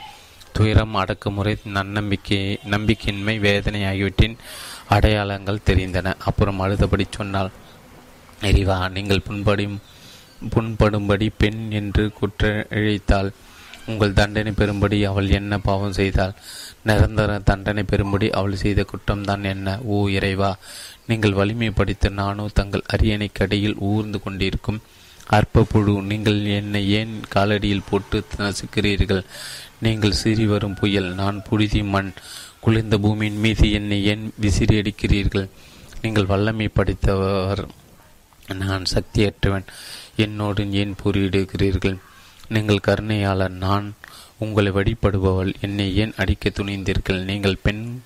துயரம் 0.51 0.95
அடக்குமுறை 0.95 1.57
நன்னம்பிக்கை 1.65 2.59
நம்பிக்கையின்மை 2.69 3.39
வேதனை 3.39 3.85
ஆகியவற்றின் 3.85 4.37
அடையாளங்கள் 4.95 5.65
தெரிந்தன. 5.69 6.13
அப்புறம் 6.29 6.61
அழுதபடி 6.65 7.05
சொன்னால் 7.17 7.51
எரிவா 8.49 8.77
நீங்கள் 8.95 9.25
புண்படும் 9.27 9.77
புண்படும்படி 10.53 11.27
பெண் 11.41 11.61
என்று 11.79 12.03
குற்ற 12.17 12.49
இழைத்தாள். 12.79 13.29
உங்கள் 13.91 14.15
தண்டனை 14.19 14.51
பெறும்படி 14.51 14.97
அவள் 15.09 15.29
என்ன 15.37 15.57
பாவம் 15.67 15.97
செய்தாள்? 15.97 16.33
நிரந்தர 16.87 17.37
தண்டனை 17.49 17.83
பெறும்படி 17.91 18.27
அவள் 18.39 18.61
செய்த 18.63 18.81
குற்றம்தான் 18.91 19.45
என்ன? 19.53 19.77
ஓ 19.93 19.97
இறைவா 20.17 20.51
நீங்கள் 21.09 21.37
வலிமை 21.39 21.69
படித்த 21.79 22.09
நானோ 22.19 22.45
தங்கள் 22.59 22.89
அரியணை 22.95 23.29
கடையில் 23.39 23.77
ஊர்ந்து 23.89 24.19
கொண்டிருக்கும் 24.25 24.81
அற்ப 25.37 25.63
புழு 25.71 25.93
நீங்கள் 26.09 26.39
என்னை 26.57 26.81
ஏன் 26.99 27.15
காலடியில் 27.35 27.87
போட்டு 27.89 28.17
நசுக்கிறீர்கள்? 28.43 29.23
நீங்கள் 29.85 30.19
சிறி 30.21 30.45
வரும் 30.51 30.77
புயல் 30.81 31.09
நான் 31.21 31.39
புழுதி 31.47 31.81
மண் 31.93 32.11
குளிர்ந்த 32.61 32.97
பூமியின் 32.97 33.39
மீது 33.39 33.71
என்னை 33.71 34.05
ஏன் 34.05 34.33
விசிறி 34.35 34.75
அடிக்கிறீர்கள் 34.81 35.47
நீங்கள் 36.01 36.25
வல்லமை 36.25 36.67
படித்தவர். 36.67 37.61
நான் 38.55 38.85
சக்தியற்றவன். 38.93 39.65
என்னோடு 40.15 40.71
ஏன் 40.71 40.95
போரிடுகிறீர்கள் 41.03 41.97
நீங்கள் 42.49 42.85
கருணையாளர். 42.87 43.55
நான் 43.65 43.87
உங்களை 44.37 44.71
வழிபடுபவள். 44.71 45.53
என்னை 45.61 45.95
ஏன் 45.95 46.13
அடிக்க 46.17 46.49
துணிந்தீர்கள்? 46.49 47.21
நீங்கள் 47.23 47.61
பெண் 47.63 48.01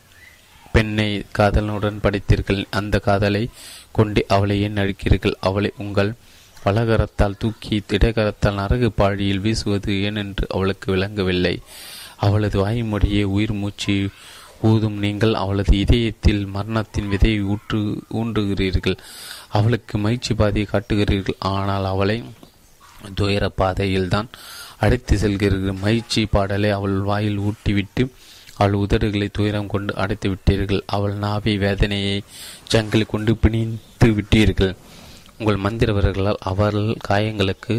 பெண்ணை 0.74 1.10
காதலனுடன் 1.38 2.02
படித்தீர்கள். 2.04 2.66
அந்த 2.72 3.00
காதலை 3.00 3.50
கொண்டு 3.92 4.26
அவளை 4.28 4.62
ஏன் 4.62 4.80
அழிக்கிறீர்கள்? 4.84 5.40
அவளை 5.40 5.72
உங்கள் 5.78 6.14
வலகரத்தால் 6.66 7.38
தூக்கி 7.38 7.84
திடகரத்தால் 7.90 8.54
நரகு 8.54 8.92
பாழியில் 8.92 9.40
வீசுவது 9.40 9.94
ஏனென்று 9.94 10.46
அவளுக்கு 10.50 10.92
விளங்கவில்லை. 10.92 11.56
அவளது 12.18 12.58
வாய்மொழியை 12.66 13.24
உயிர் 13.24 13.54
மூச்சு 13.54 13.96
ஊதும் 14.70 14.98
நீங்கள் 15.04 15.34
அவளது 15.42 15.74
இதயத்தில் 15.84 16.42
மரணத்தின் 16.56 17.10
விதையை 17.14 17.42
ஊற்று 17.54 17.80
ஊன்றுகிறீர்கள். 18.20 18.98
அவளுக்கு 19.58 19.96
மகிழ்ச்சி 19.98 20.34
பாதையை 20.34 20.68
காட்டுகிறீர்கள். 20.72 21.40
ஆனால் 21.56 21.86
அவளை 21.94 22.18
துயர 23.20 23.44
பாதையில்தான் 23.62 24.30
அடைத்து 24.86 25.16
செல்கிறீர்கள். 25.18 25.82
மகிழ்ச்சி 25.86 26.22
பாடலை 26.36 26.70
அவள் 26.78 26.98
வாயில் 27.10 27.42
ஊட்டிவிட்டு 27.48 28.04
அவள் 28.58 28.78
உதடுகளை 28.84 29.28
துயரம் 29.32 29.72
கொண்டு 29.74 29.92
அடைத்து 30.04 30.28
விட்டீர்கள். 30.30 30.82
அவள் 30.96 31.16
நாவை 31.24 31.54
வேதனையை 31.58 32.18
ஜங்கில் 32.74 33.12
கொண்டு 33.14 33.34
பிணித்து 33.44 34.08
விட்டீர்கள். 34.18 34.74
உங்கள் 35.40 35.64
மந்திரவர்களால் 35.66 36.44
அவர்கள் 36.50 36.90
காயங்களுக்கு 37.08 37.76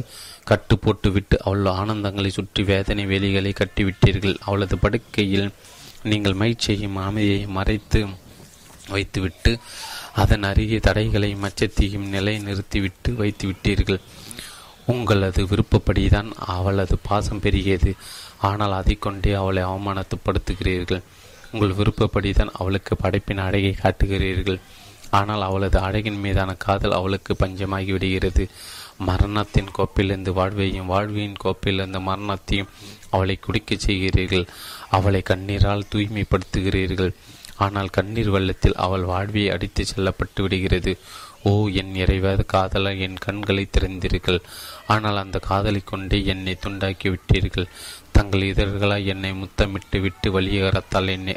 கட்டு 0.51 0.75
போட்டுவிட்டு 0.79 1.37
அவள் 1.45 1.69
ஆனந்தங்களை 1.81 2.31
சுற்றி 2.31 2.63
வேதனை 2.71 3.05
வேலிகளை 3.07 3.53
கட்டிவிட்டீர்கள். 3.61 4.37
அவளது 4.47 4.77
படுக்கையில் 4.79 5.49
நீங்கள் 6.03 6.35
மகிழ்ச்சியையும் 6.35 6.97
அமைதியையும் 6.97 7.57
மறைத்து 7.59 8.07
வைத்துவிட்டு 8.89 9.59
அதன் 10.15 10.43
அருகே 10.43 10.79
தடைகளை 10.79 11.35
மச்சத்தையும் 11.35 12.09
நிலை 12.09 12.39
நிறுத்திவிட்டு 12.39 13.15
வைத்து 13.15 13.49
விட்டீர்கள் 13.49 14.01
உங்களது 14.87 15.43
விருப்பப்படிதான் 15.45 16.31
அவளது 16.47 16.99
பாசம் 17.09 17.41
பெருகியது. 17.41 17.93
ஆனால் 18.41 18.73
அதை 18.73 18.95
கொண்டே 18.99 19.33
அவளை 19.33 19.63
அவமானத்துப்படுத்துகிறீர்கள். 19.65 21.03
உங்கள் 21.53 21.75
விருப்பப்படிதான் 21.75 22.51
அவளுக்கு 22.53 22.97
படைப்பின் 22.97 23.39
அழகை 23.39 23.77
காட்டுகிறீர்கள். 23.83 24.61
ஆனால் 25.11 25.43
அவளது 25.43 25.79
அழகின் 25.79 26.21
மீதான 26.21 26.55
காதல் 26.55 26.93
அவளுக்கு 26.93 27.37
பஞ்சமாகி 27.39 27.91
விடுகிறது. 27.91 28.49
மரணத்தின் 28.99 29.71
கோப்பிலிருந்து 29.79 30.33
வாழ்வையும் 30.33 30.87
வாழ்வியின் 30.87 31.41
கோப்பிலிருந்து 31.45 32.01
மரணத்தையும் 32.01 32.69
அவளை 33.11 33.39
குடிக்கச் 33.41 33.85
செய்கிறீர்கள். 33.87 34.47
அவளை 34.97 35.21
கண்ணீரால் 35.31 35.91
தூய்மைப்படுத்துகிறீர்கள். 35.93 37.13
ஆனால் 37.65 37.95
கண்ணீர் 37.97 38.31
வெள்ளத்தில் 38.35 38.81
அவள் 38.85 39.05
வாழ்வியை 39.11 39.51
அடித்து 39.55 39.83
செல்லப்பட்டு 39.87 40.41
விடுகிறது. 40.43 40.93
ஓ 41.49 41.53
என் 41.81 41.95
இறைவாத 42.03 42.41
காதலர் 42.55 42.99
என் 43.07 43.19
கண்களை 43.25 43.65
திறந்தீர்கள். 43.77 44.41
ஆனால் 44.95 45.23
அந்த 45.23 45.39
காதலை 45.49 45.81
கொண்டே 45.85 46.19
என்னை 46.33 46.55
துண்டாக்கி 46.65 47.09
விட்டீர்கள். 47.15 47.71
தங்கள் 48.17 48.49
இதழ்களால் 48.51 49.09
என்னை 49.13 49.33
முத்தமிட்டு 49.43 50.01
விட்டு 50.01 50.31
வழியகரத்தால் 50.37 51.15
என்னை 51.17 51.37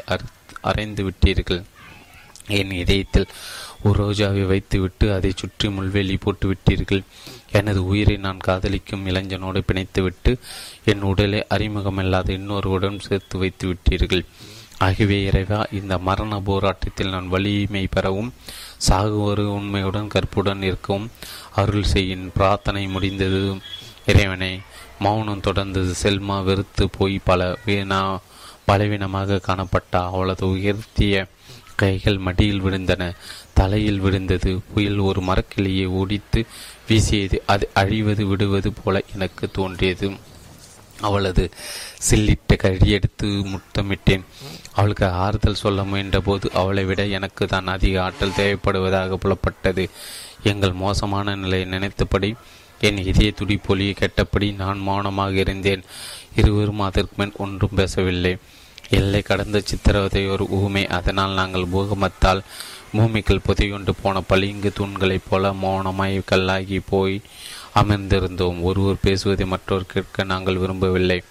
அரைந்து 0.70 1.04
விட்டீர்கள். 1.08 1.62
என் 2.58 2.72
இதயத்தில் 2.82 3.32
ஒரு 3.86 3.96
ரோஜாவை 4.02 4.44
வைத்துவிட்டு 4.50 5.06
அதை 5.14 5.30
சுற்றி 5.36 5.66
முள்வெளி 5.68 6.16
போட்டு 6.20 6.46
விட்டீர்கள் 6.50 7.02
எனது 7.58 7.80
உயிரை 7.84 8.16
நான் 8.16 8.44
காதலிக்கும் 8.46 9.06
இளைஞனோடு 9.10 9.60
பிணைத்துவிட்டு 9.68 10.32
என் 10.90 11.04
உடலை 11.10 11.40
அறிமுகமில்லாத 11.54 12.30
இன்னொருவுடன் 12.38 13.04
சேர்த்து 13.06 13.36
வைத்து 13.38 13.66
விட்டீர்கள் 13.68 14.24
ஆகவே 14.86 15.18
இறைவா 15.28 15.60
இந்த 15.78 15.94
மரண 16.08 16.40
போராட்டத்தில் 16.48 17.12
நான் 17.12 17.28
வலிமை 17.34 17.84
பெறவும் 17.94 18.30
சாகுவரு 18.88 19.44
உண்மையுடன் 19.58 20.10
கற்புடன் 20.14 20.62
இருக்கவும் 20.62 21.06
அருள் 21.60 21.90
செய்யின் 21.92 22.26
பிரார்த்தனை 22.34 22.82
முடிந்தது. 22.94 23.42
இறைவனை 24.06 24.52
மௌனம் 25.04 25.46
தொடர்ந்தது. 25.46 25.92
செல்மா 26.02 26.36
வெறுத்து 26.48 26.84
போய் 26.98 27.16
பல 27.28 27.40
வீணா 27.64 28.00
பலவீனமாக 28.68 29.40
காணப்பட்ட 29.48 30.02
அவளது 30.10 30.44
உயர்த்திய 30.54 31.16
கைகள் 31.82 32.18
மடியில் 32.18 32.62
விழுந்தன. 32.62 33.02
தலையில் 33.58 34.04
விழுந்தது. 34.04 34.50
புயல் 34.74 35.02
ஒரு 35.08 35.20
மரக்கிளையை 35.20 35.86
ஒடித்து 36.00 36.40
வீசியது. 36.88 37.38
அது 37.46 37.64
அழிவது 37.74 38.24
விடுவது 38.26 38.70
போல 38.72 39.02
எனக்கு 39.14 39.44
தோன்றியது. 39.50 40.08
அவளது 41.00 41.44
சில்லிட்ட 42.08 42.52
கழியெடுத்து 42.56 43.28
முத்தமிட்டேன். 43.52 44.24
அவளுக்கு 44.74 45.06
ஆறுதல் 45.24 45.62
சொல்ல 45.62 45.80
முயன்ற 45.84 46.18
போது 46.20 46.46
அவளை 46.52 46.84
விட 46.84 47.02
எனக்கு 47.18 47.44
தான் 47.46 47.66
அதிக 47.66 47.94
ஆற்றல் 48.02 48.38
தேவைப்படுவதாக 48.40 49.18
புலப்பட்டது. 49.24 49.84
எங்கள் 50.42 50.80
மோசமான 50.84 51.34
நிலையை 51.36 51.66
நினைத்தபடி 51.68 52.30
என் 52.80 53.02
இதய 53.10 53.30
துடிப்பொலியை 53.38 53.94
கெட்டபடி 53.94 54.48
நான் 54.62 54.80
மௌனமாக 54.88 55.36
இருந்தேன். 55.44 55.84
இருவரும் 56.36 56.86
அதற்கு 56.88 57.14
மேல் 57.16 57.40
ஒன்றும் 57.44 57.76
பேசவில்லை. 57.76 58.32
எல்லை 58.98 59.20
கடந்த 59.22 59.58
சித்திரவதை 59.64 60.22
ஒரு 60.28 60.44
ஊமை. 60.60 60.86
அதனால் 60.98 61.38
நாங்கள் 61.40 61.72
பூகமத்தால் 61.74 62.42
பூமிக்குள் 62.96 63.46
புதையுண்டு 63.46 63.92
போன 64.02 64.20
பளிங்கு 64.20 64.72
தூண்களைப் 64.78 65.26
போல 65.28 65.50
மௌனமாய் 65.50 66.20
கல்லாகி 66.24 66.80
போய் 66.90 67.20
அமர்ந்திருந்தோம். 67.74 68.62
ஒருவர் 68.62 69.02
பேசுவதை 69.02 69.46
மற்றொரு 69.46 69.84
கேட்க 69.86 70.24
நாங்கள் 70.24 70.56
விரும்பவில்லை. 70.56 71.22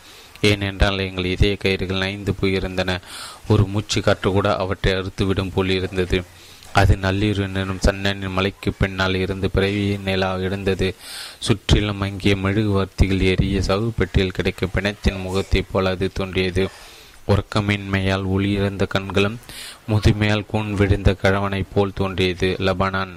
ஏனென்றால் 0.41 0.99
எங்கள் 0.99 1.25
இதய 1.25 1.55
கயிறுகள் 1.55 1.97
நைந்து 1.97 2.33
போயிருந்தன. 2.41 3.01
ஒரு 3.47 3.67
மூச்சு 3.67 4.01
காற்று 4.01 4.31
கூட 4.31 4.55
அவற்றை 4.55 4.93
அறுத்துவிடும் 4.93 5.51
போல் 5.53 5.69
இருந்தது. 5.69 6.23
அது 6.73 6.97
நள்ளிரு 6.97 7.43
எனும் 7.53 7.83
சன்னனின் 7.85 8.29
மலைக்கு 8.29 8.73
பின்னால் 8.73 9.15
இருந்து 9.15 9.49
பிறவி 9.51 9.97
நிலா 9.97 10.35
எழுந்தது. 10.35 10.95
சுற்றிலும் 11.39 12.01
அங்கே 12.01 12.33
மெழுகுவர்த்திகள் 12.33 13.21
எரிய 13.21 13.59
சவுப்பெட்டியில் 13.59 14.35
கிடைக்கும் 14.37 14.73
பிணத்தின் 14.73 15.21
முகத்தைப் 15.21 15.67
போல 15.71 15.89
அது 15.89 16.11
தோன்றியது. 16.13 16.69
உறக்கமின்மையால் 17.27 18.25
ஒளியிறந்த 18.25 18.87
கண்களும் 18.87 19.39
முதுமையால் 19.89 20.49
கூண் 20.53 20.71
விழுந்த 20.73 21.11
கழவனைப் 21.21 21.71
போல் 21.73 21.95
தோன்றியது 21.95 22.55
லபனான். 22.59 23.13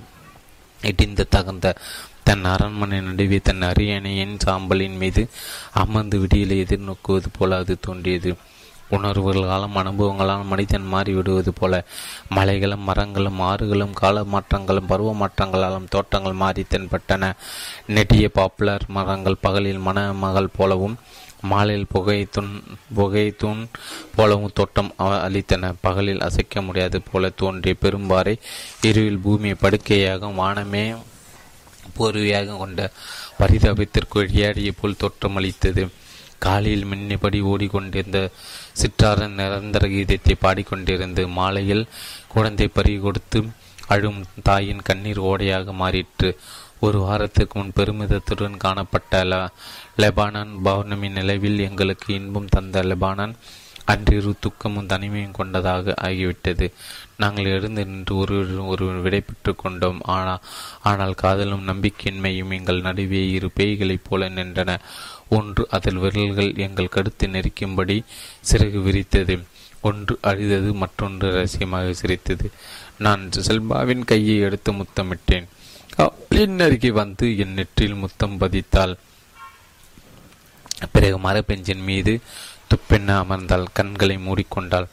இடிந்த 0.83 1.27
தகுந்த 1.29 1.75
தன் 2.25 2.45
அரண்மனை 2.45 3.01
நடுவே 3.01 3.39
தன் 3.39 3.63
அரியணையின் 3.63 4.37
சாம்பலின் 4.47 4.97
மீது 4.97 5.29
அமர்ந்து 5.73 6.19
விடியலை 6.19 6.57
எதிர்நோக்குவது 6.65 7.29
போல 7.39 7.57
அது 7.57 7.77
தோன்றியது. 7.81 8.37
உணர்வுகளாலும் 8.91 9.75
அனுபவங்களாலும் 9.75 10.45
மனிதன் 10.45 10.93
மாறிவிடுவது 10.93 11.49
போல 11.49 11.85
மலைகளும் 12.29 12.81
மரங்களும் 12.81 13.41
ஆறுகளும் 13.41 13.93
கால 13.93 14.23
மாற்றங்களும் 14.25 14.87
பருவ 14.87 15.15
மாற்றங்களாலும் 15.15 15.89
தோட்டங்கள் 15.89 16.33
மாறி 16.33 16.65
தென்பட்டன. 16.71 17.33
நெட்டிய 17.89 18.29
பாப்புலர் 18.29 18.87
மரங்கள் 18.89 19.43
பகலில் 19.43 19.79
மணமகள் 19.79 20.55
போலவும் 20.57 20.99
மாலையில் 21.41 21.93
புகை 21.93 22.27
தூண் 22.31 22.63
புகை 22.95 23.35
தூண் 23.37 23.63
போலவும் 24.17 24.55
தோட்டம் 24.55 24.91
அளித்தன 24.99 25.73
பகலில் 25.81 26.21
அசைக்க 26.21 26.63
முடியாது 26.63 27.03
போல 27.03 27.29
தோன்றிய 27.29 27.77
பெரும்பாறை 27.81 28.35
இருவில் 28.83 29.23
பூமியை 29.25 29.57
படுக்கையாக 29.61 30.33
வானமே 30.41 30.97
போர்வையாக 31.97 32.57
கொண்ட 32.57 32.91
பரிதாபத்திற்கு 33.39 34.19
வழியாடிய 34.19 34.73
போல் 34.81 35.01
தோற்றமளித்தது 35.03 35.89
காலையில் 36.39 36.85
மின்னிபடி 36.85 37.39
ஓடிக்கொண்டிருந்த 37.43 38.31
சிற்றாரன் 38.81 39.39
நிரந்தர 39.41 39.87
கீதத்தை 39.89 40.35
பாடிக்கொண்டிருந்து 40.41 41.29
மாலையில் 41.29 41.89
குழந்தை 42.29 42.69
பறி 42.69 42.99
கொடுத்து 42.99 43.41
அழும் 43.87 44.25
தாயின் 44.43 44.83
கண்ணீர் 44.83 45.19
ஓடையாக 45.19 45.73
மாறிற்று. 45.73 46.37
ஒரு 46.81 46.99
வாரத்திற்கு 46.99 47.59
முன் 47.59 47.77
பெருமிதத்துடன் 47.77 48.57
காணப்பட்ட 48.57 49.23
லெபானன் 49.97 50.53
பௌர்ணமி 50.63 51.09
நிலவில் 51.09 51.59
எங்களுக்கு 51.59 52.15
இன்பம் 52.15 52.53
தந்த 52.57 52.83
லெபானன் 52.83 53.35
அன்றிரு 53.85 54.37
துக்கமும் 54.41 54.89
தனிமையும் 54.89 55.37
கொண்டதாக 55.39 55.95
ஆகிவிட்டது. 56.03 56.67
நாங்கள் 57.17 57.45
எழுந்து 57.45 57.87
நின்று 57.87 58.17
ஒரு 58.17 58.67
ஒரு 58.67 58.87
விடை 59.01 59.21
பெற்று 59.21 59.53
கொண்டோம். 59.57 60.01
ஆனால் 60.17 60.43
ஆனால் 60.83 61.15
காதலும் 61.15 61.69
நம்பிக்கையின்மையும் 61.69 62.55
எங்கள் 62.59 62.81
நடுவே 62.81 63.23
இரு 63.31 63.51
பேய்களைப் 63.57 64.07
போல 64.09 64.29
நின்றன. 64.29 64.77
ஒன்று 65.29 65.67
அதில் 65.71 65.97
விரல்கள் 65.97 66.53
எங்கள் 66.57 66.95
கடுத்து 66.97 67.27
நெரிக்கும்படி 67.29 67.99
சிறகு 68.53 68.81
விரித்தது. 68.89 69.37
ஒன்று 69.81 70.19
அழுதது 70.23 70.71
மற்றொன்று 70.75 71.33
ரகசியமாக 71.33 71.93
சிரித்தது. 71.93 72.51
நான் 72.99 73.29
செல்பாவின் 73.49 74.05
கையை 74.05 74.39
எடுத்து 74.39 74.73
முத்தமிட்டேன். 74.73 75.49
அருகே 75.99 76.91
வந்து 76.91 77.39
என் 77.39 77.55
நெற்றில் 77.55 77.95
முத்தம் 77.95 78.37
பதித்தாள். 78.41 78.95
பிறகு 80.93 81.17
மரப்பெஞ்சின் 81.19 81.83
மீது 81.83 82.21
துப்பெண்ண 82.71 83.09
அமர்ந்தால் 83.23 83.67
கண்களை 83.73 84.17
மூடிக்கொண்டாள். 84.17 84.87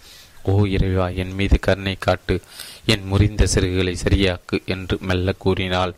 ஓ 0.44 0.65
இறைவா 0.65 1.07
என் 1.07 1.34
மீது 1.34 1.60
கருணை 1.60 1.95
காட்டு 1.99 2.41
என் 2.86 3.06
முறிந்த 3.06 3.48
சிறுகுகளை 3.53 3.94
சரியாக்கு 4.03 4.57
என்று 4.65 4.98
மெல்ல 5.02 5.34
கூறினாள். 5.38 5.94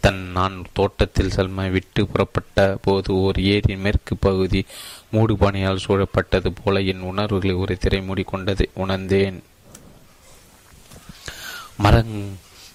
தன் 0.00 0.22
நான் 0.36 0.56
தோட்டத்தில் 0.72 1.30
செல்மை 1.30 1.70
விட்டு 1.70 2.06
புறப்பட்ட 2.06 2.78
போது 2.82 3.10
ஓர் 3.14 3.36
ஏரியின் 3.36 3.84
மேற்கு 3.84 4.16
பகுதி 4.16 4.66
மூடுபானையால் 5.12 5.84
சூழப்பட்டது 5.86 6.50
போல 6.64 6.80
என் 6.92 7.06
உணர்வுகளை 7.10 7.54
ஒரு 7.54 7.76
திரை 7.78 8.00
மூடிக்கொண்டதை 8.00 8.66
உணர்ந்தேன். 8.74 9.38
மரங் 11.76 12.16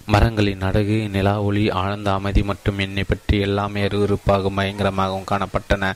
மரங்களின் 0.06 0.60
அடகு 0.60 1.08
நிலா 1.08 1.42
ஒளி 1.42 1.70
ஆழ்ந்த 1.70 2.12
அமைதி 2.12 2.42
மற்றும் 2.42 2.78
என்னை 2.78 3.04
பற்றி 3.04 3.38
எல்லாமே 3.40 3.82
அருவறுப்பாகவும் 3.86 4.58
பயங்கரமாகவும் 4.58 5.30
காணப்பட்டன. 5.30 5.92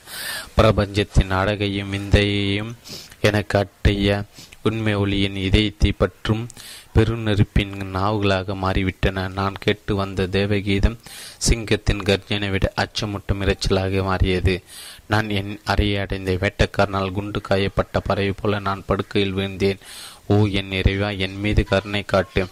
பிரபஞ்சத்தின் 0.54 1.30
அழகையும் 1.30 1.92
விந்தையையும் 1.92 2.76
எனக்கு 3.20 3.58
அட்டைய 3.58 4.24
உண்மை 4.62 4.94
ஒளியின் 4.94 5.36
இதயத்தை 5.36 5.92
பற்றும் 5.92 6.48
பெருநெருப்பின் 6.94 7.74
நாவுகளாக 7.86 8.54
மாறிவிட்டன. 8.54 9.32
நான் 9.32 9.56
கேட்டு 9.60 9.94
வந்த 9.94 10.26
தேவகீதம் 10.26 10.98
சிங்கத்தின் 11.38 12.02
கர்ஜனை 12.02 12.50
விட 12.50 12.72
அச்சமூட்டும் 12.76 13.42
இறைச்சலாக 13.42 14.02
மாறியது. 14.02 14.62
நான் 15.06 15.30
என் 15.30 15.60
அறையை 15.64 15.98
அடைந்த 15.98 16.32
வேட்டக்காரனால் 16.32 17.12
குண்டு 17.12 17.40
காயப்பட்ட 17.48 18.00
பறவை 18.00 18.32
போல 18.32 18.58
நான் 18.58 18.84
படுக்கையில் 18.86 19.32
விழுந்தேன். 19.32 19.78
ஓ 20.26 20.46
என் 20.46 20.70
நிறைவா 20.70 21.16
என் 21.18 21.40
மீது 21.40 21.64
கருணை 21.64 22.02
காட்டு. 22.02 22.46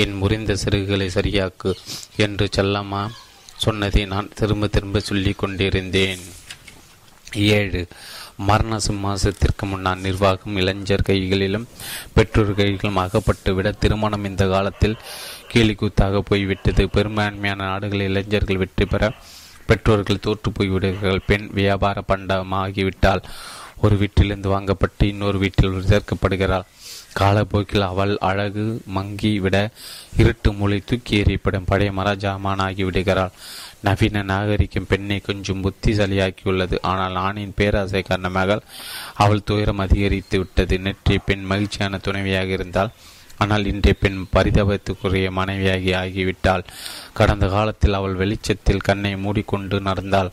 என் 0.00 0.16
முறிந்த 0.20 0.52
சிறுகுகளை 0.62 1.06
சரியாக்கு 1.14 1.70
என்று 2.24 2.46
செல்லம்மா 2.56 3.02
சொன்னதை 3.64 4.02
நான் 4.12 4.28
திரும்ப 4.38 4.66
திரும்ப 4.74 5.00
சொல்லிக் 5.08 5.40
கொண்டிருந்தேன். 5.40 6.22
ஏழு 7.56 7.80
மரண 8.48 8.74
சிம்மாசத்திற்கு 8.86 9.64
முன்னால் 9.70 10.04
நிர்வாகம் 10.06 10.58
இளைஞர் 10.60 11.06
கைகளிலும் 11.08 11.66
பெற்றோர் 12.16 12.52
கைகளிலும் 12.54 13.00
ஆகப்பட்டுவிட 13.04 13.70
திருமணம் 13.82 14.28
இந்த 14.30 14.44
காலத்தில் 14.54 14.96
கீழிக்கூத்தாக 15.52 16.22
போய்விட்டது. 16.30 16.84
பெரும்பான்மையான 16.96 17.60
நாடுகளில் 17.70 18.10
இளைஞர்கள் 18.10 18.62
வெற்றி 18.62 18.86
பெற 18.86 19.12
பெற்றோர்கள் 19.68 20.24
தோற்று 20.26 20.50
போய்விடுகிறார்கள். 20.58 21.26
பெண் 21.30 21.48
வியாபார 21.58 22.04
பண்டமாகிவிட்டால் 22.10 23.24
ஒரு 23.84 23.96
வீட்டிலிருந்து 23.96 24.48
வாங்கப்பட்டு 24.54 25.04
இன்னொரு 25.12 25.38
வீட்டில் 25.38 25.88
சேர்க்கப்படுகிறாள். 25.90 26.68
காலப்போக்கில் 27.20 27.88
அவள் 27.90 28.12
அழகு 28.28 28.64
மங்கி 28.96 29.32
விட 29.44 29.56
இருட்டு 30.22 30.50
மூளை 30.58 30.78
தூக்கி 30.88 31.14
எறியப்படும் 31.22 31.68
பழைய 31.70 31.92
மராஜாமானாகி 31.98 32.84
விடுகிறாள் 32.88 33.36
நவீன 33.86 34.22
நாகரிகம் 34.30 34.88
பெண்ணை 34.90 35.18
கொஞ்சம் 35.26 35.62
புத்திசாலியாக்கியுள்ளது. 35.64 36.76
ஆனால் 36.92 37.16
ஆணின் 37.26 37.56
பேராசை 37.58 38.02
காரணமாக 38.02 38.60
அவள் 39.24 39.46
துயரம் 39.50 39.82
அதிகரித்து 39.84 40.38
விட்டது. 40.38 40.76
நேற்றைய 40.86 41.20
பெண் 41.28 41.46
மகிழ்ச்சியான 41.52 42.00
துணைவியாக 42.06 42.50
இருந்தால் 42.58 42.92
ஆனால் 43.42 43.64
இன்றைய 43.70 43.94
பெண் 44.00 44.20
பரிதாபத்துக்குரிய 44.34 45.26
மனைவியாகி 45.36 45.90
ஆகிவிட்டாள். 46.02 46.64
கடந்த 47.18 47.46
காலத்தில் 47.54 47.98
அவள் 47.98 48.16
வெளிச்சத்தில் 48.22 48.86
கண்ணை 48.88 49.12
மூடிக்கொண்டு 49.24 49.76
நடந்தாள். 49.88 50.30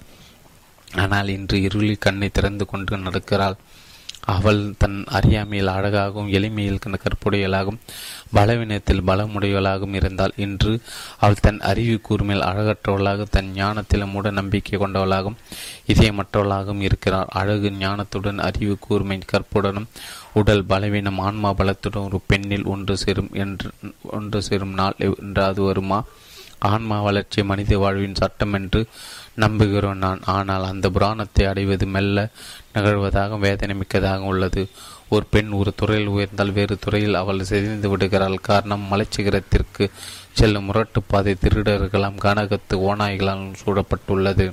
ஆனால் 1.03 1.29
இன்று 1.35 1.57
இருளில் 1.67 2.03
கண்ணை 2.05 2.29
திறந்து 2.29 2.65
கொண்டு 2.71 2.97
நடக்கிறாள். 2.97 3.57
அவள் 4.25 4.73
தன் 4.77 5.05
அறியாமையில் 5.07 5.67
அழகாகவும் 5.67 6.31
எளிமையில் 6.31 6.79
கற்புடையலாகவும் 7.03 7.79
பலவீனத்தில் 8.31 9.01
பலமுடையவளாகவும் 9.01 9.93
இருந்தால் 9.93 10.33
இன்று 10.35 10.73
அவள் 11.19 11.41
தன் 11.41 11.59
அறிவு 11.61 12.01
கூர்மையில் 12.01 12.45
அழகற்றவளாக 12.45 13.25
தன் 13.29 13.51
ஞானத்தில் 13.53 14.05
மூட 14.05 14.31
நம்பிக்கை 14.31 14.79
கொண்டவளாகவும் 14.79 15.39
இதயமற்றவளாகவும் 15.87 16.81
இருக்கிறார் 16.81 17.27
அழகு 17.31 17.71
ஞானத்துடன் 17.79 18.37
அறிவு 18.39 18.77
கூர்மை 18.79 19.19
கற்புடனும் 19.31 19.89
உடல் 20.33 20.65
பலவீனம் 20.65 21.19
ஆன்மா 21.19 21.53
பலத்துடன் 21.53 22.05
ஒரு 22.05 22.21
பெண்ணில் 22.27 22.65
ஒன்று 22.65 22.97
சேரும் 22.97 23.31
என்று 23.33 23.69
ஒன்று 24.11 24.41
சேரும் 24.41 24.73
நாள் 24.73 24.95
என்றாவது 25.19 25.61
வருமா? 25.61 25.99
ஆன்மா 26.65 27.01
வளர்ச்சி 27.01 27.43
மனித 27.43 27.77
வாழ்வின் 27.77 28.15
சட்டம் 28.15 28.53
என்று 28.53 28.81
நம்புகிறோம் 29.39 29.93
நான். 29.95 30.21
ஆனால் 30.25 30.63
அந்த 30.63 30.89
புராணத்தை 30.89 31.45
அடைவது 31.45 31.85
மெல்ல 31.85 32.19
நிகழ்வதாக 32.75 33.39
வேதனை 33.39 33.75
மிக்கதாக 33.75 34.29
உள்ளது. 34.31 34.63
ஒரு 35.09 35.25
பெண் 35.29 35.49
ஒரு 35.59 35.71
துறையில் 35.75 36.09
உயர்ந்தால் 36.09 36.51
வேறு 36.51 36.75
துறையில் 36.79 37.19
அவள் 37.21 37.43
செறிந்து 37.43 37.89
விடுகிறாள். 37.89 38.37
காரணம் 38.41 38.87
மலைச்சிகரத்திற்கு 38.91 39.85
செல்லும் 40.31 40.63
முரட்டு 40.63 41.01
பாதை 41.01 41.35
திருடர்களாம் 41.41 42.21
கனகத்து 42.23 42.75
ஓநாய்களால் 42.89 43.43
சூழப்பட்டுள்ளது. 43.65 44.51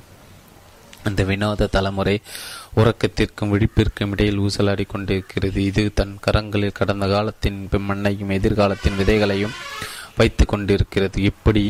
அந்த 1.04 1.22
வினோத 1.22 1.66
தலைமுறை 1.66 2.20
உறக்கத்திற்கும் 2.76 3.52
விழிப்பிற்கும் 3.52 4.10
இடையில் 4.10 4.40
ஊசலாடி 4.40 4.84
கொண்டிருக்கிறது. 4.86 5.64
இது 5.64 5.90
தன் 5.94 6.18
கரங்களில் 6.26 6.78
கடந்த 6.80 7.06
காலத்தின் 7.06 7.68
மண்ணையும் 7.78 8.30
எதிர்காலத்தின் 8.30 8.98
விதைகளையும் 8.98 9.56
வைத்து 10.16 10.46
கொண்டிருக்கிறது. 10.46 11.22
இப்படி 11.22 11.64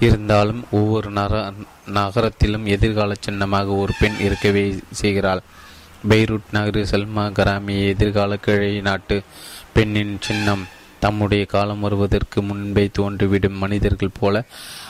இருந்தாலும் 0.00 0.64
ஒவ்வொரு 0.70 1.10
நர 1.10 1.52
நகரத்திலும் 1.94 2.66
எதிர்கால 2.66 3.14
சின்னமாக 3.20 3.66
ஒரு 3.66 3.92
பெண் 4.00 4.18
இருக்கவே 4.20 4.64
செய்கிறாள். 4.90 5.42
பெய்ரூட் 6.08 6.50
நகரு 6.52 6.82
சல்மா 6.90 7.32
கராமி 7.32 7.86
எதிர்கால 7.86 8.36
கிழை 8.36 8.80
நாட்டு 8.80 9.22
பெண்ணின் 9.72 10.18
சின்னம். 10.20 10.66
தம்முடைய 11.00 11.44
காலம் 11.44 11.80
வருவதற்கு 11.80 12.42
முன்பே 12.42 12.90
தோன்றிவிடும் 12.98 13.56
மனிதர்கள் 13.56 14.16
போல 14.20 14.44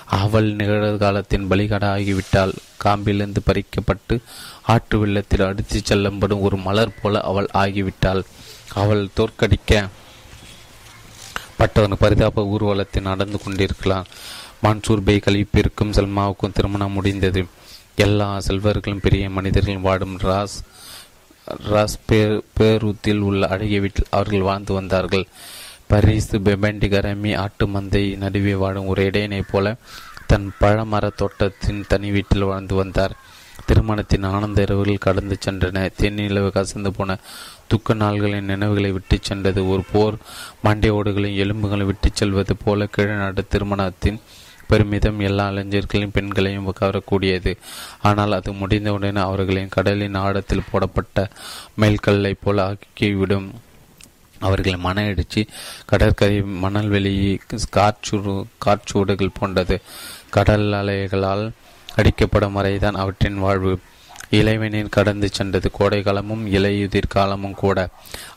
அவள் 0.07 0.57
நிகழ்காலத்தின் 0.57 1.47
பலிகட 1.51 1.85
ஆகிவிட்டாள் 1.97 2.53
காம்பிலிருந்து 2.85 3.37
பறிக்கப்பட்டு 3.47 4.21
ஆற்று 4.63 4.99
வெள்ளத்தில் 4.99 5.47
அடித்துச் 5.47 5.85
செல்லப்படும் 5.85 6.41
ஒரு 6.41 6.57
மலர் 6.57 7.01
போல 7.03 7.21
அவள் 7.21 7.49
ஆகிவிட்டாள். 7.55 8.23
அவள் 8.75 9.09
தோற்கடிக்க 9.17 9.89
பட்டவன் 11.57 11.99
பரிதாப 11.99 12.45
ஊர்வலத்தில் 12.45 13.03
நடந்து 13.03 13.39
கொண்டிருக்கலாம். 13.39 14.07
மான்சூர் 14.63 15.05
பை 15.05 15.21
கலிப்பிற்கும் 15.25 15.93
சல்மாவுக்கும் 15.93 16.53
திருமணம் 16.53 16.93
முடிந்தது. 16.93 17.47
எல்லா 17.97 18.41
செல்வர்களும் 18.41 19.01
பெரிய 19.01 19.31
மனிதர்கள் 19.31 19.79
வாடும் 19.79 20.19
ராஸ் 20.19 20.63
ராஸ் 21.57 21.99
பேர் 22.07 22.43
பேரூத்தில் 22.61 23.19
உள்ள 23.19 23.49
அழகிய 23.49 23.81
வீட்டில் 23.81 24.05
அவர்கள் 24.11 24.41
வாழ்ந்து 24.41 24.75
வந்தார்கள் 24.75 25.27
பரிசு 25.87 26.39
பெபண்டி 26.39 26.89
கரமி 26.89 27.37
ஆட்டு 27.37 27.67
மந்தை 27.67 28.17
நடுவே 28.17 28.55
வாடும் 28.55 28.87
ஒரு 28.87 29.05
இடையனைப் 29.05 29.49
போல 29.51 29.75
தன் 30.27 30.53
பழமர 30.61 31.11
தோட்டத்தின் 31.17 31.85
தனி 31.89 32.11
வீட்டில் 32.11 32.43
வாழ்ந்து 32.43 32.75
வந்தார். 32.75 33.17
திருமணத்தின் 33.67 34.23
ஆனந்த 34.23 34.63
இரவுகள் 34.63 34.99
கடந்து 34.99 35.39
சென்றன. 35.45 35.91
தென்னிலவு 35.99 36.51
கசந்து 36.51 36.89
போன 36.89 37.19
துக்க 37.67 37.95
நாள்களின் 37.95 38.41
நினைவுகளை 38.41 38.93
விட்டுச் 38.93 39.23
சென்றது. 39.23 39.69
ஒரு 39.69 39.83
போர் 39.93 40.15
மண்டை 40.63 40.91
ஓடுகளின் 40.91 41.37
எலும்புகளை 41.37 41.85
விட்டுச் 41.85 42.17
செல்வது 42.17 42.57
போல 42.57 42.89
கிழநாடு 42.97 43.39
திருமணத்தின் 43.49 44.21
பெருமிதம் 44.69 45.21
எல்லா 45.29 45.45
இளைஞர்களையும் 45.51 46.15
பெண்களையும் 46.17 46.69
கவரக்கூடியது 46.81 47.53
ஆனால் 48.09 48.37
அது 48.39 48.53
முடிந்தவுடன் 48.53 49.25
அவர்களின் 49.27 49.75
கடலின் 49.77 50.21
ஆழத்தில் 50.25 50.69
போடப்பட்ட 50.71 51.29
மேல்கல்லை 51.81 52.35
போல 52.43 52.67
ஆக்கிவிடும். 52.71 53.49
அவர்கள் 54.41 54.85
மன 54.87 55.05
இடிச்சு 55.11 55.43
கடற்கரை 55.91 56.37
மணல் 56.65 56.89
வெளியே 56.89 57.33
காற்று 57.77 58.19
காற்சூடுகள் 58.65 59.37
போன்றது. 59.39 59.77
கடல் 60.37 60.67
அலைகளால் 60.81 61.45
அடிக்கப்படும் 61.97 62.57
வரைதான் 62.59 63.01
அவற்றின் 63.03 63.39
வாழ்வு 63.39 63.73
இளைவனின் 64.31 64.89
கடந்து 64.89 65.29
சென்றது. 65.33 65.71
கோடைக்காலமும் 65.79 66.45
இலையுதிர் 66.47 67.09
காலமும் 67.09 67.55
கூட. 67.55 67.89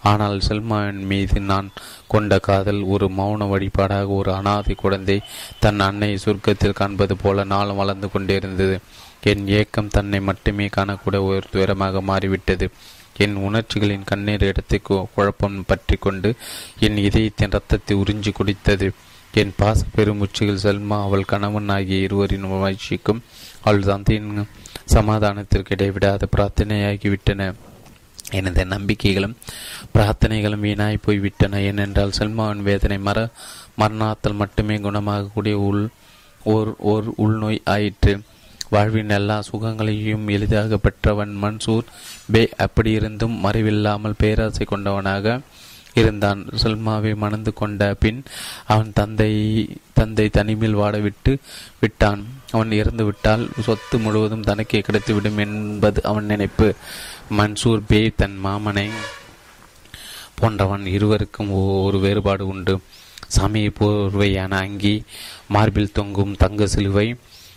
ஆனால் 0.02 0.40
செல்மாவின் 0.40 1.04
மீது 1.06 1.40
நான் 1.42 1.70
கொண்ட 2.08 2.40
காதல் 2.40 2.82
ஒரு 2.84 3.08
மௌன 3.18 3.48
வழிபாடாக 3.54 4.08
ஒரு 4.08 4.34
அனாதை 4.34 4.76
குழந்தை 4.76 5.18
தன் 5.60 5.80
அன்னை 5.80 6.12
சுருக்கத்தில் 6.16 6.80
காண்பது 6.80 7.16
போல 7.18 7.44
நாளும் 7.44 7.76
வளர்ந்து 7.76 8.12
கொண்டிருந்தது. 8.12 8.80
என் 9.24 9.48
ஏக்கம் 9.48 9.88
தன்னை 9.88 10.20
மட்டுமே 10.22 10.68
காணக்கூடிய 10.78 11.22
ஒரு 11.24 11.48
துயரமாக 11.52 12.02
மாறிவிட்டது. 12.02 12.70
என் 13.18 13.36
உணர்ச்சிகளின் 13.36 14.04
கண்ணீர் 14.04 14.44
இடத்தை 14.44 14.82
குழப்பம் 15.16 15.66
பற்றி 15.68 15.96
கொண்டு 15.96 16.36
என் 16.80 16.98
இதயத்தின் 16.98 17.50
ரத்தத்தை 17.50 17.98
உறிஞ்சி 17.98 18.32
குடித்தது. 18.34 18.88
என் 19.34 19.54
பாச 19.60 19.82
பெருமுச்சிகள் 19.96 20.64
செல்மா 20.64 20.98
அவள் 21.04 21.30
கணவன் 21.32 21.70
ஆகிய 21.70 21.98
இருவரின் 21.98 22.48
மகிழ்ச்சிக்கும் 22.54 23.22
அவள் 23.64 23.84
தந்தையின் 23.84 24.48
சமாதானத்திற்கு 24.94 25.74
இடைவிடாத 25.76 26.28
பிரார்த்தனையாகிவிட்டன. 26.36 27.54
எனது 28.32 28.66
நம்பிக்கைகளும் 28.66 29.38
பிரார்த்தனைகளும் 29.94 30.66
வீணாய் 30.68 31.04
போய்விட்டன. 31.06 31.62
ஏனென்றால் 31.62 32.18
செல்மாவின் 32.20 32.64
வேதனை 32.64 32.98
மர 32.98 33.30
மரணாத்தல் 33.80 34.40
மட்டுமே 34.42 34.78
குணமாகக்கூடிய 34.78 35.54
உள் 35.70 35.84
ஓர் 36.44 36.70
ஓர் 36.92 37.08
உள்நோய் 37.18 37.62
ஆயிற்று. 37.66 38.14
வாழ்வின் 38.70 39.10
எல்லா 39.10 39.38
சுகங்களையும் 39.42 40.28
எளிதாக 40.28 40.78
பெற்றவன் 40.78 41.34
மன்சூர் 41.42 41.88
பே 42.32 42.44
அப்படியிருந்தும் 42.58 43.36
மறைவில்லாமல் 43.46 44.20
பேராசை 44.22 44.66
கொண்டவனாக 44.66 45.40
இருந்தான். 45.94 46.42
சல்மாவை 46.64 47.12
மணந்து 47.16 47.54
கொண்ட 47.54 47.96
பின் 48.00 48.24
அவன் 48.66 48.92
தந்தை 48.94 49.32
தந்தை 49.94 50.30
தனிமையில் 50.30 50.78
வாடவிட்டு 50.78 51.34
விட்டான். 51.80 52.22
அவன் 52.52 52.70
இறந்துவிட்டால் 52.70 53.50
சொத்து 53.62 54.00
முழுவதும் 54.00 54.44
தனக்கே 54.44 54.80
கிடைத்துவிடும் 54.80 55.38
என்பது 55.38 56.04
அவன் 56.04 56.26
நினைப்பு. 56.26 56.76
மன்சூர் 57.38 57.82
பே 57.88 58.12
தன் 58.16 58.38
மாமனை 58.44 58.90
போன்றவன் 60.36 60.86
இருவருக்கும் 60.86 61.52
ஒரு 61.52 62.00
வேறுபாடு 62.00 62.48
உண்டு. 62.48 62.80
சாமியை 63.38 63.70
போர்வையான 63.80 64.52
அங்கி 64.52 65.04
மார்பில் 65.48 65.92
தொங்கும் 65.92 66.36
தங்க 66.36 66.68
சிலுவை 66.68 67.16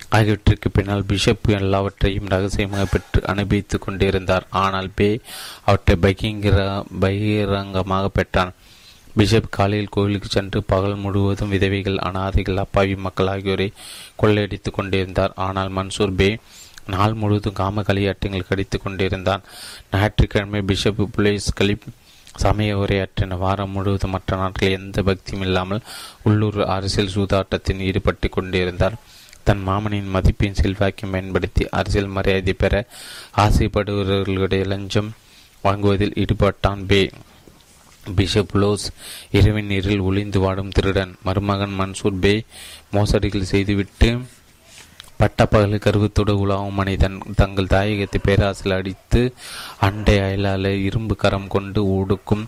ஆகியவற்றிற்கு 0.08 0.70
பின்னால் 0.70 1.04
பிஷப் 1.04 1.50
எல்லாவற்றையும் 1.50 2.28
ரகசியமாக 2.28 2.84
பெற்று 2.84 3.20
அனுபவித்துக் 3.26 3.82
கொண்டிருந்தார். 3.82 4.46
ஆனால் 4.50 4.90
பே 4.94 5.20
அவற்றை 5.64 5.96
பகிங்கிற 6.02 6.84
பகிரங்கமாக 7.00 8.08
பெற்றான். 8.08 8.52
பிஷப் 9.16 9.50
காலையில் 9.50 9.88
கோவிலுக்கு 9.90 10.28
சென்று 10.28 10.62
பகல் 10.62 10.96
முழுவதும் 10.96 11.48
விதவைகள் 11.48 11.96
அனாதைகள் 11.96 12.56
அப்பாவி 12.56 12.96
மக்கள் 12.96 13.26
ஆகியோரை 13.26 13.72
கொள்ளையடித்துக் 14.22 14.76
கொண்டிருந்தார். 14.78 15.32
ஆனால் 15.36 15.72
மன்சூர் 15.72 16.14
பே 16.16 16.38
நாள் 16.86 17.14
முழுவதும் 17.14 17.52
காம 17.52 17.82
களியாட்டங்கள் 17.82 18.48
கடித்துக் 18.48 18.84
கொண்டிருந்தான். 18.84 19.42
ஞாயிற்றுக்கிழமை 19.92 20.62
பிஷப் 20.62 21.02
புலேஸ் 21.16 21.54
கலிப் 21.60 21.86
சமய 22.36 22.78
உரையாற்றின 22.78 23.38
வாரம் 23.38 23.70
முழுவதும் 23.70 24.10
மற்ற 24.10 24.36
நாட்களில் 24.36 24.78
எந்த 24.78 25.02
பக்தியும் 25.02 25.40
இல்லாமல் 25.40 25.80
உள்ளூர் 26.22 26.64
அரசியல் 26.64 27.14
சூதாட்டத்தில் 27.14 27.78
ஈடுபட்டு 27.78 28.28
கொண்டிருந்தார். 28.28 28.96
தன் 29.42 29.62
மாமனின் 29.68 30.10
மதிப்பின் 30.14 30.58
செல்வாக்கியம் 30.62 31.10
பயன்படுத்தி 31.10 31.68
அரசியல் 31.68 32.14
மரியாதை 32.16 32.52
பெற 32.52 32.86
ஆசைப்படுபவர்களுடைய 33.36 34.66
லஞ்சம் 34.66 35.10
வாங்குவதில் 35.62 36.16
ஈடுபட்டான் 36.16 36.84
பே. 36.86 37.10
பிஷப் 38.16 38.54
லோஸ் 38.62 38.86
இரவின் 39.30 39.70
நீரில் 39.72 40.06
ஒளிந்து 40.08 40.40
வாடும் 40.40 40.72
திருடன். 40.76 41.12
மருமகன் 41.22 41.76
மன்சூர் 41.80 42.22
பே 42.24 42.34
மோசடிகள் 42.92 43.52
செய்துவிட்டு 43.52 44.10
பட்டப்பகல் 45.18 45.84
கருவத்தோடு 45.84 46.32
உலாவும் 46.44 46.78
மனிதன். 46.78 47.16
தங்கள் 47.36 47.72
தாயகத்தை 47.74 48.18
பேராசில் 48.22 48.76
அடித்து 48.76 49.20
அண்டை 49.80 50.16
அயலால 50.18 50.72
இரும்பு 50.88 51.16
கரம் 51.16 51.48
கொண்டு 51.48 51.82
ஒடுக்கும். 51.96 52.44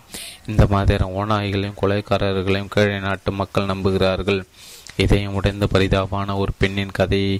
இந்த 0.47 0.65
மாதிரி 0.73 1.05
ஓநாய்களையும் 1.19 1.79
கொலைக்காரர்களையும் 1.81 2.73
கீழே 2.75 2.99
நாட்டு 2.99 3.31
மக்கள் 3.31 3.71
நம்புகிறார்கள். 3.73 4.41
இதயம் 5.03 5.33
உடைந்த 5.33 5.65
பரிதாபான 5.67 6.35
ஒரு 6.37 6.51
பெண்ணின் 6.57 6.95
கதையை 6.99 7.33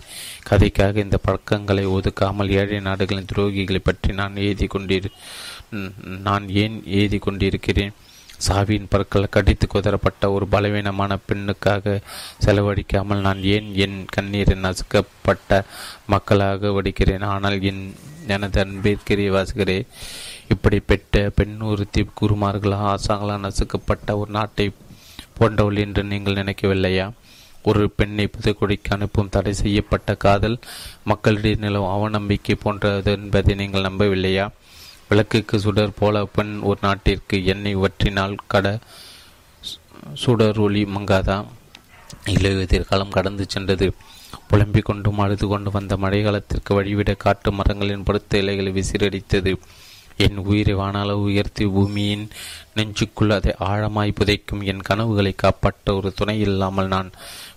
கதைக்காக 0.49 0.97
இந்த 0.97 1.17
பழக்கங்களை 1.17 1.85
ஒதுக்காமல் 1.87 2.51
ஏழை 2.59 2.79
நாடுகளின் 2.79 3.29
துரோகிகளை 3.31 3.79
பற்றி 3.83 4.13
நான் 4.13 4.35
எழுதி 4.35 4.67
கொண்டிரு 4.67 5.09
நான் 6.27 6.45
ஏன் 6.63 6.75
எழுதி 6.97 7.17
கொண்டிருக்கிறேன் 7.17 7.95
சாவியின் 8.45 8.89
பற்கள் 8.89 9.33
கடித்து 9.35 9.67
குதரப்பட்ட 9.67 10.31
ஒரு 10.31 10.47
பலவீனமான 10.47 11.17
பெண்ணுக்காக 11.29 12.01
செலவழிக்காமல் 12.45 13.25
நான் 13.27 13.41
ஏன் 13.55 13.69
என் 13.75 13.97
கண்ணீரை 14.15 14.55
நசுக்கப்பட்ட 14.65 15.61
மக்களாக 16.05 16.71
வடிக்கிறேன்? 16.77 17.25
ஆனால் 17.33 17.57
என் 17.61 17.83
எனது 18.27 18.59
அன்பிற்கிறிய 18.63 19.29
வாசுகிறே 19.35 19.79
இப்படி 20.47 20.79
பெற்ற 20.79 21.31
பெண் 21.35 21.55
ஒருத்தி 21.61 22.01
குருமார்களா 22.21 22.79
ஆசாங்களாக 22.93 23.43
நசுக்கப்பட்ட 23.45 24.17
ஒரு 24.17 24.31
நாட்டை 24.31 24.67
போன்றவள் 25.37 25.81
என்று 25.85 26.03
நீங்கள் 26.03 26.39
நினைக்கவில்லையா? 26.41 27.07
ஒரு 27.63 27.83
பெண்ணை 27.89 28.25
புதைக்குடிக்கு 28.33 28.89
அனுப்பும் 28.89 29.29
தடை 29.29 29.53
செய்யப்பட்ட 29.53 30.15
காதல் 30.15 30.59
மக்களிடையே 31.03 31.57
நிலவும் 31.59 31.93
அவநம்பிக்கை 31.95 32.55
போன்றது 32.63 33.11
என்பதை 33.11 33.55
நீங்கள் 33.55 33.87
நம்பவில்லையா? 33.89 34.45
விளக்குக்கு 35.09 35.59
சுடர் 35.59 35.97
போல 35.99 36.25
பெண் 36.25 36.59
ஒரு 36.59 36.79
நாட்டிற்கு 36.81 37.45
எண்ணெய் 37.45 37.77
வற்றினால் 37.77 38.35
கட 38.47 38.79
சுடர் 40.13 40.59
ஒளி 40.59 40.83
மங்காதா? 40.83 41.45
இளையுதிர் 42.25 42.87
காலம் 42.87 43.09
கடந்து 43.09 43.45
சென்றது. 43.47 43.93
புலம்பிக் 44.47 44.85
கொண்டும் 44.85 45.19
அழுது 45.19 45.47
கொண்டு 45.47 45.71
வந்த 45.71 45.95
மழைக்காலத்திற்கு 45.95 46.73
வழிவிட 46.73 47.17
காட்டு 47.17 47.51
மரங்களின் 47.51 48.03
படுத்த 48.03 48.37
இலைகளை 48.37 48.71
விசிறடித்தது. 48.71 49.53
என் 50.17 50.37
உயிரை 50.37 50.75
வானாளவு 50.75 51.23
உயர்த்தி 51.29 51.65
பூமியின் 51.65 52.29
நெஞ்சுக்குள் 52.75 53.29
அதை 53.29 53.53
ஆழமாய் 53.59 54.15
புதைக்கும் 54.19 54.63
என் 54.63 54.81
கனவுகளை 54.81 55.33
காப்பாற்ற 55.35 55.95
ஒரு 55.95 56.13
துணை 56.13 56.39
இல்லாமல் 56.39 56.87
நான் 56.87 57.11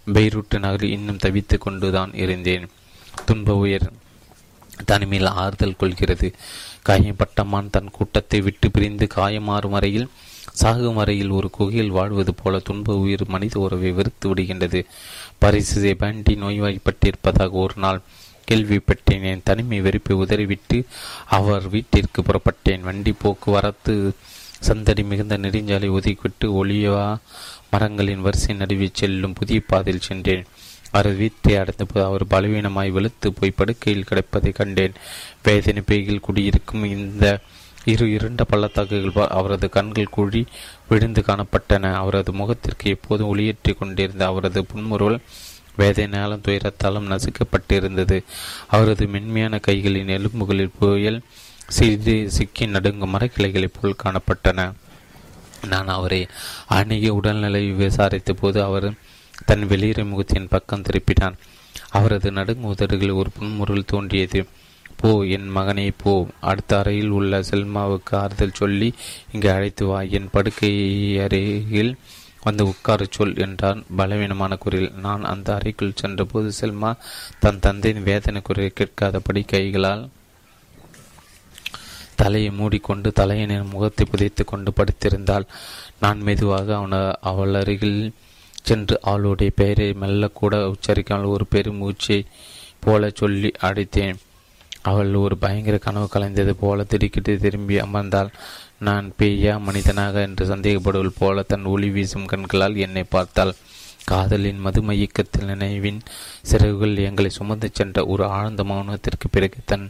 பெய்ரூட்டு 0.06 0.59
நகரில் 0.59 0.90
இன்னும் 0.90 1.16
தவித்து 1.16 1.59
கொண்டுதான் 1.59 2.12
இருந்தேன். 2.14 2.66
துன்ப 3.24 3.55
உயர் 3.55 3.93
தனிமையில் 4.85 5.28
ஆறுதல் 5.28 5.77
கொள்கிறது. 5.77 6.35
காயப்பட்ட 6.86 7.44
மான் 7.44 7.70
தன் 7.70 7.90
கூட்டத்தை 7.90 8.40
விட்டு 8.40 8.70
பிரிந்து 8.70 9.07
காயமாறும் 9.15 9.74
வரையில் 9.77 10.09
சாகும் 10.52 10.94
வரையில் 10.94 11.31
ஒரு 11.31 11.51
குகையில் 11.51 11.90
வாழ்வது 11.90 12.35
போல 12.35 12.59
துன்ப 12.59 12.97
உயிர் 12.97 13.24
மனித 13.28 13.55
உறவை 13.61 13.90
வெறுத்து 13.90 14.35
விடுகின்றது. 14.35 14.81
பரிசு 15.39 15.97
பேண்டி 15.97 16.35
நோய்வாய்ப்பட்டிருப்பதாக 16.35 17.51
ஒரு 17.51 17.77
நாள் 17.77 18.01
கேள்விப்பட்டேன் 18.51 19.24
என் 19.31 19.44
தனிமை 19.44 19.81
வெறுப்பை 19.81 20.16
உதறிவிட்டு 20.16 20.78
அவர் 21.27 21.69
வீட்டிற்கு 21.69 22.23
புறப்பட்டேன். 22.23 22.81
வண்டி 22.81 23.12
போக்குவரத்து 23.12 23.94
சந்தடி 24.61 25.02
மிகுந்த 25.02 25.39
நெடுஞ்சாலை 25.39 25.89
ஒதுக்கிவிட்டு 25.98 26.47
ஒளியவா 26.61 27.07
மரங்களின் 27.70 28.20
வரிசை 28.20 28.55
நடுவே 28.55 28.89
செல்லும் 28.93 29.32
புதிய 29.32 29.61
பாதையில் 29.66 30.07
சென்றேன். 30.09 30.44
அவர் 30.91 31.17
வீட்டை 31.17 31.57
அடைந்தபோது 31.57 32.05
அவர் 32.05 32.25
பலவீனமாய் 32.27 32.91
வெளுத்து 32.91 33.33
போய் 33.33 33.51
படுக்கையில் 33.51 34.09
கிடப்பதை 34.11 34.53
கண்டேன். 34.53 34.93
வேதனை 35.43 35.83
பேயில் 35.87 36.21
குடியிருக்கும் 36.21 36.85
இந்த 36.85 37.41
இரு 37.85 38.07
இருண்ட 38.12 38.45
பள்ளத்தாக்குகள் 38.45 39.29
அவரது 39.29 39.69
கண்கள் 39.69 40.15
குழி 40.17 40.47
விழுந்து 40.89 41.23
காணப்பட்டன. 41.27 41.93
அவரது 41.95 42.33
முகத்திற்கு 42.33 42.91
எப்போதும் 42.91 43.37
ஒளியேற்றி 43.37 43.75
கொண்டிருந்த 43.79 44.27
அவரது 44.27 44.65
புன்முறுவல் 44.65 45.21
வேதனையாலும் 45.79 46.45
துயரத்தாலும் 46.47 47.09
நசுக்கப்பட்டிருந்தது. 47.12 48.23
அவரது 48.67 49.07
மென்மையான 49.07 49.61
கைகளின் 49.67 50.15
எலும்புகளில் 50.17 50.77
புயல் 50.79 51.21
சிறிது 51.69 52.31
சிக்கி 52.31 52.67
நடுங்கும் 52.67 53.15
மரக்கிளைகளைப் 53.15 53.75
போல் 53.81 54.01
காணப்பட்டன. 54.05 54.73
நான் 55.69 55.89
அவரை 55.89 56.27
அணுகி 56.67 57.09
உடல்நிலை 57.09 57.71
விசாரித்த 57.71 58.33
போது 58.33 58.62
அவர் 58.62 58.93
தன் 59.47 59.65
வெளியிற 59.69 60.05
முகத்தின் 60.05 60.49
பக்கம் 60.49 60.83
திருப்பினான். 60.83 61.39
அவரது 61.91 62.31
நடுங்கு 62.33 62.67
உதடுகளில் 62.67 63.19
ஒரு 63.21 63.31
புன்முருள் 63.39 63.91
தோன்றியது. 63.93 64.41
போ 64.97 65.11
என் 65.27 65.49
மகனே 65.57 65.91
போ. 65.97 66.12
அடுத்த 66.41 66.79
அறையில் 66.79 67.09
உள்ள 67.09 67.43
செல்மாவுக்கு 67.43 68.17
ஆறுதல் 68.17 68.59
சொல்லி 68.61 68.89
இங்கு 69.33 69.51
அழைத்து 69.51 69.87
வா. 69.87 70.01
என் 70.01 70.31
படுக்கை 70.33 70.73
அருகில் 71.19 71.93
வந்து 72.43 72.67
உட்கார 72.67 73.07
சொல் 73.11 73.37
என்றான் 73.37 73.81
பலவீனமான 73.97 74.57
குரல் 74.57 74.93
நான் 74.93 75.25
அந்த 75.25 75.49
அறைக்குள் 75.55 75.99
சென்றபோது 76.03 76.51
செல்மா 76.61 76.91
தன் 77.39 77.61
தந்தையின் 77.61 78.03
வேதனை 78.03 78.43
குரலை 78.43 78.71
கேட்காதபடி 78.75 79.43
கைகளால் 79.45 80.09
தலையை 82.15 82.51
மூடிக்கொண்டு 82.51 83.12
தலையினர் 83.12 83.71
முகத்தை 83.75 84.07
புதைத்து 84.07 84.45
கொண்டு 84.45 84.73
படுத்திருந்தாள். 84.77 85.47
நான் 86.01 86.21
மெதுவாக 86.21 86.69
அவன 86.77 86.97
அவள் 87.21 87.55
அருகில் 87.55 88.03
சென்று 88.62 88.97
அவளுடைய 89.03 89.51
பெயரை 89.57 89.89
மெல்ல 90.03 90.28
கூட 90.41 90.57
உச்சரிக்காமல் 90.73 91.35
ஒரு 91.35 91.47
பெருமூச்சை 91.55 92.19
போல 92.85 93.11
சொல்லி 93.20 93.51
அடித்தேன். 93.69 94.19
அவள் 94.82 95.12
ஒரு 95.15 95.37
பயங்கர 95.39 95.77
கனவு 95.78 96.07
கலைந்தது 96.12 96.53
போல 96.61 96.85
திடுக்கிட்டு 96.85 97.32
திரும்பி 97.39 97.77
அமர்ந்தால் 97.78 98.31
நான் 98.78 99.07
பேயா 99.19 99.55
மனிதனாக 99.61 100.20
என்று 100.20 100.45
சந்தேகப்படுவது 100.47 101.11
போல 101.19 101.43
தன் 101.43 101.66
ஒளி 101.73 101.89
வீசும் 101.91 102.31
கண்களால் 102.32 102.77
என்னை 102.77 103.05
பார்த்தாள். 103.09 103.53
காதலின் 104.05 104.62
மதுமயக்கத்தில் 104.65 105.49
நினைவின் 105.51 105.99
சிறகுகள் 106.43 106.95
எங்களை 107.09 107.31
சுமந்து 107.31 107.69
சென்ற 107.73 108.05
ஒரு 108.07 108.24
ஆழ்ந்த 108.39 108.62
மௌனத்திற்கு 108.65 109.27
பிறகு 109.31 109.59
தன் 109.65 109.85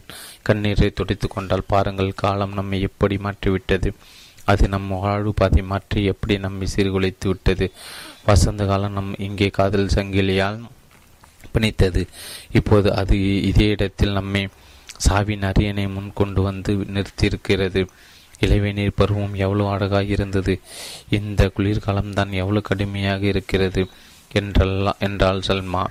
கண்ணீரை 0.47 0.89
துடைத்து 0.89 1.27
கொண்டால் 1.27 1.69
பாருங்கள் 1.73 2.19
காலம் 2.23 2.53
நம்மை 2.53 2.79
எப்படி 2.81 3.17
மாற்றிவிட்டது? 3.17 3.91
அது 4.45 4.65
நம் 4.67 4.87
வாழ்வு 5.03 5.31
பாதை 5.33 5.61
மாற்றி 5.71 5.99
எப்படி 6.11 6.35
நம்மை 6.37 6.67
சீர்குலைத்து 6.75 7.27
விட்டது? 7.27 7.65
வசந்த 8.25 8.65
காலம் 8.65 8.91
நம் 8.91 9.11
இங்கே 9.17 9.49
காதல் 9.49 9.93
சங்கிலியால் 9.95 10.59
பிணைத்தது. 11.53 12.01
இப்போது 12.51 12.89
அது 12.93 13.15
இதே 13.41 13.67
இடத்தில் 13.67 14.11
நம்மை 14.11 14.43
சாவின் 15.07 15.45
அரியணை 15.49 15.85
முன் 15.87 16.11
கொண்டு 16.13 16.41
வந்து 16.41 16.73
நிறுத்தியிருக்கிறது. 16.95 17.81
இளவேநீர் 18.39 18.99
பருவம் 18.99 19.33
எவ்வளவு 19.35 19.69
அழகாக 19.69 20.13
இருந்தது. 20.15 20.53
இந்த 21.09 21.51
குளிர்காலம்தான் 21.57 22.31
எவ்வளவு 22.41 22.61
கடுமையாக 22.61 23.25
இருக்கிறது 23.25 23.81
என்றல்லா 24.33 24.93
என்றாள் 24.99 25.47
சல்மா. 25.47 25.83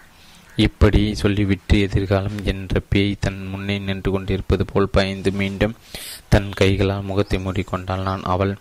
இப்படி 0.56 1.02
சொல்லிவிட்டு 1.14 1.76
எதிர்காலம் 1.80 2.38
என்ற 2.44 2.80
பேய் 2.88 3.12
தன் 3.20 3.38
முன்னே 3.46 3.76
நின்று 3.78 4.10
கொண்டிருப்பது 4.10 4.64
போல் 4.64 4.88
பயந்து 4.88 5.30
மீண்டும் 5.32 5.76
தன் 6.28 6.50
கைகளால் 6.52 7.08
முகத்தை 7.10 7.38
மூடிக்கொண்டாள். 7.44 8.02
நான் 8.02 8.24
அவள் 8.34 8.54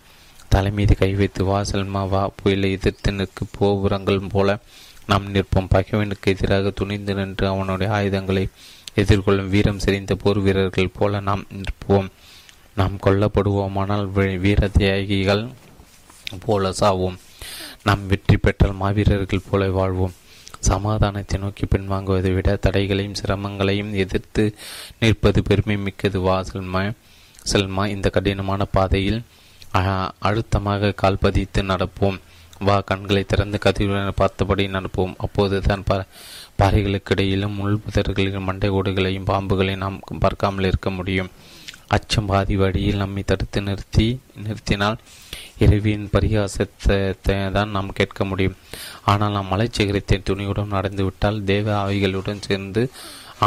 தலைமீது 0.54 0.94
கை 0.96 1.10
வைத்து 1.14 1.42
வாசல்மா 1.44 2.02
வா 2.08 2.22
புயலை 2.38 2.70
எதிர்த்து 2.76 3.10
நிற்கு 3.12 3.44
போபுரங்கள் 3.58 4.20
போல 4.34 4.58
நாம் 5.10 5.26
நிற்போம். 5.34 5.68
பகைவனுக்கு 5.68 6.32
எதிராக 6.32 6.70
துணிந்து 6.70 7.14
நின்று 7.14 7.44
அவனுடைய 7.48 7.88
ஆயுதங்களை 7.92 8.44
எதிர்கொள்ளும் 8.94 9.52
வீரம் 9.54 9.82
செறிந்த 9.84 10.12
போர் 10.22 10.38
வீரர்கள் 10.38 10.94
போல 10.98 11.20
நாம் 11.28 11.44
நிற்போம். 11.58 12.08
நாம் 12.74 12.94
கொல்லப்படுவோமானால் 13.06 14.06
வீர 14.44 14.68
தியாகிகள் 14.78 15.44
போல 16.44 16.72
சாவோம். 16.80 17.18
நாம் 17.82 18.02
வெற்றி 18.06 18.36
பெற்றால் 18.36 18.80
மாவீரர்கள் 18.82 19.46
போல 19.50 19.68
வாழ்வோம். 19.78 20.16
சமாதானத்தை 20.68 21.36
நோக்கி 21.40 21.64
பின்வாங்குவதை 21.66 22.30
விட 22.34 22.56
தடைகளையும் 22.56 23.18
சிரமங்களையும் 23.20 23.92
எதிர்த்து 24.02 24.44
நிற்பது 25.00 25.42
பெருமை 25.42 25.76
மிக்கது. 25.86 26.20
வா 26.20 26.36
செல்மா 26.50 26.82
செல்மா 27.52 27.84
இந்த 27.94 28.08
கடினமான 28.16 28.64
பாதையில் 28.76 29.20
அழுத்தமாக 30.28 30.92
கால் 31.02 31.22
பதித்து 31.24 31.62
நடப்போம். 31.70 32.18
வா 32.68 32.76
கண்களை 32.88 33.22
திறந்து 33.24 33.58
கதிர்களை 33.64 34.12
பார்த்தபடி 34.20 34.64
நடப்போம். 34.76 35.14
அப்போது 35.24 35.58
தான் 35.68 35.84
ப 35.88 35.92
பாறைகளுக்கு 36.60 37.12
இடையிலும் 37.14 37.54
முள்புதர்களின் 37.60 38.46
மண்டை 38.48 38.68
ஓடுகளையும் 38.78 39.28
பாம்புகளையும் 39.30 39.84
நாம் 39.84 39.96
பார்க்காமல் 40.24 40.68
இருக்க 40.70 40.90
முடியும். 40.90 41.30
அச்சம் 41.96 42.28
பாதி 42.30 42.56
வழியில் 42.56 43.00
நம்மை 43.02 43.22
தடுத்து 43.30 43.60
நிறுத்தி 43.68 44.08
நிறுத்தினால் 44.44 44.98
இரவியின் 45.64 46.10
பரிகாசத்தை 46.12 46.98
தான் 47.56 47.74
நாம் 47.76 47.96
கேட்க 47.98 48.24
முடியும். 48.24 48.58
ஆனால் 49.12 49.34
நாம் 49.36 49.50
மலைச்சிகரத்தை 49.52 50.18
துணியுடன் 50.28 50.76
நடந்துவிட்டால் 50.76 51.40
தேவ 51.52 51.66
ஆவிகளுடன் 51.84 52.44
சேர்ந்து 52.48 52.84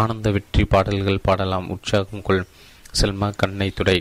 ஆனந்த 0.01 0.27
வெற்றி 0.37 0.65
பாடல்கள் 0.65 1.25
பாடலாம். 1.27 1.69
உற்சாகம் 1.75 2.25
கொள். 2.27 2.43
செல்மா 3.01 3.29
கண்ணை 3.41 3.69
துடை. 3.79 3.97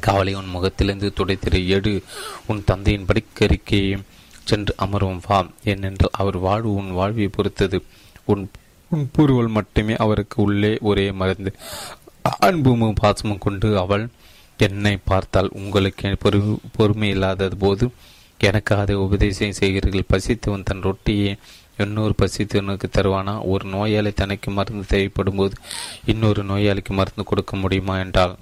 காவலை 0.00 0.34
உன் 0.34 0.48
முகத்திலிருந்து 0.48 1.12
துடைத்திரு 1.16 1.66
எடு. 1.66 2.02
உன் 2.46 2.62
தந்தையின் 2.64 3.06
படிக்கறிக்கையை 3.06 4.02
சென்று 4.44 4.74
அமரும் 4.76 5.20
வா. 5.28 5.46
ஏனென்றால் 5.64 6.10
அவர் 6.12 6.38
வாழ்வு 6.38 6.74
உன் 6.74 6.90
வாழ்வை 6.90 7.28
பொறுத்தது. 7.28 7.84
உன் 8.24 8.50
உன் 8.88 9.10
பூர்வல் 9.18 9.48
மட்டுமே 9.48 9.96
அவருக்கு 9.96 10.42
உள்ளே 10.42 10.78
ஒரே 10.80 11.12
மருந்து. 11.12 11.52
அன்புமும் 12.38 12.94
பாசமும் 13.02 13.38
கொண்டு 13.38 13.78
அவள் 13.78 14.08
என்னை 14.58 14.98
பார்த்தால் 15.04 15.48
உங்களுக்கு 15.52 16.16
பொறு 16.24 16.56
பொறுமை 16.76 17.08
இல்லாதது 17.08 17.56
போது 17.56 17.90
எனக்கு 18.38 18.76
அதை 18.76 18.94
உபதேசம் 18.94 19.58
செய்கிறீர்கள். 19.60 20.10
பசித்தவன் 20.12 20.62
தன் 20.62 20.80
ரொட்டியை 20.80 21.36
இன்னொரு 21.76 22.14
பசித்தவனுக்கு 22.22 22.84
தருவானா? 22.92 23.40
ஒரு 23.44 23.68
நோயாளி 23.68 24.12
தனக்கு 24.12 24.50
மருந்து 24.50 24.86
தேவைப்படும் 24.86 25.34
போது 25.34 25.54
இன்னொரு 26.04 26.44
நோயாளிக்கு 26.44 26.88
மருந்து 26.88 27.24
கொடுக்க 27.24 27.56
முடியுமா? 27.56 27.98
என்றால் 27.98 28.36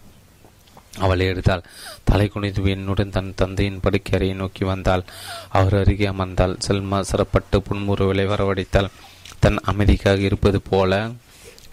அவளை 0.93 1.27
எடுத்தாள். 1.31 1.65
தலை 2.05 2.29
குனிந்து 2.29 2.71
என்னுடன் 2.71 3.11
தன் 3.11 3.35
தந்தையின் 3.35 3.81
படுக்கறையை 3.85 4.35
நோக்கி 4.35 4.65
வந்தாள். 4.65 5.05
அவர் 5.49 5.75
அருகே 5.75 6.07
அமர்ந்தாள். 6.07 6.55
செல்மா 6.67 7.01
சிறப்பட்டு 7.01 7.59
புன்முறுவலை 7.61 8.27
வரவழைத்தாள். 8.27 8.93
தன் 9.41 9.59
அமைதிக்காக 9.73 10.19
இருப்பது 10.19 10.61
போல 10.61 11.11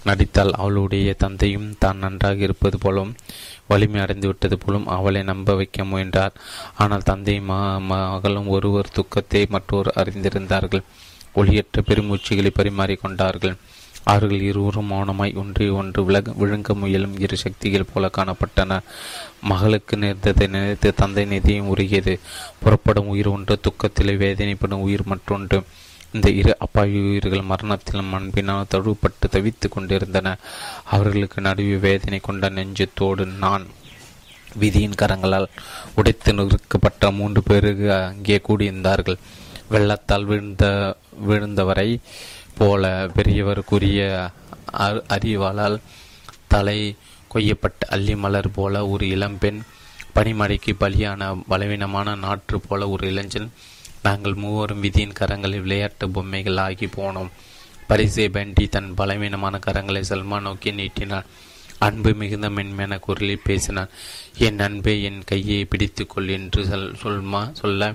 நடித்தால் 0.03 0.53
அவளுடைய 0.53 1.13
தந்தையும் 1.13 1.69
தான் 1.79 1.97
நன்றாக 1.97 2.37
இருப்பது 2.37 2.77
போலும் 2.77 3.15
வலிமை 3.67 3.99
அடைந்து 4.01 4.27
விட்டது 4.27 4.57
போலும் 4.57 4.87
அவளை 4.87 5.23
நம்ப 5.23 5.55
வைக்க 5.55 5.83
முயன்றார். 5.83 6.37
ஆனால் 6.75 7.07
தந்தை 7.09 7.35
மகளும் 7.39 8.47
ஒருவர் 8.47 8.93
துக்கத்தை 8.93 9.45
மற்றொரு 9.49 9.91
அறிந்திருந்தார்கள். 9.95 10.85
ஒளியற்ற 11.35 11.81
பெருமூச்சிகளை 11.87 12.51
பரிமாறிக்கொண்டார்கள் 12.59 13.57
அவர்கள் 14.11 14.43
இருவரும் 14.49 14.89
மௌனமாய் 14.91 15.33
ஒன்றே 15.41 15.67
ஒன்று 15.79 15.99
விலக 16.05 16.33
விழுங்க 16.41 16.73
முயலும் 16.81 17.15
இரு 17.19 17.37
சக்திகள் 17.37 17.89
போல 17.93 18.09
காணப்பட்டன. 18.17 18.79
மகளுக்கு 19.41 19.95
நேர்ந்ததை 19.97 20.45
நினைத்து 20.49 20.89
தந்தை 20.93 21.23
நிதியும் 21.25 21.71
உருகியது. 21.73 22.13
புறப்படும் 22.63 23.11
உயிர் 23.13 23.33
ஒன்று 23.35 23.55
துக்கத்திலே 23.61 24.15
வேதனைப்படும் 24.23 24.85
உயிர் 24.87 25.05
மற்றொன்று. 25.05 25.59
இந்த 26.11 26.27
இரு 26.39 26.51
அப்பாவி 26.65 26.99
உயிர்கள் 27.07 27.49
மரணத்திலும் 27.49 28.13
அன்பினால் 28.17 28.71
தழுவப்பட்டு 28.73 29.25
தவித்து 29.31 29.69
கொண்டிருந்தன. 29.69 30.37
அவர்களுக்கு 30.95 31.41
நடுவே 31.41 31.77
வேதனை 31.87 32.19
கொண்ட 32.19 32.49
நெஞ்சத்தோடு 32.49 33.25
நான் 33.43 33.65
விதியின் 34.59 34.99
கரங்களால் 35.01 35.53
உடைத்து 35.95 36.31
நிறுக்கப்பட்ட 36.33 37.11
மூன்று 37.11 37.41
பேருக்கு 37.43 37.89
அங்கே 37.93 38.37
கூடியிருந்தார்கள். 38.47 39.19
வெள்ளத்தால் 39.69 40.25
விழுந்த 40.25 40.65
விழுந்தவரை 41.27 41.89
போல 42.57 42.83
பெரியவருக்குரிய 43.15 44.01
அறிவாளால் 45.15 45.77
தலை 46.47 46.79
கொய்யப்பட்ட 47.33 47.87
அள்ளி 47.89 48.15
மலர் 48.15 48.51
போல 48.51 48.87
ஒரு 48.87 49.05
இளம்பெண் 49.15 49.59
பனிமடைக்கு 50.15 50.71
பலியான 50.79 51.21
பலவீனமான 51.49 52.15
நாற்று 52.15 52.57
போல 52.61 52.89
ஒரு 52.89 53.07
இளைஞன் 53.07 53.49
நாங்கள் 54.03 54.33
மூவரும் 54.33 54.79
விதியின் 54.79 55.17
கரங்களில் 55.19 55.63
விளையாட்டு 55.65 56.05
பொம்மைகள் 56.09 56.61
ஆகி 56.65 56.85
போனோம். 56.85 57.31
பரிசை 57.87 58.29
பண்டி 58.29 58.65
தன் 58.67 58.93
பலவீனமான 58.93 59.59
கரங்களை 59.65 60.01
சல்மா 60.09 60.37
நோக்கி 60.41 60.71
நீட்டினார் 60.71 61.29
அன்பு 61.79 62.11
மிகுந்த 62.13 62.49
மென்மையான 62.49 62.99
குரலில் 62.99 63.43
பேசினார் 63.43 63.91
என் 64.47 64.59
அன்பே 64.59 64.93
என் 65.09 65.21
கையை 65.25 65.67
பிடித்துக்கொள் 65.71 66.29
என்று 66.37 66.61
சொல் 66.65 66.91
சொல்மா 67.03 67.41
சொல்ல 67.51 67.91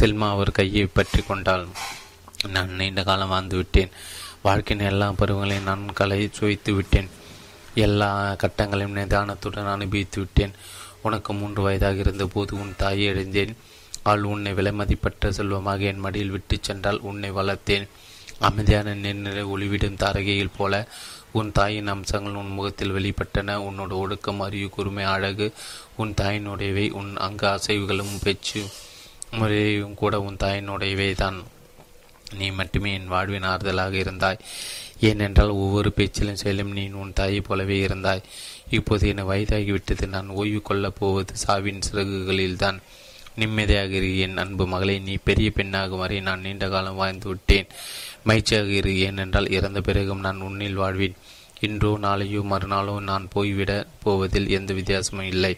செல்மா 0.00 0.28
அவர் 0.30 0.56
கையை 0.58 0.84
பற்றி 0.86 1.22
கொண்டாள். 1.22 1.66
நான் 2.44 2.70
நீண்ட 2.70 3.02
காலம் 3.02 3.28
வாழ்ந்து 3.28 3.56
விட்டேன். 3.56 3.90
வாழ்க்கையின் 4.42 4.86
எல்லா 4.86 5.10
பருவங்களையும் 5.10 5.62
நான் 5.62 5.92
கலை 5.92 6.28
சுவைத்து 6.32 6.72
விட்டேன். 6.72 7.08
எல்லா 7.74 8.32
கட்டங்களையும் 8.32 8.96
நிதானத்துடன் 8.96 9.72
அனுபவித்து 9.72 10.20
விட்டேன். 10.20 10.52
உனக்கு 11.02 11.32
மூன்று 11.32 11.62
வயதாக 11.62 11.96
இருந்தபோது 11.96 12.60
உன் 12.60 12.74
தாயை 12.76 13.08
அடைந்தேன். 13.08 13.56
அவள் 14.02 14.22
உன்னை 14.22 14.52
விலை 14.52 14.72
மதிப்பற்ற 14.72 15.32
செல்வமாக 15.32 15.82
என் 15.82 15.98
மடியில் 15.98 16.30
விட்டு 16.30 16.58
சென்றால் 16.60 17.00
உன்னை 17.00 17.32
வளர்த்தேன். 17.32 17.88
அமைதியான 18.38 18.94
நெருநிலை 18.94 19.44
ஒளிவிடும் 19.44 19.96
தாரகையில் 19.96 20.56
போல 20.56 20.88
உன் 21.32 21.52
தாயின் 21.52 21.86
அம்சங்கள் 21.86 22.34
உன் 22.34 22.52
முகத்தில் 22.52 22.92
வெளிப்பட்டன. 22.92 23.56
உன்னோட 23.68 23.90
ஒடுக்கம் 23.90 24.40
அறிவு 24.40 24.70
குறுமை 24.76 25.04
அழகு 25.04 25.52
உன் 25.96 26.14
தாயினுடையவை 26.20 26.90
உன் 26.90 27.16
அங்க 27.16 27.58
அசைவுகளும் 27.58 28.22
பேச்சு 28.22 28.64
முறையும் 29.30 29.94
கூட 29.94 30.20
உன் 30.20 30.36
தாயினுடையவை 30.36 31.14
தான் 31.14 31.44
நீ 32.34 32.50
மட்டுமே 32.50 32.92
என் 32.92 33.08
வாழ்வின் 33.08 33.42
ஆறுதலாக 33.42 33.96
இருந்தாய். 33.96 34.38
ஏனென்றால் 35.00 35.48
ஒவ்வொரு 35.48 35.92
பேச்சிலும் 35.92 36.36
செயலும் 36.36 36.72
நீ 36.72 36.88
உன் 36.88 37.12
தாயை 37.12 37.40
போலவே 37.40 37.86
இருந்தாய். 37.86 38.22
இப்போது 38.70 39.08
என்னை 39.08 39.24
வயதாகிவிட்டது. 39.24 40.06
நான் 40.06 40.28
ஓய்வு 40.28 40.62
கொள்ளப் 40.62 40.96
போவது 40.98 41.34
சாவின் 41.36 41.80
சிறகுகளில்தான். 41.92 42.78
நிம்மதியாக 43.36 43.88
இரு 43.88 44.18
என் 44.18 44.36
அன்பு 44.36 44.66
மகளை. 44.66 44.98
நீ 44.98 45.16
பெரிய 45.24 45.50
பெண்ணாகும் 45.54 45.98
வரை 45.98 46.20
நான் 46.20 46.40
நீண்ட 46.40 46.68
காலம் 46.68 46.94
வாழ்ந்து 46.94 47.28
விட்டேன். 47.28 47.66
மகிழ்ச்சியாக 48.24 48.66
இரு 48.66 48.98
ஏனென்றால் 48.98 49.50
இறந்த 49.50 49.80
பிறகும் 49.80 50.20
நான் 50.20 50.40
உன்னில் 50.40 50.74
வாழ்வேன். 50.74 51.16
இன்றோ 51.60 51.98
நாளையோ 52.02 52.40
மறுநாளோ 52.50 53.00
நான் 53.00 53.28
போய்விட 53.30 53.86
போவதில் 54.02 54.48
எந்த 54.48 54.74
வித்தியாசமும் 54.74 55.26
இல்லை. 55.26 55.56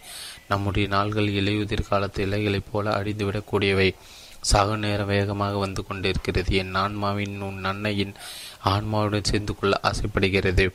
நம்முடைய 0.49 0.89
நாள்கள் 0.89 1.29
இலையுதிர் 1.29 1.89
காலத்து 1.89 2.27
இலைகளைப் 2.27 2.71
போல 2.73 3.03
அழிந்துவிடக்கூடியவை. 3.03 3.95
சாகு 4.53 4.77
நேரம் 4.77 5.07
வேகமாக 5.07 5.57
வந்து 5.57 5.87
கொண்டிருக்கிறது. 5.87 6.55
என் 6.55 6.75
ஆன்மாவின் 6.75 7.41
உன் 7.41 7.65
அன்னையின் 7.65 8.15
ஆன்மாவுடன் 8.65 9.25
சேர்ந்து 9.25 9.55
கொள்ள 9.57 9.81
ஆசைப்படுகிறது. 9.83 10.75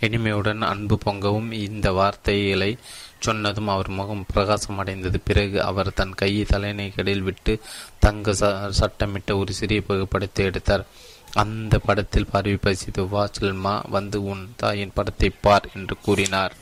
இனிமையுடன் 0.00 0.62
அன்பு 0.62 0.98
பொங்கவும். 1.04 1.52
இந்த 1.52 1.92
வார்த்தைகளை 1.92 2.78
சொன்னதும் 3.18 3.68
அவர் 3.68 3.88
முகம் 3.88 4.26
பிரகாசம் 4.32 4.78
அடைந்தது. 4.78 5.20
பிறகு 5.20 5.62
அவர் 5.62 5.92
தன் 5.94 6.14
கையை 6.14 6.46
தலைநீக்கடில் 6.52 7.22
விட்டு 7.22 7.60
தங்க 7.98 8.32
ச 8.32 8.70
சட்டமிட்ட 8.80 9.38
ஒரு 9.38 9.52
சிறிய 9.52 9.82
புகைப்படத்தை 9.82 10.44
எடுத்தார். 10.44 10.86
அந்த 11.32 11.78
படத்தில் 11.78 12.30
பார்வை 12.30 12.56
பசித்து 12.56 13.08
வா 13.08 13.28
செல்மா 13.40 13.88
வந்து 13.90 14.24
உன் 14.24 14.52
தாயின் 14.56 14.92
படத்தை 14.94 15.30
பார் 15.30 15.68
என்று 15.74 15.96
கூறினார். 16.02 16.54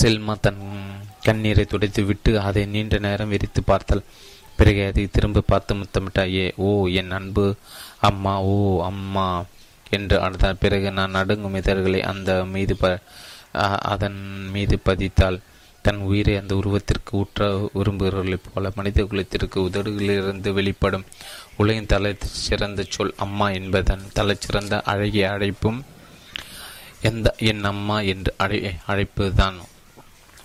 செல்மா 0.00 0.34
தன் 0.44 0.62
கண்ணீரை 1.26 1.64
துடைத்து 1.64 2.02
விட்டு 2.04 2.32
அதை 2.46 2.62
நீண்ட 2.74 2.98
நேரம் 3.06 3.32
விரித்து 3.34 3.62
பார்த்தாள். 3.62 4.02
பிறகு 4.58 4.82
அதை 4.90 5.04
திரும்ப 5.14 5.46
பார்த்து 5.50 5.72
முத்தமிட்டாயே 5.74 6.46
ஓ 6.66 6.68
என் 7.00 7.14
அன்பு 7.18 7.46
அம்மா 8.08 8.34
ஓ 8.52 8.56
அம்மா 8.90 9.28
என்று 9.90 10.16
அழுதார் 10.26 10.62
பிறகு 10.64 10.90
நான் 10.98 11.16
நடுங்கும் 11.18 11.58
இதழ்களை 11.60 12.00
அந்த 12.12 12.30
மீது 12.54 12.76
ப 12.76 12.92
அதன் 13.92 14.20
மீது 14.54 14.76
பதித்தாள். 14.86 15.38
தன் 15.84 16.00
உயிரை 16.08 16.34
அந்த 16.40 16.52
உருவத்திற்கு 16.60 17.12
ஊற்ற 17.20 17.48
விரும்புகிறவர்களைப் 17.78 18.46
போல 18.46 18.70
மனித 18.76 19.02
குலத்திற்கு 19.04 19.58
உதடுகளிலிருந்து 19.68 20.50
வெளிப்படும் 20.58 21.04
உலகின் 21.60 21.90
தலை 21.92 22.12
சிறந்த 22.44 22.84
சொல் 22.94 23.12
அம்மா 23.24 23.48
என்பதன் 23.58 24.04
சிறந்த 24.46 24.80
அழகிய 24.92 25.26
அழைப்பும் 25.34 25.80
எந்த 27.10 27.34
என் 27.50 27.64
அம்மா 27.72 27.96
என்று 28.12 28.32
அழை 28.44 28.60
அழைப்புதான். 28.92 29.58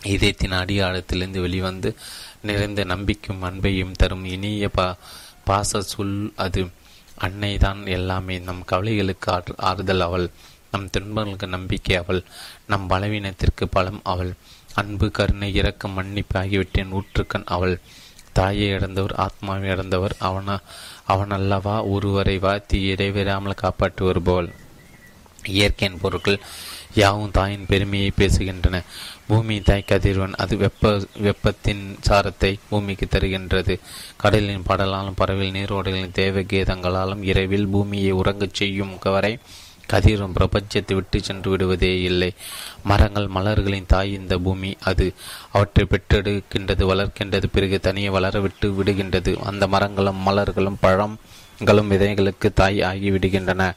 இதயத்தின் 0.03 0.51
அடியாளத்திலிருந்து 0.51 1.41
வெளிவந்து 1.41 1.95
நிறைந்த 2.41 2.83
நம்பிக்கையும் 2.83 3.43
அன்பையும் 3.43 3.91
தரும் 3.91 4.25
இனிய 4.25 4.69
பா 4.69 4.97
பாச 5.47 5.79
சொல் 5.79 6.33
அது. 6.35 6.69
அன்னை 7.15 7.57
தான் 7.57 7.85
எல்லாமே 7.85 8.39
நம் 8.39 8.63
கவலைகளுக்கு 8.71 9.41
ஆறுதல் 9.57 9.99
அவள். 9.99 10.29
நம் 10.71 10.89
துன்பங்களுக்கு 10.89 11.47
நம்பிக்கை 11.47 11.95
அவள். 11.95 12.23
நம் 12.67 12.89
பலவீனத்திற்கு 12.89 13.65
பலம் 13.71 14.01
அவள். 14.03 14.33
அன்பு 14.73 15.11
கருணை 15.11 15.53
இரக்கம் 15.53 15.91
மன்னிப்பு 15.91 16.39
ஆகியவற்றின் 16.39 16.93
ஊற்றுக்கண் 16.93 17.45
அவள். 17.45 17.79
தாயை 18.33 18.67
இழந்தவர் 18.67 19.15
ஆத்மாவை 19.15 19.69
இழந்தவர் 19.69 20.15
அவன 20.19 20.59
அவனல்லவா 21.07 21.89
ஒருவரை 21.89 22.37
வாழ்த்தி 22.37 22.81
இடைவிடாமல் 22.81 23.53
காப்பாற்றி 23.53 24.05
வருபவள் 24.05 24.49
இயற்கையின் 25.43 25.99
பொருட்கள் 25.99 26.39
யாவும் 26.93 27.31
தாயின் 27.31 27.65
பெருமையை 27.65 28.11
பேசுகின்றன. 28.17 28.83
பூமி 29.29 29.55
தாய் 29.61 29.83
கதிர்வன் 29.87 30.33
அது 30.33 30.57
வெப்ப 30.57 30.91
வெப்பத்தின் 31.25 31.81
சாரத்தை 32.07 32.49
பூமிக்கு 32.69 33.05
தருகின்றது. 33.05 33.73
கடலின் 34.17 34.63
படலாலும் 34.69 35.17
பறவையில் 35.21 35.55
நீரோடைகளின் 35.57 36.15
தேவ 36.19 36.41
கீதங்களாலும் 36.51 37.21
இரவில் 37.21 37.67
பூமியை 37.67 38.13
உறங்கச் 38.13 38.57
செய்யும் 38.59 38.93
வரை 39.15 39.37
கதிரும் 39.91 40.33
பிரபஞ்சத்தை 40.37 40.93
விட்டு 40.93 41.19
சென்று 41.23 41.49
விடுவதே 41.49 41.91
இல்லை. 42.01 42.31
மரங்கள் 42.83 43.27
மலர்களின் 43.27 43.87
தாய் 43.87 44.11
இந்த 44.13 44.37
பூமி. 44.37 44.71
அது 44.79 45.05
அவற்றை 45.51 45.85
பெற்றெடுக்கின்றது 45.93 46.85
வளர்க்கின்றது 46.91 47.49
பிறகு 47.51 47.79
தனியே 47.79 48.09
வளர 48.09 48.39
விட்டு 48.39 48.69
விடுகின்றது. 48.79 49.33
அந்த 49.49 49.67
மரங்களும் 49.67 50.21
மலர்களும் 50.27 50.81
பழங்களும் 50.85 51.91
விதைகளுக்கு 51.91 52.49
தாய் 52.53 52.79
ஆகிவிடுகின்றன 52.91 53.71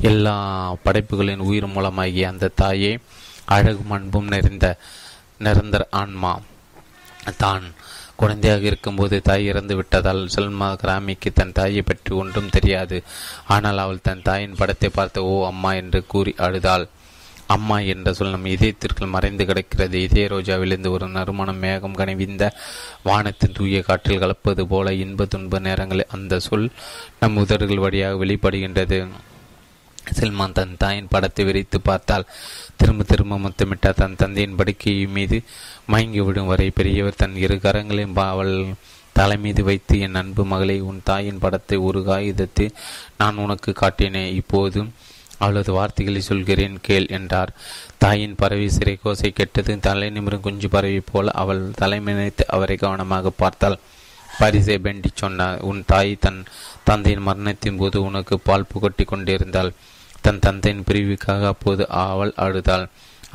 எல்லா 0.00 0.36
படைப்புகளின் 0.82 1.46
உயிர் 1.50 1.72
மூலமாகிய 1.76 2.28
அந்த 2.32 2.52
தாயை 2.62 2.98
அழகும் 3.44 3.90
அன்பும் 3.90 4.28
நிறைந்த 4.28 4.66
நிரந்தர 5.38 5.86
ஆன்மா. 5.90 6.40
தான் 7.36 7.66
குழந்தையாக 8.16 8.64
இருக்கும்போது 8.70 9.22
தாய் 9.22 9.46
இறந்து 9.46 9.74
விட்டதால் 9.76 10.20
சல்மா 10.34 10.68
கிராமிக்கு 10.74 11.32
தன் 11.32 11.52
தாயை 11.52 11.82
பற்றி 11.82 12.14
ஒன்றும் 12.14 12.50
தெரியாது. 12.50 13.02
ஆனால் 13.46 13.78
அவள் 13.78 14.04
தன் 14.08 14.22
தாயின் 14.22 14.58
படத்தை 14.58 14.88
பார்த்து 14.88 15.24
ஓ 15.24 15.46
அம்மா 15.46 15.72
என்று 15.74 16.06
கூறி 16.06 16.34
அழுதாள். 16.36 16.86
அம்மா 17.46 17.78
என்ற 17.92 18.12
சொல் 18.12 18.30
நம் 18.30 18.44
இதயத்திற்குள் 18.44 19.14
மறைந்து 19.14 19.44
கிடக்கிறது. 19.44 19.96
இதய 20.02 20.28
ரோஜாவிலிருந்து 20.28 20.90
ஒரு 20.90 21.08
நறுமணம் 21.08 21.58
மேகம் 21.58 21.94
கனிவிந்த 21.94 22.52
வானத்தின் 23.02 23.52
தூய 23.52 23.82
காற்றில் 23.82 24.18
கலப்பது 24.18 24.66
போல 24.66 24.92
இன்ப 24.92 25.24
துன்ப 25.24 25.58
நேரங்களில் 25.58 26.12
அந்த 26.12 26.38
சொல் 26.38 26.70
நம் 27.20 27.36
உதடுகள் 27.36 27.78
வழியாக 27.78 28.24
வெளிப்படுகின்றது. 28.24 29.06
செல்மான் 30.12 30.52
தன் 30.52 30.76
தாயின் 30.78 31.08
படத்தை 31.08 31.44
விரித்து 31.44 31.80
பார்த்தால் 31.80 32.26
திரும்ப 32.76 33.02
திரும்ப 33.02 33.38
முத்தமிட்ட 33.38 33.92
தன் 33.92 34.16
தந்தையின் 34.16 34.56
படுக்கை 34.56 35.06
மீது 35.06 35.38
மயங்கி 35.86 36.20
விடும் 36.20 36.46
வரை 36.46 36.70
பெரியவர் 36.70 37.20
தன் 37.22 37.36
இரு 37.36 37.56
கரங்களையும் 37.56 38.18
அவள் 38.32 38.74
தலை 39.12 39.36
மீது 39.38 39.62
வைத்து 39.64 40.00
என் 40.00 40.14
அன்பு 40.14 40.44
மகளை 40.44 40.80
உன் 40.80 41.00
தாயின் 41.04 41.38
படத்தை 41.38 41.76
ஒரு 41.78 42.02
காகிதத்தை 42.04 42.70
நான் 43.18 43.36
உனக்கு 43.36 43.72
காட்டினேன் 43.72 44.34
இப்போது 44.34 44.80
அவளது 45.38 45.72
வார்த்தைகளை 45.72 46.20
சொல்கிறேன் 46.20 46.80
கேள் 46.80 47.06
என்றார். 47.06 47.50
தாயின் 47.98 48.36
பறவை 48.36 48.68
சிறை 48.68 48.98
கோசை 49.02 49.32
கெட்டது 49.32 49.80
தலை 49.80 50.08
நிமிரும் 50.10 50.40
குஞ்சு 50.40 50.68
பறவை 50.68 51.00
போல 51.00 51.30
அவள் 51.30 51.62
தலைமைத்து 51.80 52.44
அவரை 52.46 52.76
கவனமாக 52.76 53.30
பார்த்தாள். 53.30 53.78
பரிசை 54.38 54.78
பெண்டி 54.78 55.10
சொன்னார். 55.14 55.60
உன் 55.60 55.84
தாய் 55.86 56.14
தன் 56.20 56.44
தந்தையின் 56.84 57.22
மரணத்தின் 57.22 57.76
போது 57.76 58.02
உனக்கு 58.02 58.38
பால் 58.38 58.70
புகட்டி 58.72 59.04
கொண்டிருந்தாள். 59.04 59.72
தன் 60.24 60.44
தந்தையின் 60.44 60.86
பிரிவுக்காக 60.88 61.42
அப்போது 61.54 61.82
அவள் 62.04 62.32
அழுதாள் 62.44 62.86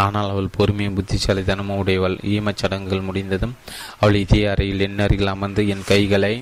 ஆனால் 0.06 0.30
அவள் 0.34 0.54
பொறுமையும் 0.58 0.98
புத்திசாலித்தனமும் 0.98 1.80
உடையவள். 1.82 2.16
ஈமச் 2.34 2.62
சடங்குகள் 2.62 3.08
முடிந்ததும் 3.08 3.56
அவள் 4.00 4.18
இதே 4.24 4.42
அறையில் 4.52 4.84
என் 4.86 5.02
அருகில் 5.06 5.34
அமர்ந்து 5.34 5.64
என் 5.74 5.88
கைகளை 5.92 6.34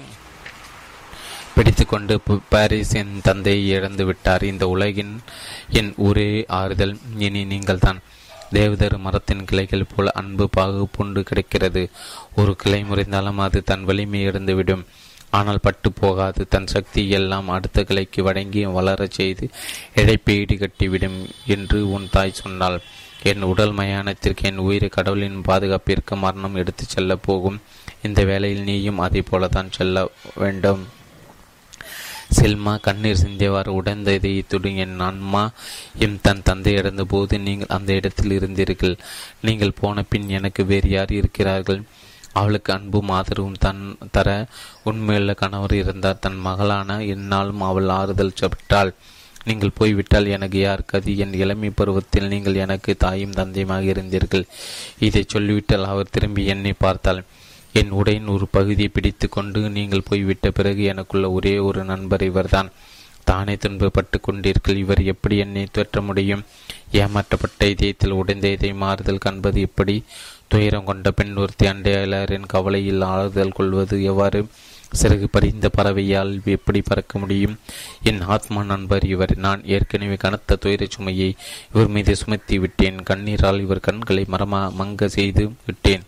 பிடித்துக்கொண்டு 1.56 2.16
பாரிஸ் 2.52 2.94
என் 3.02 3.16
தந்தையை 3.28 3.64
இழந்து 3.76 4.04
விட்டார். 4.10 4.44
இந்த 4.52 4.64
உலகின் 4.74 5.14
என் 5.80 5.92
ஒரே 6.08 6.30
ஆறுதல் 6.60 6.96
இனி 7.26 7.42
நீங்கள் 7.54 7.84
தான் 7.86 8.02
தேவதர் 8.58 8.96
மரத்தின் 9.06 9.44
கிளைகள் 9.50 9.90
போல 9.94 10.12
அன்பு 10.20 10.46
பாகு 10.56 10.84
புண்டு 10.96 11.22
கிடைக்கிறது. 11.30 11.84
ஒரு 12.40 12.54
கிளை 12.62 12.82
முறைந்தாலும் 12.90 13.42
அது 13.46 13.60
தன் 13.72 13.86
வலிமை 13.90 14.22
இழந்துவிடும். 14.30 14.86
ஆனால் 15.30 15.60
பட்டு 15.62 15.92
போகாது. 15.92 16.48
தன் 16.48 16.68
சக்தி 16.68 17.10
எல்லாம் 17.10 17.50
அடுத்த 17.50 17.84
கிளைக்கு 17.84 18.22
வழங்கி 18.22 18.66
வளரச் 18.66 19.12
செய்து 19.12 19.50
இழைப்பை 19.96 20.36
ஈடுகட்டிவிடும் 20.42 21.20
என்று 21.46 21.92
உன் 21.92 22.08
தாய் 22.12 22.32
சொன்னாள். 22.32 22.82
என் 23.24 23.42
உடல் 23.42 23.74
மயானத்திற்கு 23.74 24.44
என் 24.44 24.58
உயிர் 24.58 24.88
கடவுளின் 24.90 25.42
பாதுகாப்பிற்கு 25.48 26.16
மரணம் 26.16 26.56
எடுத்துச் 26.56 26.90
செல்ல 26.90 27.16
போகும். 27.16 27.62
இந்த 28.02 28.24
வேளையில் 28.24 28.64
நீயும் 28.64 29.00
அதே 29.00 29.24
போலதான் 29.32 29.70
செல்ல 29.70 30.10
வேண்டும். 30.36 30.88
செல்மா 32.42 32.80
கண்ணீர் 32.80 33.22
சிந்தியவாறு 33.26 33.68
உடைந்த 33.68 34.12
இதயத்துடன் 34.12 34.76
என் 34.76 35.00
அன்மா 35.00 35.52
எம் 36.00 36.22
தன் 36.22 36.44
தந்தை 36.44 36.74
இறந்த 36.74 37.04
போது 37.04 37.40
நீங்கள் 37.40 37.68
அந்த 37.68 37.94
இடத்தில் 37.94 38.40
இருந்தீர்கள். 38.40 38.98
நீங்கள் 39.42 39.78
போன 39.80 40.04
பின் 40.04 40.30
எனக்கு 40.30 40.66
வேறு 40.66 40.90
யார் 40.90 41.12
இருக்கிறார்கள்? 41.12 41.84
அவளுக்கு 42.40 42.72
அன்பும் 42.76 43.12
ஆதரவும் 43.18 43.62
தன் 43.66 43.84
தர 44.16 44.30
உண்மையுள்ள 44.90 45.34
கணவர் 45.42 45.76
இருந்தார். 45.82 46.24
தன் 46.26 46.40
மகளான 46.48 47.00
என்னாலும் 47.16 47.64
அவள் 47.70 47.96
ஆறுதல் 48.00 48.38
பெற்றாள் 48.54 48.92
நீங்கள் 49.48 49.78
போய்விட்டால் 49.80 50.34
எனக்கு 50.36 50.60
யார் 50.60 50.90
கதி? 50.92 51.14
என் 51.24 51.36
இளமை 51.42 51.70
பருவத்தில் 51.80 52.32
நீங்கள் 52.34 52.62
எனக்கு 52.64 52.92
தாயும் 53.04 53.38
தந்தையுமாக 53.40 53.86
இருந்தீர்கள். 53.94 54.46
இதை 55.08 55.24
சொல்லிவிட்டால் 55.34 55.92
அவர் 55.92 56.14
திரும்பி 56.16 56.44
என்னை 56.54 56.74
பார்த்தாள் 56.86 57.22
என் 57.80 57.96
உடையின் 58.00 58.32
ஒரு 58.34 58.46
பகுதியை 58.56 58.90
பிடித்து 58.94 59.28
கொண்டு 59.30 59.60
நீங்கள் 59.78 60.08
போய்விட்ட 60.10 60.48
பிறகு 60.58 60.84
எனக்குள்ள 60.92 61.28
ஒரே 61.38 61.56
ஒரு 61.70 61.82
நண்பர் 61.92 62.24
இவர்தான். 62.30 62.70
தானே 63.30 63.54
துன்பப்பட்டு 63.64 64.18
கொண்டீர்கள். 64.26 64.78
இவர் 64.84 65.02
எப்படி 65.14 65.36
என்னை 65.44 65.64
தோற்ற 65.72 66.02
முடியும்? 66.02 66.44
ஏமாற்றப்பட்ட 67.00 67.70
இதயத்தில் 67.74 68.18
உடைந்த 68.20 68.48
இதை 68.48 68.72
மாறுதல் 68.84 69.24
காண்பது 69.26 69.62
எப்படி? 69.68 69.96
துயரம் 70.48 70.84
கொண்ட 70.84 71.12
பெண் 71.12 71.36
ஒருத்தி 71.36 71.68
அண்டையாளரின் 71.68 72.46
கவலையில் 72.48 73.02
ஆறுதல் 73.02 73.52
கொள்வது 73.52 74.04
எவ்வாறு? 74.04 74.48
சிறகு 75.02 75.28
பறிந்த 75.32 75.70
பறவையால் 75.78 76.44
எப்படி 76.46 76.82
பறக்க 76.82 77.20
முடியும்? 77.20 77.60
என் 78.04 78.22
ஆத்மா 78.22 78.64
நண்பர் 78.64 79.04
இவர். 79.04 79.38
நான் 79.38 79.66
ஏற்கனவே 79.66 80.16
கனத்த 80.16 80.56
துயர 80.56 80.86
சுமையை 80.90 81.36
இவர் 81.76 81.88
மீது 81.88 82.16
சுமத்தி 82.16 82.60
விட்டேன். 82.60 83.04
கண்ணீரால் 83.04 83.60
இவர் 83.60 83.80
கண்களை 83.80 84.26
மரமா 84.32 84.72
மங்க 84.80 85.06
செய்து 85.06 85.52
விட்டேன். 85.66 86.02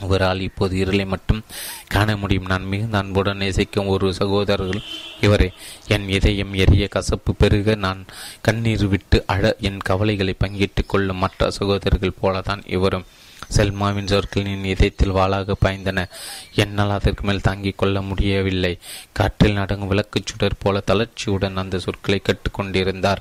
இவரால் 0.00 0.40
இப்போது 0.40 0.76
இருளை 0.76 1.04
மட்டும் 1.04 1.42
காண 1.86 2.16
முடியும். 2.16 2.46
நான் 2.46 2.64
மிகுந்த 2.64 2.98
அன்புடன் 2.98 3.36
நேசிக்கும் 3.36 3.86
ஒரு 3.86 4.14
சகோதரர்கள் 4.14 4.82
இவரே. 5.20 5.52
என் 5.86 6.08
இதயம் 6.08 6.54
எரிய 6.54 6.88
கசப்பு 6.88 7.34
பெருக 7.34 7.74
நான் 7.74 8.04
கண்ணீர் 8.40 8.86
விட்டு 8.86 9.24
அழ 9.26 9.56
என் 9.60 9.78
கவலைகளை 9.78 10.34
பங்கிட்டுக் 10.38 10.88
கொள்ளும் 10.88 11.16
மற்ற 11.16 11.50
சகோதரர்கள் 11.50 12.18
போலதான் 12.22 12.62
இவரும். 12.66 13.04
செல்மாவின் 13.48 14.06
சொற்கள் 14.06 14.44
என் 14.44 14.64
இதயத்தில் 14.64 15.12
வாளாக 15.12 15.52
பாய்ந்தன. 15.60 16.08
என்னால் 16.54 16.90
அதற்கு 16.90 17.26
மேல் 17.26 17.40
தாங்கிக் 17.40 17.78
கொள்ள 17.78 18.02
முடியவில்லை. 18.02 18.78
காற்றில் 19.12 19.52
நடங்கும் 19.52 19.88
விளக்குச் 19.88 20.26
சுடர் 20.26 20.58
போல 20.58 20.82
தளர்ச்சியுடன் 20.86 21.54
அந்த 21.54 21.78
சொற்களை 21.78 22.22
கட்டுக்கொண்டிருந்தார் 22.22 23.16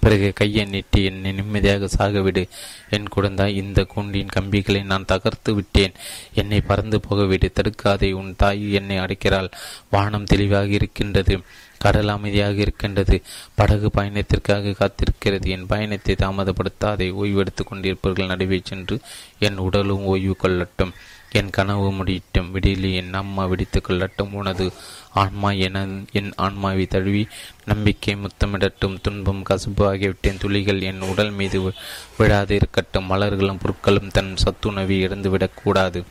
பிறகு 0.00 0.32
கையை 0.34 0.64
நீட்டி 0.64 1.04
என்னை 1.04 1.32
நிம்மதியாக 1.32 1.88
சாகவிடு. 1.98 2.48
என் 2.90 3.08
குழந்தாய் 3.16 3.54
இந்த 3.54 3.84
கூண்டின் 3.84 4.28
கம்பிகளை 4.28 4.82
நான் 4.82 5.04
தகர்த்து 5.04 5.54
விட்டேன். 5.54 5.92
என்னை 6.34 6.60
பறந்து 6.60 7.00
போகவிடு. 7.10 7.50
தடுக்காதே 7.52 8.12
உன் 8.12 8.34
தாய் 8.36 8.72
என்னை 8.72 8.98
அடைக்கிறாள். 8.98 9.50
வானம் 9.90 10.24
தெளிவாக 10.24 10.66
இருக்கின்றது. 10.66 11.40
கடல் 11.78 12.08
அமைதியாக 12.08 12.52
இருக்கின்றது. 12.52 13.22
படகு 13.54 13.90
பயணத்திற்காக 13.90 14.74
காத்திருக்கிறது. 14.78 15.46
என் 15.46 15.66
பயணத்தை 15.66 16.14
தாமதப்படுத்தாதே. 16.18 17.12
ஓய்வெடுத்து 17.12 17.64
கொண்டிருப்பவர்கள் 17.64 18.26
நடுவே 18.26 18.60
சென்று 18.64 19.00
என் 19.38 19.56
உடலும் 19.56 20.04
ஓய்வு 20.04 20.36
கொள்ளட்டும். 20.42 20.92
என் 21.30 21.50
கனவு 21.50 21.92
முடியட்டும். 21.92 22.54
விடியலி 22.54 22.94
என் 22.94 23.14
அம்மா 23.14 23.46
விடித்துக் 23.46 23.90
கொள்ளட்டும். 23.90 24.32
உனது 24.32 24.72
ஆன்மா 25.10 25.50
என 25.50 25.86
என் 26.12 26.32
ஆன்மாவை 26.36 26.86
தழுவி 26.86 27.28
நம்பிக்கை 27.64 28.16
முத்தமிடட்டும். 28.16 29.00
துன்பம் 29.02 29.42
கசப்பு 29.42 29.86
ஆகியவற்றின் 29.86 30.38
துளிகள் 30.38 30.80
என் 30.80 31.00
உடல் 31.00 31.30
மீது 31.30 31.72
விழாது 32.18 32.54
இருக்கட்டும். 32.54 33.10
மலர்களும் 33.10 33.58
பொருட்களும் 33.58 34.10
தன் 34.10 34.34
சத்துணவை 34.36 35.06
இறந்துவிடக்கூடாது 35.06 36.02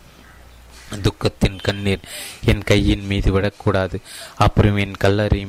துக்கத்தின் 0.91 1.61
கண்ணீர் 1.61 1.99
என் 2.45 2.63
கையின் 2.63 3.05
மீது 3.05 3.31
விடக்கூடாது. 3.31 3.99
அப்புறம் 4.37 4.75
என் 4.75 4.93
கல்லறை 4.93 5.47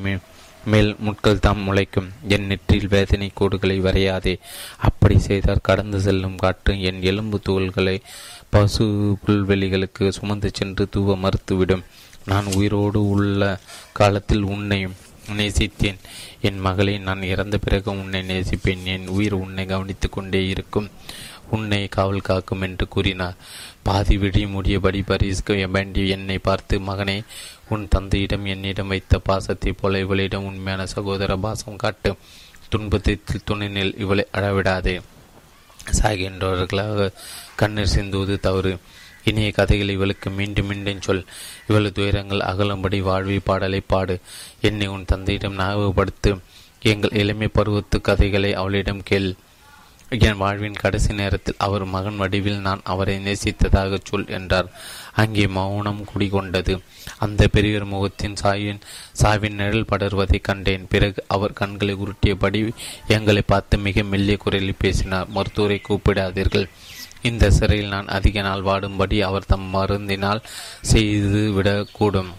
மேல் 0.64 0.96
முட்கள் 0.98 1.38
தாம் 1.38 1.58
முளைக்கும். 1.58 2.08
என் 2.28 2.46
நெற்றில் 2.46 2.88
வேதனை 2.88 3.32
கோடுகளை 3.40 3.80
வரையாதே. 3.80 4.38
அப்படி 4.76 5.18
செய்தால் 5.18 5.58
கடந்து 5.62 6.00
செல்லும் 6.00 6.36
காற்று 6.36 6.82
என் 6.82 7.02
எலும்பு 7.02 7.40
தூள்களை 7.48 8.00
பசு 8.48 9.16
புல்வெளிகளுக்கு 9.26 10.08
சுமந்து 10.08 10.50
சென்று 10.52 10.88
தூவ 10.88 11.16
மறுத்துவிடும். 11.16 11.84
நான் 12.24 12.44
உயிரோடு 12.44 13.08
உள்ள 13.08 13.60
காலத்தில் 13.92 14.42
உன்னையும் 14.42 14.94
நேசித்தேன். 15.36 15.98
என் 16.40 16.58
மகளை 16.58 16.98
நான் 16.98 17.22
இறந்த 17.22 17.58
பிறகு 17.58 17.90
உன்னை 17.90 18.22
நேசிப்பேன். 18.22 18.84
என் 18.84 19.08
உயிர் 19.08 19.32
உன்னை 19.32 19.66
கவனித்துக் 19.66 20.12
கொண்டே 20.12 20.46
இருக்கும். 20.46 20.90
உன்னை 21.50 21.88
காவல் 21.88 22.20
காக்கும் 22.20 22.60
என்று 22.60 22.88
கூறினார். 22.88 23.34
பாதி 23.86 24.18
விழி 24.18 24.44
முடியபடி 24.44 25.02
பரிசுக்கு 25.06 25.68
வேண்டிய 25.68 26.16
என்னை 26.16 26.38
பார்த்து 26.38 26.78
மகனே 26.78 27.24
உன் 27.68 27.88
தந்தையிடம் 27.88 28.44
என்னிடம் 28.44 28.88
வைத்த 28.88 29.20
பாசத்தைப் 29.28 29.78
போல 29.80 29.98
இவளிடம் 29.98 30.44
உண்மையான 30.44 30.86
சகோதர 30.86 31.36
பாசம் 31.36 31.76
காட்டு. 31.76 32.16
துன்பத்தில் 32.68 33.22
துணினில் 33.50 33.98
இவளை 33.98 34.26
அழவிடாதே. 34.32 35.00
சாகின்றவர்களாக 35.92 37.12
கண்ணீர் 37.56 37.92
சிந்துவது 37.96 38.40
தவறு. 38.40 38.78
இனிய 39.24 39.50
கதைகள் 39.50 39.88
இவளுக்கு 39.88 40.30
மீண்டும் 40.30 40.66
மீண்டும் 40.66 41.02
சொல். 41.02 41.24
இவளது 41.66 41.92
துயரங்கள் 41.92 42.40
அகலும்படி 42.40 43.00
வாழ்வி 43.00 43.38
பாடலை 43.38 43.80
பாடு. 43.80 44.20
என்னை 44.60 44.86
உன் 44.86 45.04
தந்தையிடம் 45.04 45.58
ஞாபகப்படுத்து. 45.58 46.38
எங்கள் 46.82 47.10
இளமை 47.10 47.48
பருவத்து 47.48 48.00
கதைகளை 48.00 48.54
அவளிடம் 48.54 49.02
கேள். 49.02 49.34
என் 50.08 50.36
வாழ்வின் 50.36 50.72
கடைசி 50.72 51.12
நேரத்தில் 51.12 51.54
அவர் 51.58 51.84
மகன் 51.84 52.16
வடிவில் 52.16 52.58
நான் 52.58 52.80
அவரை 52.84 53.16
நேசித்ததாக 53.18 53.98
சொல் 54.02 54.28
என்றார். 54.28 54.68
அங்கே 55.12 55.46
மௌனம் 55.46 56.06
குடிகொண்டது. 56.12 56.80
அந்த 57.18 57.48
பெரியவர் 57.48 57.84
முகத்தின் 57.84 58.36
சாயின் 58.42 58.80
சாவின் 59.22 59.54
நிழல் 59.54 59.90
படர்வதை 59.90 60.40
கண்டேன். 60.40 60.86
பிறகு 60.88 61.24
அவர் 61.28 61.52
கண்களை 61.52 61.96
உருட்டியபடி 61.96 62.72
எங்களை 63.08 63.42
பார்த்து 63.46 63.78
மிக 63.78 64.02
மெல்லிய 64.02 64.36
குரலில் 64.36 64.82
பேசினார். 64.84 65.28
மருத்துவரை 65.28 65.80
கூப்பிடாதீர்கள். 65.88 66.68
இந்த 67.22 67.50
சிறையில் 67.50 67.88
நான் 67.88 68.06
அதிக 68.06 68.40
நாள் 68.40 68.62
வாடும்படி 68.62 69.20
அவர் 69.20 69.46
தம் 69.46 69.74
மருந்தினால் 69.74 70.44
செய்து 70.80 71.52
விடக்கூடும் 71.52 72.32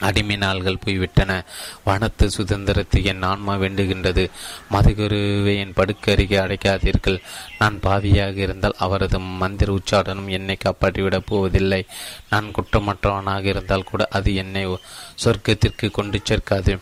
அடிமை 0.00 0.36
நாள்கள் 0.36 0.82
போய்விட்டன. 0.84 1.44
வனத்து 1.86 2.26
சுதந்திரத்தை 2.26 3.04
என் 3.04 3.22
ஆன்மா 3.22 3.54
வேண்டுகின்றது. 3.54 4.30
மதுகுருவை 4.70 5.56
என் 5.56 5.76
படுக்கருகே 5.76 6.38
அடைக்காதீர்கள். 6.44 7.20
நான் 7.58 7.80
பாவியாக 7.82 8.36
இருந்தால் 8.36 8.76
அவரது 8.78 9.18
மந்திர 9.18 9.78
உச்சாடனம் 9.78 10.28
என்னை 10.28 10.56
காப்பாற்றிவிடப் 10.64 11.26
போவதில்லை. 11.26 11.86
நான் 12.30 12.52
குற்றமற்றவனாக 12.52 13.44
இருந்தால் 13.44 13.84
கூட 13.84 14.08
அது 14.10 14.34
என்னை 14.34 14.66
சொர்க்கத்திற்கு 15.24 15.90
கொண்டு 15.90 16.20
சேர்க்காது. 16.30 16.78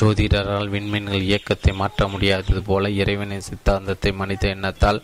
ஜோதிடரால் 0.00 0.70
விண்மீன்கள் 0.70 1.28
இயக்கத்தை 1.30 1.72
மாற்ற 1.72 2.08
முடியாதது 2.08 2.62
போல 2.62 2.90
இறைவனின் 2.90 3.40
சித்தாந்தத்தை 3.40 4.12
மனித 4.12 4.48
எண்ணத்தால் 4.48 5.02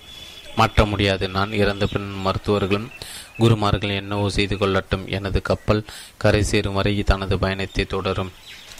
மாற்ற 0.57 0.85
முடியாது. 0.85 1.29
நான் 1.29 1.53
இறந்த 1.53 1.87
பின் 1.87 2.13
மருத்துவர்களும் 2.13 2.91
குருமார்கள் 3.39 3.99
என்னவோ 4.03 4.29
செய்து 4.37 4.57
கொள்ளட்டும். 4.57 5.05
எனது 5.17 5.41
கப்பல் 5.43 5.89
கரை 6.23 6.43
சேரும் 6.43 6.79
வரை 6.79 7.03
தனது 7.03 7.37
பயணத்தை 7.45 7.85
தொடரும். 7.85 8.33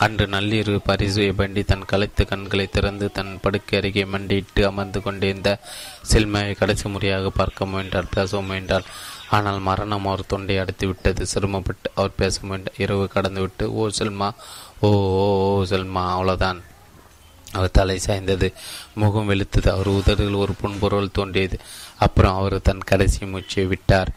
அன்று 0.05 0.25
நள்ளிரவு 0.27 0.81
பரிசு 0.89 1.23
பண்டி 1.39 1.63
தன் 1.71 1.85
கலைத்து 1.85 2.23
கண்களை 2.27 2.67
திறந்து 2.67 3.07
தன் 3.13 3.33
படுக்கை 3.43 3.79
அருகே 3.79 4.05
மண்டியிட்டு 4.05 4.61
அமர்ந்து 4.67 5.01
கொண்டிருந்த 5.03 5.51
செல்மையை 6.11 6.53
கடைசி 6.55 6.87
முறையாக 6.89 7.31
பார்க்க 7.31 7.67
முயன்றார். 7.73 8.13
பேச 8.17 8.41
முயன்றார். 8.41 8.87
ஆனால் 9.31 9.59
மரணம் 9.61 10.07
அவர் 10.07 10.31
தொண்டை 10.33 10.59
அடைத்து 10.59 10.87
விட்டது. 10.87 11.27
சிரமப்பட்டு 11.27 11.91
அவர் 11.95 12.19
பேச 12.21 12.39
முயன்றார் 12.43 12.81
இரவு 12.85 13.09
கடந்துவிட்டு 13.15 13.67
ஓ 13.81 13.89
செல்மா 13.99 14.29
ஓ 14.81 14.91
ஓ 15.23 15.27
ஓ 15.49 15.63
செல்மா 15.73 16.05
அவ்வளோதான் 16.15 16.61
அவர் 17.53 17.77
தலை 17.81 17.99
சாய்ந்தது 18.07 18.49
முகம் 18.95 19.29
வெளுத்தது. 19.31 19.69
அவர் 19.69 19.89
உதடுகள் 19.89 20.41
ஒரு 20.45 20.55
புன்பொருள் 20.61 21.15
தோன்றியது. 21.19 21.59
அப்புறம் 21.99 22.35
அவர் 22.35 22.57
தன் 22.63 22.89
கடைசி 22.91 23.27
மூச்சை 23.27 23.67
விட்டார். 23.67 24.13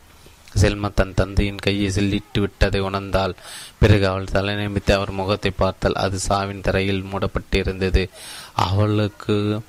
செல்மா 0.60 0.94
தன் 0.94 1.14
தந்தையின் 1.14 1.58
கையை 1.58 1.90
செல்லிட்டு 1.90 2.40
விட்டதை 2.40 2.82
உணர்ந்தாள். 2.82 3.34
பிறகு 3.80 4.08
அவள் 4.08 4.32
தலை 4.32 4.56
நிமித்து 4.56 4.92
அவர் 4.92 5.12
முகத்தை 5.12 5.52
பார்த்தால் 5.52 6.00
அது 6.06 6.20
சாவின் 6.20 6.62
தரையில் 6.62 7.04
மூடப்பட்டிருந்தது. 7.04 8.10
அவளுக்கு 8.54 9.62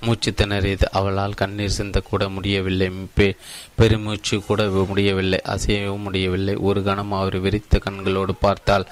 மூச்சு 0.00 0.30
திணறியது. 0.30 0.84
அவளால் 0.92 1.34
கண்ணீர் 1.34 1.76
சிந்த 1.78 2.00
கூட 2.00 2.28
முடியவில்லை. 2.28 2.90
பெ 3.16 3.36
பெருமூச்சு 3.76 4.42
கூட 4.44 4.64
முடியவில்லை. 4.88 5.40
அசையவும் 5.44 6.06
முடியவில்லை. 6.08 6.54
ஒரு 6.54 6.82
கணம் 6.82 7.12
அவர் 7.12 7.38
விரித்த 7.40 7.80
கண்களோடு 7.84 8.34
பார்த்தால் 8.40 8.86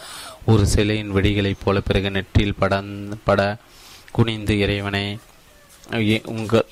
ஒரு 0.47 0.67
சிலையின் 0.67 1.11
வெடிகளைப் 1.11 1.63
போல 1.65 1.81
பிறகு 1.81 2.11
நெற்றியில் 2.11 2.59
பட 2.59 2.83
பட 3.25 3.57
குனிந்து 4.13 4.59
இறைவனை 4.59 5.19
உங்கள் 6.25 6.67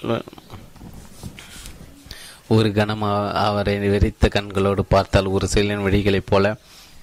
ஒரு 2.55 2.71
கணம் 2.73 3.05
அவரை 3.47 3.75
வெறித்த 3.89 4.25
கண்களோடு 4.29 4.83
பார்த்தால் 4.95 5.33
ஒரு 5.37 5.47
சிலின் 5.55 5.85
வெடிகளைப் 5.87 6.29
போல 6.31 6.55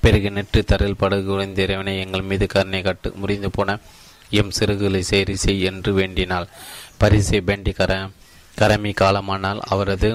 பிறகு 0.04 0.30
நெற்று 0.32 0.62
தரையில் 0.64 1.02
படகு 1.02 1.26
குறைந்த 1.26 1.62
இறைவனை 1.62 1.94
எங்கள் 2.00 2.28
மீது 2.30 2.46
கருணை 2.48 2.82
காட்டு. 2.82 3.10
முறிந்து 3.16 3.50
போன 3.52 3.78
எம் 4.40 4.52
சிறுகுகளை 4.60 5.02
சேரி 5.12 5.36
செய் 5.36 5.62
என்று 5.70 5.92
வேண்டினாள். 5.94 6.48
பரிசை 6.98 7.40
பேண்டி 7.42 7.72
கர 7.72 7.94
கரமி 8.60 8.92
காலமானால் 8.94 9.62
அவரது 9.74 10.10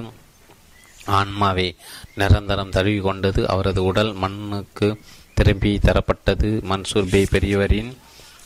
ஆன்மாவை 1.19 1.69
நிரந்தரம் 2.15 2.75
தழுவி 2.77 3.01
கொண்டது. 3.01 3.43
அவரது 3.49 3.81
உடல் 3.85 4.13
மண்ணுக்கு 4.13 4.89
திரும்பி 5.35 5.73
தரப்பட்டது. 5.83 6.51
மன்சூர் 6.71 7.11
பே 7.11 7.23
பெரியவரின் 7.33 7.93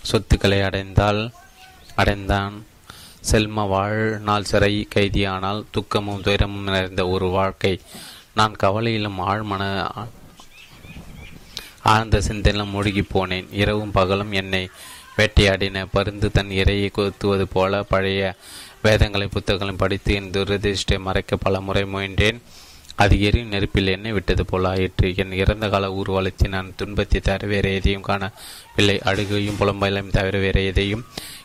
சொத்துக்களை 0.03 0.61
அடைந்தால் 0.69 1.23
அடைந்தான். 2.01 2.57
செல்ம 3.31 3.69
வாழ்நாள் 3.69 4.45
சிறை 4.45 4.89
கைதியானால் 4.95 5.65
துக்கமும் 5.71 6.21
துயரமும் 6.21 6.69
நிறைந்த 6.69 7.09
ஒரு 7.09 7.29
வாழ்க்கை. 7.29 7.81
நான் 8.35 8.55
கவலையிலும் 8.63 9.19
ஆழ்மன 9.21 9.63
ஆழ்ந்த 11.83 12.19
சிந்தனையிலும் 12.29 12.71
மூழ்கி 12.71 13.01
போனேன். 13.01 13.47
இரவும் 13.53 13.91
பகலும் 13.91 14.33
என்னை 14.33 14.63
வேட்டையாடின 15.17 15.87
பருந்து 15.93 16.31
தன் 16.33 16.49
இறையை 16.49 16.89
கொத்துவது 16.91 17.47
போல 17.53 17.83
பழைய 17.83 18.35
வேதங்களை 18.83 19.27
புத்தகங்களும் 19.27 19.77
படித்து 19.77 20.15
என் 20.15 20.31
துரதிருஷ்டை 20.31 20.99
மறைக்க 20.99 21.37
பல 21.37 21.61
முறை 21.61 21.83
முயன்றேன். 21.83 22.41
அது 22.95 23.21
எரி 23.23 23.41
நெருப்பில் 23.45 23.87
என்னை 23.87 24.13
விட்டது 24.13 24.45
போல 24.45 24.69
ஆயிற்று. 24.69 25.09
என் 25.17 25.33
இறந்த 25.33 25.69
கால 25.69 25.91
ஊர்வலத்தை 25.93 26.49
நான் 26.49 26.73
துன்பத்தை 26.77 27.21
தவிர 27.21 27.47
வேறு 27.47 27.75
எதையும் 27.75 28.07
காணவில்லை. 28.09 28.97
அழுகையும் 29.05 29.59
புலம்பலையும் 29.61 30.15
தவிர 30.17 30.39
வேறு 30.39 30.63
எதையும் 30.67 31.05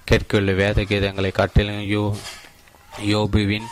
கேட்கவில்லை. 0.10 0.54
வேத 0.64 0.82
கீதங்களை 0.92 1.32
காட்டிலும் 1.40 1.84
யோ 1.96 2.04
யோபுவின் 3.12 3.68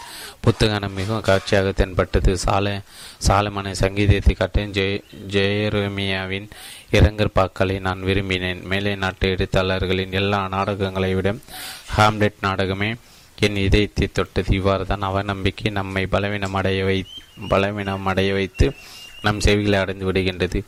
புத்தகம் 0.46 0.96
மிகவும் 1.00 1.26
காட்சியாக 1.28 1.72
தென்பட்டது. 1.80 2.32
சால 2.44 2.68
சாலமனை 3.26 3.72
சங்கீதத்தை 3.82 4.34
காட்டிலும் 4.36 4.74
ஜெய 4.78 4.94
ஜெயரமியாவின் 5.36 6.48
இரங்கற் 6.98 7.36
பாக்களை 7.38 7.76
நான் 7.88 8.06
விரும்பினேன். 8.08 8.62
மேலை 8.72 8.94
நாட்டு 9.04 9.28
எழுத்தாளர்களின் 9.36 10.16
எல்லா 10.22 10.40
நாடகங்களை 10.56 11.12
விட 11.18 11.32
ஹாம்லெட் 11.98 12.40
நாடகமே 12.48 12.90
என் 13.46 13.60
இதயத்தை 13.68 14.08
தொட்டது. 14.08 14.50
இவ்வாறு 14.60 14.84
தான் 14.90 15.08
அவநம்பிக்கை 15.10 15.70
நம்மை 15.80 16.04
பலவீனமடைய 16.16 16.80
வை 16.90 16.98
பலவீனமடைய 17.54 18.32
வைத்து 18.40 18.66
நம் 19.26 19.44
செவிகளை 19.46 19.78
அடைந்து 19.84 20.08
விடுகின்றது. 20.08 20.60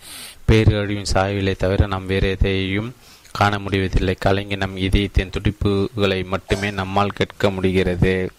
பேரழிவின் 0.50 1.12
சாய்விலை 1.14 1.56
தவிர 1.64 1.88
நாம் 1.94 2.10
வேறு 2.14 2.30
எதையும் 2.36 2.92
காண 3.34 3.60
முடிவதில்லை. 3.60 4.16
கலைஞர் 4.16 4.58
நம் 4.58 4.78
இதயத்தின் 4.78 5.30
துடிப்புகளை 5.30 6.26
மட்டுமே 6.26 6.72
நம்மால் 6.72 7.10
கேட்க 7.10 7.50
முடிகிறது. 7.50 8.32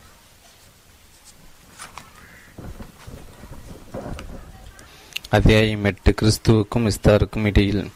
அத்தியாயம் 5.29 5.85
எட்டு. 5.85 6.15
கிறிஸ்துவுக்கும் 6.23 6.91
இஸ்தாருக்கும் 6.91 7.45
இடையில். 7.45 7.91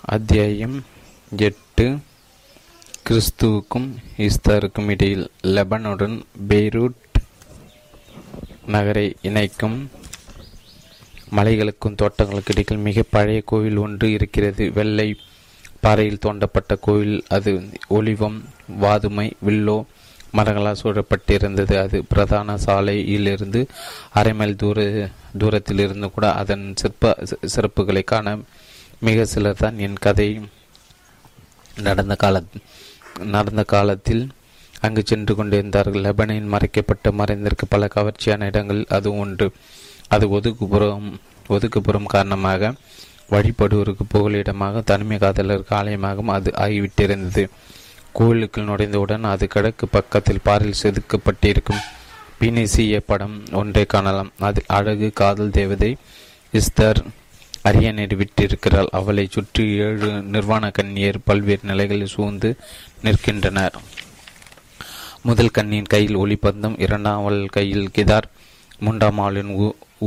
அத்தியாயம் 0.00 0.84
எட்டு. 1.36 1.98
கிறிஸ்துவுக்கும் 3.08 3.96
இஸ்தாருக்கும் 4.16 4.88
இடையில். 4.88 5.30
லெபனுடன் 5.42 6.22
பெய்ரூட் 6.48 7.02
நகரை 8.66 9.16
இணைக்கும் 9.22 9.90
மலைகளுக்கும் 11.36 11.94
தோட்டங்களுக்கு 11.94 12.54
இடையில் 12.56 12.84
மிக 12.84 13.02
பழைய 13.10 13.42
கோவில் 13.44 13.76
ஒன்று 13.76 14.12
இருக்கிறது. 14.12 14.72
வெள்ளை 14.72 15.18
பாறையில் 15.84 16.22
தோண்டப்பட்ட 16.24 16.72
கோயில் 16.86 17.16
அது 17.36 17.52
ஒளிவம் 17.98 18.38
வாதுமை 18.84 19.26
வில்லோ 19.46 19.78
மரங்களால் 20.38 20.80
சூழப்பட்டிருந்தது. 20.82 21.74
அது 21.84 21.96
பிரதான 22.12 22.56
சாலையிலிருந்து 22.66 23.60
அரை 24.18 24.32
மைல் 24.38 24.60
தூர 24.62 24.78
தூரத்தில் 25.40 25.82
இருந்து 25.84 26.08
கூட 26.14 26.26
அதன் 26.40 26.64
சிற்ப 26.80 27.12
சிறப்புகளை 27.54 28.02
காண 28.12 28.36
மிக 29.06 29.24
சிலர் 29.32 29.62
தான் 29.62 29.78
என் 29.86 30.00
கதை 30.06 30.28
நடந்த 31.86 32.14
கால 32.22 32.42
நடந்த 33.34 33.62
காலத்தில் 33.74 34.24
அங்கு 34.86 35.02
சென்று 35.10 35.32
கொண்டிருந்தார்கள். 35.38 36.04
லெபனின் 36.06 36.52
மறைக்கப்பட்டு 36.54 37.08
மறைந்திருக்க 37.20 37.64
பல 37.74 37.88
கவர்ச்சியான 37.96 38.46
இடங்கள் 38.50 38.80
அது 38.96 39.08
ஒன்று. 39.22 39.48
அது 40.14 40.24
ஒதுக்குப்புறம் 40.38 41.06
ஒதுக்குப்புறம் 41.54 42.12
காரணமாக 42.14 42.72
வழிபடுவருக்கு 43.30 44.04
புகழிடமாக 44.14 44.82
தனிமை 44.84 45.18
காதலருக்கு 45.18 45.74
ஆலயமாகவும் 45.74 46.34
அது 46.36 46.50
ஆகிவிட்டிருந்தது. 46.56 47.44
கோயிலுக்குள் 48.12 48.64
நுழைந்தவுடன் 48.64 49.22
அது 49.22 49.46
கிழக்கு 49.46 49.88
பக்கத்தில் 49.88 50.44
பாரில் 50.44 50.80
செதுக்கப்பட்டிருக்கும் 50.82 51.84
பினிசிய 52.40 53.00
படம் 53.06 53.42
ஒன்றை 53.52 53.84
காணலாம். 53.84 54.32
அதில் 54.38 54.64
அழகு 54.66 55.10
காதல் 55.14 55.50
தேவதை 55.50 55.96
இஸ்தர் 56.52 57.00
அரியணை 57.62 58.06
விட்டிருக்கிறாள். 58.06 58.90
அவளை 58.90 59.28
சுற்றி 59.30 59.64
ஏழு 59.76 60.12
நிர்வாண 60.22 60.70
கண்ணியர் 60.70 61.24
பல்வேறு 61.24 61.60
நிலைகளில் 61.62 62.14
சூழ்ந்து 62.14 62.56
நிற்கின்றனர். 63.02 63.76
முதல் 65.22 65.50
கண்ணின் 65.50 65.84
கையில் 65.84 66.16
ஒளிப்பந்தம் 66.16 66.80
இரண்டாம் 66.80 67.20
அவள் 67.20 67.46
கையில் 67.46 67.90
கிதார் 67.90 68.26
மூன்றாம் 68.84 69.20
ஆளின் 69.24 69.50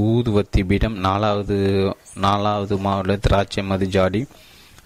ஊதுவத்தி 0.02 0.62
பீடம் 0.70 0.96
நாலாவது 1.06 1.58
நாலாவது 2.26 2.76
மாவட்ட 2.86 3.16
திராட்சை 3.26 3.62
மது 3.70 3.86
ஜாடி 3.96 4.22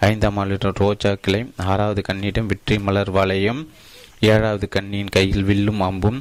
ஐந்தாம் 0.10 0.38
ஆளிடம் 0.42 0.78
ரோஜா 0.84 1.12
கிளை 1.26 1.42
ஆறாவது 1.72 2.02
கண்ணியிடம் 2.10 2.50
வெற்றி 2.52 2.76
மலர் 2.88 3.12
வளையம் 3.18 3.62
ஏழாவது 4.32 4.66
கண்ணியின் 4.76 5.14
கையில் 5.16 5.48
வில்லும் 5.50 5.82
அம்பும் 5.88 6.20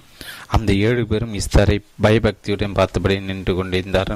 அந்த 0.56 0.70
ஏழு 0.88 1.02
பேரும் 1.10 1.34
இஸ்தரை 1.40 1.76
பயபக்தியுடன் 2.04 2.76
பார்த்தபடி 2.78 3.16
நின்று 3.30 3.54
கொண்டிருந்தார். 3.58 4.12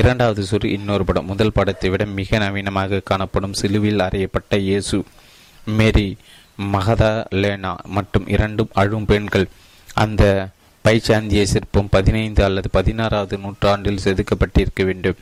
இரண்டாவது 0.00 0.42
சுரு 0.50 0.66
இன்னொரு 0.76 1.04
படம் 1.08 1.30
முதல் 1.30 1.56
படத்தை 1.56 1.88
விட 1.92 2.04
மிக 2.18 2.38
நவீனமாக 2.44 3.02
காணப்படும் 3.10 3.58
சிலுவில் 3.60 4.04
அறையப்பட்ட 4.06 4.56
இயேசு 4.68 4.98
மேரி 5.78 6.08
மகதா 6.74 7.12
லேனா 7.42 7.72
மற்றும் 7.96 8.28
இரண்டும் 8.34 8.70
அழும் 8.82 9.08
பெண்கள். 9.10 9.46
அந்த 10.04 10.22
பைச்சாந்திய 10.88 11.42
சிற்பம் 11.42 11.88
பதினைந்து 11.90 12.44
அல்லது 12.44 12.68
பதினாறாவது 12.70 13.38
நூற்றாண்டில் 13.38 13.98
செதுக்கப்பட்டிருக்க 14.04 14.84
வேண்டும். 14.84 15.18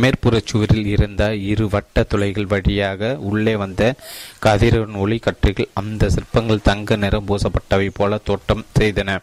மேற்புறச் 0.00 0.46
சுவரில் 0.46 0.86
இருந்த 0.86 1.34
இரு 1.34 1.68
வட்ட 1.68 2.02
துளைகள் 2.02 2.46
வழியாக 2.46 3.16
உள்ளே 3.28 3.56
வந்த 3.56 3.94
கதிரவன் 4.38 4.94
ஒளி 4.94 5.18
கற்றுகள் 5.18 5.68
அந்த 5.72 6.10
சிற்பங்கள் 6.10 6.64
தங்க 6.68 6.96
நிறம் 6.96 7.28
பூசப்பட்டவை 7.28 7.88
போல 7.94 8.18
தோட்டம் 8.18 8.66
செய்தன. 8.78 9.18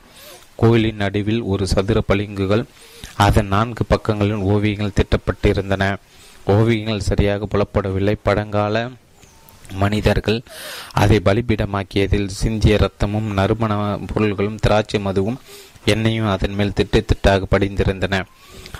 கோயிலின் 0.56 0.96
நடுவில் 0.96 1.42
ஒரு 1.42 1.68
சதுர 1.68 2.02
பளிங்குகள் 2.08 2.66
அதன் 3.18 3.48
நான்கு 3.48 3.86
பக்கங்களில் 3.86 4.48
ஓவியங்கள் 4.54 4.98
திட்டப்பட்டிருந்தன. 5.00 5.96
ஓவியங்கள் 6.46 7.08
சரியாக 7.12 7.48
புலப்படவில்லை. 7.54 8.16
பழங்கால 8.24 8.90
மனிதர்கள் 9.74 10.42
அதை 10.94 11.20
பலிபீடமாக்கியதில் 11.26 12.28
சிந்திய 12.28 12.74
ரத்தமும் 12.76 13.30
நறுமண 13.38 14.00
பொருள்களும் 14.14 14.58
திராட்சை 14.58 15.00
மதுவும் 15.06 15.38
என்னையும் 15.86 16.30
அதன் 16.30 16.54
மேல் 16.54 16.74
திட்டு 16.76 17.02
திட்டாக 17.02 17.44
படிந்திருந்தன. 17.52 18.26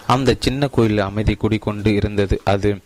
அந்த 0.08 0.36
சின்ன 0.40 0.68
கோயில் 0.68 1.00
அமைதி 1.00 1.34
குடிக்கொண்டு 1.34 1.94
இருந்தது. 1.96 2.42
அது 2.44 2.78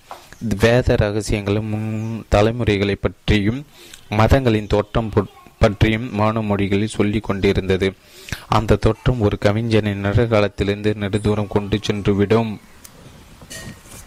வேத 0.59 0.95
ரகசியங்களும் 0.95 1.69
முன் 1.69 2.25
தலைமுறைகளை 2.29 2.95
பற்றியும் 2.95 3.65
மதங்களின் 4.09 4.67
தோற்றம் 4.67 5.13
பற்றியும் 5.59 6.45
மொழிகளில் 6.45 6.87
சொல்லி 6.87 7.19
கொண்டிருந்தது. 7.19 7.93
அந்த 8.47 8.75
தோற்றம் 8.75 9.19
ஒரு 9.19 9.37
கவிஞனின் 9.37 10.05
நிறகாலத்திலிருந்து 10.05 10.93
நெடுதூரம் 10.99 11.47
கொண்டு 11.47 11.79
சென்று 11.81 12.15
விடும். 12.15 12.59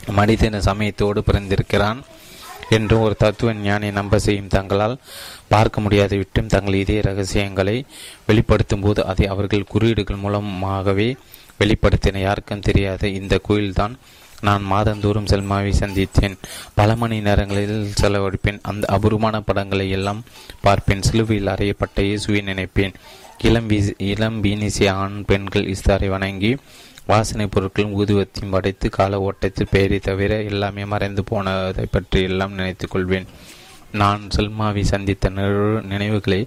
மனிதன 0.07 0.61
சமயத்தோடு 0.61 1.23
பிறந்திருக்கிறான். 1.23 2.03
என்றும் 2.71 3.05
ஒரு 3.07 3.17
தத்துவ 3.17 3.53
ஞானி 3.67 3.91
நம்ப 3.91 4.19
செய்யும் 4.19 4.53
தங்களால் 4.57 4.97
பார்க்க 5.49 5.81
முடியாத 5.81 6.17
விட்டும் 6.17 6.47
தங்கள் 6.47 6.81
இதய 6.83 7.01
ரகசியங்களை 7.03 7.77
வெளிப்படுத்தும் 8.27 8.81
போது 8.81 9.01
அதை 9.07 9.27
அவர்கள் 9.27 9.71
குறியீடுகள் 9.73 10.23
மூலமாகவே 10.25 11.09
வெளிப்படுத்தின. 11.61 12.21
யாருக்கும் 12.21 12.67
தெரியாத 12.69 13.09
இந்த 13.21 13.35
கோயில்தான் 13.49 13.95
நான் 14.41 14.63
மாதந்தோறும் 14.63 15.27
செல்மாவை 15.27 15.73
சந்தித்தேன். 15.81 16.37
பல 16.75 16.97
மணி 16.97 17.17
நேரங்களில் 17.21 17.93
செலவழிப்பேன். 18.01 18.61
அந்த 18.63 18.85
அபூர்வமான 18.87 19.41
படங்களை 19.41 19.87
எல்லாம் 19.91 20.25
பார்ப்பேன். 20.61 21.03
சிலுவையில் 21.03 21.53
அறையப்பட்ட 21.55 22.01
இயேசுவை 22.01 22.41
நினைப்பேன். 22.41 22.95
இளம் 23.43 23.67
வீசி 23.67 23.93
இளம் 23.99 24.39
பீனிசிய 24.43 24.89
ஆண் 25.03 25.19
பெண்கள் 25.25 25.69
இஸ்தாரை 25.75 26.09
வணங்கி 26.09 26.53
வாசனை 27.11 27.47
பொருட்களும் 27.47 27.95
ஊதுவத்தையும் 28.01 28.55
படைத்து 28.55 28.89
கால 28.97 29.21
ஓட்டத்தில் 29.27 29.73
பெயரை 29.75 29.99
தவிர 30.09 30.43
எல்லாமே 30.51 30.83
மறைந்து 30.93 31.23
போனதை 31.31 31.87
பற்றி 31.95 32.21
எல்லாம் 32.31 32.57
நினைத்துக் 32.59 32.93
கொள்வேன். 32.95 33.29
நான் 34.01 34.23
செல்மாவை 34.37 34.83
சந்தித்த 34.91 35.29
நினைவுகளை 35.93 36.41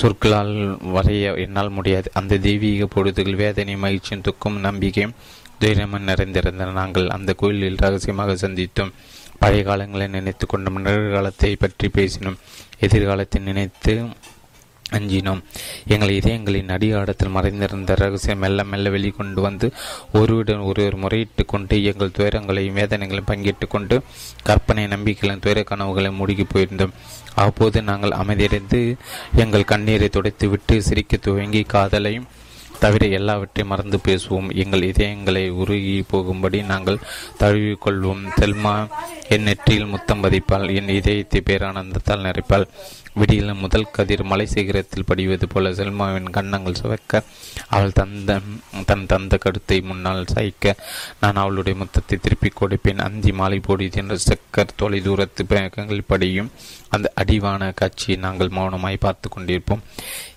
சொற்களால் 0.00 0.52
வரைய 0.96 1.28
என்னால் 1.44 1.76
முடியாது. 1.76 2.08
அந்த 2.20 2.40
தெய்வீக 2.46 2.88
பொழுதுகள் 2.94 3.40
வேதனை 3.42 3.76
மகிழ்ச்சியும் 3.84 4.26
துக்கம் 4.28 4.58
நம்பிக்கையும் 4.66 5.14
துயரமும் 5.60 6.08
நிறைந்திருந்தன. 6.10 6.72
நாங்கள் 6.80 7.08
அந்த 7.16 7.32
கோயிலில் 7.42 7.82
ரகசியமாக 7.84 8.36
சந்தித்தோம். 8.44 8.92
பழைய 9.42 9.62
காலங்களை 9.68 10.06
நினைத்து 10.16 10.46
கொண்டோம். 10.46 10.80
நிகழ்காலத்தை 10.86 11.52
பற்றி 11.64 11.88
பேசினோம். 11.98 12.38
எதிர்காலத்தை 12.86 13.40
நினைத்து 13.48 13.94
அஞ்சினோம். 14.98 15.42
எங்கள் 15.94 16.16
இதயங்களின் 16.18 16.72
அடியாடத்தில் 16.76 17.34
மறைந்திருந்த 17.36 17.94
ரகசியம் 17.94 18.42
மெல்ல 18.44 18.64
மெல்ல 18.64 18.90
வெளிக்கொண்டு 18.90 19.40
வந்து 19.48 19.68
ஒருவருடன் 20.12 20.66
ஒருவர் 20.70 21.00
முறையிட்டு 21.04 21.44
கொண்டு 21.46 21.76
எங்கள் 21.84 22.14
துயரங்களையும் 22.18 22.78
வேதனைகளையும் 22.80 23.30
பங்கிட்டு 23.32 23.68
கொண்டு 23.68 23.98
கற்பனை 24.42 24.86
நம்பிக்கைகளும் 24.86 25.44
துயர 25.46 25.64
கனவுகளையும் 25.70 26.20
மூழ்கி 26.20 26.46
போயிருந்தோம். 26.54 26.94
அப்போது 27.34 27.78
நாங்கள் 27.82 28.18
அமைதியடைந்து 28.22 28.80
எங்கள் 29.36 29.70
கண்ணீரை 29.72 30.08
துடைத்து 30.08 30.46
விட்டு 30.48 30.74
சிரிக்க 30.82 31.16
துவங்கி 31.16 31.64
காதலையும் 31.72 32.30
தவிர 32.82 33.06
எல்லாவற்றையும் 33.16 33.72
மறந்து 33.72 33.98
பேசுவோம். 34.06 34.48
எங்கள் 34.62 34.86
இதயங்களை 34.90 35.42
உருகி 35.62 35.94
போகும்படி 36.08 36.58
நாங்கள் 36.70 37.04
தழுவிக்கொள்வோம் 37.40 38.24
செல்மா 38.40 38.74
என் 39.28 39.46
நெற்றியில் 39.48 39.92
முத்தம் 39.92 40.22
பதிப்பாள். 40.24 40.66
என் 40.78 40.90
இதயத்தை 40.98 41.42
பேரானந்தத்தால் 41.46 42.26
நிறைப்பாள் 42.26 42.66
விடியில் 43.14 43.54
முதல் 43.54 43.90
கதிர் 43.90 44.22
மலை 44.22 44.44
சிகரத்தில் 44.46 45.06
படிவது 45.08 45.46
போல 45.48 45.72
செல்மாவின் 45.72 46.30
கன்னங்கள் 46.30 46.78
சுவைக்க 46.80 47.20
அவள் 47.68 47.96
தந்த 47.98 48.38
தன் 48.86 49.04
தந்த 49.06 49.36
கருத்தை 49.36 49.78
முன்னால் 49.80 50.30
சாய்க்க 50.34 50.74
நான் 51.20 51.40
அவளுடைய 51.42 51.74
முத்தத்தை 51.80 52.16
திருப்பிக் 52.20 52.58
கொடுப்பேன். 52.60 53.02
அந்தி 53.06 53.32
மாலை 53.32 53.58
போடியது 53.58 53.98
என்ற 54.02 54.16
செக்கர் 54.28 54.76
தொலை 54.76 55.00
தூரத்து 55.00 55.44
பேக்கங்கள் 55.52 56.08
படியும் 56.12 56.50
அந்த 56.88 57.12
அடிவான 57.14 57.70
காட்சியை 57.80 58.16
நாங்கள் 58.20 58.54
மௌனமாய் 58.56 59.04
பார்த்து 59.04 59.28
கொண்டிருப்போம். 59.28 59.84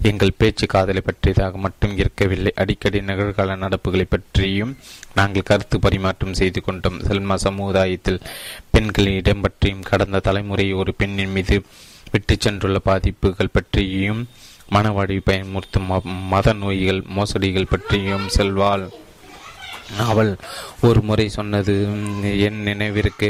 எங்கள் 0.02 0.38
பேச்சு 0.38 0.66
காதலை 0.66 1.02
பற்றியதாக 1.06 1.58
மட்டும் 1.58 1.96
இருக்கவில்லை. 1.98 2.54
அடிக்கடி 2.56 3.00
நிகழ்கால 3.00 3.58
நடப்புகளை 3.64 4.08
பற்றியும் 4.10 4.76
நாங்கள் 5.16 5.50
கருத்து 5.52 5.80
பரிமாற்றம் 5.80 6.38
செய்து 6.42 6.62
கொண்டோம். 6.62 7.02
செல்மா 7.10 7.38
சமுதாயத்தில் 7.48 8.24
பெண்களின் 8.72 9.20
இடம் 9.24 9.42
பற்றியும் 9.42 9.88
கடந்த 9.92 10.24
தலைமுறை 10.30 10.68
ஒரு 10.74 10.94
பெண்ணின் 10.94 11.36
மீது 11.38 11.58
விட்டு 12.12 12.36
சென்றுள்ள 12.46 12.80
பாதிப்புகள் 12.90 13.56
பற்றியும் 13.56 14.22
மனவாடி 14.76 15.16
பயன்படுத்தும் 15.30 15.90
மத 16.34 16.54
நோய்கள் 16.62 17.02
மோசடிகள் 17.16 17.72
பற்றியும் 17.74 18.28
செல்வாள். 18.36 18.86
அவள் 20.12 20.32
ஒரு 20.88 21.00
முறை 21.08 21.26
சொன்னது 21.36 21.74
என் 22.46 22.62
நினைவிற்கு 22.68 23.30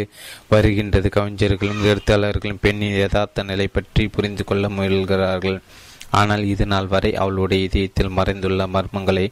வருகின்றது. 0.53 1.07
கவிஞர்களும் 1.15 1.81
எழுத்தாளர்களும் 1.91 2.61
பெண்ணின் 2.65 2.99
யதார்த்த 3.01 3.43
நிலை 3.49 3.67
பற்றி 3.77 4.03
புரிந்து 4.15 4.43
கொள்ள 4.49 4.67
முயல்கிறார்கள். 4.77 5.57
ஆனால் 6.19 6.43
இது 6.51 6.65
நாள் 6.73 6.87
வரை 6.93 7.11
அவளுடைய 7.23 7.67
இதயத்தில் 7.67 8.15
மறைந்துள்ள 8.17 8.67
மர்மங்களை 8.75 9.25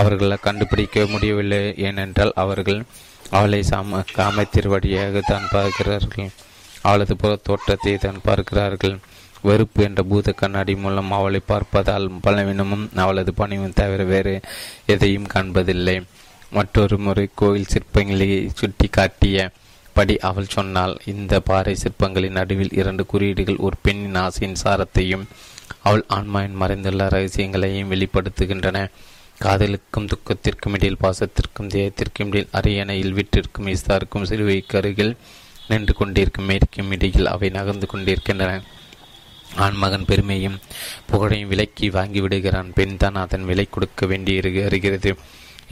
அவர்களால் 0.00 0.44
கண்டுபிடிக்க 0.46 1.06
முடியவில்லை. 1.14 1.60
ஏனென்றால் 1.88 2.32
அவர்கள் 2.44 2.80
அவளை 3.38 3.60
சாம 3.70 4.02
காமத்தின் 4.18 4.70
வழியாக 4.74 5.22
தான் 5.32 5.50
பார்க்கிறார்கள். 5.56 6.30
அவளது 6.82 7.14
புற 7.16 7.30
தோற்றத்தை 7.48 7.94
தான் 7.96 8.24
பார்க்கிறார்கள். 8.26 8.96
வெறுப்பு 9.48 9.80
என்ற 9.84 10.00
பூத 10.10 10.32
கண்ணாடி 10.32 10.74
மூலம் 10.74 11.10
அவளை 11.18 11.40
பார்ப்பதால் 11.48 12.06
பலவீனமும் 12.24 12.86
அவளது 13.04 13.32
பணிவும் 13.34 13.76
தவிர 13.80 14.04
வேறு 14.12 14.34
எதையும் 14.94 15.30
காண்பதில்லை. 15.34 15.96
மற்றொரு 16.52 16.96
முறை 16.98 17.26
கோயில் 17.40 17.70
சிற்பங்களை 17.72 18.28
சுட்டி 18.60 18.88
காட்டிய 18.88 19.48
படி 19.96 20.14
அவள் 20.28 20.52
சொன்னால் 20.54 20.94
இந்த 21.12 21.34
பாறை 21.48 21.74
சிற்பங்களின் 21.82 22.36
நடுவில் 22.38 22.76
இரண்டு 22.80 23.02
குறியீடுகள் 23.12 23.62
ஒரு 23.66 23.76
பெண்ணின் 23.82 24.18
ஆசையின் 24.24 24.60
சாரத்தையும் 24.64 25.24
அவள் 25.86 26.04
ஆன்மாயின் 26.16 26.58
மறைந்துள்ள 26.62 27.08
ரகசியங்களையும் 27.14 27.90
வெளிப்படுத்துகின்றன. 27.92 28.78
காதலுக்கும் 29.44 30.08
துக்கத்திற்கும் 30.12 30.74
இடையில் 30.76 31.02
பாசத்திற்கும் 31.02 31.70
தேயத்திற்கும் 31.74 32.30
இடையில் 32.30 32.54
அரியணையில் 32.58 33.14
விட்டிருக்கும் 33.18 33.70
இஸ்தாருக்கும் 33.74 34.26
சிலுவைக்கு 34.30 34.76
அருகில் 34.80 35.14
நின்று 35.70 35.94
கொண்டிருக்கும் 35.94 36.48
மேற்கும் 36.50 36.92
இடையில் 36.96 37.32
அவை 37.34 37.48
நகர்ந்து 37.56 37.86
கொண்டிருக்கின்றன. 37.92 38.52
ஆண்மகன் 39.64 40.08
பெருமையும் 40.08 40.58
புகழையும் 41.10 41.50
விலைக்கு 41.52 41.86
வாங்கி 41.98 42.20
விடுகிறான். 42.24 42.68
பெண் 42.76 42.98
தான் 43.02 43.20
அதன் 43.24 43.46
விலை 43.50 43.66
கொடுக்க 43.70 44.06
வேண்டி 44.10 44.34
வருகிறது 44.66 45.12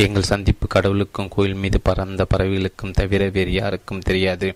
எங்கள் 0.05 0.31
சந்திப்பு 0.31 0.67
கடவுளுக்கும் 0.75 1.31
கோயில் 1.35 1.61
மீது 1.63 1.79
பறந்த 1.81 2.25
பறவைகளுக்கும் 2.33 2.97
தவிர 2.99 3.23
வேறு 3.37 3.53
யாருக்கும் 3.53 4.05
தெரியாது. 4.09 4.49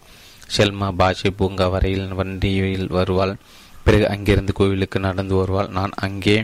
ஷெல்மா 0.54 0.88
பாஷை 1.00 1.30
பூங்கா 1.38 1.66
வரையில் 1.74 2.08
வண்டியில் 2.18 2.88
வருவாள். 2.96 3.34
பிறகு 3.86 4.06
அங்கிருந்து 4.14 4.52
கோவிலுக்கு 4.58 4.98
நடந்து 5.06 5.34
வருவாள். 5.34 5.70
நான் 5.78 5.94
அங்கே 6.06 6.36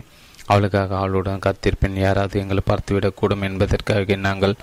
அவளுக்காக 0.52 0.96
அவளுடன் 0.96 1.44
காத்திருப்பேன். 1.46 1.96
யாராவது 2.06 2.40
எங்களை 2.42 2.62
பார்த்துவிடக்கூடும் 2.66 3.44
என்பதற்காக 3.48 4.16
நாங்கள் 4.26 4.54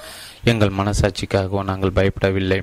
எங்கள் 0.52 0.78
மனசாட்சிக்காகவும் 0.80 1.70
நாங்கள் 1.72 1.98
பயப்படவில்லை. 2.00 2.60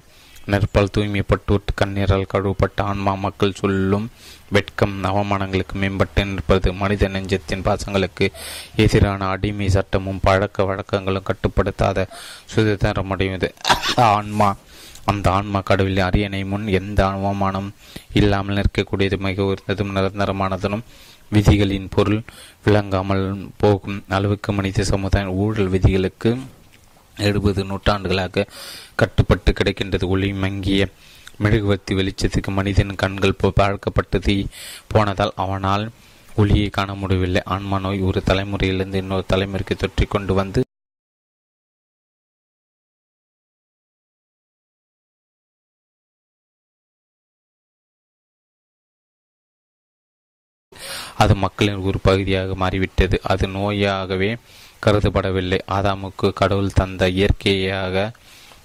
நெற்பால் 0.47 0.93
தூய்மைப்பட்டு 0.93 1.61
கண்ணீரால் 1.75 2.31
கழுவப்பட்ட 2.33 2.81
ஆன்மா 2.83 3.15
மக்கள் 3.15 3.53
சொல்லும் 3.53 4.11
வெட்கம் 4.51 5.05
அவமானங்களுக்கு 5.05 5.75
மேம்பட்டு 5.75 6.25
நிற்பது 6.25 6.73
மனித 6.73 7.09
நெஞ்சத்தின் 7.09 7.65
பாசங்களுக்கு 7.65 8.33
எதிரான 8.77 9.29
அடிமை 9.29 9.69
சட்டமும் 9.69 10.21
பழக்க 10.23 10.65
வழக்கங்களும் 10.65 11.29
கட்டுப்படுத்தாத 11.29 12.07
சுதந்திரமடைவது. 12.55 13.51
ஆன்மா 13.97 14.57
அந்த 15.05 15.31
ஆன்மா 15.31 15.61
கடவுளின் 15.61 16.05
அரியணை 16.05 16.45
முன் 16.45 16.67
எந்த 16.67 17.07
அவமானம் 17.07 17.75
இல்லாமல் 18.13 18.57
நிற்கக்கூடியது 18.57 19.19
மிக 19.19 19.43
உயர்ந்ததும் 19.43 19.95
நிரந்தரமானதும் 19.95 20.85
விதிகளின் 21.33 21.89
பொருள் 21.91 22.23
விளங்காமல் 22.65 23.51
போகும். 23.57 24.05
அளவுக்கு 24.09 24.53
மனித 24.53 24.85
சமுதாயம் 24.85 25.29
ஊழல் 25.29 25.69
விதிகளுக்கு 25.69 26.39
எழுபது 27.17 27.65
நூற்றாண்டுகளாக 27.65 28.47
கட்டுப்பட்டு 28.95 29.53
கிடைக்கின்றது. 29.53 30.07
ஒளி 30.07 30.33
மங்கிய 30.33 30.89
மெழுகுவர்த்தி 31.39 31.95
வெளிச்சத்துக்கு 31.95 32.51
மனிதன் 32.51 32.95
கண்கள் 32.95 33.41
பழக்கப்பட்டது 33.43 34.47
போனதால் 34.89 35.33
அவனால் 35.37 35.91
ஒளியை 36.37 36.69
காண 36.69 36.95
முடியவில்லை. 36.95 37.43
ஆன்மா 37.45 37.79
நோய் 37.79 38.01
ஒரு 38.01 38.23
தலைமுறையிலிருந்து 38.23 38.95
இன்னொரு 38.95 39.25
தலைமுறைக்கு 39.33 39.77
தொற்றி 39.85 40.07
கொண்டு 40.09 40.35
வந்து 40.35 40.61
அது 51.23 51.35
மக்களின் 51.35 51.75
ஒரு 51.75 51.99
பகுதியாக 52.03 52.55
மாறிவிட்டது. 52.55 53.21
அது 53.23 53.49
நோயாகவே 53.49 54.37
கருதப்படவில்லை. 54.87 55.61
ஆதாமுக்கு 55.71 56.29
கடவுள் 56.33 56.77
தந்த 56.81 57.09
இயற்கையாக 57.09 58.13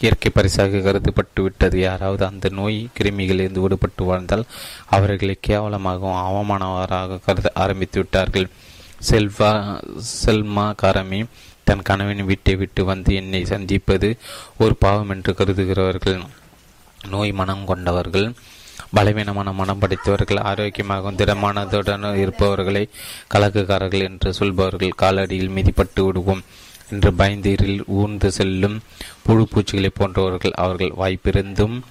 இயற்கை 0.02 0.30
பரிசாக 0.34 0.78
கருதப்பட்டு 0.78 1.42
விட்டது 1.42 1.80
யாராவது 1.80 2.24
அந்த 2.26 2.48
நோய் 2.50 2.80
கிருமிகளிலிருந்து 2.98 3.62
விடுபட்டு 3.64 4.04
வாழ்ந்தால் 4.06 4.44
அவர்களை 4.90 5.36
கேவலமாகவும் 5.48 6.20
அவமானவராக 6.26 7.20
கருத 7.26 7.52
ஆரம்பித்து 7.54 8.00
விட்டார்கள் 8.00 8.48
செல்வா 9.10 9.52
செல்மா 10.26 10.66
காரமி 10.84 11.20
தன் 11.64 11.82
கணவன் 11.82 12.26
வீட்டை 12.26 12.56
விட்டு 12.56 12.86
வந்து 12.86 13.12
என்னை 13.16 13.42
சந்திப்பது 13.46 14.10
ஒரு 14.58 14.76
பாவம் 14.76 15.10
என்று 15.10 15.32
கருதுகிறவர்கள். 15.34 16.20
நோய் 17.10 17.32
மனம் 17.32 17.66
கொண்டவர்கள். 17.66 18.34
பலவீனமான 18.96 19.54
மனம் 19.54 19.80
படைத்தவர்கள் 19.80 20.38
ஆரோக்கியமாகவும் 20.38 21.16
திடமானதுடன் 21.16 22.16
இருப்பவர்களை 22.16 22.90
கலக்குக்காரர்கள் 23.34 24.04
என்று 24.04 24.34
சொல்பவர்கள் 24.34 24.90
காலடியில் 25.02 25.52
மிதிப்பட்டு 25.52 26.02
விடுவோம் 26.02 26.44
என்று 26.92 27.12
பயந்தீரில் 27.12 27.84
ஊர்ந்து 27.88 28.32
செல்லும் 28.32 28.82
புழு 29.24 29.48
பூச்சிகளை 29.48 29.90
போன்றவர்கள் 29.94 30.52
அவர்கள் 30.52 30.94
வாய்ப்பிருந்தும் 31.00 31.82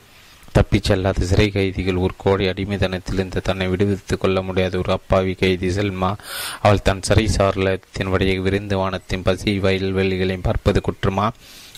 தப்பிச் 0.53 0.93
செல்லாத 0.93 1.21
சிறை 1.21 1.51
கைதிகள் 1.51 1.95
ஒரு 1.95 2.15
கோடை 2.17 2.47
அடிமைத்தனத்திலிருந்து 2.47 3.41
தன்னை 3.41 3.67
விடுவித்துக் 3.67 4.21
கொள்ள 4.21 4.43
முடியாத 4.43 4.79
ஒரு 4.79 4.93
அப்பாவி 4.93 5.35
கைதி 5.35 5.69
செல்மா. 5.69 6.17
அவள் 6.63 6.83
தன் 6.83 7.03
சிறை 7.03 7.29
சாரலத்தின் 7.37 8.05
வழியை 8.05 8.39
விரிந்து 8.39 8.77
வானத்தின் 8.77 9.23
பசி 9.23 9.59
வயல்வெளிகளையும் 9.59 10.43
பார்ப்பது 10.43 10.81
குற்றமா? 10.81 11.29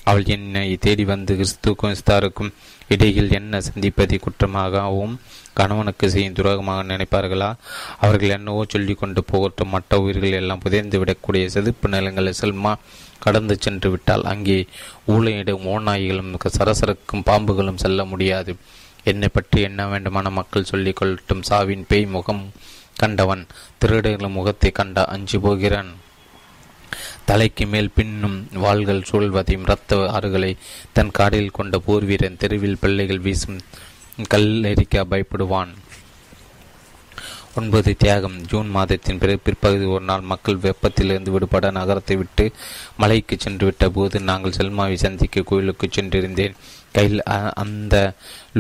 அவள் 0.05 0.25
என்னை 0.25 0.77
தேடி 0.77 1.05
வந்து 1.05 1.37
கிறிஸ்துக்கும் 1.37 1.95
இஸ்தாருக்கும் 1.95 2.53
இடையில் 2.89 3.33
என்ன 3.33 3.59
சந்திப்பதை 3.59 4.19
குற்றமாகவும் 4.19 5.15
கணவனுக்கு 5.55 6.11
செய்யும் 6.11 6.35
துரோகமாக 6.35 6.83
நினைப்பார்களா? 6.93 7.51
அவர்கள் 8.01 8.29
என்னவோ 8.29 8.65
சொல்லி 8.69 8.95
கொண்டு 8.95 9.25
போகட்டும். 9.25 9.69
மற்ற 9.69 10.01
உயிர்கள் 10.01 10.39
எல்லாம் 10.41 10.59
புதைந்து 10.59 11.05
விடக்கூடிய 11.05 11.47
செதுப்பு 11.47 11.89
நிலங்களை 11.89 12.33
செல்மா 12.41 12.73
கடந்து 13.19 13.57
சென்று 13.61 13.91
விட்டால் 13.91 14.29
அங்கே 14.33 14.59
ஊழையிடும் 15.07 15.67
ஓநாய்களும் 15.75 16.35
சரசரக்கும் 16.59 17.27
பாம்புகளும் 17.27 17.83
செல்ல 17.85 18.05
முடியாது. 18.05 18.57
என்னை 19.05 19.29
பற்றி 19.33 19.59
என்ன 19.63 19.87
வேண்டுமான 19.87 20.31
மக்கள் 20.31 20.71
சொல்லிக் 20.73 20.99
கொள்ளட்டும். 21.01 21.47
சாவின் 21.51 21.85
பேய் 21.89 22.07
முகம் 22.07 22.45
கண்டவன் 22.97 23.47
திருடர்கள் 23.79 24.37
முகத்தை 24.37 24.71
கண்ட 24.71 25.05
அஞ்சு 25.05 25.41
போகிறான். 25.41 25.91
தலைக்கு 27.29 27.65
மேல் 27.73 27.91
பின்னும் 27.95 28.37
வாள்கள் 28.65 29.07
சூழ்வதையும் 29.11 29.67
இரத்த 29.67 29.97
ஆறுகளை 30.17 30.53
தன் 30.93 31.11
காடில் 31.19 31.57
கொண்ட 31.59 31.81
போர்வீரன் 31.87 32.39
தெருவில் 32.43 32.81
பிள்ளைகள் 32.81 33.25
வீசும் 33.27 33.59
கல்லெரிக்க 34.35 35.03
பயப்படுவான். 35.11 35.73
ஒன்பது 37.55 37.91
தியாகம். 38.03 38.39
ஜூன் 38.51 38.69
மாதத்தின் 38.77 39.19
பிறகு 39.19 39.39
பிற்பகுதி 39.45 39.87
ஒரு 39.95 40.05
நாள் 40.05 40.25
மக்கள் 40.33 40.63
வெப்பத்திலிருந்து 40.67 41.31
விடுபட 41.31 41.71
நகரத்தை 41.79 42.17
விட்டு 42.17 42.45
மலைக்கு 42.97 43.37
சென்று 43.39 43.65
விட்ட 43.65 43.89
போது 43.89 44.21
நாங்கள் 44.21 44.59
செல்மாவை 44.59 44.97
சந்திக்க 45.05 45.47
கோயிலுக்கு 45.51 45.89
சென்றிருந்தேன். 45.89 46.57
கையில் 46.97 47.23
அந்த 47.63 47.97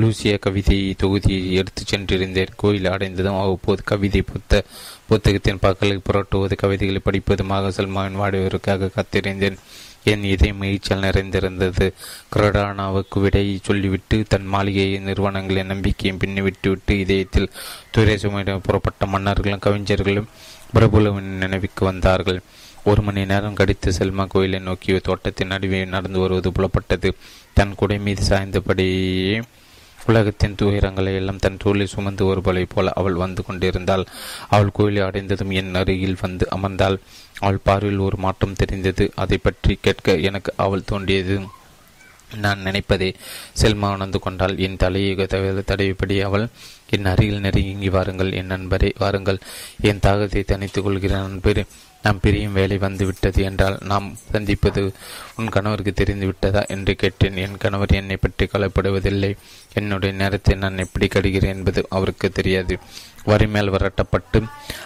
லூசிய 0.00 0.32
கவிதை 0.38 0.78
தொகுதியை 1.02 1.52
எடுத்து 1.60 1.82
சென்றிருந்தேன். 1.90 2.52
கோயில் 2.56 2.92
அடைந்ததும் 2.94 3.40
அவ்வப்போது 3.44 3.82
கவிதை 3.84 4.22
புத்த 4.22 4.62
புத்தகத்தின் 5.08 5.58
பக்கலை 5.62 6.00
புரட்டுவது 6.08 6.54
கவிதைகளை 6.56 7.00
படிப்பதுமாக 7.04 7.68
செல்மாவின் 7.68 8.18
வாடகைக்காக 8.20 8.90
காத்திருந்தேன் 8.90 9.58
என் 10.04 10.24
இதய 10.24 10.54
மகிழ்ச்சியால் 10.54 11.00
நிறைந்திருந்தது. 11.00 11.94
கரடானாவுக்கு 12.36 13.20
விடையை 13.20 13.58
சொல்லிவிட்டு 13.62 14.24
தன் 14.28 14.46
மாளிகையை 14.46 14.98
நிறுவனங்களின் 14.98 15.66
நம்பிக்கையும் 15.66 16.18
பின்னிவிட்டுவிட்டு 16.18 16.90
இதயத்தில் 16.90 17.50
துறை 17.90 18.16
சுமையிடம் 18.16 18.62
புறப்பட்ட 18.62 19.06
மன்னர்களும் 19.06 19.58
கவிஞர்களும் 19.58 20.28
பிரபுலவின் 20.74 21.34
நினைவுக்கு 21.42 21.84
வந்தார்கள். 21.84 22.40
ஒரு 22.84 23.02
மணி 23.02 23.24
நேரம் 23.24 23.54
கடித்து 23.54 23.90
செல்மா 23.90 24.26
கோயிலை 24.26 24.58
நோக்கி 24.58 24.98
தோட்டத்தின் 24.98 25.46
நடுவே 25.46 25.84
நடந்து 25.84 26.18
வருவது 26.18 26.50
புலப்பட்டது. 26.50 27.10
தன் 27.54 27.74
குடை 27.74 27.98
மீது 27.98 28.24
சாய்ந்தபடியே 28.26 29.42
உலகத்தின் 30.06 30.56
துயரங்களை 30.60 31.12
எல்லாம் 31.20 31.40
தன் 31.44 31.60
தோளில் 31.64 31.92
சுமந்து 31.94 32.24
வருபவளை 32.28 32.64
போல 32.68 32.92
அவள் 33.00 33.20
வந்து 33.22 33.42
கொண்டிருந்தாள். 33.44 34.04
அவள் 34.48 34.72
கோயிலை 34.72 35.02
அடைந்ததும் 35.02 35.52
என் 35.60 35.74
அருகில் 35.74 36.20
வந்து 36.20 36.46
அமர்ந்தாள். 36.56 36.96
அவள் 37.40 37.64
பார்வையில் 37.64 38.06
ஒரு 38.06 38.16
மாற்றம் 38.16 38.58
தெரிந்தது. 38.62 39.06
அதை 39.14 39.38
பற்றி 39.38 39.78
கேட்க 39.80 40.16
எனக்கு 40.30 40.52
அவள் 40.56 40.88
தோன்றியது. 40.92 41.36
நான் 42.36 42.64
நினைப்பதே 42.64 43.10
செல்மா 43.60 43.88
உணர்ந்து 43.96 44.18
கொண்டால் 44.20 44.56
என் 44.58 44.76
தலையை 44.76 45.12
தடவிப்படி 45.16 46.16
அவள் 46.20 46.46
என் 46.96 47.08
அருகில் 47.12 47.44
நெருங்கி 47.44 47.88
வாருங்கள். 47.88 48.32
என் 48.32 48.50
நண்பரே 48.50 48.90
வாருங்கள். 49.02 49.38
என் 49.80 50.02
தாகத்தை 50.06 50.42
தனித்துக் 50.44 50.86
கொள்கிற 50.86 51.14
நண்பரே 51.26 51.64
நாம் 52.04 52.20
பிரியும் 52.22 52.52
வேலை 52.52 52.76
வந்து 52.78 53.04
விட்டது 53.06 53.40
என்றால் 53.42 53.76
நாம் 53.82 54.06
சந்திப்பது 54.32 54.82
உன் 55.36 55.48
கணவருக்கு 55.48 55.92
தெரிந்து 55.92 56.26
விட்டதா 56.26 56.62
என்று 56.74 56.92
கேட்டேன். 56.96 57.36
என் 57.36 57.58
கணவர் 57.58 57.98
என்னை 58.00 58.16
பற்றி 58.16 58.44
கவலைப்படுவதில்லை. 58.46 59.30
என்னுடைய 59.74 60.12
நேரத்தை 60.14 60.54
நான் 60.54 60.82
எப்படி 60.84 61.06
கடுகிறேன் 61.06 61.54
என்பது 61.56 61.82
அவருக்கு 61.88 62.28
தெரியாது. 62.30 62.76
வரிமேல் 63.26 63.72
விரட்டப்பட்டு 63.74 64.38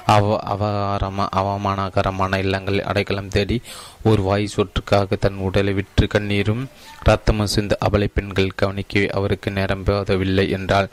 அவ 0.07 0.39
அவகாரமா 0.53 1.25
அவமானகரமான 1.41 2.39
இல்லங்களில் 2.39 2.87
அடைக்கலம் 2.91 3.29
தேடி 3.29 3.57
ஒரு 4.03 4.23
வாய் 4.23 4.53
சொற்றுக்காக 4.57 5.19
தன் 5.19 5.39
உடலை 5.39 5.73
விற்று 5.73 6.07
கண்ணீரும் 6.07 6.65
ரத்தமும் 7.09 7.53
சிந்து 7.55 7.77
அபலை 7.87 8.09
பெண்கள் 8.15 8.57
கவனிக்கவே 8.57 9.09
அவருக்கு 9.19 9.51
நேரம் 9.51 9.85
போதவில்லை 9.85 10.47
என்றால் 10.51 10.89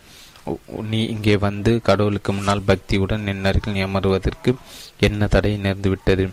நீ 0.92 1.00
இங்கே 1.06 1.38
வந்து 1.38 1.72
கடவுளுக்கு 1.82 2.32
முன்னால் 2.34 2.68
பக்தியுடன் 2.68 3.26
என் 3.26 3.46
அருகில் 3.46 3.82
அமருவதற்கு 3.88 4.52
என்ன 5.08 5.28
தடை 5.28 5.52
நேர்ந்துவிட்டது 5.66 6.26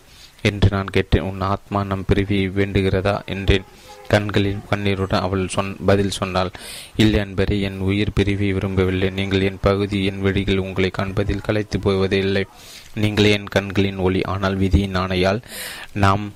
என்று 0.43 0.69
நான் 0.71 0.95
கேட்டேன். 0.97 1.27
உன் 1.31 1.41
ஆத்மா 1.41 1.85
நம் 1.85 2.09
பிரிவி 2.13 2.39
வேண்டுகிறதா 2.59 3.15
என்றேன். 3.35 3.67
கண்களில் 4.09 4.67
கண்ணீருடன் 4.71 5.25
அவள் 5.27 5.45
சொன் 5.49 5.71
பதில் 5.87 6.17
சொன்னாள். 6.19 6.51
இல்லை 6.97 7.21
என்பரே 7.21 7.57
என் 7.61 7.79
உயிர் 7.79 8.15
பிரிவை 8.15 8.53
விரும்பவில்லை. 8.53 9.11
நீங்கள் 9.11 9.41
என் 9.41 9.61
பகுதி 9.61 10.05
என் 10.05 10.21
வழிகள் 10.21 10.65
உங்களை 10.65 10.91
காண்பதில் 10.91 11.47
கலைத்து 11.47 11.79
போவதே 11.81 12.19
இல்லை. 12.19 12.45
நீங்களே 12.95 13.31
என் 13.31 13.53
கண்களின் 13.57 13.97
ஒளி. 13.97 14.23
ஆனால் 14.23 14.57
விதியின் 14.57 14.95
ஆணையால் 14.95 15.41
நாம் 15.93 16.27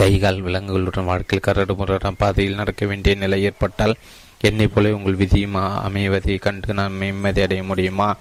கைகால் 0.00 0.40
விலங்குகளுடன் 0.42 1.10
வாழ்க்கையில் 1.10 1.46
கரடு 1.46 1.74
முரடான 1.74 2.14
பாதையில் 2.18 2.54
நடக்க 2.54 2.86
வேண்டிய 2.86 3.14
நிலை 3.14 3.42
ஏற்பட்டால் 3.42 3.94
என்னை 4.40 4.66
போல 4.66 4.94
உங்கள் 4.94 5.16
விதியுமா? 5.16 5.64
அமைவதை 5.88 6.38
கண்டு 6.38 6.74
நான் 6.74 6.92
மேம்மதி 7.00 7.42
அடைய 7.42 7.62
முடியுமா? 7.62 8.16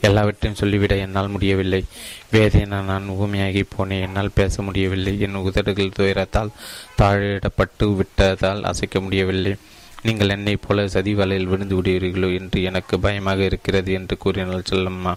எல்லாவற்றையும் 0.00 0.58
சொல்லிவிட 0.58 0.96
என்னால் 0.96 1.28
முடியவில்லை. 1.28 1.84
வேதனை 2.30 2.80
நான் 2.80 3.08
ஊமையாகி 3.08 3.62
போனேன் 3.78 4.00
என்னால் 4.00 4.30
பேச 4.34 4.62
முடியவில்லை. 4.62 5.20
என் 5.20 5.34
உதடுகள் 5.34 5.92
துயரத்தால் 5.98 6.48
தாழிடப்பட்டு 6.98 7.96
விட்டதால் 7.96 8.62
அசைக்க 8.62 9.00
முடியவில்லை. 9.00 9.56
நீங்கள் 10.02 10.28
என்னை 10.28 10.56
போல 10.56 10.88
சதி 10.88 11.14
வலையில் 11.14 11.46
விழுந்து 11.46 11.82
விடுவீர்களோ 11.82 12.38
என்று 12.38 12.62
எனக்கு 12.62 13.00
பயமாக 13.00 13.42
இருக்கிறது 13.42 13.92
என்று 13.92 14.16
கூறினாள் 14.18 14.68
செல்லம்மா. 14.70 15.14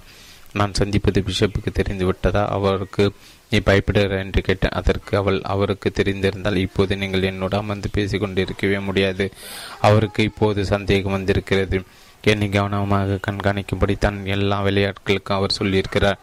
நான் 0.54 0.74
சந்திப்பது 0.74 1.22
பிஷப்புக்கு 1.22 1.72
தெரிந்து 1.74 2.06
விட்டதா 2.06 2.48
அவருக்கு 2.48 3.12
நீ 3.54 3.60
பயப்படுகிற 3.66 4.20
என்று 4.26 4.42
கேட்டேன். 4.42 4.76
அதற்கு 4.80 5.14
அவள் 5.18 5.40
அவருக்கு 5.54 5.90
தெரிந்திருந்தால் 5.96 6.62
இப்போது 6.66 6.94
நீங்கள் 6.98 7.28
என்னோட 7.32 7.56
அமர்ந்து 7.56 7.90
பேசிக் 7.92 8.24
கொண்டிருக்கவே 8.24 8.80
முடியாது. 8.80 9.28
அவருக்கு 9.82 10.24
இப்போது 10.24 10.66
சந்தேகம் 10.66 11.16
வந்திருக்கிறது. 11.18 11.80
என்னை 12.32 12.48
கவனமாக 12.50 13.20
கண்காணிக்கும்படி 13.28 13.96
தன் 13.98 14.20
எல்லா 14.36 14.58
விளையாட்டுகளுக்கும் 14.66 15.38
அவர் 15.40 15.58
சொல்லியிருக்கிறார். 15.60 16.20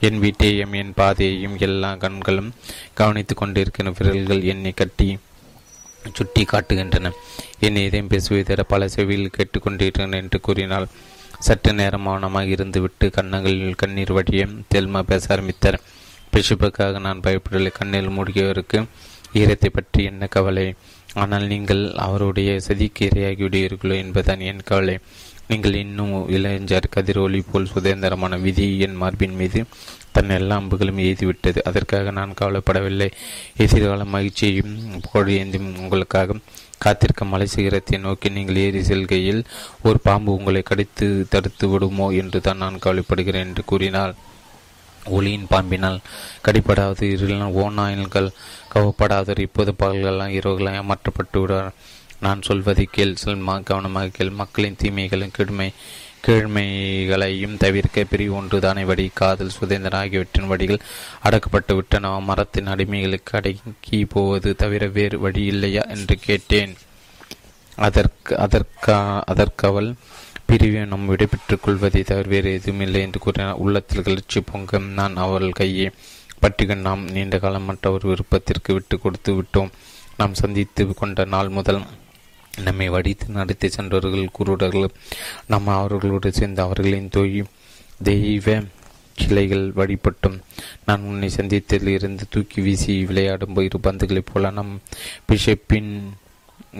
என் 0.00 0.18
வீட்டையும் 0.18 0.72
என் 0.72 0.92
பாதையையும் 0.96 1.56
எல்லா 1.58 1.90
கண்களும் 1.94 2.50
கவனித்துக் 2.94 3.40
கொண்டிருக்கிற 3.42 3.92
விரல்கள் 3.98 4.42
என்னை 4.52 4.72
கட்டி 4.72 5.08
சுட்டி 6.12 6.42
காட்டுகின்றன. 6.44 7.12
என் 7.66 7.82
இதயம் 7.86 8.10
பேசுவதர 8.12 8.62
பல 8.72 8.88
செவியில் 8.88 9.34
கேட்டுக்கொண்டிருக்கிறேன் 9.36 10.18
என்று 10.20 10.40
கூறினாள். 10.40 10.88
சற்று 11.38 11.72
நேரம் 11.72 12.06
மௌனமாக 12.06 12.54
இருந்துவிட்டு 12.56 13.06
கண்ணங்களில் 13.10 13.80
கண்ணீர் 13.82 14.12
வடிய 14.12 14.42
தெல்மா 14.74 15.00
பேச 15.10 15.24
ஆரம்பித்தார். 15.34 15.78
பிஷப்புக்காக 16.34 17.00
நான் 17.06 17.24
பயப்படலை. 17.26 17.72
கண்ணில் 17.78 18.14
மூடியவருக்கு 18.16 18.80
ஈரத்தை 19.40 19.70
பற்றி 19.76 20.00
என்ன 20.10 20.26
கவலை? 20.36 20.66
ஆனால் 21.22 21.46
நீங்கள் 21.52 21.82
அவருடைய 22.04 22.50
சதிக்கு 22.66 23.02
இரையாகிவிடுவீர்களோ 23.10 23.96
என்பதுதான் 24.04 24.42
என் 24.50 24.66
கவலை. 24.70 24.96
நீங்கள் 25.50 25.74
இன்னும் 25.82 26.12
இளைஞர் 26.36 26.92
கதிரொலி 26.94 27.40
போல் 27.50 27.72
சுதந்திரமான 27.72 28.34
விதி 28.44 28.66
என் 28.84 28.98
மார்பின் 29.02 29.36
மீது 29.40 29.60
தன் 30.14 30.34
எல்லா 30.36 30.56
அம்புகளும் 30.60 31.00
எய்துவிட்டது. 31.06 31.60
அதற்காக 31.68 32.10
நான் 32.18 32.36
கவலைப்படவில்லை. 32.40 33.08
எதிர்கால 33.64 34.04
மகிழ்ச்சியையும் 34.14 34.74
புகழேந்தும் 35.06 35.68
உங்களுக்காக 35.82 36.38
காத்திருக்க 36.84 37.24
மலை 37.32 37.46
சிகரத்தை 37.54 37.98
நோக்கி 38.06 38.28
நீங்கள் 38.36 38.60
ஏறி 38.64 38.80
செல்கையில் 38.88 39.42
ஒரு 39.88 39.98
பாம்பு 40.06 40.30
உங்களை 40.38 40.62
கடித்து 40.70 41.06
தடுத்து 41.34 41.66
விடுமோ 41.72 42.06
என்று 42.22 42.40
தான் 42.46 42.62
நான் 42.64 42.82
கவலைப்படுகிறேன் 42.86 43.46
என்று 43.48 43.64
கூறினாள். 43.72 44.14
ஒளியின் 45.06 45.46
பாம்பினால் 45.48 46.00
கடிப்படாத. 46.44 47.04
இருளினால் 47.04 47.58
ஓநாயல்கள் 47.64 48.30
கவப்படாதவர் 48.74 49.38
இப்போது 49.38 49.74
பகல்களெல்லாம் 49.78 50.36
இரவுகளாக 50.38 50.82
ஏமாற்றப்பட்டு 50.82 51.40
விடுவார். 51.40 51.72
நான் 52.20 52.42
சொல்வதை 52.42 52.88
கேள் 52.90 53.22
செல்மா 53.24 53.62
கவனமாக 53.62 54.08
கேள். 54.08 54.30
மக்களின் 54.30 54.80
தீமைகளும் 54.82 55.36
கெடுமை 55.38 55.72
கீழ்மைகளையும் 56.26 57.56
தவிர்க்க 57.56 58.04
பிரிவு 58.04 58.34
ஒன்று 58.34 58.60
தானே. 58.60 58.84
வடி 58.84 59.10
காதல் 59.14 59.48
சுதந்திரம் 59.48 60.00
ஆகியவற்றின் 60.00 60.46
வடிகள் 60.46 60.80
அடக்கப்பட்டு 61.24 61.74
விட்டன. 61.74 62.20
மரத்தின் 62.20 62.68
அடிமைகளுக்கு 62.68 63.32
அடங்கி 63.32 64.04
போவது 64.04 64.56
தவிர 64.56 64.86
வேறு 64.86 65.18
வழி 65.18 65.44
இல்லையா 65.44 65.82
என்று 65.88 66.16
கேட்டேன். 66.16 66.76
அதற்கு 67.76 68.38
அதற்கா 68.38 69.22
அதற்கவள் 69.26 69.94
பிரிவை 70.46 70.84
நம் 70.84 71.06
விடைபெற்றுக் 71.06 71.62
கொள்வதை 71.62 72.02
தவிர 72.02 72.28
வேறு 72.28 72.52
எதுவும் 72.52 72.80
இல்லை 72.80 73.00
என்று 73.00 73.18
கூறினார். 73.18 73.60
உள்ளத்தில் 73.64 74.02
கிளர்ச்சி 74.02 74.40
பொங்க 74.40 74.78
நான் 74.78 75.16
அவள் 75.16 75.50
கையை 75.50 75.90
பட்டிகள் 76.42 76.84
நாம் 76.86 77.02
நீண்ட 77.10 77.36
காலமற்ற 77.36 77.90
ஒரு 77.90 78.08
விருப்பத்திற்கு 78.08 78.72
விட்டு 78.72 78.98
கொடுத்து 78.98 79.32
விட்டோம். 79.34 79.70
நாம் 80.16 80.34
சந்தித்து 80.34 80.94
கொண்ட 80.94 81.24
நாள் 81.24 81.48
முதல் 81.48 81.82
நம்மை 82.64 82.88
வடித்து 82.88 83.26
நடத்தி 83.28 83.68
சென்றவர்கள் 83.68 84.34
குருடர்கள் 84.38 84.88
நம்ம 85.46 85.74
அவர்களோடு 85.74 86.32
சேர்ந்து 86.32 86.62
அவர்களின் 86.62 87.08
தொய் 87.08 87.44
தெய்வ 88.02 88.60
கிளைகள் 89.14 89.72
வழிபட்டும் 89.76 90.36
நான் 90.86 91.02
உன்னை 91.02 91.28
சந்தித்ததில் 91.36 91.92
இருந்து 91.98 92.24
தூக்கி 92.30 92.60
வீசி 92.60 93.04
விளையாடும் 93.04 93.56
இரு 93.56 93.80
பந்துகளைப் 93.82 94.30
போல 94.32 94.50
நம் 94.50 94.80
பிஷப்பின் 95.28 95.90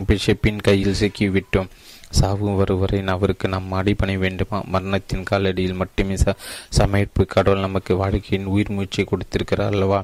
பிஷப்பின் 0.07 0.63
கையில் 0.63 1.01
சிக்கிவிட்டோம். 1.01 1.71
சாவு 2.19 2.51
வருவரை 2.57 3.01
அவருக்கு 3.15 3.47
நாம் 3.49 3.73
அடிப்பணி 3.73 4.15
வேண்டுமா? 4.19 4.59
மரணத்தின் 4.75 5.29
காலடியில் 5.31 5.81
மட்டுமே 5.83 6.15
ச 6.15 6.35
சமைப்பு 6.79 7.25
கடவுள் 7.27 7.67
நமக்கு 7.67 7.93
வாழ்க்கையின் 7.97 8.51
உயிர் 8.55 8.75
மூச்சை 8.77 9.05
கொடுத்திருக்கிறார் 9.05 9.73
அல்லவா? 9.73 10.01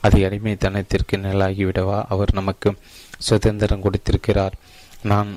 அது 0.00 0.18
அடிமைத்தனத்திற்கு 0.28 1.16
நிலாகிவிடவா 1.26 1.98
அவர் 2.08 2.32
நமக்கு 2.32 2.70
சுதந்திரம் 3.18 3.84
கொடுத்திருக்கிறார். 3.86 4.56
நான் 5.02 5.30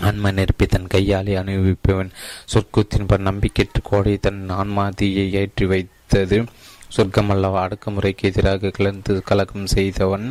ஆன்ம 0.00 0.30
நெருப்பி 0.30 0.66
தன் 0.66 0.86
கையாலே 0.86 1.34
அனுபவிப்பவன் 1.36 2.10
சொர்க்கத்தின் 2.52 3.06
பர் 3.06 3.26
நம்பிக்கைற்று 3.28 3.80
கோடை 3.82 4.14
தன் 4.16 4.42
ஆன்மாதியை 4.50 5.24
ஏற்றி 5.40 5.66
வைத்தது 5.66 6.38
சொர்க்கம் 6.88 7.30
அல்லவா? 7.30 7.60
அடக்குமுறைக்கு 7.64 8.28
எதிராக 8.30 8.70
கலந்து 8.70 9.14
கலகம் 9.22 9.66
செய்தவன் 9.66 10.26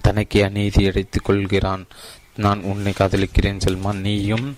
தனக்கு 0.00 0.38
அநீதி 0.44 0.82
அடைத்துக் 0.86 1.24
கொள்கிறான். 1.24 1.84
நான் 2.36 2.62
உன்னை 2.62 2.92
காதலிக்கிறேன் 2.92 3.58
செல்மான். 3.58 4.00
நீயும் 4.00 4.56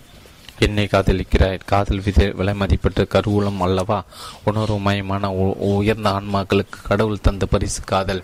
என்னை 0.59 0.85
காதலிக்கிறாய். 0.85 1.61
காதல் 1.67 2.01
வித 2.01 2.31
விலை 2.31 2.55
மதிப்பற்ற 2.55 3.03
கருவூலம் 3.03 3.57
அல்லவா? 3.57 4.05
உணர்வுமயமான 4.47 5.27
உயர்ந்த 5.59 6.11
ஆன்மாக்களுக்கு 6.11 6.79
கடவுள் 6.89 7.21
தந்த 7.21 7.47
பரிசு 7.47 7.83
காதல். 7.83 8.23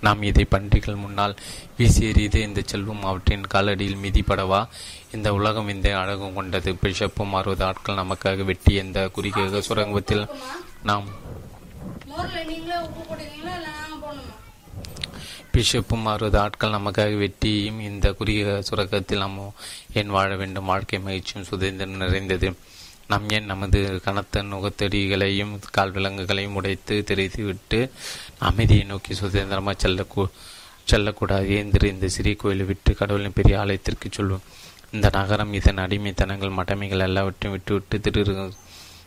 நாம் 0.00 0.22
இதை 0.22 0.44
பன்றிகள் 0.44 0.94
முன்னால் 0.94 1.36
வீசி 1.76 2.08
எறிது 2.08 2.42
இந்த 2.42 2.62
செல்வம் 2.64 3.04
அவற்றின் 3.04 3.44
காலடியில் 3.54 3.98
மிதிப்படவா? 4.02 4.66
இந்த 5.12 5.32
உலகம் 5.32 5.68
இந்த 5.68 5.98
அழகும் 5.98 6.34
கொண்டது. 6.34 6.72
பிஷப்பும் 6.72 7.32
அறுபது 7.32 7.64
ஆட்கள் 7.64 7.96
நமக்காக 7.96 8.44
வெட்டி 8.44 8.74
இந்த 8.74 9.08
குறுகிய 9.08 9.62
சுரங்கத்தில் 9.68 10.28
நாம் 10.82 11.04
பிஷப்பும் 15.52 16.02
அறுபது 16.04 16.38
ஆட்கள் 16.38 16.70
நமக்காக 16.70 17.16
வெட்டியும் 17.18 17.80
இந்த 17.80 18.12
குறுகிய 18.12 18.62
சுரக்கத்தில் 18.70 19.18
நாம் 19.18 19.54
ஏன் 19.92 20.08
வாழ 20.08 20.36
வேண்டும்? 20.36 20.64
வாழ்க்கை 20.64 20.98
மகிழ்ச்சியும் 20.98 21.46
சுதந்திரம் 21.46 21.96
நிறைந்தது. 21.96 22.56
நாம் 23.08 23.28
ஏன் 23.28 23.44
நமது 23.44 24.00
கனத்த 24.04 24.42
நுகத்தடிகளையும் 24.42 25.58
கால் 25.72 25.90
விலங்குகளையும் 25.90 26.54
உடைத்து 26.54 27.04
தெரிவித்துவிட்டு 27.04 27.90
அமைதியை 28.38 28.84
நோக்கி 28.84 29.14
சுதந்திரமாக 29.14 29.76
செல்ல 29.78 30.04
செல்லக்கூடாது? 30.84 31.48
ஏந்திர 31.48 31.86
இந்த 31.86 32.08
சிறிய 32.08 32.34
கோயிலை 32.34 32.66
விட்டு 32.66 32.94
கடவுளின் 32.94 33.32
பெரிய 33.32 33.60
ஆலயத்திற்கு 33.60 34.08
சொல்வோம்? 34.08 34.46
இந்த 34.92 35.08
நகரம் 35.12 35.52
இதன் 35.52 35.78
அடிமைத்தனங்கள் 35.78 36.56
மடமைகள் 36.56 37.06
எல்லாவற்றையும் 37.08 37.50
விட்டுவிட்டு 37.50 38.00
திரு 38.00 38.52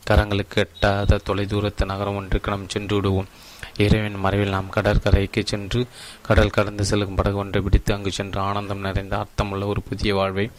கரங்களுக்கு 0.07 0.55
எட்டாத 0.55 1.19
தொலைதூரத்து 1.25 1.85
நகரம் 1.85 2.15
ஒன்றுக்கு 2.15 2.51
நாம் 2.51 2.69
சென்று 2.69 2.95
விடுவோம். 2.95 3.27
இறைவன் 3.77 4.19
மறைவில் 4.19 4.49
நாம் 4.49 4.69
கடற்கரைக்கு 4.69 5.43
சென்று 5.45 5.87
கடல் 6.21 6.49
கடந்து 6.49 6.85
செல்லும் 6.85 7.15
படகு 7.15 7.37
ஒன்றை 7.37 7.61
பிடித்து 7.61 7.93
அங்கு 7.93 8.11
சென்று 8.11 8.39
ஆனந்தம் 8.39 8.79
நிறைந்த 8.79 9.17
அர்த்தமுள்ள 9.17 9.65
ஒரு 9.65 9.81
புதிய 9.81 10.15
வாழ்வை 10.15 10.51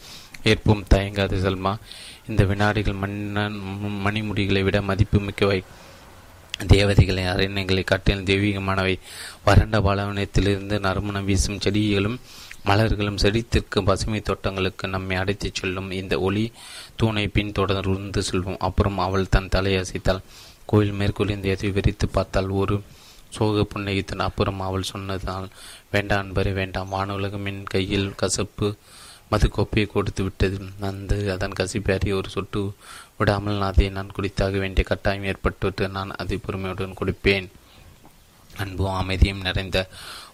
ஏற்போம். 0.43 0.83
தயங்காது 0.93 1.37
செல்மா. 1.37 1.77
இந்த 2.27 2.43
வினாடிகள் 2.43 2.93
மன்னன் 2.93 3.61
மணிமுடிகளை 4.05 4.63
விட 4.63 4.81
மதிப்பு 4.81 5.19
மிக்கவை. 5.19 5.63
தேவதைகளை 6.67 7.23
அரண்யங்களை 7.23 7.83
காட்டில் 7.83 8.23
தெய்வீகமானவை. 8.23 8.99
வறண்ட 9.45 9.79
பாலவனத்திலிருந்து 9.79 10.79
நறுமணம் 10.79 11.25
வீசும் 11.25 11.59
செடிகளும் 11.59 12.19
மலர்களும் 12.65 13.17
செடித்திற்கு 13.17 13.83
பசுமை 13.83 14.21
தோட்டங்களுக்கு 14.21 14.87
நம்மை 14.87 15.17
அடைத்துச் 15.17 15.55
செல்லும். 15.55 15.91
இந்த 15.91 16.19
ஒளி 16.19 16.51
தூணை 16.95 17.27
பின் 17.27 17.51
தொடர்ந்து 17.51 18.23
செல்வோம். 18.31 18.57
அப்புறம் 18.57 18.99
அவள் 18.99 19.29
தன் 19.29 19.49
தலையை 19.49 19.81
அசைத்தாள். 19.81 20.21
கோயில் 20.65 20.93
மேற்கொள்ளிந்து 20.93 21.43
எதை 21.43 21.69
விரித்து 21.69 22.07
பார்த்தால் 22.07 22.47
ஒரு 22.47 22.81
சோக 23.29 23.65
புன்னகித்தன் 23.73 24.25
அப்புறம் 24.27 24.61
அவள் 24.61 24.89
சொன்னதால் 24.91 25.47
வேண்டாம் 25.91 26.23
அன்பரே 26.23 26.53
வேண்டாம் 26.53 26.91
வானுலகம் 26.91 27.45
என் 27.45 27.63
கையில் 27.63 28.15
கசப்பு 28.15 28.69
மது 29.29 29.49
கோப்பையை 29.49 29.87
கொடுத்து 29.91 30.21
விட்டது. 30.23 30.57
அந்த 30.79 31.13
அதன் 31.33 31.57
கசிப்பேறி 31.59 32.09
ஒரு 32.15 32.29
சொட்டு 32.29 32.61
விடாமல் 33.17 33.61
அதை 33.61 33.89
நான் 33.89 34.15
குடித்தாக 34.17 34.59
வேண்டிய 34.59 34.83
கட்டாயம் 34.87 35.23
ஏற்பட்டுவிட்டு 35.23 35.85
நான் 35.89 36.11
அதை 36.11 36.37
பொறுமையுடன் 36.37 36.99
குடிப்பேன். 37.01 37.47
அன்பும் 38.57 38.99
அமைதியும் 39.01 39.41
நிறைந்த 39.41 39.79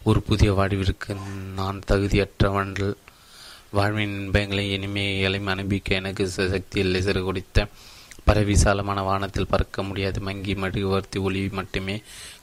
ஒரு 0.04 0.22
புதிய 0.22 0.54
வாழ்விற்கு 0.54 1.16
நான் 1.56 1.80
தகுதியற்றவன்கள் 1.88 2.94
வாழ்வின் 3.72 4.16
இன்பங்களை 4.20 4.64
இனிமைகளையும் 4.78 5.52
அனுப்பிக்க 5.54 5.98
எனக்கு 6.00 6.28
சக்தி 6.30 6.80
இல்லை 6.80 7.02
சிறு 7.02 7.24
குடித்த 7.24 7.68
பரவிசாலமான 8.28 9.00
வானத்தில் 9.10 9.50
பறக்க 9.54 9.84
முடியாது. 9.84 10.20
மங்கி 10.28 10.54
மடுவர்த்தி 10.64 11.20
ஒளி 11.28 11.42
மட்டுமே 11.60 11.96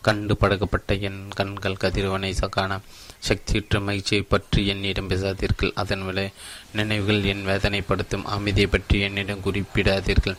கண்டு 0.07 0.35
படகப்பட்ட 0.43 0.95
என் 1.09 1.21
கண்கள் 1.39 1.81
கதிரவனை 1.83 2.33
காண 2.57 2.81
சக்தியுற்ற 3.29 3.81
மகிழ்ச்சியை 3.87 4.23
பற்றி 4.23 4.61
என்னிடம் 4.73 5.11
பேசாதீர்கள். 5.11 5.73
அதன் 5.83 6.05
விளை 6.09 6.27
நினைவுகள் 6.79 7.29
என் 7.33 7.45
வேதனைப்படுத்தும். 7.51 8.29
அமைதியை 8.37 8.69
பற்றி 8.75 8.99
என்னிடம் 9.09 9.45
குறிப்பிடாதீர்கள். 9.47 10.39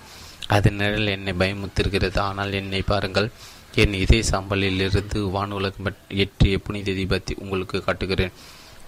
அதன் 0.57 0.79
நிழல் 0.81 1.13
என்னை 1.15 1.33
பயமுத்திருக்கிறது 1.41 2.19
ஆனால் 2.27 2.53
என்னை 2.53 2.81
பாருங்கள் 2.81 3.29
என் 3.81 3.93
இதே 4.03 4.19
சாம்பலிலிருந்து 4.31 5.19
வானுலகம் 5.35 5.89
எற்றிய 6.23 6.55
புனித 6.65 6.91
தீபத்தை 6.91 7.35
உங்களுக்கு 7.43 7.77
காட்டுகிறேன். 7.83 8.33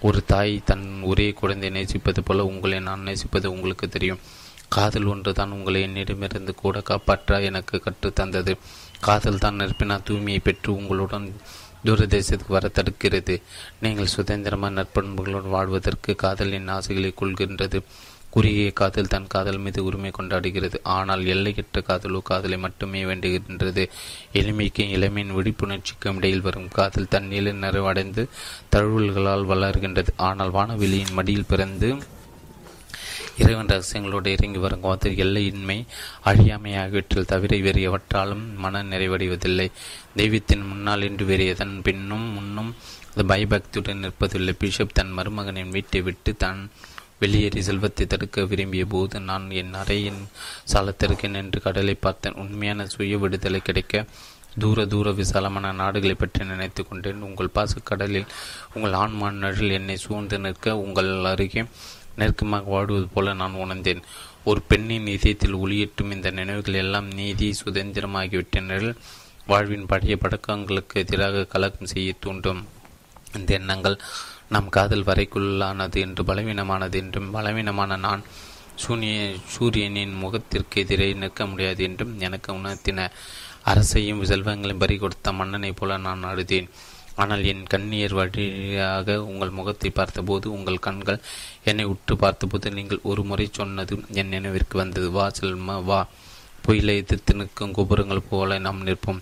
ஒரு 0.06 0.18
தாய் 0.32 0.54
தன் 0.64 0.86
ஒரே 1.10 1.26
குழந்தை 1.40 1.68
நேசிப்பது 1.70 2.22
போல 2.22 2.44
உங்களை 2.44 2.78
நான் 2.88 3.06
நேசிப்பது 3.08 3.46
உங்களுக்கு 3.52 3.86
தெரியும். 3.88 4.20
காதல் 4.68 5.04
ஒன்று 5.04 5.32
தான் 5.32 5.50
உங்களை 5.50 5.82
என்னிடமிருந்து 5.82 6.54
கூட 6.54 6.80
காப்பாற்ற 6.80 7.40
எனக்கு 7.40 7.82
கற்றுத்தந்தது. 7.86 8.56
காதல் 9.00 9.38
தான் 9.38 9.60
நெருப்பினா 9.60 9.98
தூய்மையை 10.08 10.38
பெற்று 10.38 10.74
உங்களுடன் 10.74 11.32
தூரதேசத்துக்கு 11.86 12.48
வர 12.48 12.68
தடுக்கிறது. 12.68 13.42
நீங்கள் 13.80 14.06
சுதந்திரமான 14.06 14.82
நற்பண்புகளுடன் 14.82 15.54
வாழ்வதற்கு 15.56 16.14
காதலின் 16.14 16.68
ஆசைகளை 16.68 17.14
கொள்கின்றது. 17.16 17.82
குறுகிய 18.30 18.72
காதல் 18.72 19.06
தன் 19.06 19.26
காதல் 19.26 19.58
மீது 19.58 19.84
உரிமை 19.84 20.10
கொண்டாடுகிறது. 20.10 20.76
ஆனால் 20.82 21.24
எல்லையற்ற 21.24 21.82
காதலோ 21.88 22.20
காதலை 22.22 22.58
மட்டுமே 22.58 23.04
வேண்டுகின்றது. 23.04 23.88
எளிமைக்கும் 24.32 24.88
இளமையின் 24.88 25.34
விழிப்புணர்ச்சிக்கும் 25.36 26.16
இடையில் 26.16 26.40
வரும் 26.40 26.68
காதல் 26.68 27.08
தன் 27.08 27.26
நிலை 27.26 27.52
நிறைவடைந்து 27.52 28.28
தழுவல்களால் 28.70 29.46
வளர்கின்றது. 29.52 30.08
ஆனால் 30.16 30.50
வானவெளியின் 30.50 31.12
மடியில் 31.12 31.46
பிறந்து 31.46 31.98
இறைவன் 33.38 33.70
ரகசியங்களோடு 33.72 34.28
இறங்கி 34.34 34.60
வரும் 34.64 34.82
காதல் 34.82 35.20
எல்லையின்மை 35.24 35.76
அழியாமை 36.24 36.72
ஆகியவற்றில் 36.80 37.30
தவிர 37.30 37.56
வேறு 37.66 37.80
எவற்றாலும் 37.88 38.44
மன 38.56 38.82
நிறைவடைவதில்லை. 38.82 39.66
தெய்வத்தின் 40.16 40.66
முன்னால் 40.68 41.06
இன்று 41.08 41.24
வேறு 41.30 41.46
எதன் 41.46 41.74
பின்னும் 41.86 42.26
முன்னும் 42.36 42.70
அது 43.12 43.24
பயபக்தியுடன் 43.32 44.02
நிற்பதில்லை. 44.04 44.52
பிஷப் 44.62 44.94
தன் 44.98 45.12
மருமகனின் 45.18 45.74
வீட்டை 45.76 46.02
விட்டு 46.02 46.34
தான் 46.36 46.60
வெளியேறி 47.18 47.60
செல்வத்தை 47.62 48.06
தடுக்க 48.06 48.44
விரும்பிய 48.44 48.84
போது 48.94 49.20
நான் 49.30 49.44
என் 49.60 49.74
அறையின் 49.80 50.22
சாலத்திற்கு 50.72 51.28
நின்று 51.34 51.60
கடலை 51.66 51.96
பார்த்தேன். 52.06 52.38
உண்மையான 52.44 52.86
சுய 52.94 53.18
விடுதலை 53.24 53.60
கிடைக்க 53.68 54.04
தூர 54.62 54.86
தூர 54.86 55.10
விசாலமான 55.20 55.72
நாடுகளை 55.82 56.16
பற்றி 56.18 56.44
நினைத்து 56.52 56.82
கொண்டேன். 56.88 57.26
உங்கள் 57.28 57.54
பாசக்கடலில் 57.56 58.30
உங்கள் 58.74 58.96
ஆண்மான் 59.02 59.42
நிழல் 59.44 59.76
என்னை 59.78 59.96
சூழ்ந்து 60.04 60.38
நிற்க 60.46 60.76
உங்கள் 60.84 61.12
அருகே 61.32 61.64
நெருக்கமாக 62.16 62.70
வாடுவது 62.74 63.08
போல 63.14 63.32
நான் 63.32 63.60
உணர்ந்தேன். 63.64 64.02
ஒரு 64.44 64.60
பெண்ணின் 64.60 65.06
இதயத்தில் 65.06 65.56
ஒளியேற்றும் 65.56 66.12
இந்த 66.12 66.30
நினைவுகள் 66.30 66.74
எல்லாம் 66.74 67.08
நீதி 67.14 67.48
சுதந்திரமாகிவிட்ட 67.64 68.60
நிழல் 68.60 68.96
வாழ்வின் 69.46 69.86
பழைய 69.86 70.16
பழக்கங்களுக்கு 70.16 71.00
எதிராக 71.00 71.44
கலக்கம் 71.44 71.92
செய்ய 71.92 72.12
தூண்டும். 72.20 72.62
இந்த 73.36 73.50
எண்ணங்கள் 73.54 74.00
நம் 74.48 74.68
காதல் 74.68 75.04
வரைக்குள்ளானது 75.04 75.98
என்று 75.98 76.24
பலவீனமானது 76.24 76.96
என்றும் 76.96 77.30
பலவீனமான 77.30 77.96
நான் 77.96 78.22
சூரிய 78.74 79.34
சூரியனின் 79.48 80.14
முகத்திற்கு 80.14 80.80
எதிரே 80.80 81.12
நிற்க 81.12 81.46
முடியாது 81.46 81.82
என்றும் 81.84 82.20
எனக்கு 82.20 82.52
உணர்த்தின. 82.52 83.08
அரசையும் 83.64 84.24
செல்வங்களையும் 84.24 84.78
பறி 84.78 84.96
கொடுத்த 84.96 85.32
மன்னனை 85.32 85.72
போல 85.72 85.96
நான் 85.96 86.24
அழுதேன். 86.24 86.68
ஆனால் 87.16 87.44
என் 87.44 87.64
கண்ணியர் 87.74 88.14
வழியாக 88.14 89.24
உங்கள் 89.24 89.50
முகத்தை 89.50 89.90
பார்த்தபோது 89.90 90.52
உங்கள் 90.52 90.78
கண்கள் 90.78 91.20
என்னை 91.64 91.84
உற்று 91.84 92.16
பார்த்தபோது 92.16 92.70
நீங்கள் 92.70 93.00
ஒரு 93.02 93.24
முறை 93.24 93.48
சொன்னது 93.52 94.04
என் 94.12 94.28
நினைவிற்கு 94.28 94.78
வந்தது. 94.78 95.10
வா 95.10 95.30
செல்ம 95.40 95.84
வா. 95.84 96.06
புயலை 96.62 96.96
எதிர்த்து 96.96 97.34
நிற்கும் 97.34 97.72
கோபுரங்கள் 97.72 98.28
போல 98.30 98.58
நாம் 98.58 98.86
நிற்போம். 98.86 99.20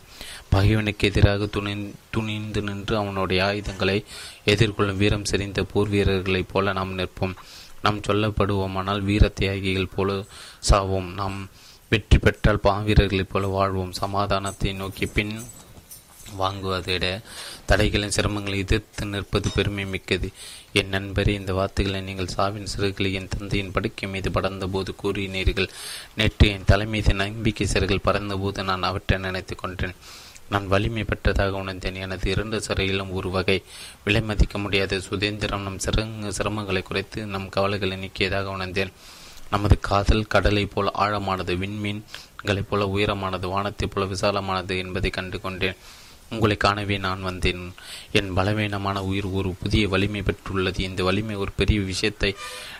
பகைவனுக்கு 0.49 1.09
எதிராக 1.09 1.47
துணி 1.47 1.93
துணிந்து 2.11 2.63
நின்று 2.63 2.97
அவனுடைய 2.97 3.45
ஆயுதங்களை 3.45 4.05
எதிர்கொள்ளும் 4.45 4.97
வீரம் 4.97 5.25
செறிந்த 5.25 5.63
போர் 5.63 5.89
வீரர்களைப் 5.89 6.49
போல 6.53 6.73
நாம் 6.73 6.99
நிற்போம். 6.99 7.35
நாம் 7.83 8.01
சொல்லப்படுவோமானால் 8.01 9.01
வீர 9.01 9.33
தியாகிகள் 9.41 9.95
போல 9.95 10.25
சாவோம். 10.71 11.13
நாம் 11.13 11.49
வெற்றி 11.89 12.19
பெற்றால் 12.19 12.61
பாவீரர்களைப் 12.63 13.33
போல 13.33 13.47
வாழ்வோம். 13.47 13.93
சமாதானத்தை 13.93 14.73
நோக்கி 14.73 15.07
பின் 15.07 15.43
வாங்குவதை 16.39 17.23
தடைகளின் 17.69 18.13
சிரமங்களை 18.17 18.57
எதிர்த்து 18.57 19.07
நிற்பது 19.07 19.51
பெருமை 19.51 19.87
மிக்கது. 19.87 20.31
என் 20.73 20.91
நண்பரே 20.91 21.29
இந்த 21.29 21.55
வார்த்தைகளை 21.55 22.01
நீங்கள் 22.01 22.29
சாவின் 22.37 22.67
சிறுகளை 22.77 23.13
என் 23.13 23.29
தந்தையின் 23.39 23.73
படுக்கை 23.73 24.09
மீது 24.09 24.31
படர்ந்தபோது 24.31 24.89
கூறினீர்கள். 25.03 25.69
நேற்று 26.17 26.49
என் 26.49 26.65
தலை 26.67 26.87
மீது 26.87 27.15
நம்பிக்கை 27.15 27.67
சிறுகள் 27.67 28.05
பறந்தபோது 28.05 28.65
நான் 28.65 28.83
அவற்றை 28.83 29.19
நினைத்து 29.19 29.57
கொண்டேன். 29.57 29.95
நான் 30.49 30.69
வலிமை 30.69 31.05
பெற்றதாக 31.05 31.49
உணர்ந்தேன். 31.49 31.95
எனது 31.95 32.31
இரண்டு 32.31 32.63
சிறையிலும் 32.69 33.11
ஒரு 33.11 33.31
வகை. 33.31 33.63
விலை 34.05 34.21
மதிக்க 34.21 34.59
முடியாத 34.59 35.01
சுதந்திரம் 35.01 35.63
நம் 35.63 35.79
சிறங்கு 35.79 36.29
சிரமங்களை 36.29 36.83
குறைத்து 36.83 37.27
நம் 37.27 37.49
கவலைகளை 37.49 37.97
நீக்கியதாக 38.05 38.45
உணர்ந்தேன். 38.45 38.93
நமது 39.51 39.81
காதல் 39.81 40.27
கடலை 40.27 40.67
போல 40.67 40.91
ஆழமானது 40.99 41.57
விண்மீன்களைப் 41.57 42.69
போல 42.69 42.87
உயரமானது 42.87 43.47
வானத்தைப் 43.47 43.91
போல 43.91 44.07
விசாலமானது 44.07 44.79
என்பதை 44.79 45.11
கண்டு 45.11 45.41
கொண்டேன் 45.41 45.77
உங்களை 46.33 46.57
காணவே 46.57 46.97
நான் 46.99 47.23
வந்தேன். 47.23 47.63
என் 48.19 48.31
பலவீனமான 48.33 48.99
உயிர் 49.05 49.29
ஒரு 49.39 49.51
புதிய 49.63 49.89
வலிமை 49.89 50.23
பெற்றுள்ளது. 50.23 50.81
இந்த 50.81 51.03
வலிமை 51.05 51.35
ஒரு 51.35 51.53
பெரிய 51.57 51.81
விஷயத்தை 51.81 52.31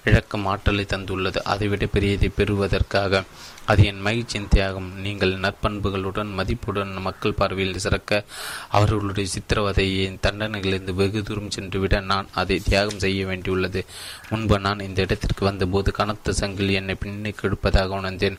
இழக்கும் 0.05 0.47
ஆற்றலை 0.47 0.85
தந்துள்ளது. 0.85 1.41
அதைவிட 1.45 1.87
பெரியதை 1.95 2.31
பெறுவதற்காக 2.37 3.23
அது 3.65 3.85
என் 3.85 4.01
மகிழ்ச்சியின் 4.01 4.49
தியாகம். 4.49 4.89
நீங்கள் 5.01 5.35
நற்பண்புகளுடன் 5.41 6.31
மதிப்புடன் 6.39 6.95
மக்கள் 7.01 7.39
பார்வையில் 7.41 7.79
சிறக்க 7.79 8.25
அவர்களுடைய 8.69 9.31
சித்திரவதையின் 9.35 10.19
தண்டனைகளிலிருந்து 10.27 10.95
வெகு 10.95 11.23
தூரம் 11.23 11.51
சென்றுவிட 11.51 12.01
நான் 12.01 12.29
அதை 12.33 12.61
தியாகம் 12.61 12.99
செய்ய 12.99 13.27
வேண்டியுள்ளது. 13.27 13.83
முன்பு 14.31 14.59
நான் 14.59 14.87
இந்த 14.89 15.01
இடத்திற்கு 15.03 15.45
வந்தபோது 15.45 15.93
கனத்த 15.93 16.35
சங்கில் 16.41 16.77
என்னை 16.81 16.97
பின்னுக்கு 17.05 17.47
எடுப்பதாக 17.49 17.99
உணர்ந்தேன். 18.01 18.39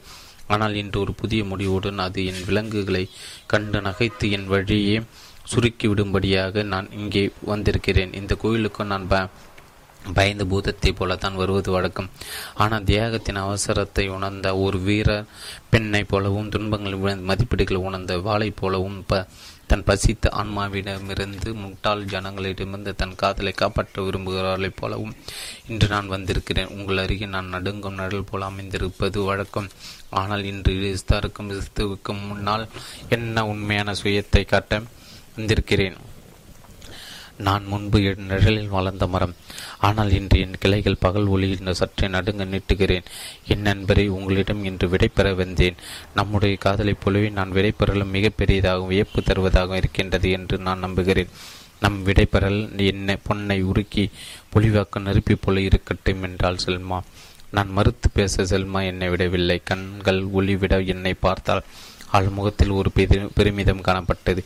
ஆனால் 0.54 0.80
இன்று 0.82 0.98
ஒரு 1.04 1.14
புதிய 1.22 1.44
முடிவுடன் 1.52 2.04
அது 2.06 2.26
என் 2.32 2.44
விலங்குகளை 2.50 3.04
கண்டு 3.54 3.82
நகைத்து 3.88 4.28
என் 4.38 4.50
வழியே 4.54 4.98
சுருக்கி 5.52 5.86
விடும்படியாக 5.92 6.64
நான் 6.74 6.88
இங்கே 7.00 7.24
வந்திருக்கிறேன். 7.52 8.14
இந்த 8.20 8.34
கோயிலுக்கு 8.44 8.84
நான் 8.92 9.10
ப 9.14 9.16
பயந்த 10.18 10.44
பூதத்தை 10.52 10.92
போலத்தான் 11.00 11.38
வருவது 11.42 11.70
வழக்கம். 11.76 12.08
ஆனால் 12.64 12.86
தியாகத்தின் 12.90 13.40
அவசரத்தை 13.44 14.06
உணர்ந்த 14.16 14.48
ஒரு 14.64 14.78
வீர 14.88 15.10
பெண்ணை 15.74 16.02
போலவும் 16.12 16.50
துன்பங்கள் 16.56 16.98
மதிப்பீடுகளை 17.30 17.80
உணர்ந்த 17.90 18.18
வாளை 18.28 18.50
போலவும் 18.62 19.00
ப 19.12 19.22
தன் 19.74 19.84
பசித்த 19.84 20.30
ஆன்மாவிடமிருந்து 20.38 21.54
முட்டாள் 21.54 22.04
ஜனங்களிடமிருந்து 22.06 22.91
தன் 22.95 23.16
காதலை 23.16 23.52
காப்பாற்ற 23.52 24.04
விரும்புகிறார்களைப் 24.04 24.78
போலவும் 24.80 25.16
இன்று 25.68 25.88
நான் 25.88 26.08
வந்திருக்கிறேன். 26.08 26.68
உங்கள் 26.68 26.98
அருகே 26.98 27.26
நான் 27.26 27.54
நடுங்கும் 27.54 28.00
நடல் 28.02 28.28
போல 28.32 28.50
அமைந்திருப்பது 28.50 29.26
வழக்கம். 29.26 29.70
ஆனால் 30.10 30.44
இன்று 30.44 30.74
இஸ்தாருக்கும் 30.91 31.50
கிறிஸ்துவுக்கும் 31.52 32.28
முன்னால் 32.28 32.70
என்ன 33.10 33.48
உண்மையான 33.48 33.95
சுயத்தை 34.04 34.45
காட்ட 34.45 34.82
வந்திருக்கிறேன். 35.36 35.98
நான் 37.38 37.66
முன்பு 37.66 38.04
என் 38.04 38.26
நிழலில் 38.26 38.68
வளர்ந்த 38.68 39.08
மரம். 39.08 39.36
ஆனால் 39.80 40.12
இன்று 40.12 40.40
என் 40.40 40.58
கிளைகள் 40.60 40.98
பகல் 41.00 41.26
ஒளியில் 41.26 41.74
சற்றே 41.74 42.08
நடுங்க 42.08 42.46
நீட்டுகிறேன். 42.46 43.04
என் 43.48 43.62
நண்பரை 43.62 44.08
உங்களிடம் 44.08 44.64
இன்று 44.64 44.88
விடைபெற 44.88 45.36
வந்தேன். 45.36 45.76
நம்முடைய 46.16 46.56
காதலைப் 46.56 47.02
போலவே 47.04 47.30
நான் 47.30 47.52
விடைபெறலும் 47.52 48.14
மிகப்பெரியதாகவும் 48.14 48.88
வியப்பு 48.88 49.22
தருவதாகவும் 49.22 49.76
இருக்கின்றது 49.76 50.32
என்று 50.32 50.58
நான் 50.58 50.80
நம்புகிறேன். 50.80 51.28
நம் 51.80 52.06
விடைபெறல் 52.06 52.86
என்னை 52.86 53.18
பொன்னை 53.30 53.62
உருக்கி 53.62 54.10
பொலிவாக்க 54.54 55.00
நெருப்பி 55.00 55.36
போல 55.36 55.60
இருக்கட்டும் 55.60 56.24
என்றால் 56.24 56.64
செல்மா. 56.66 57.00
நான் 57.52 57.70
மறுத்து 57.70 58.10
பேச 58.14 58.44
செல்மா 58.44 58.86
என்னை 58.86 59.10
விடவில்லை. 59.10 59.62
கண்கள் 59.64 60.24
ஒளிவிட 60.24 60.80
என்னை 60.80 61.14
பார்த்தால் 61.14 61.64
அவள் 62.14 62.35
முகத்தில் 62.38 62.77
ஒரு 62.80 62.90
பெரு 62.91 63.19
பெருமிதம் 63.35 63.85
காணப்பட்டது. 63.88 64.41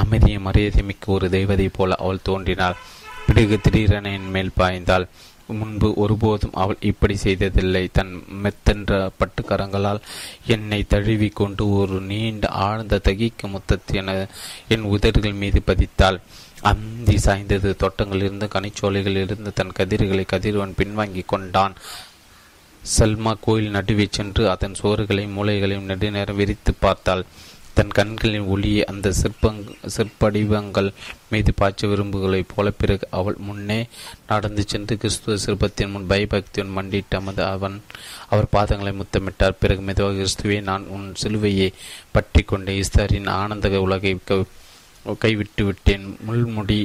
அமைதியை 0.00 0.38
மரியாதை 0.38 0.82
மிக்க 0.82 1.12
ஒரு 1.12 1.28
தெய்வதை 1.36 1.68
போல 1.68 1.98
அவள் 1.98 2.26
தோன்றினாள். 2.28 2.80
பிறகு 3.26 3.56
திடீரென 3.60 4.12
என் 4.12 4.30
மேல் 4.30 4.56
பாய்ந்தாள். 4.56 5.06
முன்பு 5.50 5.88
ஒருபோதும் 5.96 6.56
அவள் 6.62 6.80
இப்படி 6.90 7.14
செய்ததில்லை. 7.16 7.84
தன் 7.92 8.12
மெத்தென்ற 8.42 8.96
பட்டுக்கரங்களால் 9.20 10.00
என்னை 10.46 10.80
தழுவி 10.88 11.28
கொண்டு 11.28 11.64
ஒரு 11.78 11.98
நீண்ட 12.10 12.46
ஆழ்ந்த 12.64 13.00
தகிக்க 13.04 13.50
முத்தத்து 13.52 13.94
என 14.00 14.16
என் 14.68 14.88
உதடுகள் 14.94 15.40
மீது 15.42 15.62
பதித்தாள். 15.66 16.18
அந்தி 16.70 17.16
சாய்ந்தது 17.24 17.70
தோட்டங்களிலிருந்து 17.82 18.46
கனிச்சோலைகளிலிருந்து 18.54 19.50
தன் 19.58 19.76
கதிர்களை 19.78 20.24
கதிரவன் 20.26 20.76
பின்வாங்கி 20.78 21.22
கொண்டான். 21.26 21.74
சல்மா 22.96 23.32
கோயில் 23.40 23.70
நடுவே 23.70 24.06
சென்று 24.10 24.42
அதன் 24.50 24.78
சுவர்களையும் 24.82 25.36
மூளைகளையும் 25.38 25.88
நெடுநேரம் 25.88 26.36
விரித்து 26.36 26.72
பார்த்தாள். 26.74 27.24
தன் 27.74 27.96
கண்களின் 27.96 28.46
ஒளியை 28.52 28.84
அந்த 28.84 29.12
சிற்பங் 29.20 29.60
சிற்படிவங்கள் 29.96 30.88
மீது 31.30 31.50
பாய்ச்ச 31.60 31.88
விரும்புகளைப் 31.88 32.50
போல 32.54 32.70
பிறகு 32.70 33.08
அவள் 33.10 33.36
முன்னே 33.38 33.78
நடந்து 34.26 34.62
சென்று 34.66 34.96
கிறிஸ்துவ 34.96 35.36
சிற்பத்தின் 35.44 35.90
முன் 35.90 36.06
பயபக்தியுடன் 36.06 36.76
மண்டிட்டு 36.78 37.18
அமது 37.20 37.44
அவன் 37.44 37.76
அவர் 38.28 38.52
பாதங்களை 38.52 38.94
முத்தமிட்டார். 39.00 39.60
பிறகு 39.60 39.80
மெதுவாக 39.80 40.18
கிறிஸ்துவே 40.20 40.58
நான் 40.62 40.86
உன் 40.96 41.08
சிலுவையை 41.22 41.70
பற்றி 42.10 42.42
கொண்ட 42.42 42.72
இஸ்தாரின் 42.72 43.30
ஆனந்த 43.40 43.80
உலகை 43.80 44.14
கைவிட்டு 45.16 45.64
விட்டேன். 45.64 46.04
முள்முடி 46.28 46.78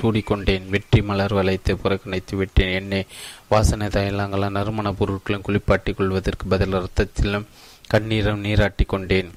சூடிக்கொண்டேன். 0.00 0.68
வெற்றி 0.68 1.02
மலர் 1.02 1.32
வளைத்து 1.32 1.76
புறக்கணித்து 1.76 2.36
விட்டேன். 2.36 2.72
என்னை 2.80 3.06
வாசனை 3.48 3.86
தைலங்களும் 3.86 4.56
நறுமண 4.58 4.90
பொருட்களும் 4.90 5.46
குளிப்பாட்டிக் 5.46 5.96
கொள்வதற்கு 5.96 6.46
பதில் 6.46 6.74
ரத்தத்திலும் 6.74 7.46
கண்ணீரும் 7.92 8.44
நீராட்டி 8.46 8.84
கொண்டேன். 8.84 9.30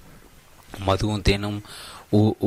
மதுவும் 0.87 1.21
தேனும் 1.21 1.59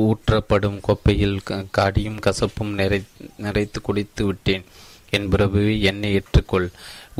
ஊற்றப்படும் 0.05 0.79
கோப்பையில் 0.81 1.39
காடியும் 1.77 2.21
கசப்பும் 2.25 2.75
நிறை 2.79 3.03
நிறைத்து 3.41 3.79
குடித்து 3.81 4.25
விட்டேன். 4.25 4.63
என் 5.09 5.29
பிரபு 5.29 5.81
என்னை 5.81 6.09
ஏற்றுக்கொள். 6.19 6.69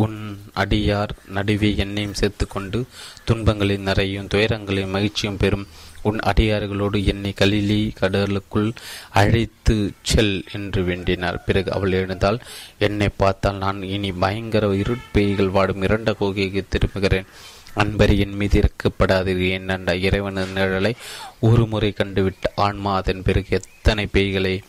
உன் 0.03 0.18
அடியார் 0.56 1.14
நடுவே 1.35 1.69
என்னையும் 1.76 2.14
சேர்த்து 2.14 2.48
கொண்டு 2.48 2.80
துன்பங்களின் 3.27 3.88
நிறையும் 3.89 4.27
துயரங்களின் 4.34 4.94
மகிழ்ச்சியும் 4.95 5.38
பெறும் 5.38 5.68
உன் 6.02 6.19
அடியார்களோடு 6.26 7.06
என்னை 7.06 7.34
கலிலி 7.40 7.94
கடலுக்குள் 7.99 8.72
அழைத்து 9.10 9.91
செல் 10.02 10.44
என்று 10.53 10.84
வேண்டினார். 10.84 11.44
பிறகு 11.45 11.72
அவள் 11.72 11.91
எழுந்தால் 11.91 12.40
என்னை 12.78 13.10
பார்த்தால் 13.18 13.57
நான் 13.57 13.84
இனி 13.84 14.11
பயங்கர 14.11 14.68
இருட்பேய்கள் 14.74 15.52
வாடும் 15.52 15.82
இரண்ட 15.82 16.14
கோகைக்கு 16.22 16.64
திரும்புகிறேன். 16.69 17.26
அன்பரி 17.74 18.19
என் 18.19 18.36
மீது 18.36 18.61
இறக்கப்படாது 18.61 19.34
என்னென்ற 19.57 19.94
இறைவனின் 19.94 20.56
நிழலை 20.56 20.94
ஒரு 21.40 21.68
முறை 21.68 21.94
கண்டுவிட்ட 21.98 22.48
ஆன்மா 22.56 22.95
அதன் 22.95 23.24
பிறகு 23.24 23.48
எத்தனை 23.49 24.07
பேய்களை 24.14 24.60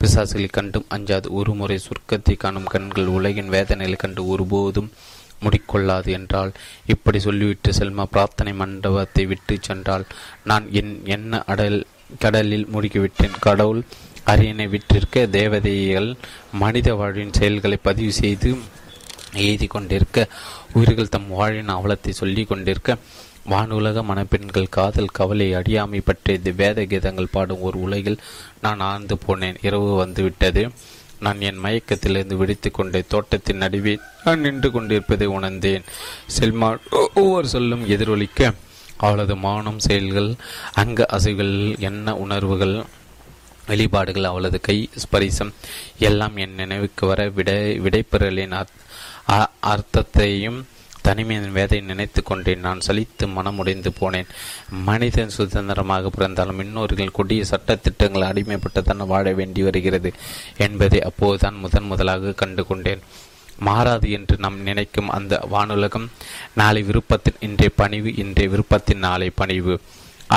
பிசாசுகளை 0.00 0.48
கண்டும் 0.50 0.86
அஞ்சாது. 0.88 1.30
ஒரு 1.30 1.54
முறை 1.54 1.78
சுருக்கத்தை 1.78 2.36
காணும் 2.36 2.64
கண்கள் 2.64 3.06
உலகின் 3.06 3.48
வேதனைகளை 3.48 3.96
கண்டு 3.96 4.26
ஒருபோதும் 4.26 4.90
முடிக்கொள்ளாது 5.44 6.10
என்றால் 6.18 6.52
இப்படி 6.86 7.20
சொல்லிவிட்டு 7.26 7.72
செல்மா 7.78 8.04
பிரார்த்தனை 8.14 8.52
மண்டபத்தை 8.52 9.24
விட்டு 9.26 9.56
சென்றால் 9.60 10.04
நான் 10.44 10.66
என் 10.80 10.94
என்ன 11.16 11.42
அடல் 11.52 11.78
கடலில் 12.18 12.68
முடுக்கிவிட்டேன். 12.74 13.36
கடவுள் 13.40 13.82
அரியணை 14.24 14.66
விட்டிருக்க 14.66 15.18
தேவதைகள் 15.30 16.08
மனித 16.52 16.88
வாழ்வின் 16.94 17.36
செயல்களை 17.38 17.78
பதிவு 17.82 18.12
செய்து 18.12 18.50
எழுதி 19.34 19.66
கொண்டிருக்க 19.66 20.28
உயிர்கள் 20.72 21.12
தம் 21.14 21.28
வாழின் 21.38 21.74
அவலத்தை 21.76 22.12
சொல்லி 22.20 22.44
கொண்டிருக்க 22.44 22.96
வானுலக 23.50 24.02
மணப்பெண்கள் 24.04 24.74
காதல் 24.76 25.14
கவலை 25.18 25.46
அடியாமை 25.54 26.00
பற்றிய 26.04 26.52
வேத 26.56 26.82
கீதங்கள் 26.82 27.32
பாடும் 27.32 27.62
ஒரு 27.66 27.78
உலகில் 27.80 28.18
நான் 28.60 28.80
ஆழ்ந்து 28.80 29.16
போனேன். 29.26 29.56
இரவு 29.62 29.94
வந்துவிட்டது. 29.94 30.62
நான் 31.20 31.40
என் 31.40 31.62
மயக்கத்திலிருந்து 31.64 32.36
விடுத்து 32.36 32.70
கொண்டே 32.70 33.04
தோட்டத்தின் 33.08 33.56
நடுவே 33.56 33.94
நான் 34.24 34.40
நின்று 34.40 34.70
கொண்டிருப்பதை 34.70 35.26
உணர்ந்தேன். 35.26 35.84
செல்மா 36.38 36.68
ஒவ்வொரு 37.14 37.48
சொல்லும் 37.48 37.84
எதிரொலிக்க 37.86 38.52
அவளது 38.96 39.36
மௌனம் 39.36 39.78
செயல்கள் 39.78 40.30
அங்க 40.74 41.06
அசைவுகள் 41.12 41.54
என்ன 41.78 42.16
உணர்வுகள் 42.16 42.74
வெளிப்பாடுகள் 43.66 44.24
அவளது 44.24 44.60
கை 44.60 44.88
ஸ்பரிசம் 45.02 45.52
எல்லாம் 45.98 46.36
என் 46.36 46.54
நினைவுக்கு 46.54 47.06
வர 47.06 47.28
விடை 47.28 47.80
விடைபெறலின் 47.80 48.54
அர்த்தத்தையும் 49.60 50.60
தனிமையின் 51.02 51.54
வேதை 51.54 51.78
நினைத்து 51.84 52.22
கொண்டேன். 52.22 52.64
நான் 52.66 52.84
சலித்து 52.86 53.26
மனமுடைந்து 53.36 53.90
போனேன். 54.00 54.30
மனிதன் 54.88 55.34
சுதந்திரமாக 55.38 56.10
பிறந்தாலும் 56.10 56.62
இன்னொருகள் 56.64 57.16
கொடிய 57.18 57.44
சட்டத்திட்டங்கள் 57.50 58.28
அடிமைப்பட்டு 58.30 58.82
தான் 58.82 59.10
வாழ 59.14 59.32
வேண்டி 59.32 59.62
வருகிறது 59.62 60.12
என்பதை 60.66 61.00
அப்போதுதான் 61.02 61.60
முதன் 61.64 61.90
முதலாக 61.92 62.32
கண்டு 62.32 62.64
கொண்டேன் 62.66 63.04
மாறாது 63.68 64.10
என்று 64.10 64.34
நாம் 64.38 64.58
நினைக்கும் 64.62 65.10
அந்த 65.10 65.34
வானுலகம் 65.52 66.06
நாளை 66.54 66.82
விருப்பத்தின் 66.82 67.40
இன்றைய 67.40 67.72
பணிவு 67.76 68.10
இன்றைய 68.16 68.50
விருப்பத்தின் 68.52 69.04
நாளை 69.06 69.30
பணிவு. 69.30 69.74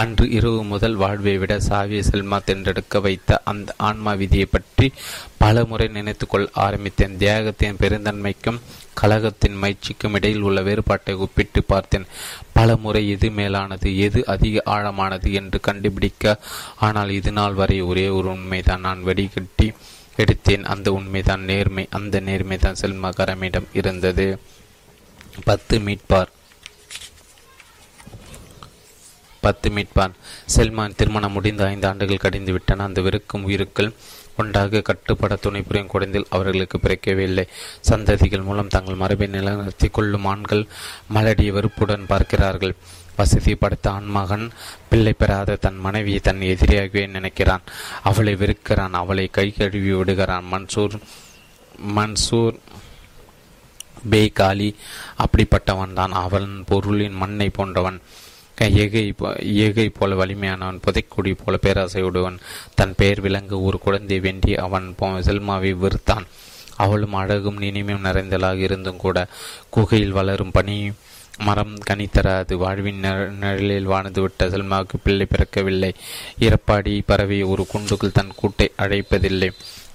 அன்று 0.02 0.26
இரவு 0.30 0.61
முதல் 0.64 0.95
வாழ்வை 0.95 1.34
விட 1.38 1.53
சாவிய 1.60 2.03
செல்மா 2.10 2.38
தென்றெடுக்க 2.45 3.02
வைத்த 3.02 3.40
அந்த 3.52 3.73
ஆன்மா 3.77 4.14
விதியை 4.14 4.48
பற்றி 4.52 4.88
பல 5.44 5.65
முறை 5.65 5.88
நினைத்துக்கொள் 5.94 6.48
ஆரம்பித்தேன். 6.65 7.18
தியாகத்தின் 7.18 7.80
பெருந்தன்மைக்கும் 7.81 8.60
கழகத்தின் 8.94 9.56
மயிற்சிக்கும் 9.56 10.14
இடையில் 10.14 10.41
உள்ள 10.41 10.61
வேறுபாட்டை 10.61 11.14
ஒப்பிட்டு 11.14 11.64
பார்த்தேன். 11.64 12.06
பல 12.53 12.76
முறை 12.76 13.10
எது 13.10 13.30
மேலானது 13.30 13.98
எது 13.98 14.26
அதிக 14.26 14.61
ஆழமானது 14.65 15.34
என்று 15.34 15.60
கண்டுபிடிக்க 15.60 16.40
ஆனால் 16.78 17.10
இது 17.10 17.32
நாள் 17.32 17.53
வரை 17.53 17.82
ஒரே 17.82 18.07
ஒரு 18.07 18.30
உண்மைதான். 18.30 18.80
நான் 18.80 19.03
வெடிகட்டி 19.03 19.72
எடுத்தேன். 20.18 20.64
அந்த 20.64 20.94
உண்மைதான் 20.94 21.44
நேர்மை. 21.44 21.88
அந்த 21.90 22.20
நேர்மை 22.20 22.57
தான் 22.57 22.80
செல்மா 22.82 23.10
கரமிடம் 23.10 23.68
இருந்தது. 23.74 24.40
பத்து 25.44 25.80
மீட்பார். 25.80 26.28
பத்து 29.40 29.70
மீட்பான். 29.70 30.11
செல்மான் 30.45 30.94
திருமணம் 30.98 31.32
முடிந்து 31.32 31.65
ஐந்து 31.65 31.88
ஆண்டுகள் 31.88 32.18
கடிந்து 32.18 32.52
விட்டன 32.52 32.84
அந்த 32.84 33.02
வெறுக்கும் 33.02 33.44
உயிருக்கள் 33.44 33.94
ஒன்றாக 34.38 34.81
கட்டுப்பட 34.81 35.35
துணைபுரியும் 35.35 35.91
குடைந்தில் 35.93 36.11
குழந்தைகள் 36.14 36.22
அவர்களுக்கு 36.30 36.80
பிறக்கவில்லை. 36.80 37.47
சந்ததிகள் 37.89 38.43
மூலம் 38.43 38.68
தங்கள் 38.68 38.95
மரபை 38.95 39.27
நிலநிறுத்தி 39.27 39.91
கொள்ளும் 39.91 40.26
ஆண்கள் 40.26 40.68
மலடிய 41.14 41.51
வெறுப்புடன் 41.51 42.05
பார்க்கிறார்கள். 42.05 42.76
வசதி 43.15 43.55
படைத்த 43.55 43.91
ஆண்மகன் 43.91 44.51
பிள்ளை 44.89 45.14
பெறாத 45.14 45.55
தன் 45.55 45.77
மனைவியை 45.77 46.19
தன் 46.19 46.41
எதிரியாகவே 46.41 47.07
நினைக்கிறான். 47.07 47.61
அவளை 48.03 48.35
வெறுக்கிறான். 48.35 48.91
அவளை 48.91 49.27
கை 49.27 49.51
கழுவி 49.51 49.93
விடுகிறான். 49.93 50.45
மன்சூர் 50.51 50.99
மன்சூர் 51.95 52.55
பே 54.10 54.27
காலி 54.27 54.76
அப்படிப்பட்டவன் 55.18 55.93
தான் 55.93 56.11
அவன் 56.11 56.64
பொருளின் 56.65 57.14
மண்ணை 57.14 57.49
போன்றவன். 57.49 58.01
ஏகை 58.61 59.13
ஏகை 59.39 59.89
போல 59.89 60.25
வலிமையானவன் 60.25 60.80
புதைக்குடி 60.88 61.38
போல 61.45 61.57
பேராசையுடையவன். 61.61 62.38
தன் 62.75 62.93
பெயர் 62.95 63.21
விலங்கு 63.21 63.63
ஒரு 63.63 63.80
குழந்தை 63.80 64.19
வேண்டி 64.19 64.55
அவன் 64.55 64.95
செல்மாவை 64.99 65.75
வெறுத்தான். 65.75 66.25
அவளும் 66.75 67.13
அழகும் 67.13 67.61
இனிமையும் 67.61 68.05
நிறைந்தலாக 68.05 68.57
இருந்தும் 68.57 68.97
கூட 68.97 69.27
குகையில் 69.69 70.11
வளரும் 70.11 70.51
பனி 70.51 70.91
மரம் 71.38 71.73
கனித்தராது. 71.89 72.53
வாழ்வின் 72.53 72.99
நிழலில் 73.39 73.89
வாழ்ந்துவிட்ட 73.89 74.49
செல்மாவுக்கு 74.49 74.97
பிள்ளை 74.97 75.27
பிறக்கவில்லை. 75.30 75.93
இறப்பாடி 76.39 77.01
பறவை 77.05 77.43
ஒரு 77.43 77.67
குண்டுக்குள் 77.73 78.11
தன் 78.11 78.31
கூட்டை 78.41 78.67
அழைப்பதில்லை 78.77 79.49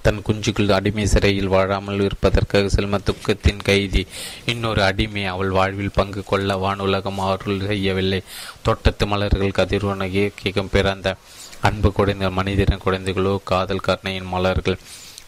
தன் 0.09 0.23
குஞ்சுக்குள் 0.27 0.71
அடிமை 0.71 1.05
சிறையில் 1.05 1.47
வாழாமல் 1.47 2.01
இருப்பதற்காக 2.01 2.69
செல்ம 2.75 2.97
துக்கத்தின் 3.07 3.59
கைதி. 3.63 4.07
இன்னொரு 4.45 4.81
அடிமை 4.83 5.25
அவள் 5.25 5.49
வாழ்வில் 5.49 5.95
பங்கு 5.95 6.23
கொள்ள 6.23 6.55
வானுலகம் 6.55 7.19
அவர்கள் 7.25 7.67
செய்யவில்லை. 7.67 8.21
தோட்டத்து 8.61 9.07
மலர்கள் 9.07 9.57
கதிர்வன 9.59 10.07
இயக்கம் 10.09 10.71
பிறந்த 10.71 11.15
அன்பு 11.61 11.91
குறைந்த 11.91 12.29
மனிதரின் 12.29 12.83
குழந்தைகளோ 12.85 13.33
காதல் 13.43 13.79
கருணையின் 13.79 14.31
மலர்கள். 14.33 14.79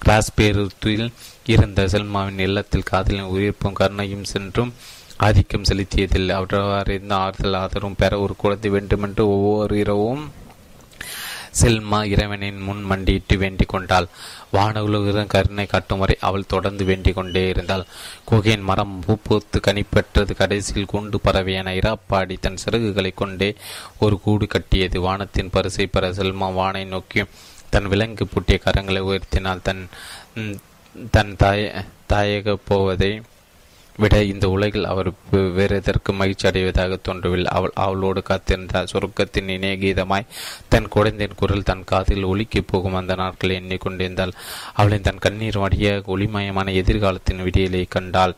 ராஸ்பேருத்தில் 0.05 1.11
இருந்த 1.45 1.87
செல்மாவின் 1.87 2.39
இல்லத்தில் 2.39 2.89
காதலின் 2.91 3.31
உயிர்ப்பும் 3.35 3.79
கருணையும் 3.79 4.23
சென்றும் 4.23 4.73
ஆதிக்கம் 5.17 5.63
செலுத்தியதில்லை. 5.63 6.35
இருந்த 6.89 7.15
ஆறுதல் 7.15 7.53
ஆதரவும் 7.53 7.97
பெற 7.97 8.19
ஒரு 8.19 8.35
குழந்தை 8.35 8.71
வேண்டுமென்று 8.71 9.29
ஒவ்வொரு 9.29 9.77
இரவும் 9.77 10.23
செல்மா 11.59 11.99
இறைவனின் 12.05 12.59
முன் 12.59 12.83
மண்டியிட்டு 12.83 13.35
வேண்டிக் 13.37 13.69
கொண்டாள் 13.69 14.07
வானவுலகம் 14.53 15.31
கருணை 15.33 15.65
காட்டும் 15.65 15.99
வரை 15.99 16.15
அவள் 16.19 16.45
தொடர்ந்து 16.45 16.83
வேண்டிக் 16.83 17.15
கொண்டே 17.15 17.43
இருந்தாள். 17.47 17.85
குகையின் 18.25 18.67
மரம் 18.69 18.95
பூப்பூத்து 19.07 19.59
கனிப்பெற்றது 19.59 20.33
கடைசியில் 20.35 20.91
குண்டு 20.93 21.19
பறவையான 21.23 21.73
இராப்பாடி 21.81 22.37
தன் 22.39 22.61
சிறகுகளை 22.65 23.11
கொண்டே 23.13 23.49
ஒரு 23.99 24.17
கூடு 24.21 24.47
கட்டியது. 24.47 24.99
வானத்தின் 24.99 25.53
பரிசை 25.55 25.87
பெற 25.87 26.11
செல்மா 26.11 26.49
வானை 26.53 26.85
நோக்கி 26.85 27.23
தன் 27.69 27.87
விலங்கு 27.87 28.27
பூட்டிய 28.27 28.59
கரங்களை 28.65 29.01
உயர்த்தினால் 29.09 29.61
தன் 29.61 29.83
தன் 31.11 31.35
தாய 31.35 31.85
தாயக 32.09 32.57
போவதை 32.67 33.11
விட 33.97 34.23
இந்த 34.23 34.49
உலகில் 34.49 34.85
அவர் 34.85 35.11
வேறு 35.31 35.75
எதற்கு 35.75 36.13
மகிழ்ச்சி 36.13 36.47
அடைவதாக 36.47 36.95
தோன்றவில்லை. 36.95 37.51
அவள் 37.51 37.71
அவளோடு 37.73 38.23
காத்திருந்தார் 38.29 38.91
சொர்க்கத்தின் 38.93 39.47
இணைய 39.47 39.75
கீதமாய் 39.77 40.29
தன் 40.69 40.87
குழந்தையின் 40.87 41.37
குரல் 41.37 41.63
தன் 41.63 41.83
காதில் 41.83 42.25
ஒலிக்கு 42.25 42.61
போகும் 42.65 42.93
அந்த 42.93 43.15
நாட்களை 43.15 43.57
எண்ணிக்கொண்டிருந்தாள். 43.57 44.31
அவளின் 44.73 45.01
தன் 45.01 45.19
கண்ணீர் 45.19 45.57
வடிய 45.57 46.01
ஒளிமயமான 46.07 46.73
எதிர்காலத்தின் 46.73 47.43
விடியலை 47.43 47.85
கண்டாள். 47.89 48.35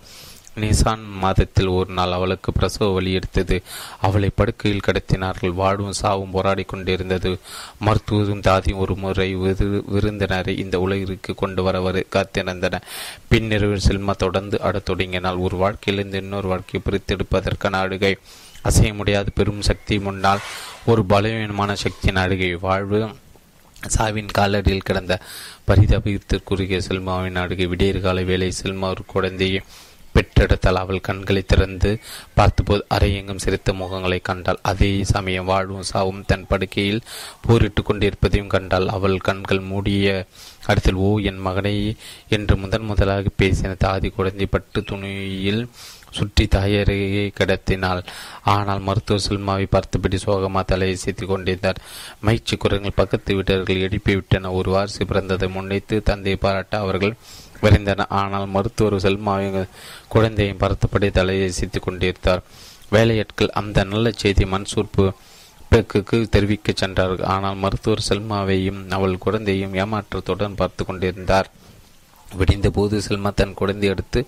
நிசான் 0.62 1.04
மாதத்தில் 1.20 1.68
ஒரு 1.68 1.94
நாள் 1.94 2.12
அவளுக்கு 2.12 2.54
பிரசவ 2.54 2.94
வழி 2.94 3.14
எடுத்தது. 3.14 3.62
அவளை 4.02 4.30
படுக்கையில் 4.36 4.86
கடத்தினார்கள். 4.88 5.54
வாழும் 5.54 5.92
சாவும் 5.92 6.32
போராடி 6.32 6.64
கொண்டிருந்தது. 6.64 7.40
மருத்துவரும் 7.86 8.44
தாதியும் 8.48 8.78
ஒரு 8.78 8.96
முறை 8.96 9.36
விருந்தினரை 9.86 10.58
இந்த 10.58 10.80
உலகிற்கு 10.80 11.36
கொண்டு 11.36 11.64
வர 11.64 11.82
காத்திருந்தன. 11.82 12.82
பின்னிரவில் 13.28 13.88
செல்மா 13.88 14.12
தொடர்ந்து 14.12 14.62
அடத் 14.62 14.86
தொடங்கினால் 14.86 15.36
ஒரு 15.36 15.58
வாழ்க்கையிலிருந்து 15.58 16.18
இன்னொரு 16.18 16.48
வாழ்க்கையை 16.48 16.82
பிரித்தெடுப்பதற்கான 16.86 17.72
அழுகை 17.72 18.16
அசைய 18.64 18.94
முடியாத 18.94 19.30
பெரும் 19.34 19.62
சக்தி 19.62 20.00
முன்னால் 20.00 20.40
ஒரு 20.86 21.06
பலவீனமான 21.06 21.76
சக்தியின் 21.76 22.16
அழுகை 22.16 22.56
வாழ்வு 22.56 23.10
சாவின் 23.98 24.30
காலடியில் 24.38 24.86
கிடந்த 24.86 25.20
பரிதபித்திற்குரிய 25.68 26.78
செல்மாவின் 26.78 27.36
அழுகை 27.36 27.68
விடியற்கால 27.68 28.24
வேலை 28.24 28.54
செல்மா 28.64 28.88
ஒரு 28.90 29.04
குழந்தையை 29.06 29.62
பெற்றெடுத்தால் 30.16 30.82
அவள் 30.82 31.06
கண்களை 31.08 31.44
திறந்து 31.44 31.92
பார்த்தபோது 32.38 32.84
அரையெங்கும் 32.96 33.44
சிரித்த 33.44 33.74
முகங்களை 33.74 34.20
கண்டாள். 34.22 34.60
அதே 34.72 34.92
சமயம் 35.14 35.50
வாழும் 35.52 35.90
சாவும் 35.92 36.26
தன் 36.26 36.48
படுக்கையில் 36.48 37.06
போரிட்டு 37.48 37.84
கொண்டிருப்பதையும் 37.84 38.54
கண்டாள். 38.56 38.88
அவள் 38.88 39.18
கண்கள் 39.30 39.68
மூடிய 39.72 40.26
அடுத்தில் 40.68 41.02
ஓ 41.06 41.10
என் 41.30 41.42
மகனை 41.48 41.76
என்று 42.36 42.56
முதன் 42.58 42.88
முதலாக 42.92 43.32
பேசின 43.42 43.72
தாதி 43.86 44.10
குழந்தை 44.10 44.46
பட்டு 44.46 44.82
துணியில் 44.84 45.64
சுற்றி 46.18 46.46
தாயரையை 46.56 47.28
கிடத்தினாள். 47.38 48.02
ஆனால் 48.54 48.82
மருத்துவ 48.88 49.20
செல்மாவை 49.20 49.66
பார்த்தபடி 49.70 50.18
சோகமா 50.26 50.62
தலையை 50.66 50.96
சேர்த்து 50.96 51.26
கொண்டிருந்தார். 51.26 51.80
மயிற்சி 52.22 52.56
குரங்கள் 52.56 53.00
பக்கத்து 53.00 53.36
வீட்டர்கள் 53.36 53.84
எழுப்பிவிட்டன. 53.88 54.52
ஒரு 54.52 54.72
வாரிசு 54.72 55.04
பிறந்ததை 55.06 55.50
முன்னிட்டு 55.50 55.98
தந்தை 56.10 56.36
பாராட்ட 56.36 56.80
அவர்கள் 56.80 57.16
விரைந்தன. 57.64 58.08
ஆனால் 58.22 58.48
மருத்துவர் 58.56 59.04
செல்மாவை 59.06 59.48
குழந்தையும் 60.16 60.62
பருத்தப்படி 60.64 61.10
தலையை 61.20 61.50
சித்து 61.60 61.80
கொண்டிருந்தார். 61.80 62.44
வேலையாட்கள் 62.96 63.56
அந்த 63.60 63.84
நல்ல 63.92 64.08
செய்தி 64.24 64.46
மன்சூர் 64.54 64.96
பெக்குக்கு 65.72 66.18
தெரிவிக்க 66.34 66.72
சென்றார்கள். 66.82 67.28
ஆனால் 67.34 67.62
மருத்துவர் 67.62 68.08
செல்மாவையும் 68.08 68.82
அவள் 68.98 69.22
குழந்தையும் 69.26 69.76
ஏமாற்றத்துடன் 69.84 70.58
பார்த்து 70.60 70.84
கொண்டிருந்தார். 70.86 71.48
விடிந்த 72.40 72.68
போது 72.76 72.96
செல்மா 73.08 73.30
தன் 73.40 73.58
குழந்தை 73.60 73.88
எடுத்து 73.94 74.20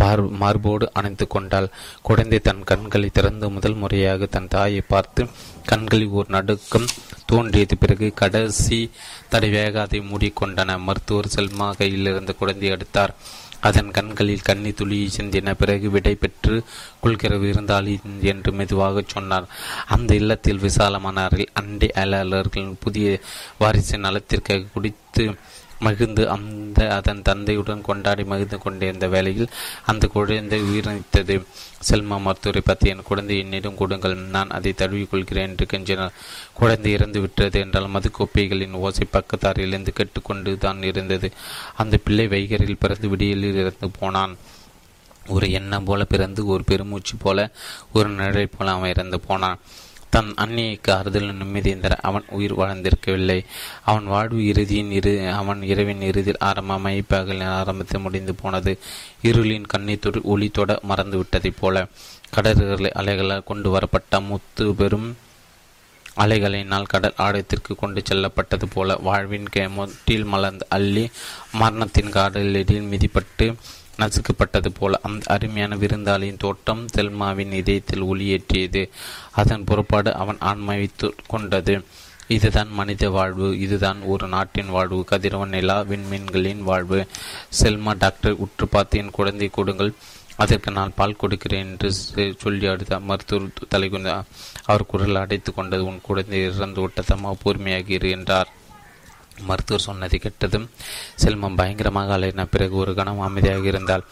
பார் 0.00 0.22
மார்போடு 0.40 0.86
அணைத்து 0.98 1.26
கொண்டாள். 1.34 1.68
குழந்தை 2.08 2.38
தன் 2.48 2.62
கண்களை 2.70 3.08
திறந்து 3.18 3.48
முதல் 3.56 3.76
முறையாக 3.82 4.26
தன் 4.36 4.48
தாயை 4.54 4.82
பார்த்து 4.92 5.24
கண்களில் 5.66 6.08
ஒரு 6.08 6.26
நடுக்கம் 6.28 6.88
தோன்றியது. 7.26 7.76
பிறகு 7.76 8.12
கடைசி 8.14 8.90
தடவையாக 9.28 9.80
அதை 9.80 10.00
மூடிக்கொண்டன. 10.00 10.78
மருத்துவர் 10.78 11.32
செல்மா 11.36 11.68
கையிலிருந்து 11.78 12.36
குழந்தை 12.36 12.68
எடுத்தார். 12.68 13.14
அதன் 13.60 13.90
கண்களில் 13.90 14.42
கண்ணி 14.42 14.72
துளி 14.72 15.10
சிந்தின 15.16 15.54
பிறகு 15.54 15.90
விடை 15.90 16.14
பெற்று 16.14 16.62
கொள்கிற 17.00 17.36
விருந்தாளி 17.36 17.94
என்று 18.20 18.52
மெதுவாக 18.52 19.02
சொன்னார். 19.06 19.46
அந்த 19.86 20.14
இல்லத்தில் 20.14 20.58
விசாலமான 20.58 21.22
அறையில் 21.22 21.54
அண்டை 21.54 21.90
அயலாளர்கள் 21.94 22.74
புதிய 22.80 23.20
வாரிசு 23.58 23.98
நலத்திற்காக 23.98 24.66
குடித்து 24.72 25.34
மகிழ்ந்து 25.80 26.30
அந்த 26.30 26.94
அதன் 26.94 27.22
தந்தையுடன் 27.22 27.80
கொண்டாடி 27.80 28.24
மகிழ்ந்து 28.24 28.58
கொண்டிருந்த 28.58 29.08
வேளையில் 29.08 29.48
அந்த 29.86 30.06
குழந்தை 30.06 30.60
உயிரிழந்தது 30.62 31.46
செல்மா 31.90 32.20
மருத்துவரை 32.20 32.62
பற்றி 32.64 32.88
என் 32.88 33.02
குழந்தை 33.02 33.38
என்னிடம் 33.38 33.76
கொடுங்கள் 33.76 34.14
நான் 34.16 34.48
அதை 34.48 34.72
தழுவிக்கொள்கிறேன் 34.72 35.50
என்று 35.50 35.66
கெஞ்சினார் 35.66 36.16
குழந்தை 36.54 36.92
இறந்து 36.92 37.20
விட்டது 37.20 37.60
என்றால் 37.60 37.86
மது 37.86 38.10
கோப்பைகளின் 38.18 38.72
ஓசை 38.72 39.06
பக்கத்தாரிலிருந்து 39.12 39.92
கேட்டுக்கொண்டு 39.92 40.58
தான் 40.58 40.82
இருந்தது. 40.82 41.32
அந்த 41.76 41.96
பிள்ளை 41.96 42.26
வைகரில் 42.26 42.80
பிறந்து 42.80 43.08
விடியலில் 43.08 43.54
இறந்து 43.54 43.90
போனான். 43.90 44.36
ஒரு 45.28 45.52
எண்ணம் 45.52 45.84
போல 45.84 46.04
பிறந்து 46.04 46.46
ஒரு 46.46 46.64
பெருமூச்சு 46.64 47.16
போல 47.16 47.50
ஒரு 47.92 48.10
நிழலை 48.10 48.46
போல 48.58 48.72
அவன் 48.72 48.90
இறந்து 48.90 49.20
போனான். 49.20 49.60
தன் 50.14 50.34
அன்னியைக்கு 50.36 50.90
ஆறுதல் 50.90 51.32
நிம்மதி 51.34 51.78
தர 51.78 51.96
அவன் 52.02 52.24
உயிர் 52.28 52.54
வாழ்ந்திருக்கவில்லை. 52.58 53.44
அவன் 53.84 54.04
வாழ்வு 54.04 54.40
இறுதியின் 54.42 54.90
இரு 54.90 55.32
அவன் 55.32 55.62
இரவின் 55.62 56.00
இறுதியில் 56.00 56.40
ஆரம்ப 56.40 56.78
மைப்பாக 56.78 57.36
ஆரம்பத்தில் 57.44 58.00
முடிந்து 58.00 58.34
போனது. 58.34 58.78
இருளின் 59.22 59.66
கண்ணை 59.66 59.98
தொடு 59.98 60.20
ஒளி 60.22 60.48
தொட 60.48 60.78
மறந்து 60.82 61.18
விட்டதைப் 61.18 61.60
போல 61.60 61.86
கடற்கரை 62.30 62.90
அலைகளால் 62.94 63.44
கொண்டு 63.44 63.70
வரப்பட்ட 63.70 64.20
முத்து 64.20 64.74
பெரும் 64.74 65.16
அலைகளினால் 66.20 66.86
கடல் 66.86 67.16
ஆழத்திற்கு 67.16 67.74
கொண்டு 67.74 68.02
செல்லப்பட்டது 68.04 68.68
போல 68.68 68.96
வாழ்வின் 69.02 69.48
மொட்டில் 69.76 70.24
மலர்ந்து 70.24 70.66
அள்ளி 70.68 71.10
மரணத்தின் 71.52 72.10
காடலில் 72.10 72.88
மிதிப்பட்டு 72.92 73.46
நசுக்கப்பட்டது 73.98 74.68
போல. 74.68 75.00
அந்த 75.02 75.34
அருமையான 75.34 75.76
விருந்தாளியின் 75.76 76.38
தோட்டம் 76.38 76.88
செல்மாவின் 76.88 77.52
இதயத்தில் 77.52 78.04
ஒளியேற்றியது. 78.04 78.90
அதன் 79.32 79.64
புறப்பாடு 79.64 80.14
அவன் 80.14 80.36
ஆன்மாவை 80.40 80.90
கொண்டது. 81.26 81.84
இதுதான் 82.28 82.68
மனித 82.72 83.10
வாழ்வு. 83.10 83.60
இதுதான் 83.60 84.00
ஒரு 84.02 84.28
நாட்டின் 84.28 84.68
வாழ்வு. 84.68 85.04
கதிரவன் 85.04 85.48
நிலா 85.48 85.80
விண்மீன்களின் 85.80 86.62
வாழ்வு. 86.62 87.06
செல்மா 87.62 87.94
டாக்டர் 87.98 88.32
உற்று 88.32 88.68
பார்த்து 88.68 88.98
என் 88.98 89.10
குழந்தை 89.10 89.48
கொடுங்கள். 89.48 89.92
அதற்கு 90.36 90.70
நான் 90.70 90.92
பால் 90.96 91.16
கொடுக்கிறேன் 91.16 91.66
என்று 91.66 91.92
சொல்லி 92.38 92.66
அடுத்த 92.66 93.00
மருத்துவர் 93.00 93.48
தலைகுந்த 93.70 94.22
அவர் 94.64 94.86
குரல் 94.86 95.14
அடைத்து 95.14 95.54
கொண்டது 95.54 95.84
உன் 95.84 96.00
குழந்தை 96.02 96.44
இறந்து 96.44 96.86
விட்டதமா 96.86 97.32
பொறுமையாகிடு 97.44 98.10
என்றார். 98.10 98.48
மருத்துவர் 99.40 99.86
சொன்னதை 99.88 100.20
கெட்டதும் 100.22 100.68
செல்வம் 101.14 101.56
பயங்கரமாக 101.56 102.18
அலையின 102.18 102.46
பிறகு 102.50 102.76
ஒரு 102.76 102.94
கணம் 102.94 103.20
அமைதியாக 103.20 103.66
இருந்தாள் 103.66 104.06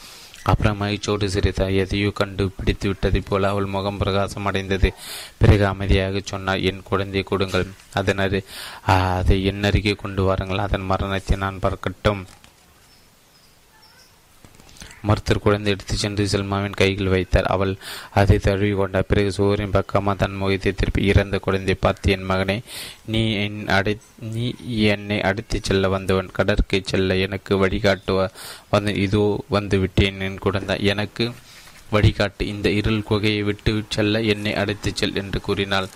அப்புறம் 0.44 0.76
மகிழ்ச்சியோடு 0.76 1.26
சிரித்தா 1.28 1.66
எதையோ 1.74 2.10
கண்டு 2.10 2.50
பிடித்து 2.56 2.86
விட்டதைப் 2.90 3.28
போல 3.28 3.48
அவள் 3.48 3.68
முகம் 3.74 3.98
பிரகாசம் 3.98 4.44
அடைந்தது. 4.44 4.92
பிறகு 5.38 5.66
அமைதியாக 5.66 6.20
சொன்னார் 6.24 6.60
என் 6.60 6.82
குழந்தையை 6.82 7.22
கொடுங்கள். 7.22 7.66
அதன் 7.94 8.42
அதை 8.86 9.44
என் 9.44 9.62
அருகே 9.62 9.92
கொண்டு 9.92 10.22
வாருங்கள். 10.22 10.58
அதன் 10.58 10.88
மரணத்தை 10.92 11.38
நான் 11.38 11.62
பார்க்கட்டும். 11.62 12.22
மருத்துவர் 15.02 15.42
குழந்தை 15.44 15.72
எடுத்துச் 15.74 16.02
சென்று 16.02 16.24
செல்மாவின் 16.28 16.78
கையில் 16.80 17.12
வைத்தார். 17.14 17.48
அவள் 17.54 17.72
அதை 18.20 18.36
தழுவி 18.38 18.72
கொண்ட 18.80 19.02
பிறகு 19.02 19.30
சூரியன் 19.32 19.76
பக்கமாக 19.76 20.16
தன் 20.22 20.38
முகத்தை 20.42 20.72
திருப்பி 20.72 21.04
இறந்த 21.12 21.38
குழந்தை 21.38 21.76
பார்த்து 21.84 22.12
என் 22.16 22.28
மகனை 22.30 22.58
நீ 23.12 23.22
என் 23.44 23.60
அடை 23.68 23.94
நீ 24.32 24.46
என்னை 24.92 25.18
அடைத்து 25.30 25.60
செல்ல 25.62 25.88
வந்தவன் 25.88 26.34
கடற்கை 26.38 26.80
செல்ல 26.84 27.16
எனக்கு 27.26 27.52
வழிகாட்டுவ 27.66 28.28
வந்து 28.74 28.94
இதோ 29.06 29.24
வந்து 29.48 29.78
விட்டேன் 29.78 30.20
என் 30.28 30.42
குழந்தை. 30.46 30.76
எனக்கு 30.92 31.26
வழிகாட்டு 31.92 32.42
இந்த 32.52 32.68
இருள் 32.70 33.06
குகையை 33.08 33.42
விட்டு 33.44 33.72
செல்ல 33.88 34.20
என்னை 34.32 34.52
அடைத்துச் 34.54 34.98
செல் 35.00 35.18
என்று 35.22 35.38
கூறினாள். 35.40 35.88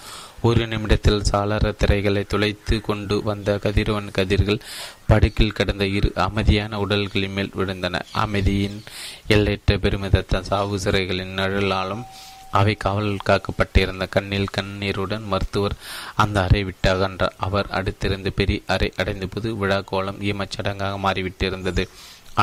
ஒரு 0.43 0.67
நிமிடத்தில் 0.67 1.23
சாளர 1.31 1.73
திரைகளை 1.73 2.25
துளைத்து 2.27 2.81
கொண்டு 2.81 3.23
வந்த 3.23 3.59
கதிரவன் 3.59 4.11
கதிர்கள் 4.11 4.65
படுக்கில் 5.07 5.53
கிடந்த 5.53 5.87
இரு 5.87 6.13
அமைதியான 6.15 6.79
உடல்களின் 6.79 7.33
மேல் 7.33 7.53
விழுந்தன. 7.57 8.01
அமைதியின் 8.13 8.83
எல்லையற்ற 9.27 9.77
பெருமிதத்த 9.77 10.41
சாவு 10.41 10.79
சிறைகளின் 10.79 11.35
நிழலாலும் 11.35 12.05
அவை 12.51 12.75
காவல் 12.75 13.17
காக்கப்பட்டிருந்த 13.27 14.09
கண்ணில் 14.09 14.53
கண்ணீருடன் 14.53 15.23
மருத்துவர் 15.23 15.75
அந்த 16.17 16.43
அறை 16.43 16.65
விட்டு 16.65 16.95
அகன்றார் 16.95 17.37
அவர் 17.37 17.67
அடுத்திருந்து 17.71 18.31
பெரிய 18.35 18.61
அறை 18.67 18.93
அடைந்த 18.97 19.27
புது 19.27 19.57
விழா 19.57 19.81
கோலம் 19.81 20.21
ஈமச்சடங்காக 20.21 20.99
மாறிவிட்டிருந்தது. 21.03 21.89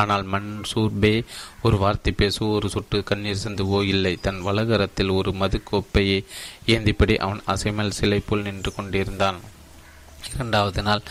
ஆனால் 0.00 0.24
மன்சூர் 0.32 0.94
பே 1.02 1.12
ஒரு 1.66 1.76
வார்த்தை 1.82 2.12
பேசவோ 2.20 2.48
ஒரு 2.58 2.68
சொட்டு 2.74 2.98
கண்ணீர் 3.10 3.42
சிந்துவோ 3.44 3.80
இல்லை. 3.92 4.14
தன் 4.26 4.40
வலகரத்தில் 4.42 5.12
ஒரு 5.18 5.32
மது 5.40 5.58
கோப்பையை 5.70 6.18
ஏந்திப்படி 6.74 7.16
அவன் 7.26 7.42
அசைமல் 7.54 7.96
சிலை 7.98 8.20
போல் 8.28 8.46
நின்று 8.48 8.72
கொண்டிருந்தான். 8.74 9.38
இரண்டாவது 10.32 10.82
நாள் 10.82 11.02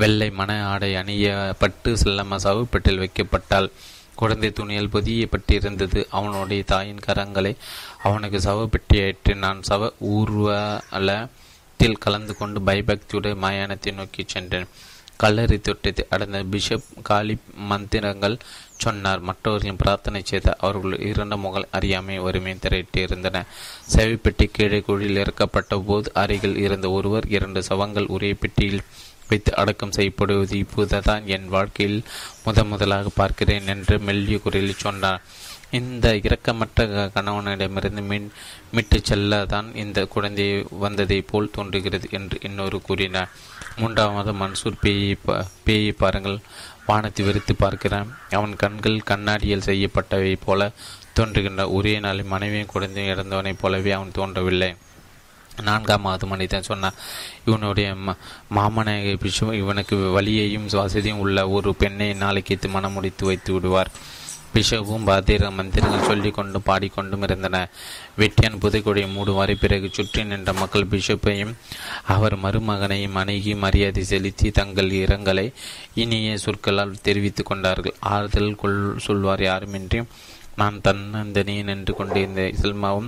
வெள்ளை 0.00 0.28
மன 0.38 0.50
ஆடை 0.68 0.92
அணியப்பட்டு 1.00 1.90
செல்லம 2.02 2.38
சவுப்பட்டில் 2.46 3.02
வைக்கப்பட்டாள். 3.02 3.68
குழந்தை 4.20 4.50
துணியில் 4.52 4.92
பொதியப்பட்டிருந்தது. 4.94 6.00
அவனுடைய 6.18 6.62
தாயின் 6.72 7.04
கரங்களை 7.06 7.52
அவனுக்கு 8.08 8.38
சவப்பெட்டியாயிற்று 8.48 9.34
நான் 9.44 9.60
சவ 9.68 9.90
ஊர்வலத்தில் 10.14 12.00
கலந்து 12.04 12.34
கொண்டு 12.40 12.58
பயபக்தியுடைய 12.68 13.34
மயானத்தை 13.44 13.92
நோக்கி 14.00 14.24
சென்றேன். 14.26 14.68
கல்லறை 15.22 15.58
தொட்டத்தை 15.68 16.04
அடைந்த 16.14 16.38
பிஷப் 16.52 16.90
காலி 17.10 17.36
மந்திரங்கள் 17.70 18.36
சொன்னார். 18.84 19.20
மற்றவர்களின் 19.28 19.80
பிரார்த்தனை 19.82 20.22
செய்த 20.30 20.56
அவர்கள் 20.66 20.94
இரண்டு 21.10 21.36
முகல் 21.44 21.70
அறியாமை 21.78 22.16
வறுமை 22.26 22.54
திரையிட்டிருந்தன 22.64 23.22
இருந்தன 23.22 23.44
செவிப்பெட்டி 23.94 24.46
கீழே 24.56 24.78
குழியில் 24.86 25.20
இறக்கப்பட்ட 25.22 25.76
போது 25.88 26.08
அருகில் 26.22 26.56
இருந்த 26.64 26.86
ஒருவர் 26.96 27.26
இரண்டு 27.36 27.60
சவங்கள் 27.68 28.08
ஒரே 28.14 28.30
பெட்டியில் 28.42 28.82
வைத்து 29.28 29.50
அடக்கம் 29.60 29.94
செய்யப்படுவது 29.96 30.54
இப்போதுதான் 30.64 31.26
என் 31.34 31.46
வாழ்க்கையில் 31.54 32.00
முத 32.44 32.64
முதலாக 32.72 33.12
பார்க்கிறேன் 33.20 33.68
என்று 33.74 33.94
மெல்லிய 34.08 34.38
குரலில் 34.44 34.82
சொன்னார். 34.84 35.22
இந்த 35.78 36.06
இரக்கமற்ற 36.26 36.86
கணவனிடமிருந்து 37.14 38.02
மீன் 38.10 38.26
மீட்டு 38.74 38.98
செல்ல 39.10 39.38
தான் 39.52 39.68
இந்த 39.82 39.98
குழந்தை 40.14 40.46
வந்ததை 40.84 41.18
போல் 41.30 41.54
தோன்றுகிறது 41.56 42.08
என்று 42.18 42.38
இன்னொரு 42.48 42.80
கூறினார். 42.88 43.32
மூன்றாவது 43.76 44.32
மன்சூர் 44.32 44.78
பேயை 44.82 45.16
பேயை 45.66 45.92
பாருங்கள். 45.92 46.38
வானத்தை 46.86 47.24
வெறுத்து 47.24 47.54
பார்க்கிறான். 47.54 48.18
அவன் 48.30 48.56
கண்கள் 48.56 49.00
கண்ணாடியில் 49.00 49.66
செய்யப்பட்டவை 49.66 50.36
போல 50.44 50.70
தோன்றுகின்ற. 51.12 51.70
ஒரே 51.70 51.98
நாளில் 52.00 52.24
மனைவியும் 52.24 52.66
குழந்தையும் 52.66 53.16
இறந்தவனைப் 53.16 53.58
போலவே 53.60 53.90
அவன் 53.90 54.10
தோன்றவில்லை. 54.12 54.74
நான்காமாவது 55.62 56.26
மனிதன் 56.26 56.62
சொன்னார் 56.62 56.94
இவனுடைய 57.44 57.94
மாமனாய 58.54 59.16
பிஷம் 59.16 59.52
இவனுக்கு 59.52 59.96
வலியையும் 59.96 60.68
வசதியும் 60.70 61.18
உள்ள 61.18 61.48
ஒரு 61.48 61.74
பெண்ணை 61.74 62.12
நாளைக்கு 62.12 62.58
மனம் 62.68 62.92
முடித்து 62.92 63.26
வைத்து 63.26 63.52
விடுவார். 63.52 63.90
பிஷவும் 64.54 65.06
பாத்திர 65.08 65.50
மந்திரங்கள் 65.50 66.08
சொல்லிக்கொண்டும் 66.08 66.66
பாடிக்கொண்டும் 66.66 67.22
இருந்தன. 67.22 67.56
வெட்டியான் 68.18 68.60
புதைக்குடியை 68.62 69.08
மூடுவாரி 69.14 69.54
பிறகு 69.60 69.88
சுற்றி 69.92 70.24
நின்ற 70.24 70.52
மக்கள் 70.52 70.90
பிஷப்பையும் 70.90 71.54
அவர் 72.14 72.36
மருமகனையும் 72.44 73.18
அணுகி 73.22 73.54
மரியாதை 73.54 74.04
செலுத்தி 74.04 74.50
தங்கள் 74.50 74.90
இரங்கலை 75.04 75.46
இனிய 75.94 76.36
சொற்களால் 76.38 77.00
தெரிவித்துக் 77.02 77.46
கொண்டார்கள். 77.46 77.98
ஆறுதல் 78.14 78.60
கொள் 78.62 78.78
சொல்வார் 78.98 79.44
யாருமின்றி 79.50 80.00
நான் 80.60 80.80
தன்னந்தனியே 80.84 81.60
நின்று 81.68 81.92
கொண்டிருந்த 81.94 82.42
செல்மாவும் 82.62 83.06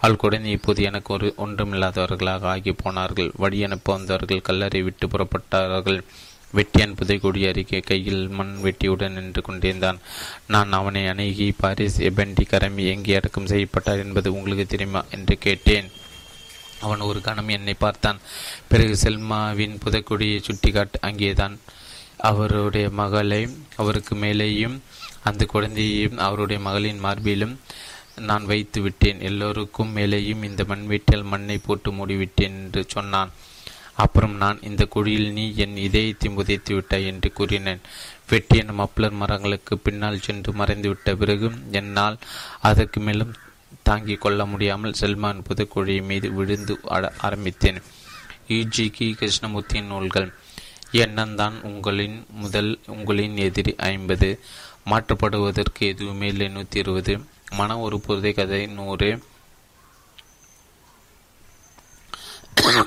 அவள் 0.00 0.22
குழந்தை 0.22 0.50
இப்போது 0.56 0.82
எனக்கு 0.88 1.10
ஒரு 1.14 1.28
ஒன்றுமில்லாதவர்களாக 1.44 2.44
ஆகி 2.54 2.72
போனார்கள். 2.72 3.30
வழி 3.42 3.64
அனுப்ப 3.64 3.92
வந்தவர்கள் 3.92 4.46
கல்லறை 4.48 4.82
விட்டு 4.82 5.06
புறப்பட்டார்கள். 5.06 6.00
வெட்டியான் 6.54 6.96
புதைக்குடி 6.98 7.48
அருகே 7.48 7.80
கையில் 7.80 8.28
மண் 8.28 8.54
வெட்டியுடன் 8.62 9.16
நின்று 9.18 9.42
கொண்டிருந்தான். 9.42 9.98
நான் 10.46 10.72
அவனை 10.72 11.06
அணுகி 11.06 11.54
பாரிஸ் 11.60 12.00
எபெண்டி 12.00 12.44
கரமி 12.50 12.84
எங்கே 12.86 13.14
அடக்கம் 13.14 13.46
செய்யப்பட்டார் 13.46 14.02
என்பது 14.04 14.34
உங்களுக்கு 14.34 14.66
தெரியுமா 14.66 15.04
என்று 15.10 15.38
கேட்டேன். 15.38 15.90
அவன் 16.80 17.00
ஒரு 17.00 17.20
கணம் 17.20 17.48
என்னை 17.48 17.74
பார்த்தான். 17.74 18.18
பிறகு 18.68 18.96
செல்மாவின் 18.96 19.78
புதைக்குடியை 19.84 20.38
சுட்டிக்காட்டு 20.42 21.00
அங்கேதான் 21.00 21.58
அவருடைய 22.16 22.90
மகளை 22.90 23.48
அவருக்கு 23.76 24.14
மேலேயும் 24.16 24.76
அந்த 25.24 25.44
குழந்தையையும் 25.44 26.18
அவருடைய 26.18 26.62
மகளின் 26.62 27.04
மார்பிலும் 27.04 27.54
நான் 28.16 28.44
வைத்து 28.44 28.80
விட்டேன். 28.80 29.20
எல்லோருக்கும் 29.20 29.96
மேலேயும் 29.96 30.44
இந்த 30.44 30.64
மண்வெட்டியால் 30.68 31.24
மண்ணை 31.24 31.58
போட்டு 31.58 31.92
மூடிவிட்டேன் 31.92 32.56
என்று 32.62 32.84
சொன்னான். 32.88 33.32
அப்புறம் 33.96 34.36
நான் 34.36 34.62
இந்த 34.62 34.84
குழியில் 34.84 35.32
நீ 35.32 35.54
என் 35.56 35.76
இதயத்தை 35.76 36.30
புதைத்து 36.30 36.74
விட்டாய் 36.74 37.06
என்று 37.06 37.32
கூறினேன். 37.32 37.80
வெட்டியன் 38.30 38.72
மப்ளர் 38.78 39.10
மரங்களுக்கு 39.10 39.78
பின்னால் 39.78 40.20
சென்று 40.20 40.52
மறைந்துவிட்ட 40.52 41.16
பிறகு 41.16 41.50
என்னால் 41.70 42.18
அதற்கு 42.60 43.00
மேலும் 43.00 43.34
தாங்கிக் 43.82 44.20
கொள்ள 44.20 44.46
முடியாமல் 44.46 44.92
செல்மான் 44.92 45.42
புதுக்குழி 45.48 46.02
மீது 46.02 46.32
விழுந்து 46.32 46.80
ஆரம்பித்தேன். 47.18 47.82
இஜி 48.48 48.88
கி. 48.90 49.16
கிருஷ்ணமூர்த்தியின் 49.20 49.86
நூல்கள் 49.86 50.32
எண்ணந்தான் 50.92 51.62
உங்களின் 51.62 52.24
முதல் 52.30 52.80
உங்களின் 52.86 53.36
எதிரி 53.36 53.74
ஐம்பது 53.76 54.40
மாற்றப்படுவதற்கு 54.90 55.78
எதுவுமே 55.78 56.26
இல்லை 56.26 56.48
நூற்றி 56.48 56.78
இருபது 56.78 57.20
மன 57.50 57.78
ஒரு 57.78 58.00
புதை 58.00 58.32
கதை 58.32 58.66
நூறு 58.66 59.22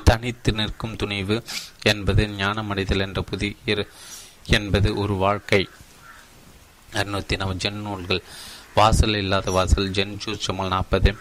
தனித்து 0.03 0.51
நிற்கும் 0.51 0.95
துணிவு 0.95 1.43
என்பது 1.83 2.27
ஞானமடைதல் 2.27 2.99
என்ற 2.99 3.21
புதிய 3.21 3.85
என்பது 4.47 4.95
ஒரு 4.95 5.13
வாழ்க்கை. 5.13 5.67
அறுநூத்தி 6.93 7.35
நம்ம 7.37 7.53
ஜென் 7.53 7.81
நூல்கள். 7.87 8.21
வாசல் 8.75 9.15
இல்லாத 9.15 9.51
வாசல் 9.51 9.89
ஜென் 9.89 10.19
சூச்சமல் 10.25 10.67
நாற்பது. 10.67 11.15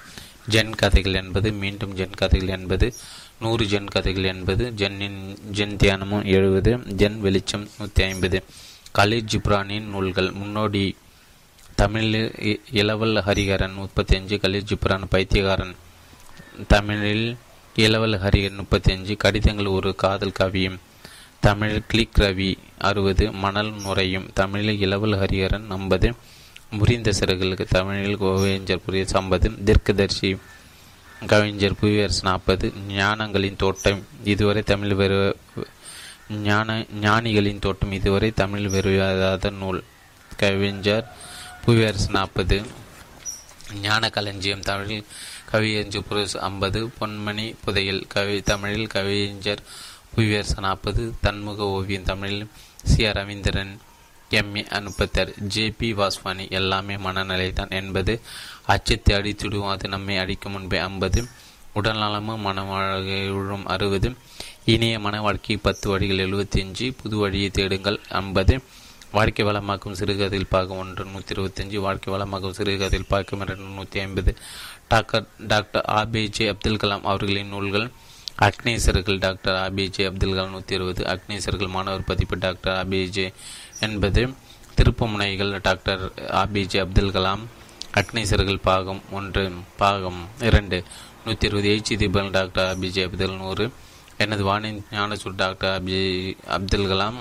ஜென் 0.51 0.75
கதைகள் 0.77 1.15
என்பது 1.15 1.53
மீண்டும் 1.53 1.97
ஜென் 1.97 2.17
கதைகள் 2.17 2.49
என்பது. 2.49 2.95
நூறு 3.41 3.65
ஜென் 3.65 3.91
கதைகள் 3.95 4.25
என்பது 4.25 4.65
ஜென்னின் 4.71 5.39
ஜென் 5.53 5.77
தியானமும் 5.77 6.25
எழுபது 6.25 6.77
ஜென் 6.77 7.19
வெளிச்சம் 7.19 7.69
நூற்றி 7.79 8.03
ஐம்பது. 8.05 8.45
கலீல் 8.99 9.29
ஜிப்ரானின் 9.33 9.89
நூல்கள். 9.95 10.31
முன்னோடி 10.33 10.97
தமிழில் 11.75 12.63
இளவல் 12.73 13.17
ஹரிகரன் 13.17 13.75
முப்பத்தி 13.75 14.17
அஞ்சு 14.17 14.37
கலீல் 14.37 14.69
ஜிப்ரான் 14.71 15.11
பைத்தியகாரன் 15.11 15.75
தமிழில் 16.69 17.37
இளவல் 17.77 18.21
ஹரியன் 18.21 18.57
முப்பத்தி 18.57 18.93
அஞ்சு 18.93 19.17
கடிதங்கள் 19.17 19.67
ஒரு 19.67 19.95
காதல் 19.95 20.33
கவியும். 20.41 20.79
தமிழில் 21.41 21.87
கிளிக் 21.87 22.19
ரவி 22.19 22.57
அறுபது 22.79 23.33
மணல் 23.33 23.73
நுரையும் 23.73 24.29
தமிழில் 24.35 24.81
இளவல் 24.81 25.13
ஹரிகரன் 25.13 25.67
ஐம்பது 25.69 26.15
முறிந்த 26.71 27.11
சிறகுகளுக்கு 27.11 27.65
தமிழில் 27.65 28.21
கோவேஞ்சர் 28.21 28.81
புரிய 28.85 29.05
ஐம்பது 29.13 29.51
தீர்க்கதர்சி 29.65 30.39
கவிஞர் 31.27 31.77
புவியரசு 31.81 32.23
நாற்பது 32.23 32.73
ஞானங்களின் 32.89 33.57
தோட்டம் 33.57 34.07
இதுவரை 34.25 34.63
தமிழ் 34.63 34.95
வெறு 34.95 35.37
ஞான 36.43 36.87
ஞானிகளின் 37.01 37.59
தோட்டம் 37.59 37.93
இதுவரை 37.93 38.31
தமிழ் 38.31 38.67
வெறுவாத 38.67 39.51
நூல். 39.51 39.85
கவிஞர் 40.37 41.13
புவியரசு 41.67 42.11
நாற்பது 42.11 42.63
ஞான 43.83 44.09
களஞ்சியம் 44.09 44.61
தமிழில் 44.61 45.07
கவியஞ்சு 45.55 46.01
புரசு 46.01 46.37
ஐம்பது 46.41 46.81
பொன்மணி 46.97 47.45
புதையல் 47.65 48.01
கவி 48.09 48.37
தமிழில் 48.43 48.89
கவிஞர் 48.89 49.63
புவியரசு 50.15 50.57
நாற்பது 50.59 51.03
தன்முக 51.21 51.61
ஓவியம் 51.75 52.09
தமிழில் 52.09 52.49
சி 52.85 53.05
ஆர் 53.05 53.17
ரவீந்திரன் 53.17 53.73
எம்ஏ 54.31 54.63
அனுப்பத்தர் 54.71 55.31
ஜே 55.49 55.65
பி 55.79 55.89
வாஸ்வானி 55.93 56.45
எல்லாமே 56.51 56.95
மனநிலை 56.99 57.49
தான் 57.53 57.75
என்பது 57.75 58.15
அச்சத்தை 58.67 59.15
அடித்துடும் 59.17 59.71
அது 59.71 59.89
நம்மை 59.89 60.17
அடிக்கும் 60.19 60.55
முன்பே 60.55 60.81
ஐம்பது 60.81 61.23
உடல் 61.73 62.03
நலமும் 62.03 62.45
மன 62.47 62.65
அறுபது 63.75 64.11
இனிய 64.67 64.97
மன 64.99 65.21
வாழ்க்கை 65.21 65.59
பத்து 65.63 65.87
வழிகள் 65.91 66.25
எழுபத்தி 66.27 66.61
அஞ்சு 66.61 66.89
புது 66.95 67.17
வழியை 67.17 67.51
தேடுங்கள் 67.51 68.01
ஐம்பது 68.15 68.57
வாழ்க்கை 69.13 69.45
வளமாக்கும் 69.45 69.97
சிறுகதையில் 69.99 70.49
பாகம் 70.49 70.79
ஒன்று 70.79 71.03
நூற்றி 71.05 71.33
இருபத்தஞ்சு 71.35 71.79
வாழ்க்கை 71.79 72.09
வளமாக்கும் 72.13 72.55
சிறுகதையில் 72.55 73.09
பார்க்கும் 73.09 73.43
இரண்டு 73.43 73.69
நூற்றி 73.71 73.99
ஐம்பது 74.01 74.33
doctor 74.89 75.27
doctor 75.47 75.85
APJ 75.93 76.47
Abdul 76.49 76.79
Kalam 76.79 77.05
அவர்களின் 77.05 77.49
நூல்கள் 77.49 77.87
அக்னேசர்கள் 78.43 79.19
டாக்டர் 79.19 79.57
ஆபிஜே 79.57 80.05
அப்துல் 80.07 80.35
கலாம் 80.35 80.51
நூற்றி 80.51 80.75
இருபது 80.75 81.03
அக்னேசர்கள் 81.07 81.71
மாணவர் 81.71 82.09
பதிப்பு 82.09 82.37
டாக்டர் 82.37 82.75
ஆபிஜே 82.75 83.27
என்பது 83.81 84.23
திருப்புமுனைகள் 84.77 85.53
டாக்டர் 85.61 86.03
ஆபிஜே 86.35 86.81
அப்துல் 86.81 87.15
கலாம் 87.15 87.45
அக்னேசர்கள் 87.95 88.65
பாகம் 88.65 89.03
ஒன்று 89.13 89.45
பாகம் 89.79 90.21
இரண்டு 90.41 90.79
நூற்றி 91.25 91.47
இருபது 91.47 91.69
எழுச்சி 91.69 91.95
தீபன் 91.97 92.33
டாக்டர் 92.33 92.67
ஆபிஜே 92.67 93.05
அப்துல் 93.05 93.37
நூறு 93.37 93.67
எனது 94.19 94.43
வாணி 94.45 94.71
ஞானசூர் 94.91 95.37
டாக்டர் 95.37 95.73
அபி 95.73 95.95
அப்துல் 96.49 96.89
கலாம் 96.89 97.19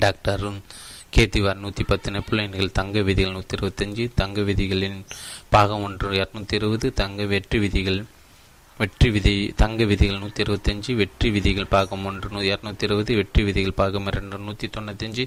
டாக்டர் 0.00 0.44
கேத்திவார் 1.12 1.60
நூற்றி 1.60 1.82
பத்து 1.84 2.08
நெப்புலைன்கள் 2.10 2.72
தங்க 2.72 3.02
விதிகள் 3.02 3.32
நூற்றி 3.32 3.54
இருபத்தஞ்சி 3.56 4.04
தங்க 4.14 4.40
விதிகளின் 4.42 4.98
பாகம் 5.56 5.84
ஒன்று 5.86 6.08
இரநூத்தி 6.20 6.54
இருபது 6.58 6.86
தங்க 7.00 7.24
வெற்றி 7.32 7.58
விதிகள் 7.64 7.98
வெற்றி 8.80 9.08
விதி 9.14 9.32
தங்க 9.60 9.82
விதிகள் 9.90 10.18
நூற்றி 10.22 10.40
இருபத்தஞ்சி 10.44 10.92
வெற்றி 11.00 11.28
விதிகள் 11.34 11.68
பாகம் 11.74 12.02
ஒன்று 12.08 12.28
நூ 12.34 12.40
இரநூத்தி 12.48 12.84
இருபது 12.88 13.12
வெற்றி 13.20 13.42
விதிகள் 13.46 13.76
பாகம் 13.78 14.08
இரண்டு 14.10 14.38
நூற்றி 14.46 14.66
தொண்ணூத்தஞ்சு 14.74 15.24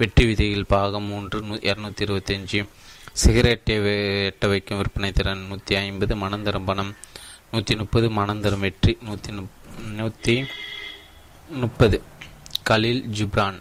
வெற்றி 0.00 0.24
விதிகள் 0.30 0.64
பாகம் 0.72 1.06
மூன்று 1.10 1.40
நூ 1.48 1.56
இரநூத்தி 1.70 2.04
இருபத்தஞ்சி 2.06 2.60
சிகரெட்டை 3.22 3.76
எட்ட 4.30 4.48
வைக்கும் 4.52 4.80
விற்பனை 4.80 5.10
திறன் 5.18 5.44
நூற்றி 5.50 5.76
ஐம்பது 5.82 6.16
மனந்தரம் 6.22 6.68
பணம் 6.70 6.92
நூற்றி 7.52 7.76
முப்பது 7.82 8.08
மனந்தரம் 8.20 8.64
வெற்றி 8.66 8.94
நூற்றி 9.08 9.32
நூற்றி 10.00 10.36
முப்பது. 11.62 11.98
கலில் 12.70 13.02
ஜிப்ரான். 13.16 13.58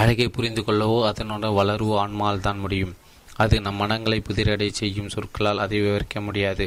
அழகை 0.00 0.28
புரிந்து 0.36 0.62
கொள்ளவோ 0.64 0.98
அதனோட 1.10 1.46
வளர்வோ 1.58 1.94
ஆன்மால் 2.04 2.46
தான் 2.46 2.62
முடியும். 2.64 2.94
அது 3.38 3.56
நம் 3.60 3.80
மனங்களை 3.82 4.18
புதிரடை 4.28 4.68
செய்யும் 4.70 5.08
சொற்களால் 5.08 5.58
அதை 5.58 5.80
விவரிக்க 5.80 6.20
முடியாது. 6.20 6.64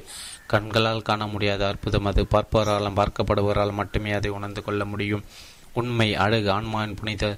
கண்களால் 0.47 1.07
காண 1.09 1.27
முடியாத 1.27 1.67
அற்புதம் 1.67 2.05
அது. 2.05 2.23
பார்ப்பவராலும் 2.31 2.99
பார்க்கப்படுவரால் 2.99 3.73
மட்டுமே 3.73 4.11
அதை 4.11 4.31
உணர்ந்து 4.31 4.63
கொள்ள 4.63 4.85
முடியும். 4.85 5.25
உண்மை 5.73 6.09
அழகு 6.15 6.49
ஆன்மாவின் 6.51 6.95
புனித 6.95 7.37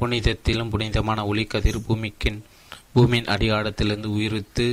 புனிதத்திலும் 0.00 0.70
புனிதமான 0.70 1.24
ஒளிக்கதிர் 1.24 1.84
பூமிக்கின் 1.88 2.40
பூமியின் 2.92 3.30
அடியாடத்திலிருந்து 3.34 4.10
உயிர்த்து 4.18 4.66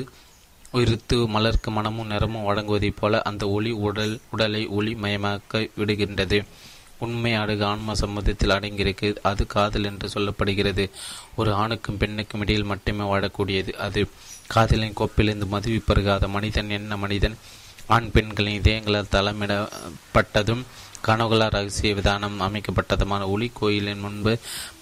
உயிர்த்து 0.72 1.18
மலர்க்கு 1.30 1.70
மனமும் 1.70 2.08
நிறமும் 2.08 2.48
வழங்குவதைப் 2.50 2.98
போல 3.00 3.22
அந்த 3.22 3.44
ஒளி 3.50 3.72
உடல் 3.86 4.16
உடலை 4.32 4.68
ஒளி 4.68 4.94
மயமாக்க 4.94 5.62
விடுகின்றது. 5.78 6.40
உண்மை 7.00 7.34
அழகு 7.34 7.66
ஆன்ம 7.66 7.96
சம்மதத்தில் 7.96 8.56
அடங்கியிருக்கு. 8.56 9.10
அது 9.22 9.44
காதல் 9.48 9.84
என்று 9.84 10.10
சொல்லப்படுகிறது. 10.16 10.86
ஒரு 11.36 11.54
ஆணுக்கும் 11.54 11.98
பெண்ணுக்கும் 11.98 12.42
இடையில் 12.42 12.70
மட்டுமே 12.72 13.06
வாழக்கூடியது. 13.12 13.74
அது 13.86 14.02
காதலின் 14.48 14.98
கோப்பிலிருந்து 15.00 15.48
மதுவி 15.56 15.80
பருகாத 15.88 16.28
மனிதன் 16.28 16.70
என்ன 16.70 16.98
மனிதன்? 16.98 17.38
ஆண் 17.88 18.12
பெண்களின் 18.12 18.60
இதயங்களால் 18.62 19.14
தளமிடப்பட்டதும் 19.16 20.64
கனவுகளால் 21.08 21.54
ரகசிய 21.56 21.92
விதானம் 21.96 22.38
அமைக்கப்பட்டதுமான 22.42 23.22
ஒளி 23.28 23.48
கோயிலின் 23.54 24.00
முன்பு 24.00 24.34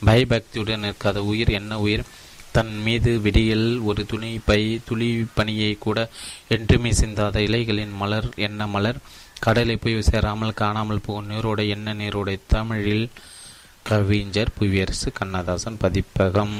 பயபக்தியுடன் 0.06 0.86
நிற்காத 0.86 1.18
உயிர் 1.32 1.52
என்ன 1.60 1.80
உயிர்? 1.80 2.04
தன் 2.52 2.74
மீது 2.82 3.12
விடியல் 3.20 3.68
ஒரு 3.82 4.02
துணி 4.06 4.32
பை 4.46 4.62
துளி 4.86 5.10
பணியை 5.34 5.72
கூட 5.80 5.98
என்றுமே 6.56 6.92
சிந்தாத 6.92 7.42
இலைகளின் 7.42 7.94
மலர் 7.96 8.28
என்ன 8.36 8.68
மலர்? 8.68 9.00
கடலை 9.40 9.78
போய் 9.78 10.02
சேராமல் 10.02 10.54
காணாமல் 10.54 11.02
போகும் 11.06 11.30
நீரோடை 11.30 11.68
என்ன 11.68 11.94
நீரோடை? 11.94 12.40
தமிழில் 12.48 13.10
கவிஞர் 13.84 14.54
புவியரசு 14.60 15.12
கண்ணதாசன் 15.14 15.78
பதிப்பகம். 15.78 16.56